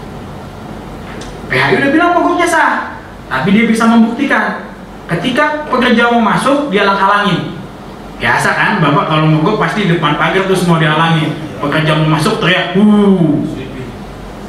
PHI 1.49 1.81
udah 1.81 1.91
bilang 1.91 2.11
mogoknya 2.12 2.45
sah, 2.45 3.01
tapi 3.29 3.57
dia 3.57 3.65
bisa 3.65 3.89
membuktikan 3.89 4.69
ketika 5.09 5.65
pekerja 5.73 6.12
mau 6.12 6.20
masuk 6.20 6.69
dia 6.69 6.85
halang-halangin. 6.85 7.57
Biasa 8.20 8.49
kan, 8.53 8.73
bapak 8.83 9.05
kalau 9.09 9.27
mogok 9.31 9.57
pasti 9.62 9.89
depan 9.89 10.20
pagar 10.20 10.45
terus 10.45 10.66
mau 10.69 10.77
dihalangi. 10.77 11.33
Pekerja 11.59 11.97
mau 11.97 12.19
masuk 12.19 12.43
teriak, 12.43 12.77
"Wuh." 12.77 13.47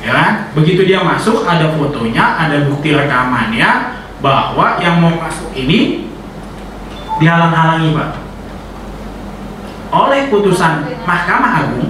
Ya 0.04 0.12
kan? 0.16 0.32
Begitu 0.58 0.90
dia 0.90 1.00
masuk 1.06 1.46
ada 1.46 1.72
fotonya, 1.76 2.36
ada 2.40 2.66
bukti 2.66 2.96
rekamannya 2.96 4.00
bahwa 4.20 4.80
yang 4.82 5.00
mau 5.00 5.14
masuk 5.16 5.54
ini 5.56 6.10
dihalang-halangi, 7.20 7.96
Pak. 7.96 8.12
oleh 9.90 10.30
putusan 10.30 10.86
Mahkamah 11.02 11.66
Agung 11.66 11.90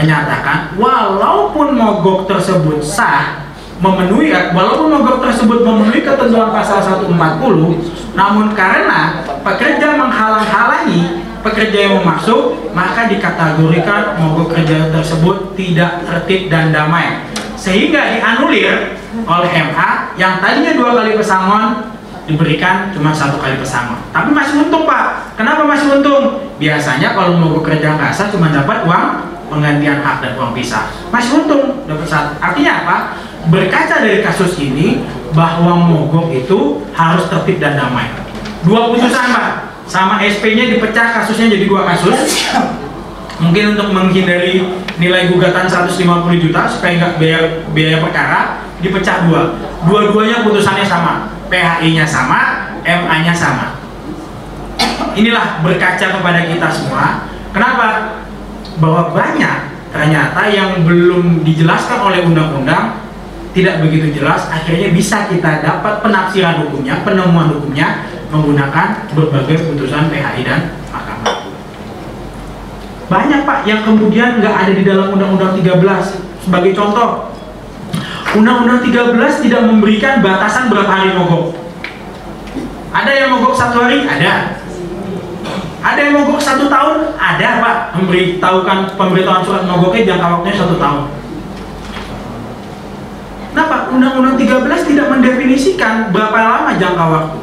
menyatakan 0.00 0.72
walaupun 0.80 1.76
mogok 1.76 2.24
tersebut 2.24 2.80
sah 2.80 3.43
memenuhi 3.84 4.32
walaupun 4.56 4.88
mogok 4.88 5.20
tersebut 5.28 5.60
memenuhi 5.60 6.00
ketentuan 6.00 6.48
pasal 6.48 6.80
140 6.80 7.12
namun 8.16 8.56
karena 8.56 9.20
pekerja 9.44 10.00
menghalang-halangi 10.00 11.24
pekerja 11.44 11.92
yang 11.92 12.00
masuk 12.00 12.72
maka 12.72 13.04
dikategorikan 13.04 14.16
mogok 14.16 14.56
kerja 14.56 14.88
tersebut 14.88 15.52
tidak 15.52 16.00
tertib 16.08 16.48
dan 16.48 16.72
damai. 16.72 17.28
Sehingga 17.54 18.16
dianulir 18.16 18.96
oleh 19.28 19.50
MA 19.52 19.90
yang 20.16 20.40
tadinya 20.40 20.72
dua 20.74 20.90
kali 20.96 21.14
pesangon 21.14 21.92
diberikan 22.24 22.88
cuma 22.96 23.12
satu 23.12 23.36
kali 23.36 23.60
pesangon. 23.60 24.00
Tapi 24.10 24.32
masih 24.32 24.64
untung 24.64 24.88
pak. 24.88 25.36
Kenapa 25.36 25.68
masih 25.68 26.00
untung? 26.00 26.40
Biasanya 26.56 27.12
kalau 27.12 27.36
mogok 27.36 27.68
kerja 27.68 27.92
nggak 27.92 28.10
sah 28.16 28.32
cuma 28.32 28.48
dapat 28.48 28.88
uang 28.88 29.06
penggantian 29.52 30.00
hak 30.00 30.24
dan 30.24 30.32
uang 30.40 30.56
pisah. 30.56 30.88
Masih 31.12 31.44
untung 31.44 31.84
dapat 31.84 32.08
satu. 32.08 32.32
Artinya 32.40 32.72
apa 32.84 32.96
berkaca 33.48 34.00
dari 34.00 34.24
kasus 34.24 34.56
ini 34.60 35.04
bahwa 35.34 35.76
mogok 35.76 36.30
itu 36.32 36.84
harus 36.94 37.26
tertib 37.28 37.58
dan 37.58 37.76
damai. 37.76 38.08
Dua 38.64 38.88
putusan 38.94 39.34
pak. 39.34 39.46
Sama 39.84 40.16
SP 40.24 40.56
nya 40.56 40.64
dipecah 40.70 41.12
kasusnya 41.20 41.52
jadi 41.52 41.68
dua 41.68 41.84
kasus. 41.84 42.48
Mungkin 43.42 43.76
untuk 43.76 43.92
menghindari 43.92 44.62
nilai 44.96 45.28
gugatan 45.28 45.66
150 45.66 45.98
juta 46.38 46.70
supaya 46.70 46.92
nggak 46.96 47.14
biaya, 47.18 47.40
biaya 47.74 47.98
perkara 48.00 48.40
dipecah 48.80 49.28
dua. 49.28 49.58
Dua-duanya 49.84 50.46
putusannya 50.46 50.86
sama. 50.86 51.28
PHI 51.52 51.92
nya 51.92 52.06
sama 52.08 52.72
MA 52.84 53.16
nya 53.20 53.34
sama. 53.36 53.76
Inilah 55.14 55.60
berkaca 55.60 56.06
kepada 56.16 56.40
kita 56.48 56.68
semua. 56.72 57.28
Kenapa? 57.52 58.18
Bahwa 58.80 59.12
banyak 59.12 59.58
ternyata 59.94 60.42
yang 60.50 60.82
belum 60.82 61.46
dijelaskan 61.46 62.02
oleh 62.02 62.26
undang-undang 62.26 63.03
tidak 63.54 63.86
begitu 63.86 64.18
jelas 64.18 64.50
akhirnya 64.50 64.90
bisa 64.90 65.30
kita 65.30 65.62
dapat 65.62 66.02
penafsiran 66.02 66.66
hukumnya 66.66 67.06
penemuan 67.06 67.54
hukumnya 67.54 68.02
menggunakan 68.34 69.06
berbagai 69.14 69.70
putusan 69.70 70.10
PHI 70.10 70.42
dan 70.42 70.74
Mahkamah 70.90 71.38
banyak 73.06 73.40
pak 73.46 73.58
yang 73.62 73.86
kemudian 73.86 74.42
nggak 74.42 74.54
ada 74.66 74.72
di 74.74 74.82
dalam 74.82 75.14
Undang-Undang 75.14 75.62
13 75.62 76.50
sebagai 76.50 76.74
contoh 76.74 77.30
Undang-Undang 78.34 78.82
13 78.82 79.46
tidak 79.46 79.62
memberikan 79.62 80.18
batasan 80.18 80.66
berapa 80.66 80.90
hari 80.90 81.14
mogok. 81.14 81.54
Ada 82.90 83.10
yang 83.14 83.38
mogok 83.38 83.54
satu 83.54 83.86
hari? 83.86 84.02
ada. 84.02 84.58
Ada 85.86 86.00
yang 86.02 86.18
mogok 86.18 86.42
satu 86.42 86.66
tahun? 86.66 87.14
ada 87.14 87.48
pak. 87.62 87.76
Memberitahukan 87.94 88.98
pemberitahuan 88.98 89.46
surat 89.46 89.62
mogoknya 89.62 90.10
jangka 90.10 90.26
waktunya 90.34 90.56
satu 90.58 90.74
tahun 90.82 91.23
Kenapa? 93.54 93.86
Undang-Undang 93.94 94.34
13 94.34 94.90
tidak 94.90 95.06
mendefinisikan 95.14 96.10
berapa 96.10 96.34
lama 96.34 96.74
jangka 96.74 97.04
waktu. 97.06 97.38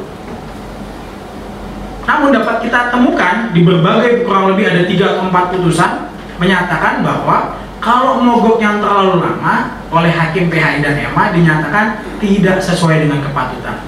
Namun 2.04 2.28
dapat 2.36 2.60
kita 2.60 2.92
temukan 2.92 3.48
di 3.56 3.64
berbagai 3.64 4.28
kurang 4.28 4.52
lebih 4.52 4.68
ada 4.68 4.84
3 4.84 4.92
atau 4.92 5.24
4 5.32 5.52
putusan 5.56 6.12
menyatakan 6.36 7.00
bahwa 7.00 7.56
kalau 7.80 8.20
mogok 8.20 8.60
yang 8.60 8.84
terlalu 8.84 9.24
lama 9.24 9.80
oleh 9.88 10.12
hakim 10.12 10.52
PHI 10.52 10.84
dan 10.84 11.00
EMA 11.00 11.24
dinyatakan 11.32 12.04
tidak 12.20 12.60
sesuai 12.60 13.08
dengan 13.08 13.24
kepatutan. 13.24 13.80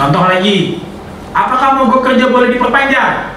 Contoh 0.00 0.24
lagi, 0.24 0.80
apakah 1.36 1.76
mogok 1.76 2.08
kerja 2.08 2.32
boleh 2.32 2.56
diperpanjang? 2.56 3.36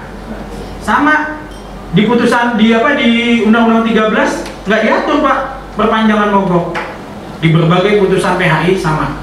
Sama 0.80 1.44
di 1.92 2.08
putusan 2.08 2.56
di 2.56 2.72
apa 2.72 2.96
di 2.96 3.44
Undang-Undang 3.44 3.84
13 3.84 4.51
nggak 4.66 4.80
diatur 4.84 5.18
pak. 5.22 5.38
Perpanjangan 5.72 6.30
mogok. 6.36 6.76
Di 7.40 7.48
berbagai 7.50 8.04
putusan 8.04 8.36
PHI 8.36 8.76
sama. 8.76 9.16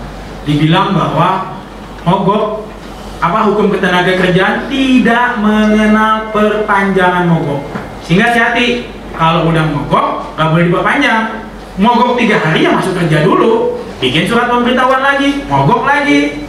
Dibilang 0.43 0.97
bahwa 0.97 1.55
mogok 2.03 2.65
apa 3.19 3.51
hukum 3.51 3.67
ketenaga 3.75 4.15
kerjaan 4.15 4.71
tidak 4.71 5.37
mengenal 5.43 6.31
perpanjangan 6.31 7.27
mogok. 7.27 7.67
Sehingga 8.01 8.31
hati-hati 8.31 8.89
kalau 9.13 9.51
udah 9.51 9.65
mogok 9.69 10.35
nggak 10.35 10.47
boleh 10.49 10.65
diperpanjang. 10.71 11.25
Mogok 11.79 12.19
tiga 12.19 12.43
hari 12.43 12.67
ya 12.67 12.75
masuk 12.75 12.97
kerja 12.97 13.23
dulu. 13.23 13.79
Bikin 13.99 14.27
surat 14.31 14.47
pemberitahuan 14.47 15.03
lagi 15.03 15.43
mogok 15.47 15.83
lagi. 15.83 16.47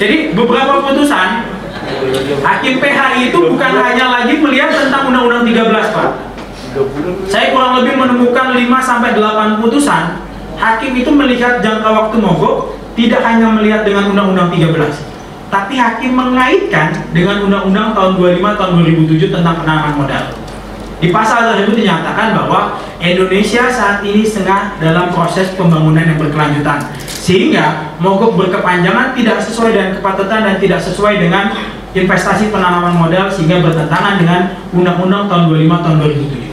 Jadi 0.00 0.16
beberapa 0.32 0.80
putusan 0.84 1.59
Hakim 2.40 2.74
PHI 2.80 3.30
itu 3.30 3.38
bukan 3.38 3.72
hanya 3.80 4.06
lagi 4.10 4.34
melihat 4.38 4.70
tentang 4.72 5.10
Undang-Undang 5.10 5.44
13, 5.46 5.96
Pak. 5.96 6.10
Saya 7.26 7.50
kurang 7.50 7.82
lebih 7.82 7.98
menemukan 7.98 8.54
5 8.54 8.62
sampai 8.80 9.18
8 9.18 9.58
putusan. 9.58 10.22
Hakim 10.60 10.92
itu 10.94 11.10
melihat 11.10 11.58
jangka 11.64 11.88
waktu 11.88 12.16
mogok 12.20 12.76
tidak 12.94 13.24
hanya 13.24 13.48
melihat 13.54 13.82
dengan 13.82 14.12
Undang-Undang 14.12 14.50
13, 14.52 15.00
tapi 15.48 15.74
hakim 15.80 16.12
mengaitkan 16.14 16.94
dengan 17.16 17.48
Undang-Undang 17.48 17.96
tahun 17.96 18.12
25 18.20 18.60
tahun 18.60 18.72
2007 19.08 19.34
tentang 19.34 19.54
penanaman 19.64 19.94
modal. 19.96 20.24
Di 21.00 21.08
pasal 21.08 21.56
tersebut 21.56 21.80
dinyatakan 21.80 22.36
bahwa 22.36 22.76
Indonesia 23.00 23.72
saat 23.72 24.04
ini 24.04 24.20
setengah 24.20 24.76
dalam 24.76 25.08
proses 25.16 25.48
pembangunan 25.56 26.04
yang 26.04 26.20
berkelanjutan 26.20 26.92
sehingga 27.08 27.96
mogok 27.96 28.36
berkepanjangan 28.36 29.16
tidak 29.16 29.40
sesuai 29.40 29.72
dengan 29.72 29.90
kepatutan 29.96 30.40
dan 30.44 30.56
tidak 30.60 30.80
sesuai 30.84 31.24
dengan 31.24 31.56
investasi 31.90 32.54
penanaman 32.54 32.94
modal 32.94 33.26
sehingga 33.26 33.58
bertentangan 33.62 34.22
dengan 34.22 34.40
Undang-Undang 34.70 35.26
tahun 35.26 35.42
25 35.50 35.84
tahun 35.84 35.96
2007. 35.98 36.50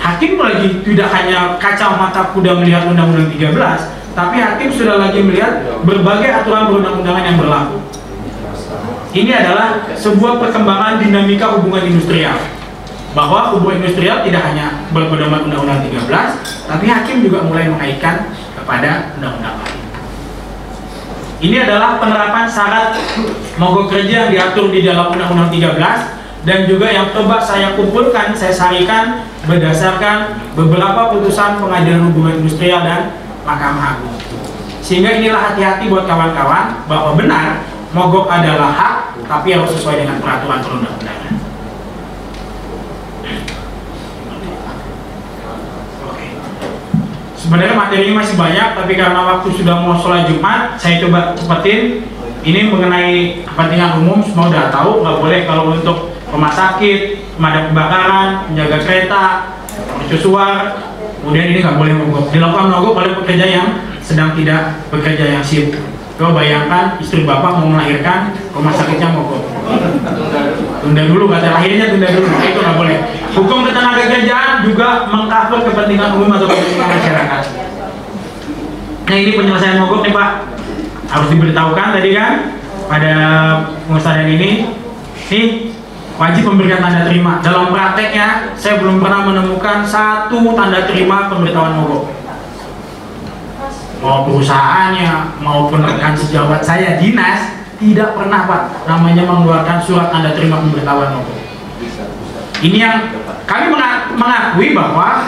Hakim 0.00 0.32
lagi 0.40 0.68
tidak 0.80 1.08
hanya 1.12 1.60
kacamata 1.60 2.32
kuda 2.32 2.56
melihat 2.56 2.88
Undang-Undang 2.88 3.28
13, 3.36 4.16
tapi 4.16 4.36
hakim 4.40 4.72
sudah 4.72 4.96
lagi 4.96 5.20
melihat 5.20 5.60
berbagai 5.84 6.32
aturan 6.32 6.72
perundang-undangan 6.72 7.24
yang 7.24 7.36
berlaku. 7.36 7.78
Ini 9.10 9.32
adalah 9.44 9.90
sebuah 9.92 10.40
perkembangan 10.40 11.02
dinamika 11.04 11.52
hubungan 11.58 11.84
industrial. 11.84 12.38
Bahwa 13.10 13.52
hubungan 13.52 13.82
industrial 13.82 14.22
tidak 14.22 14.40
hanya 14.48 14.86
berpedoman 14.94 15.50
Undang-Undang 15.50 15.92
13, 15.92 16.70
tapi 16.70 16.86
hakim 16.88 17.26
juga 17.26 17.44
mulai 17.44 17.68
mengaitkan 17.68 18.32
kepada 18.56 19.12
undang-undang 19.18 19.58
lain. 19.60 19.79
Ini 21.40 21.56
adalah 21.64 21.96
penerapan 21.96 22.44
syarat 22.44 23.00
mogok 23.56 23.88
kerja 23.88 24.28
yang 24.28 24.30
diatur 24.30 24.68
di 24.68 24.84
dalam 24.84 25.08
Undang-Undang 25.08 25.48
13 25.48 26.44
dan 26.44 26.68
juga 26.68 26.92
yang 26.92 27.08
coba 27.16 27.40
saya 27.40 27.72
kumpulkan, 27.80 28.36
saya 28.36 28.52
sarikan 28.52 29.24
berdasarkan 29.48 30.36
beberapa 30.52 31.16
putusan 31.16 31.56
pengadilan 31.64 32.12
hubungan 32.12 32.44
industrial 32.44 32.84
dan 32.84 33.16
Mahkamah 33.48 33.96
Agung. 33.96 34.20
Sehingga 34.84 35.16
inilah 35.16 35.52
hati-hati 35.52 35.88
buat 35.88 36.04
kawan-kawan 36.04 36.84
bahwa 36.84 37.16
benar 37.16 37.64
mogok 37.96 38.28
adalah 38.28 38.76
hak 38.76 38.96
tapi 39.24 39.56
harus 39.56 39.72
sesuai 39.80 40.04
dengan 40.04 40.20
peraturan 40.20 40.60
perundang-undangan. 40.60 41.49
Sebenarnya 47.50 47.74
materinya 47.74 48.22
masih 48.22 48.38
banyak 48.38 48.68
tapi 48.78 48.92
karena 48.94 49.26
waktu 49.26 49.50
sudah 49.50 49.82
mau 49.82 49.98
sholat 49.98 50.30
Jumat 50.30 50.78
saya 50.78 51.02
coba 51.02 51.34
cepetin. 51.34 52.06
Ini 52.40 52.72
mengenai 52.72 53.44
kepentingan 53.44 54.00
umum 54.00 54.24
semua 54.24 54.48
udah 54.48 54.72
tahu 54.72 55.02
nggak 55.02 55.18
boleh 55.18 55.40
kalau 55.44 55.76
untuk 55.76 56.14
rumah 56.30 56.48
sakit 56.48 57.20
pemadam 57.36 57.74
kebakaran 57.74 58.28
menjaga 58.48 58.78
kereta 58.80 59.24
mercusuar 59.98 60.78
kemudian 61.20 61.50
ini 61.50 61.58
nggak 61.58 61.74
boleh 61.74 61.92
mogok. 61.98 62.30
Dilakukan 62.30 62.70
mogok 62.70 62.94
oleh 63.02 63.12
pekerja 63.18 63.46
yang 63.50 63.68
sedang 63.98 64.32
tidak 64.38 64.78
bekerja 64.94 65.26
yang 65.36 65.42
sibuk 65.42 65.89
coba 66.20 66.44
bayangkan 66.44 67.00
istri 67.00 67.24
bapak 67.24 67.56
mau 67.56 67.72
melahirkan 67.72 68.36
rumah 68.52 68.76
sakitnya 68.76 69.08
mogok. 69.16 69.40
Tunda 70.84 71.08
dulu 71.08 71.32
kata 71.32 71.48
lahirnya 71.48 71.88
tunda 71.88 72.12
dulu. 72.12 72.28
Nah, 72.28 72.44
itu 72.44 72.60
nggak 72.60 72.76
boleh. 72.76 72.98
Hukum 73.32 73.58
ketenaga 73.64 74.04
kerjaan 74.04 74.60
juga 74.60 75.08
mengcover 75.08 75.64
kepentingan 75.64 76.20
umum 76.20 76.36
atau 76.36 76.44
kepentingan 76.44 76.88
masyarakat. 76.92 77.42
Nah 79.08 79.16
ini 79.16 79.30
penyelesaian 79.32 79.80
mogok 79.80 80.04
nih 80.04 80.12
pak. 80.12 80.30
Harus 81.08 81.28
diberitahukan 81.32 81.88
tadi 81.96 82.10
kan 82.12 82.32
pada 82.84 83.14
pengusahaan 83.88 84.28
ini. 84.28 84.68
Nih 85.32 85.72
wajib 86.20 86.44
memberikan 86.52 86.84
tanda 86.84 87.08
terima. 87.08 87.40
Dalam 87.40 87.72
prakteknya 87.72 88.52
saya 88.60 88.76
belum 88.76 89.00
pernah 89.00 89.24
menemukan 89.24 89.88
satu 89.88 90.36
tanda 90.52 90.84
terima 90.84 91.32
pemberitahuan 91.32 91.80
mogok 91.80 92.19
mau 94.00 94.24
perusahaannya 94.26 95.40
maupun 95.44 95.84
rekan 95.84 96.16
sejawat. 96.16 96.64
Saya 96.64 96.96
dinas 96.96 97.60
tidak 97.80 98.16
pernah 98.16 98.44
Pak 98.44 98.84
namanya 98.88 99.24
mengeluarkan 99.24 99.78
surat 99.80 100.12
tanda 100.12 100.36
terima 100.36 100.60
pemberitahuan 100.60 101.16
mogok. 101.16 101.38
Ini 102.60 102.76
yang 102.76 102.96
kami 103.48 103.72
mengakui 104.16 104.76
bahwa 104.76 105.24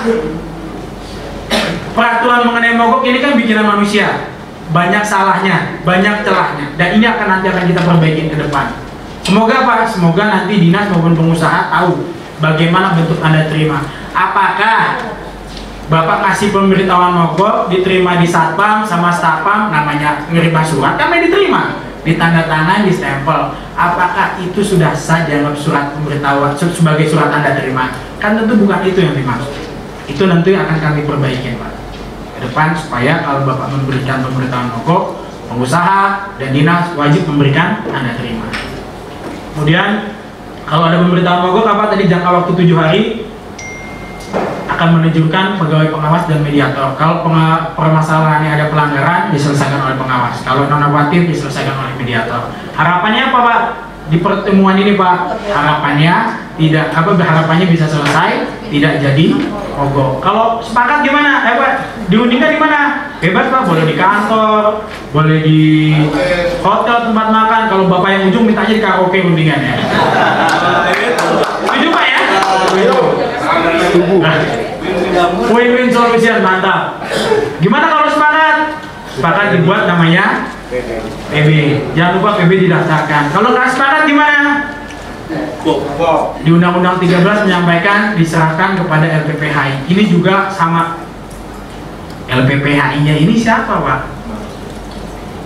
peraturan 1.97 2.45
mengenai 2.49 2.77
mogok 2.77 3.05
ini 3.09 3.19
kan 3.25 3.37
bikinan 3.37 3.65
manusia. 3.69 4.29
Banyak 4.73 5.05
salahnya, 5.05 5.85
banyak 5.85 6.25
celahnya. 6.25 6.67
Dan 6.81 6.97
ini 6.97 7.05
akan 7.05 7.27
nanti 7.29 7.47
akan 7.53 7.65
kita 7.69 7.81
perbaiki 7.85 8.33
ke 8.33 8.37
depan. 8.41 8.73
Semoga 9.21 9.69
Pak, 9.69 9.85
semoga 9.93 10.25
nanti 10.33 10.65
dinas 10.65 10.89
maupun 10.89 11.13
pengusaha 11.13 11.69
tahu 11.69 12.09
bagaimana 12.41 12.97
bentuk 12.97 13.21
Anda 13.21 13.53
terima. 13.53 13.85
Apakah 14.17 14.97
Bapak 15.93 16.25
kasih 16.25 16.57
pemberitahuan 16.57 17.13
mogok 17.13 17.69
diterima 17.69 18.17
di 18.17 18.25
satpam 18.25 18.81
sama 18.81 19.13
stafpam 19.13 19.69
namanya 19.69 20.25
nerima 20.33 20.65
surat 20.65 20.97
kami 20.97 21.29
diterima. 21.29 21.85
Ditanda 22.01 22.49
tangan 22.49 22.89
di 22.89 22.97
stempel 22.97 23.53
apakah 23.77 24.41
itu 24.41 24.65
sudah 24.65 24.97
sah 24.97 25.29
dianggap 25.29 25.53
surat 25.53 25.93
pemberitahuan 25.93 26.57
se- 26.57 26.73
sebagai 26.73 27.13
surat 27.13 27.29
anda 27.29 27.61
terima? 27.61 27.93
Kan 28.17 28.41
tentu 28.41 28.57
bukan 28.65 28.81
itu 28.89 29.05
yang 29.05 29.13
dimaksud. 29.13 29.53
Itu 30.09 30.25
nanti 30.33 30.57
akan 30.57 30.81
kami 30.81 31.05
perbaiki 31.05 31.61
Pak. 31.61 31.73
Ke 32.41 32.49
depan 32.49 32.73
supaya 32.73 33.21
kalau 33.21 33.45
Bapak 33.45 33.77
memberikan 33.77 34.25
pemberitahuan 34.25 34.73
mogok 34.73 35.29
pengusaha 35.53 36.33
dan 36.41 36.57
dinas 36.57 36.97
wajib 36.97 37.29
memberikan 37.29 37.85
anda 37.93 38.17
terima. 38.17 38.49
Kemudian 39.53 40.17
kalau 40.65 40.89
ada 40.89 41.05
pemberitahuan 41.05 41.53
mogok 41.53 41.69
apa 41.69 41.93
tadi 41.93 42.09
jangka 42.09 42.31
waktu 42.33 42.51
tujuh 42.65 42.81
hari 42.81 43.03
akan 44.83 44.99
menunjukkan 44.99 45.63
pegawai 45.63 45.95
pengawas 45.95 46.27
dan 46.27 46.43
mediator. 46.43 46.99
Kalau 46.99 47.23
permasalahannya 47.79 48.51
ada 48.51 48.67
pelanggaran 48.67 49.31
diselesaikan 49.31 49.79
oleh 49.79 49.95
pengawas. 49.95 50.43
Kalau 50.43 50.67
non 50.67 50.83
normatif 50.83 51.31
diselesaikan 51.31 51.79
oleh 51.79 51.95
mediator. 51.95 52.51
Harapannya 52.75 53.31
apa 53.31 53.39
Pak? 53.47 53.61
Di 54.11 54.19
pertemuan 54.19 54.75
ini 54.75 54.99
Pak, 54.99 55.39
harapannya 55.55 56.43
tidak 56.59 56.91
apa 56.91 57.15
harapannya 57.15 57.71
bisa 57.71 57.87
selesai, 57.87 58.43
tidak 58.75 58.99
jadi 58.99 59.39
mogok. 59.79 60.19
Kalau 60.19 60.59
sepakat 60.59 61.07
gimana? 61.07 61.47
Eh 61.47 61.55
Pak, 61.55 61.73
diundingkan 62.11 62.51
di 62.51 62.59
mana? 62.59 62.81
Bebas 63.23 63.55
Pak, 63.55 63.63
boleh 63.71 63.87
di 63.87 63.95
kantor, 63.95 64.83
boleh 65.15 65.39
di 65.47 65.95
hotel 66.59 67.07
tempat 67.07 67.27
makan. 67.31 67.63
Kalau 67.71 67.87
Bapak 67.87 68.11
yang 68.11 68.35
ujung 68.35 68.51
mintanya 68.51 68.75
di 68.75 68.83
karaoke 68.83 69.23
undingannya. 69.23 69.79
Setuju 71.71 71.89
Pak 71.95 72.03
ya? 72.03 72.19
Nah, 74.23 74.37
Win-win 75.53 75.89
solution 75.93 76.43
mantap. 76.43 77.05
Gimana 77.63 77.87
kalau 77.87 78.07
sepakat? 78.11 78.57
Sepakat 79.13 79.47
dibuat 79.61 79.85
namanya 79.87 80.49
PB. 81.31 81.49
Jangan 81.93 82.13
lupa 82.19 82.41
PB 82.41 82.67
didaftarkan. 82.67 83.23
Kalau 83.31 83.49
nggak 83.53 83.69
sepakat 83.71 84.03
gimana? 84.09 84.41
Di 86.43 86.51
Undang-Undang 86.51 86.97
13 86.99 87.45
menyampaikan 87.47 88.19
diserahkan 88.19 88.77
kepada 88.77 89.07
LPPHI. 89.25 89.87
Ini 89.89 90.03
juga 90.11 90.51
sama 90.51 90.99
LPPHI-nya 92.27 93.15
ini 93.17 93.35
siapa, 93.39 93.81
Pak? 93.81 94.01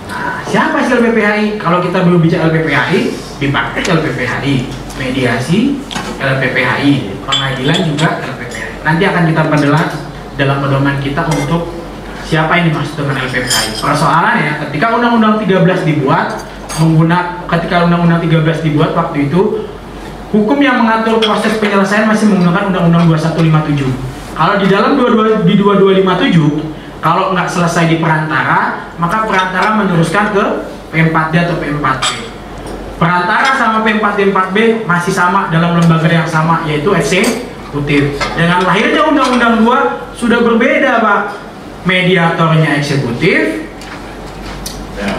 Nah, 0.07 0.39
siapa 0.47 0.81
sih 0.83 0.97
LPPHI? 0.97 1.59
Kalau 1.61 1.79
kita 1.83 2.07
belum 2.07 2.19
bicara 2.23 2.49
LPPHI, 2.49 2.99
dipakai 3.37 3.81
LPPHI, 3.85 4.55
mediasi 4.97 5.79
LPPHI, 6.17 7.21
pengadilan 7.23 7.79
juga 7.93 8.09
LPPHI. 8.21 8.83
Nanti 8.83 9.03
akan 9.05 9.23
kita 9.29 9.41
perjelas 9.47 9.89
dalam 10.37 10.57
pedoman 10.61 10.97
kita 11.01 11.21
untuk 11.29 11.73
siapa 12.27 12.59
yang 12.59 12.73
dimaksud 12.73 12.99
dengan 12.99 13.15
LPPHI. 13.23 13.79
Persoalannya 13.79 14.51
ketika 14.67 14.97
Undang-Undang 14.97 15.45
13 15.45 15.87
dibuat, 15.87 16.27
menggunakan 16.81 17.47
ketika 17.47 17.87
Undang-Undang 17.87 18.21
13 18.27 18.65
dibuat 18.67 18.91
waktu 18.93 19.31
itu 19.31 19.69
hukum 20.29 20.59
yang 20.59 20.83
mengatur 20.83 21.23
proses 21.23 21.55
penyelesaian 21.57 22.05
masih 22.05 22.27
menggunakan 22.27 22.69
Undang-Undang 22.73 23.03
2157. 23.15 23.87
Kalau 24.37 24.55
di 24.61 24.67
dalam 24.69 24.99
22 24.99 25.49
di 25.49 25.55
2257 25.57 26.77
kalau 27.01 27.31
nggak 27.33 27.47
selesai 27.47 27.87
di 27.87 27.97
perantara, 28.01 28.91
maka 28.97 29.25
perantara 29.25 29.77
meneruskan 29.79 30.33
ke 30.33 30.43
P4D 30.91 31.33
atau 31.45 31.55
P4P. 31.61 32.26
Perantara 32.97 33.53
sama 33.53 33.85
P4D 33.85 34.33
4B 34.33 34.57
masih 34.89 35.13
sama 35.13 35.53
dalam 35.53 35.77
lembaga 35.77 36.09
yang 36.09 36.25
sama 36.25 36.65
yaitu 36.65 36.89
eksekutif. 36.97 38.17
Dengan 38.33 38.65
lahirnya 38.65 39.05
Undang-Undang 39.05 39.61
2 39.61 40.17
sudah 40.17 40.41
berbeda, 40.41 41.05
Pak. 41.05 41.21
Mediatornya 41.87 42.83
eksekutif, 42.83 43.69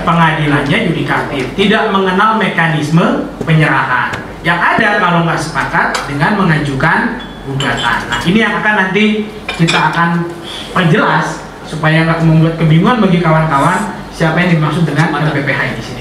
pengadilannya 0.05 0.79
yudikatif, 0.91 1.55
tidak 1.57 1.89
mengenal 1.95 2.37
mekanisme 2.37 3.31
penyerahan. 3.47 4.13
Yang 4.45 4.59
ada 4.59 4.89
kalau 5.01 5.25
nggak 5.25 5.41
sepakat 5.41 5.97
dengan 6.11 6.37
mengajukan 6.37 7.25
gugatan. 7.49 7.99
Nah, 8.13 8.21
ini 8.27 8.39
yang 8.45 8.61
akan 8.61 8.75
nanti 8.75 9.33
kita 9.57 9.95
akan 9.95 10.29
perjelas 10.77 11.41
supaya 11.65 12.05
nggak 12.05 12.21
membuat 12.21 12.55
kebingungan 12.61 13.01
bagi 13.01 13.19
kawan-kawan 13.25 13.97
siapa 14.13 14.37
yang 14.45 14.61
dimaksud 14.61 14.85
dengan 14.85 15.15
LPPH 15.15 15.61
di 15.79 15.83
sini. 15.85 15.98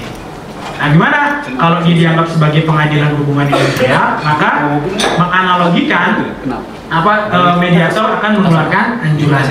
Nah, 0.78 0.94
gimana 0.94 1.42
kalau 1.42 1.82
ini 1.82 2.06
dianggap 2.06 2.30
sebagai 2.30 2.62
pengadilan 2.62 3.18
hubungan 3.18 3.50
industrial, 3.50 4.22
maka 4.22 4.78
menganalogikan 5.18 6.38
apa 6.88 7.12
eh, 7.34 7.54
mediator 7.58 8.06
akan 8.16 8.30
mengeluarkan 8.38 8.86
anjuran. 9.02 9.42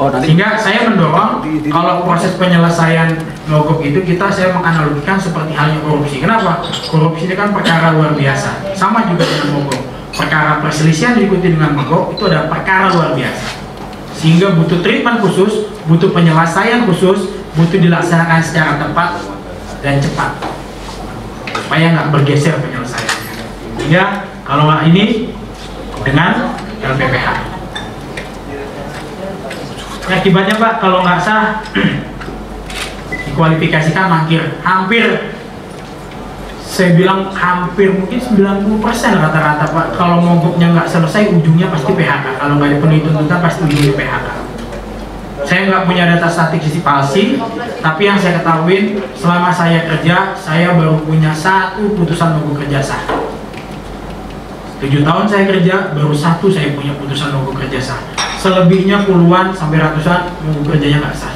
Sehingga 0.00 0.56
saya 0.56 0.88
mendorong 0.88 1.44
kalau 1.68 2.08
proses 2.08 2.32
penyelesaian 2.40 3.20
mogok 3.52 3.84
itu 3.84 4.00
kita 4.00 4.32
saya 4.32 4.48
menganalogikan 4.56 5.20
seperti 5.20 5.52
halnya 5.52 5.76
korupsi. 5.84 6.24
Kenapa? 6.24 6.64
Korupsi 6.88 7.28
ini 7.28 7.36
kan 7.36 7.52
perkara 7.52 7.92
luar 7.92 8.16
biasa. 8.16 8.72
Sama 8.72 9.04
juga 9.12 9.28
dengan 9.28 9.60
mogok. 9.60 9.82
Perkara 10.16 10.64
perselisihan 10.64 11.20
diikuti 11.20 11.52
dengan 11.52 11.76
mogok 11.76 12.16
itu 12.16 12.22
ada 12.32 12.48
perkara 12.48 12.88
luar 12.96 13.12
biasa. 13.12 13.60
Sehingga 14.16 14.56
butuh 14.56 14.80
treatment 14.80 15.20
khusus, 15.20 15.68
butuh 15.84 16.08
penyelesaian 16.16 16.88
khusus, 16.88 17.36
butuh 17.52 17.76
dilaksanakan 17.76 18.40
secara 18.40 18.80
tepat 18.80 19.20
dan 19.84 20.00
cepat. 20.00 20.59
Supaya 21.64 21.86
nggak 21.94 22.08
bergeser 22.12 22.54
penyelesaiannya. 22.58 23.18
Sehingga 23.78 24.04
kalau 24.44 24.66
ini 24.86 25.34
dengan 26.02 26.56
LPPH. 26.80 27.28
Akibatnya 30.10 30.58
Pak, 30.58 30.72
kalau 30.82 31.06
nggak 31.06 31.20
sah 31.22 31.62
dikualifikasikan 33.30 34.10
mangkir. 34.10 34.58
Hampir 34.66 35.30
saya 36.70 36.94
bilang 36.94 37.30
hampir 37.34 37.94
mungkin 37.94 38.18
90% 38.18 39.22
rata-rata 39.22 39.70
Pak. 39.70 39.86
Kalau 39.94 40.18
mogoknya 40.18 40.74
nggak 40.74 40.88
selesai, 40.90 41.30
ujungnya 41.30 41.70
pasti 41.70 41.94
PHK. 41.94 42.42
Kalau 42.42 42.58
nggak 42.58 42.78
dipenuhi 42.78 43.06
tuntutan, 43.06 43.38
pasti 43.38 43.60
ujungnya 43.70 43.94
PHK. 43.94 44.49
Saya 45.44 45.70
nggak 45.70 45.84
punya 45.88 46.04
data 46.16 46.28
statistik 46.28 46.84
palsi, 46.84 47.40
tapi 47.80 48.02
yang 48.06 48.18
saya 48.20 48.40
ketahui 48.40 49.00
selama 49.16 49.50
saya 49.50 49.88
kerja, 49.88 50.36
saya 50.36 50.76
baru 50.76 51.00
punya 51.02 51.32
satu 51.32 51.96
putusan 51.96 52.38
mogok 52.38 52.64
kerja 52.64 52.80
sah. 52.82 53.02
Tujuh 54.80 55.04
tahun 55.04 55.24
saya 55.28 55.44
kerja, 55.44 55.92
baru 55.92 56.12
satu 56.12 56.48
saya 56.48 56.72
punya 56.72 56.96
putusan 56.96 57.36
mogok 57.36 57.60
kerja 57.64 57.80
sah. 57.80 58.00
Selebihnya 58.40 59.04
puluhan 59.04 59.52
sampai 59.52 59.80
ratusan 59.80 60.32
mogok 60.44 60.76
kerjanya 60.76 61.04
nggak 61.04 61.16
sah. 61.16 61.32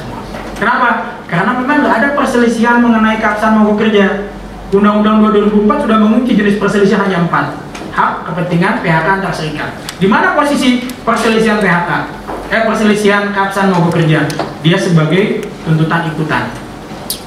Kenapa? 0.55 1.19
Karena 1.27 1.51
memang 1.59 1.83
nggak 1.83 1.95
ada 1.99 2.09
perselisihan 2.15 2.79
mengenai 2.79 3.19
keabsahan 3.19 3.59
mogok 3.59 3.85
kerja. 3.85 4.31
Undang-Undang 4.73 5.31
2004 5.31 5.83
sudah 5.87 5.97
mengunci 6.01 6.31
jenis 6.35 6.57
perselisihan 6.57 7.05
hanya 7.07 7.23
empat. 7.29 7.53
Hak, 7.95 8.27
kepentingan, 8.27 8.83
PHK 8.83 9.07
antar 9.07 9.31
serikat. 9.31 9.71
Di 9.95 10.07
mana 10.09 10.35
posisi 10.35 10.83
perselisihan 11.05 11.63
PHK? 11.63 11.91
Eh, 12.45 12.61
perselisihan 12.61 13.33
keabsahan 13.33 13.73
mogok 13.73 13.97
kerja. 13.97 14.29
Dia 14.61 14.77
sebagai 14.77 15.41
tuntutan 15.65 16.13
ikutan. 16.13 16.53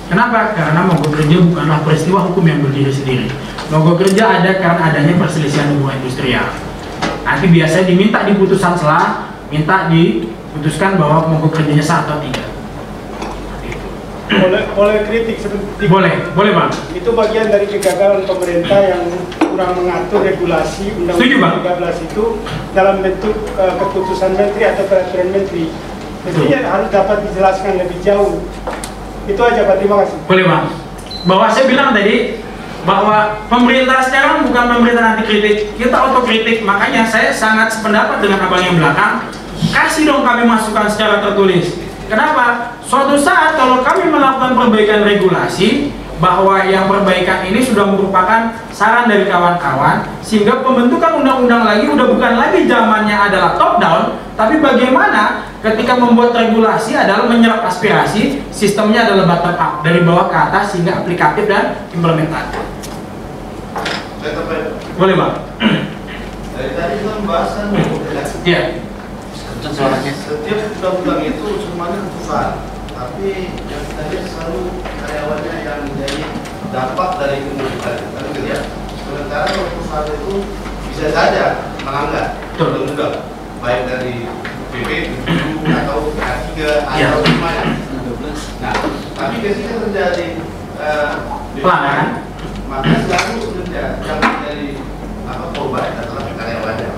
Kenapa? 0.09 0.55
Karena 0.55 0.87
mogok 0.87 1.19
kerja 1.19 1.37
bukanlah 1.43 1.83
peristiwa 1.83 2.31
hukum 2.31 2.45
yang 2.47 2.63
berdiri 2.63 2.93
sendiri. 2.95 3.27
Mogok 3.69 4.07
kerja 4.07 4.41
ada 4.41 4.57
karena 4.57 4.83
adanya 4.89 5.15
perselisihan 5.19 5.75
hubungan 5.75 6.01
industrial. 6.01 6.49
Nanti 7.27 7.47
biasanya 7.53 7.85
diminta 7.85 8.25
di 8.25 8.33
putusan 8.39 8.73
selah, 8.79 9.37
minta 9.53 9.91
diputuskan 9.93 10.97
bahwa 10.97 11.29
mogok 11.29 11.61
kerjanya 11.61 11.85
sah 11.85 12.07
atau 12.07 12.23
tidak. 12.25 12.47
boleh 14.29 14.61
boleh 14.77 15.09
kritik 15.09 15.41
seperti 15.41 15.89
Boleh, 15.89 16.13
boleh 16.37 16.53
bang. 16.53 16.69
itu 16.93 17.11
bagian 17.17 17.49
dari 17.49 17.65
kegagalan 17.65 18.29
pemerintah 18.29 18.77
yang 18.85 19.05
kurang 19.53 19.73
mengatur 19.81 20.21
regulasi. 20.23 20.93
Undang-Undang 20.95 21.65
13 21.65 22.07
itu 22.09 22.25
dalam 22.73 23.01
bentuk 23.01 23.37
eh, 23.57 23.75
keputusan 23.77 24.31
menteri 24.37 24.63
atau 24.69 24.85
peraturan 24.87 25.29
menteri. 25.33 25.67
Jadi 26.29 26.43
ya 26.51 26.61
harus 26.67 26.89
dapat 26.93 27.25
dijelaskan 27.29 27.81
lebih 27.81 27.99
jauh. 28.05 28.43
Itu 29.29 29.41
aja 29.45 29.65
Pak, 29.65 29.77
terima 29.81 30.05
kasih. 30.05 30.17
Boleh 30.25 30.45
bang. 30.49 30.67
Bahwa 31.29 31.47
saya 31.53 31.65
bilang 31.69 31.93
tadi 31.93 32.41
bahwa 32.89 33.45
pemerintah 33.53 34.01
sekarang 34.01 34.49
bukan 34.49 34.65
pemerintah 34.77 35.05
anti 35.17 35.25
kritik, 35.29 35.57
kita 35.77 35.97
otokritik. 36.09 36.65
Makanya 36.65 37.05
saya 37.05 37.29
sangat 37.33 37.69
sependapat 37.73 38.25
dengan 38.25 38.49
abang 38.49 38.65
yang 38.65 38.77
belakang. 38.81 39.29
Kasih 39.69 40.09
dong 40.09 40.25
kami 40.25 40.49
masukan 40.49 40.89
secara 40.89 41.21
tertulis. 41.21 41.77
Kenapa? 42.09 42.73
Suatu 42.89 43.21
saat 43.21 43.61
kalau 43.61 43.85
kami 43.85 44.09
melakukan 44.09 44.57
perbaikan 44.57 45.05
regulasi, 45.05 45.93
bahwa 46.19 46.59
yang 46.67 46.91
perbaikan 46.91 47.47
ini 47.47 47.63
sudah 47.63 47.87
merupakan 47.87 48.55
saran 48.75 49.07
dari 49.07 49.31
kawan-kawan 49.31 50.03
sehingga 50.23 50.63
pembentukan 50.67 51.23
undang-undang 51.23 51.63
lagi 51.63 51.87
udah 51.87 52.07
bukan 52.11 52.33
lagi 52.35 52.67
zamannya 52.67 53.17
adalah 53.17 53.55
top 53.55 53.79
down 53.79 54.19
tapi 54.39 54.63
bagaimana 54.63 55.51
ketika 55.59 55.99
membuat 55.99 56.31
regulasi 56.31 56.95
adalah 56.95 57.27
menyerap 57.27 57.67
aspirasi, 57.67 58.39
sistemnya 58.55 59.03
adalah 59.11 59.27
bottom 59.27 59.59
up 59.59 59.73
dari 59.83 60.07
bawah 60.07 60.31
ke 60.31 60.39
atas 60.39 60.75
sehingga 60.75 61.03
aplikatif 61.03 61.51
dan 61.51 61.75
implementatif. 61.91 62.63
Boleh 64.95 65.15
bang? 65.19 65.35
Dari 66.55 66.71
tadi 66.75 66.95
kan 67.03 67.13
pembahasan 67.19 67.67
Iya. 68.47 68.63
Setiap 69.59 70.59
undang-undang 70.79 71.21
itu 71.27 71.47
semuanya 71.67 71.99
keputusan, 71.99 72.49
tapi 72.99 73.47
yang 73.71 73.83
kita 73.87 74.03
lihat 74.11 74.27
selalu 74.27 74.83
karyawannya 74.83 75.55
yang 75.63 75.81
menjadi 75.87 76.23
dampak 76.75 77.11
dari 77.23 77.39
kemudian 77.47 77.79
kan 77.79 78.27
gitu 78.35 78.41
ya. 78.51 78.61
Sementara 79.07 79.47
kalau 79.47 79.71
perusahaan 79.71 80.11
itu 80.11 80.35
bisa 80.91 81.07
saja 81.15 81.45
melanggar 81.87 82.35
undang-undang, 82.59 83.15
baik 83.63 83.83
dari 83.87 84.27
PP 84.75 84.91
atau 85.71 86.11
K3 86.13 86.59
atau 86.91 87.19
semuanya. 87.23 87.65
Nah, 88.59 88.75
tapi 89.15 89.35
ketika 89.41 89.79
terjadi 89.87 90.27
eh, 90.83 91.13
Pelanggaran. 91.55 92.27
maka 92.67 92.93
selalu 93.07 93.63
kerja 93.63 94.03
yang 94.03 94.19
menjadi 94.21 94.69
apa 95.31 95.45
korban 95.55 95.87
adalah 96.03 96.27
karyawannya. 96.35 96.91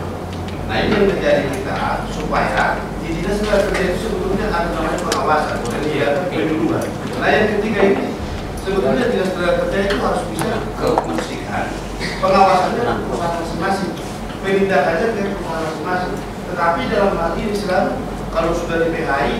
Nah 0.65 0.77
ini 0.81 0.93
yang 0.97 1.07
menjadi 1.13 1.43
kita 1.53 1.79
supaya 2.09 2.90
di 3.11 3.19
dinas 3.19 3.43
tenaga 3.43 3.67
kerja 3.67 3.83
itu 3.91 3.99
sebetulnya 4.07 4.47
ada 4.55 4.71
namanya 4.71 5.03
pengawasan 5.03 5.59
dan 5.67 5.83
dia 5.83 6.09
perlindungan. 6.31 6.87
Nah 7.19 7.27
yang 7.27 7.47
ketiga 7.59 7.81
ini 7.91 8.07
sebetulnya 8.63 9.05
dinas 9.11 9.31
tenaga 9.35 9.55
kerja 9.67 9.79
itu 9.83 9.97
harus 9.99 10.23
bisa 10.31 10.53
kefungsikan 10.79 11.67
pengawasannya 12.23 12.83
di 12.87 13.03
perusahaan 13.03 13.35
masing-masing, 13.43 13.93
penindakannya 14.47 15.07
ke 15.11 15.23
perusahaan 15.35 15.63
masing-masing. 15.67 16.15
Tetapi 16.23 16.81
dalam 16.87 17.13
hal 17.19 17.31
ini 17.35 17.55
selalu 17.55 17.93
kalau 18.31 18.51
sudah 18.55 18.79
di 18.79 18.89
PHI 18.95 19.35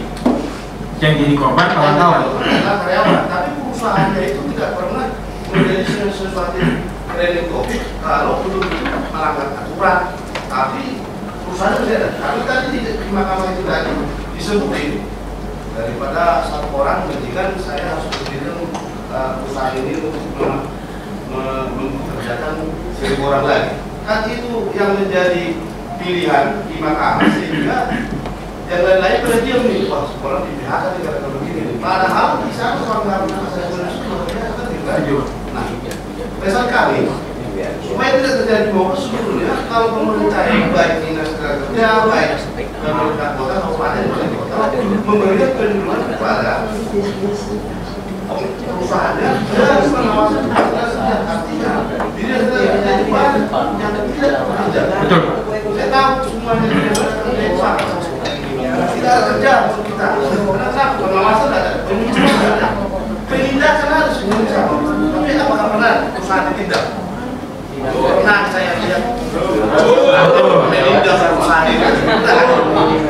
Yang 1.01 1.15
jadi 1.17 1.35
korban 1.39 1.69
kawan-kawan. 1.73 2.23
karyawan, 2.61 3.23
tapi 3.31 3.49
perusahaannya 3.57 4.21
itu 4.21 4.41
tidak 4.53 4.71
pernah 4.77 5.07
menjadi 5.49 6.13
sesuatu 6.13 6.61
training 7.15 7.47
topik 7.49 7.83
kalau 8.05 8.45
belum 8.45 8.67
melanggar 9.09 9.49
aturan. 9.65 10.01
Tapi 10.51 10.83
tidak 11.59 11.99
ada. 11.99 12.09
Tapi 12.19 12.39
tadi 12.47 12.67
di, 12.75 12.79
di 12.85 13.09
mahkamah 13.11 13.49
itu 13.55 13.63
tadi 13.67 13.91
disebutin 14.37 14.91
daripada 15.75 16.45
satu 16.47 16.69
orang 16.77 17.07
menjadikan 17.07 17.57
saya 17.63 17.95
harus 17.95 18.07
berdiri 18.11 18.51
uh, 19.11 19.31
perusahaan 19.41 19.75
ini 19.79 19.93
untuk 20.03 20.25
mem- 20.39 20.67
me- 21.31 21.69
mempekerjakan 21.79 22.53
seribu 22.99 23.23
orang 23.31 23.45
lagi. 23.47 23.73
Kan 24.05 24.27
itu 24.27 24.53
yang 24.75 24.99
menjadi 24.99 25.45
pilihan 26.01 26.47
di 26.67 26.77
mahkamah 26.81 27.29
sehingga 27.37 27.79
yang 28.71 28.83
lain-lain 28.87 29.19
pada 29.27 29.39
diam 29.43 29.63
wah 29.91 30.07
sekolah 30.07 30.41
di 30.47 30.53
PHK 30.63 30.85
karena 31.03 31.29
begini 31.35 31.61
nih. 31.67 31.77
Padahal 31.83 32.43
di 32.47 32.55
sana 32.55 32.83
orang 32.87 33.27
nggak 33.27 33.51
saya 33.51 33.67
kan 34.91 35.01
juga. 35.07 35.25
Nah, 35.55 35.67
pesan 36.43 36.67
kami 36.67 37.07
supaya 37.85 38.11
tidak 38.19 38.35
terjadi 38.45 38.69
mogok 38.73 38.97
sebetulnya 38.97 39.53
kalau 39.69 39.89
pemerintah 39.99 40.43
yang 40.49 40.73
baik 40.73 40.95
dinas 41.05 41.31
kerja 41.37 41.89
baik 42.09 42.31
pemerintah 42.81 43.29
kota 43.37 43.55
kabupaten 43.61 44.05
wali 44.09 44.27
kota 44.35 44.57
memberikan 45.05 45.51
perlindungan 45.57 46.01
kepada 46.17 46.53
perusahaannya 48.31 49.31
dan 49.53 49.83
pengawasan 49.91 50.45
perusahaan 50.51 51.23
artinya. 51.27 51.73
Tenaga 52.21 52.47
kerja 52.55 52.91
itu 53.01 53.05
banyak 53.11 53.45
yang 53.81 53.95
tidak 54.15 54.41
bekerja. 54.47 54.81
Betul. 55.03 55.23
Saya 55.75 55.89
tahu 55.91 56.13
semuanya 56.31 56.67
itu 56.71 56.91
sama 57.59 57.83
tidak 58.91 59.11
ada 59.11 59.23
kerja 59.35 59.53
untuk 59.71 59.85
kita. 59.89 60.07
Kenapa 60.21 60.83
pengawasan 61.01 61.51
ada. 61.51 61.71
Penindakan 61.89 62.51
ada. 62.55 62.69
Penindakan 63.31 63.89
harus 63.95 64.19
bisa 64.27 64.61
tapi 64.71 65.31
apakah 65.39 65.67
benar 65.79 65.95
perusahaan 66.15 66.45
ditindak 66.51 67.00
pernah 68.31 68.47
saya 68.47 68.79
lihat 68.79 69.03
menindak 70.71 71.19
perusahaan 71.19 71.67
itu 71.67 71.87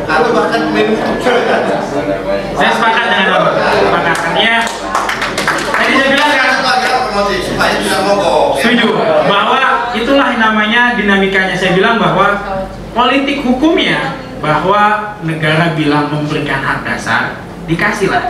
atau 0.08 0.30
bahkan 0.32 0.62
menutup 0.72 1.14
Saya 2.56 2.70
sepakat 2.72 3.04
dengan 3.12 3.26
Bapak. 3.28 3.52
Sepakat. 3.60 4.16
Artinya 4.16 4.56
tadi 5.76 5.92
saya 5.92 6.08
bilang 6.16 6.30
kan 6.32 6.50
supaya 7.44 7.74
tidak 7.84 8.00
mogok 8.08 8.56
setuju 8.64 8.88
bahwa 9.28 9.92
itulah 9.92 10.30
namanya 10.40 10.96
dinamikanya. 10.96 11.52
Saya 11.52 11.76
bilang 11.76 12.00
bahwa 12.00 12.40
politik 12.96 13.44
hukumnya 13.44 14.16
bahwa 14.40 15.14
negara 15.20 15.76
bilang 15.76 16.08
memberikan 16.08 16.64
hak 16.64 16.80
dasar 16.88 17.44
dikasihlah 17.68 18.24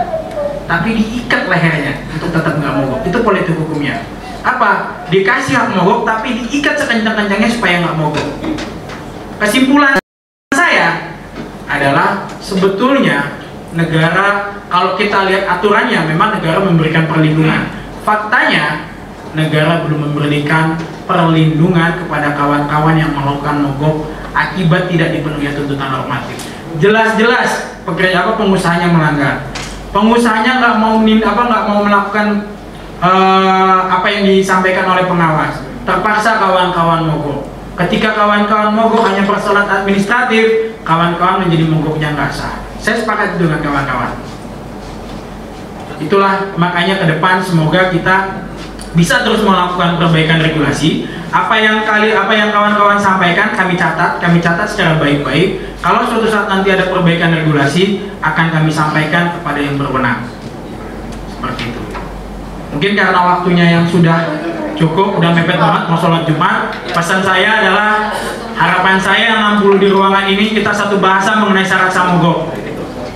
tapi 0.66 0.98
diikat 0.98 1.46
lehernya 1.46 2.02
untuk 2.18 2.34
tetap 2.34 2.58
nggak 2.58 2.74
mogok 2.82 3.00
itu 3.06 3.18
politik 3.22 3.54
hukumnya 3.54 4.02
apa 4.40 5.04
dikasih 5.12 5.54
hak 5.56 5.68
mogok 5.76 6.08
tapi 6.08 6.36
diikat 6.44 6.80
sekencang-kencangnya 6.80 7.50
supaya 7.50 7.74
nggak 7.84 7.96
mogok 7.98 8.28
kesimpulan 9.40 9.96
saya 10.56 11.16
adalah 11.68 12.26
sebetulnya 12.40 13.40
negara 13.76 14.58
kalau 14.66 14.98
kita 14.98 15.28
lihat 15.30 15.44
aturannya 15.58 16.00
memang 16.10 16.40
negara 16.40 16.58
memberikan 16.64 17.06
perlindungan 17.06 17.70
faktanya 18.02 18.90
negara 19.30 19.86
belum 19.86 20.10
memberikan 20.10 20.74
perlindungan 21.06 22.02
kepada 22.02 22.34
kawan-kawan 22.34 22.98
yang 22.98 23.14
melakukan 23.14 23.62
mogok 23.62 24.10
akibat 24.34 24.90
tidak 24.90 25.14
dipenuhi 25.14 25.50
tuntutan 25.54 25.90
normatif. 25.90 26.38
Jelas-jelas 26.78 27.82
pekerja 27.82 28.26
apa 28.26 28.38
pengusahanya 28.38 28.88
melanggar. 28.94 29.34
Pengusahanya 29.90 30.62
nggak 30.62 30.74
mau 30.78 31.02
apa 31.02 31.42
nggak 31.50 31.64
mau 31.66 31.78
melakukan 31.82 32.26
eh, 33.00 33.80
apa 33.88 34.06
yang 34.08 34.22
disampaikan 34.28 34.86
oleh 34.86 35.08
pengawas. 35.08 35.64
Terpaksa 35.88 36.36
kawan-kawan 36.38 37.08
mogok. 37.08 37.48
Ketika 37.80 38.12
kawan-kawan 38.12 38.76
mogok 38.76 39.08
hanya 39.08 39.24
persoalan 39.24 39.64
administratif, 39.64 40.76
kawan-kawan 40.84 41.48
menjadi 41.48 41.64
mogoknya 41.64 42.12
nggak 42.12 42.30
sah. 42.30 42.60
Saya 42.76 43.00
sepakat 43.00 43.40
dengan 43.40 43.64
kawan-kawan. 43.64 44.20
Itulah 46.00 46.56
makanya 46.56 46.96
ke 47.00 47.06
depan 47.16 47.44
semoga 47.44 47.92
kita 47.92 48.48
bisa 48.96 49.22
terus 49.22 49.44
melakukan 49.44 50.00
perbaikan 50.00 50.40
regulasi. 50.42 51.06
Apa 51.30 51.54
yang 51.62 51.86
kali 51.86 52.10
apa 52.10 52.32
yang 52.34 52.50
kawan-kawan 52.50 52.98
sampaikan 52.98 53.54
kami 53.54 53.78
catat, 53.78 54.18
kami 54.18 54.42
catat 54.42 54.66
secara 54.66 54.98
baik-baik. 54.98 55.78
Kalau 55.78 56.02
suatu 56.02 56.26
saat 56.26 56.50
nanti 56.50 56.74
ada 56.74 56.90
perbaikan 56.90 57.30
regulasi, 57.30 58.02
akan 58.18 58.46
kami 58.50 58.68
sampaikan 58.72 59.38
kepada 59.38 59.62
yang 59.62 59.78
berwenang. 59.78 60.39
Mungkin 62.70 62.92
karena 62.94 63.20
waktunya 63.20 63.66
yang 63.78 63.84
sudah 63.86 64.40
cukup, 64.78 65.18
udah 65.18 65.30
mepet 65.34 65.58
banget 65.58 65.82
mau 65.90 65.98
sholat 65.98 66.22
Jumat. 66.24 66.72
Pesan 66.94 67.20
saya 67.20 67.60
adalah 67.60 68.14
harapan 68.54 68.96
saya 68.96 69.24
yang 69.34 69.42
60 69.60 69.82
di 69.82 69.88
ruangan 69.90 70.24
ini 70.30 70.54
kita 70.54 70.70
satu 70.70 71.02
bahasa 71.02 71.36
mengenai 71.42 71.66
syarat 71.66 71.90
samogok. 71.90 72.54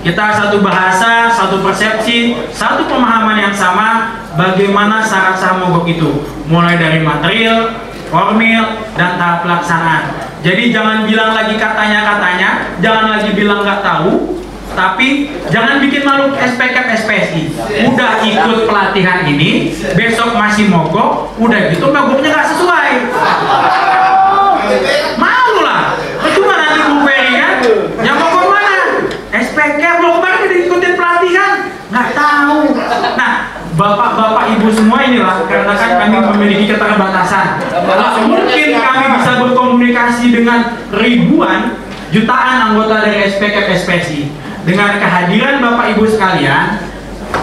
Kita 0.05 0.37
satu 0.37 0.61
bahasa, 0.61 1.33
satu 1.33 1.65
persepsi, 1.65 2.37
satu 2.53 2.85
pemahaman 2.85 3.41
yang 3.41 3.55
sama 3.55 4.21
bagaimana 4.37 5.01
syarat 5.01 5.33
sah 5.33 5.57
mogok 5.57 5.89
itu. 5.89 6.29
Mulai 6.45 6.77
dari 6.77 7.01
material, 7.01 7.73
formil, 8.13 8.85
dan 8.93 9.17
tahap 9.17 9.41
pelaksanaan. 9.41 10.03
Jadi 10.45 10.69
jangan 10.69 11.09
bilang 11.09 11.33
lagi 11.33 11.57
katanya-katanya, 11.57 12.77
jangan 12.77 13.17
lagi 13.17 13.33
bilang 13.33 13.65
nggak 13.65 13.81
tahu, 13.81 14.34
tapi 14.75 15.31
jangan 15.49 15.79
bikin 15.79 16.03
malu 16.03 16.35
SPK 16.35 16.77
SPSI. 16.99 17.43
Udah 17.87 18.21
ikut 18.21 18.67
pelatihan 18.67 19.23
ini, 19.23 19.71
besok 19.95 20.35
masih 20.35 20.67
mogok, 20.67 21.31
udah 21.39 21.59
gitu 21.71 21.87
mogoknya 21.89 22.29
nggak 22.35 22.49
sesuai. 22.51 22.91
Malu 25.15 25.57
lah. 25.63 25.95
Percuma 26.19 26.55
nanti 26.59 26.79
Bu 26.83 26.95
Ferry 27.07 27.31
kan, 27.39 27.53
yang 28.03 28.17
mogok 28.19 28.45
mana? 28.51 28.77
SPK 29.31 29.81
belum 30.03 30.13
kemarin 30.19 30.39
udah 30.43 30.59
ikutin 30.67 30.93
pelatihan, 30.99 31.51
nggak 31.89 32.07
tahu. 32.11 32.59
Nah, 33.15 33.33
bapak-bapak 33.79 34.43
ibu 34.59 34.67
semua 34.75 34.99
inilah 35.07 35.47
karena 35.47 35.73
kan 35.75 35.91
kami 36.03 36.17
memiliki 36.35 36.75
keterbatasan. 36.75 37.63
Kalau 37.71 38.27
mungkin 38.27 38.67
kami 38.75 39.05
bisa 39.19 39.31
berkomunikasi 39.39 40.25
dengan 40.35 40.59
ribuan 40.91 41.79
jutaan 42.11 42.71
anggota 42.71 43.03
dari 43.03 43.27
SPK 43.27 43.75
SPSI 43.75 44.21
dengan 44.65 44.97
kehadiran 44.97 45.61
bapak 45.61 45.95
ibu 45.95 46.03
sekalian 46.09 46.81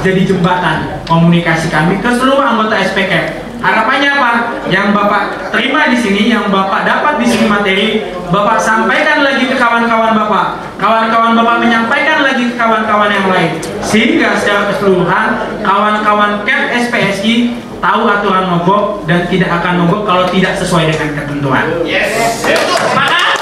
jadi 0.03 0.23
jembatan 0.27 1.07
komunikasi 1.07 1.70
kami 1.70 2.03
ke 2.03 2.11
seluruh 2.19 2.43
anggota 2.43 2.74
SPK. 2.81 3.44
Harapannya 3.62 4.11
apa? 4.19 4.32
Yang 4.74 4.90
Bapak 4.90 5.55
terima 5.55 5.86
di 5.86 5.94
sini, 5.94 6.27
yang 6.27 6.51
Bapak 6.51 6.82
dapat 6.82 7.23
di 7.23 7.27
sini 7.31 7.47
materi, 7.47 8.03
Bapak 8.35 8.59
sampaikan 8.59 9.23
lagi 9.23 9.47
ke 9.47 9.55
kawan-kawan 9.55 10.19
Bapak. 10.19 10.74
Kawan-kawan 10.82 11.39
Bapak 11.39 11.62
menyampaikan 11.62 12.27
lagi 12.27 12.51
ke 12.51 12.55
kawan-kawan 12.59 13.07
yang 13.07 13.31
lain. 13.31 13.62
Sehingga 13.78 14.35
secara 14.35 14.74
keseluruhan 14.74 15.28
kawan-kawan 15.62 16.43
CAP 16.43 16.74
SPSI 16.90 17.55
tahu 17.78 18.03
aturan 18.11 18.51
mogok 18.51 19.07
dan 19.07 19.31
tidak 19.31 19.62
akan 19.62 19.86
mogok 19.86 20.11
kalau 20.11 20.27
tidak 20.27 20.59
sesuai 20.59 20.90
dengan 20.90 21.23
ketentuan. 21.23 21.86
Yes. 21.86 22.43
Sepakat? 22.43 23.39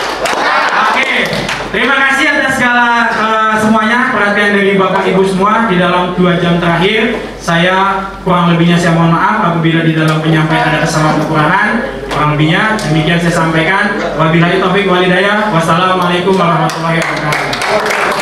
Oke. 0.93 1.33
Terima 1.73 1.97
kasih 1.97 2.25
atas 2.29 2.61
segala 2.61 3.09
eh, 3.09 3.55
semua 3.57 3.89
perhatian 4.31 4.55
dari 4.63 4.79
Bapak 4.79 5.11
Ibu 5.11 5.27
semua 5.27 5.67
di 5.67 5.75
dalam 5.75 6.15
dua 6.15 6.39
jam 6.39 6.63
terakhir. 6.63 7.19
Saya 7.43 8.07
kurang 8.23 8.55
lebihnya 8.55 8.79
saya 8.79 8.95
mohon 8.95 9.11
maaf 9.11 9.43
apabila 9.51 9.83
di 9.83 9.91
dalam 9.91 10.23
penyampaian 10.23 10.71
ada 10.71 10.87
kesalahan 10.87 11.19
kekurangan. 11.27 11.69
Kurang 12.07 12.39
lebihnya 12.39 12.79
demikian 12.79 13.19
saya 13.19 13.35
sampaikan. 13.35 13.99
Wabillahi 14.15 14.63
taufik 14.63 14.87
walhidayah. 14.87 15.51
Wassalamualaikum 15.51 16.39
warahmatullahi 16.39 17.03
wabarakatuh. 17.03 18.20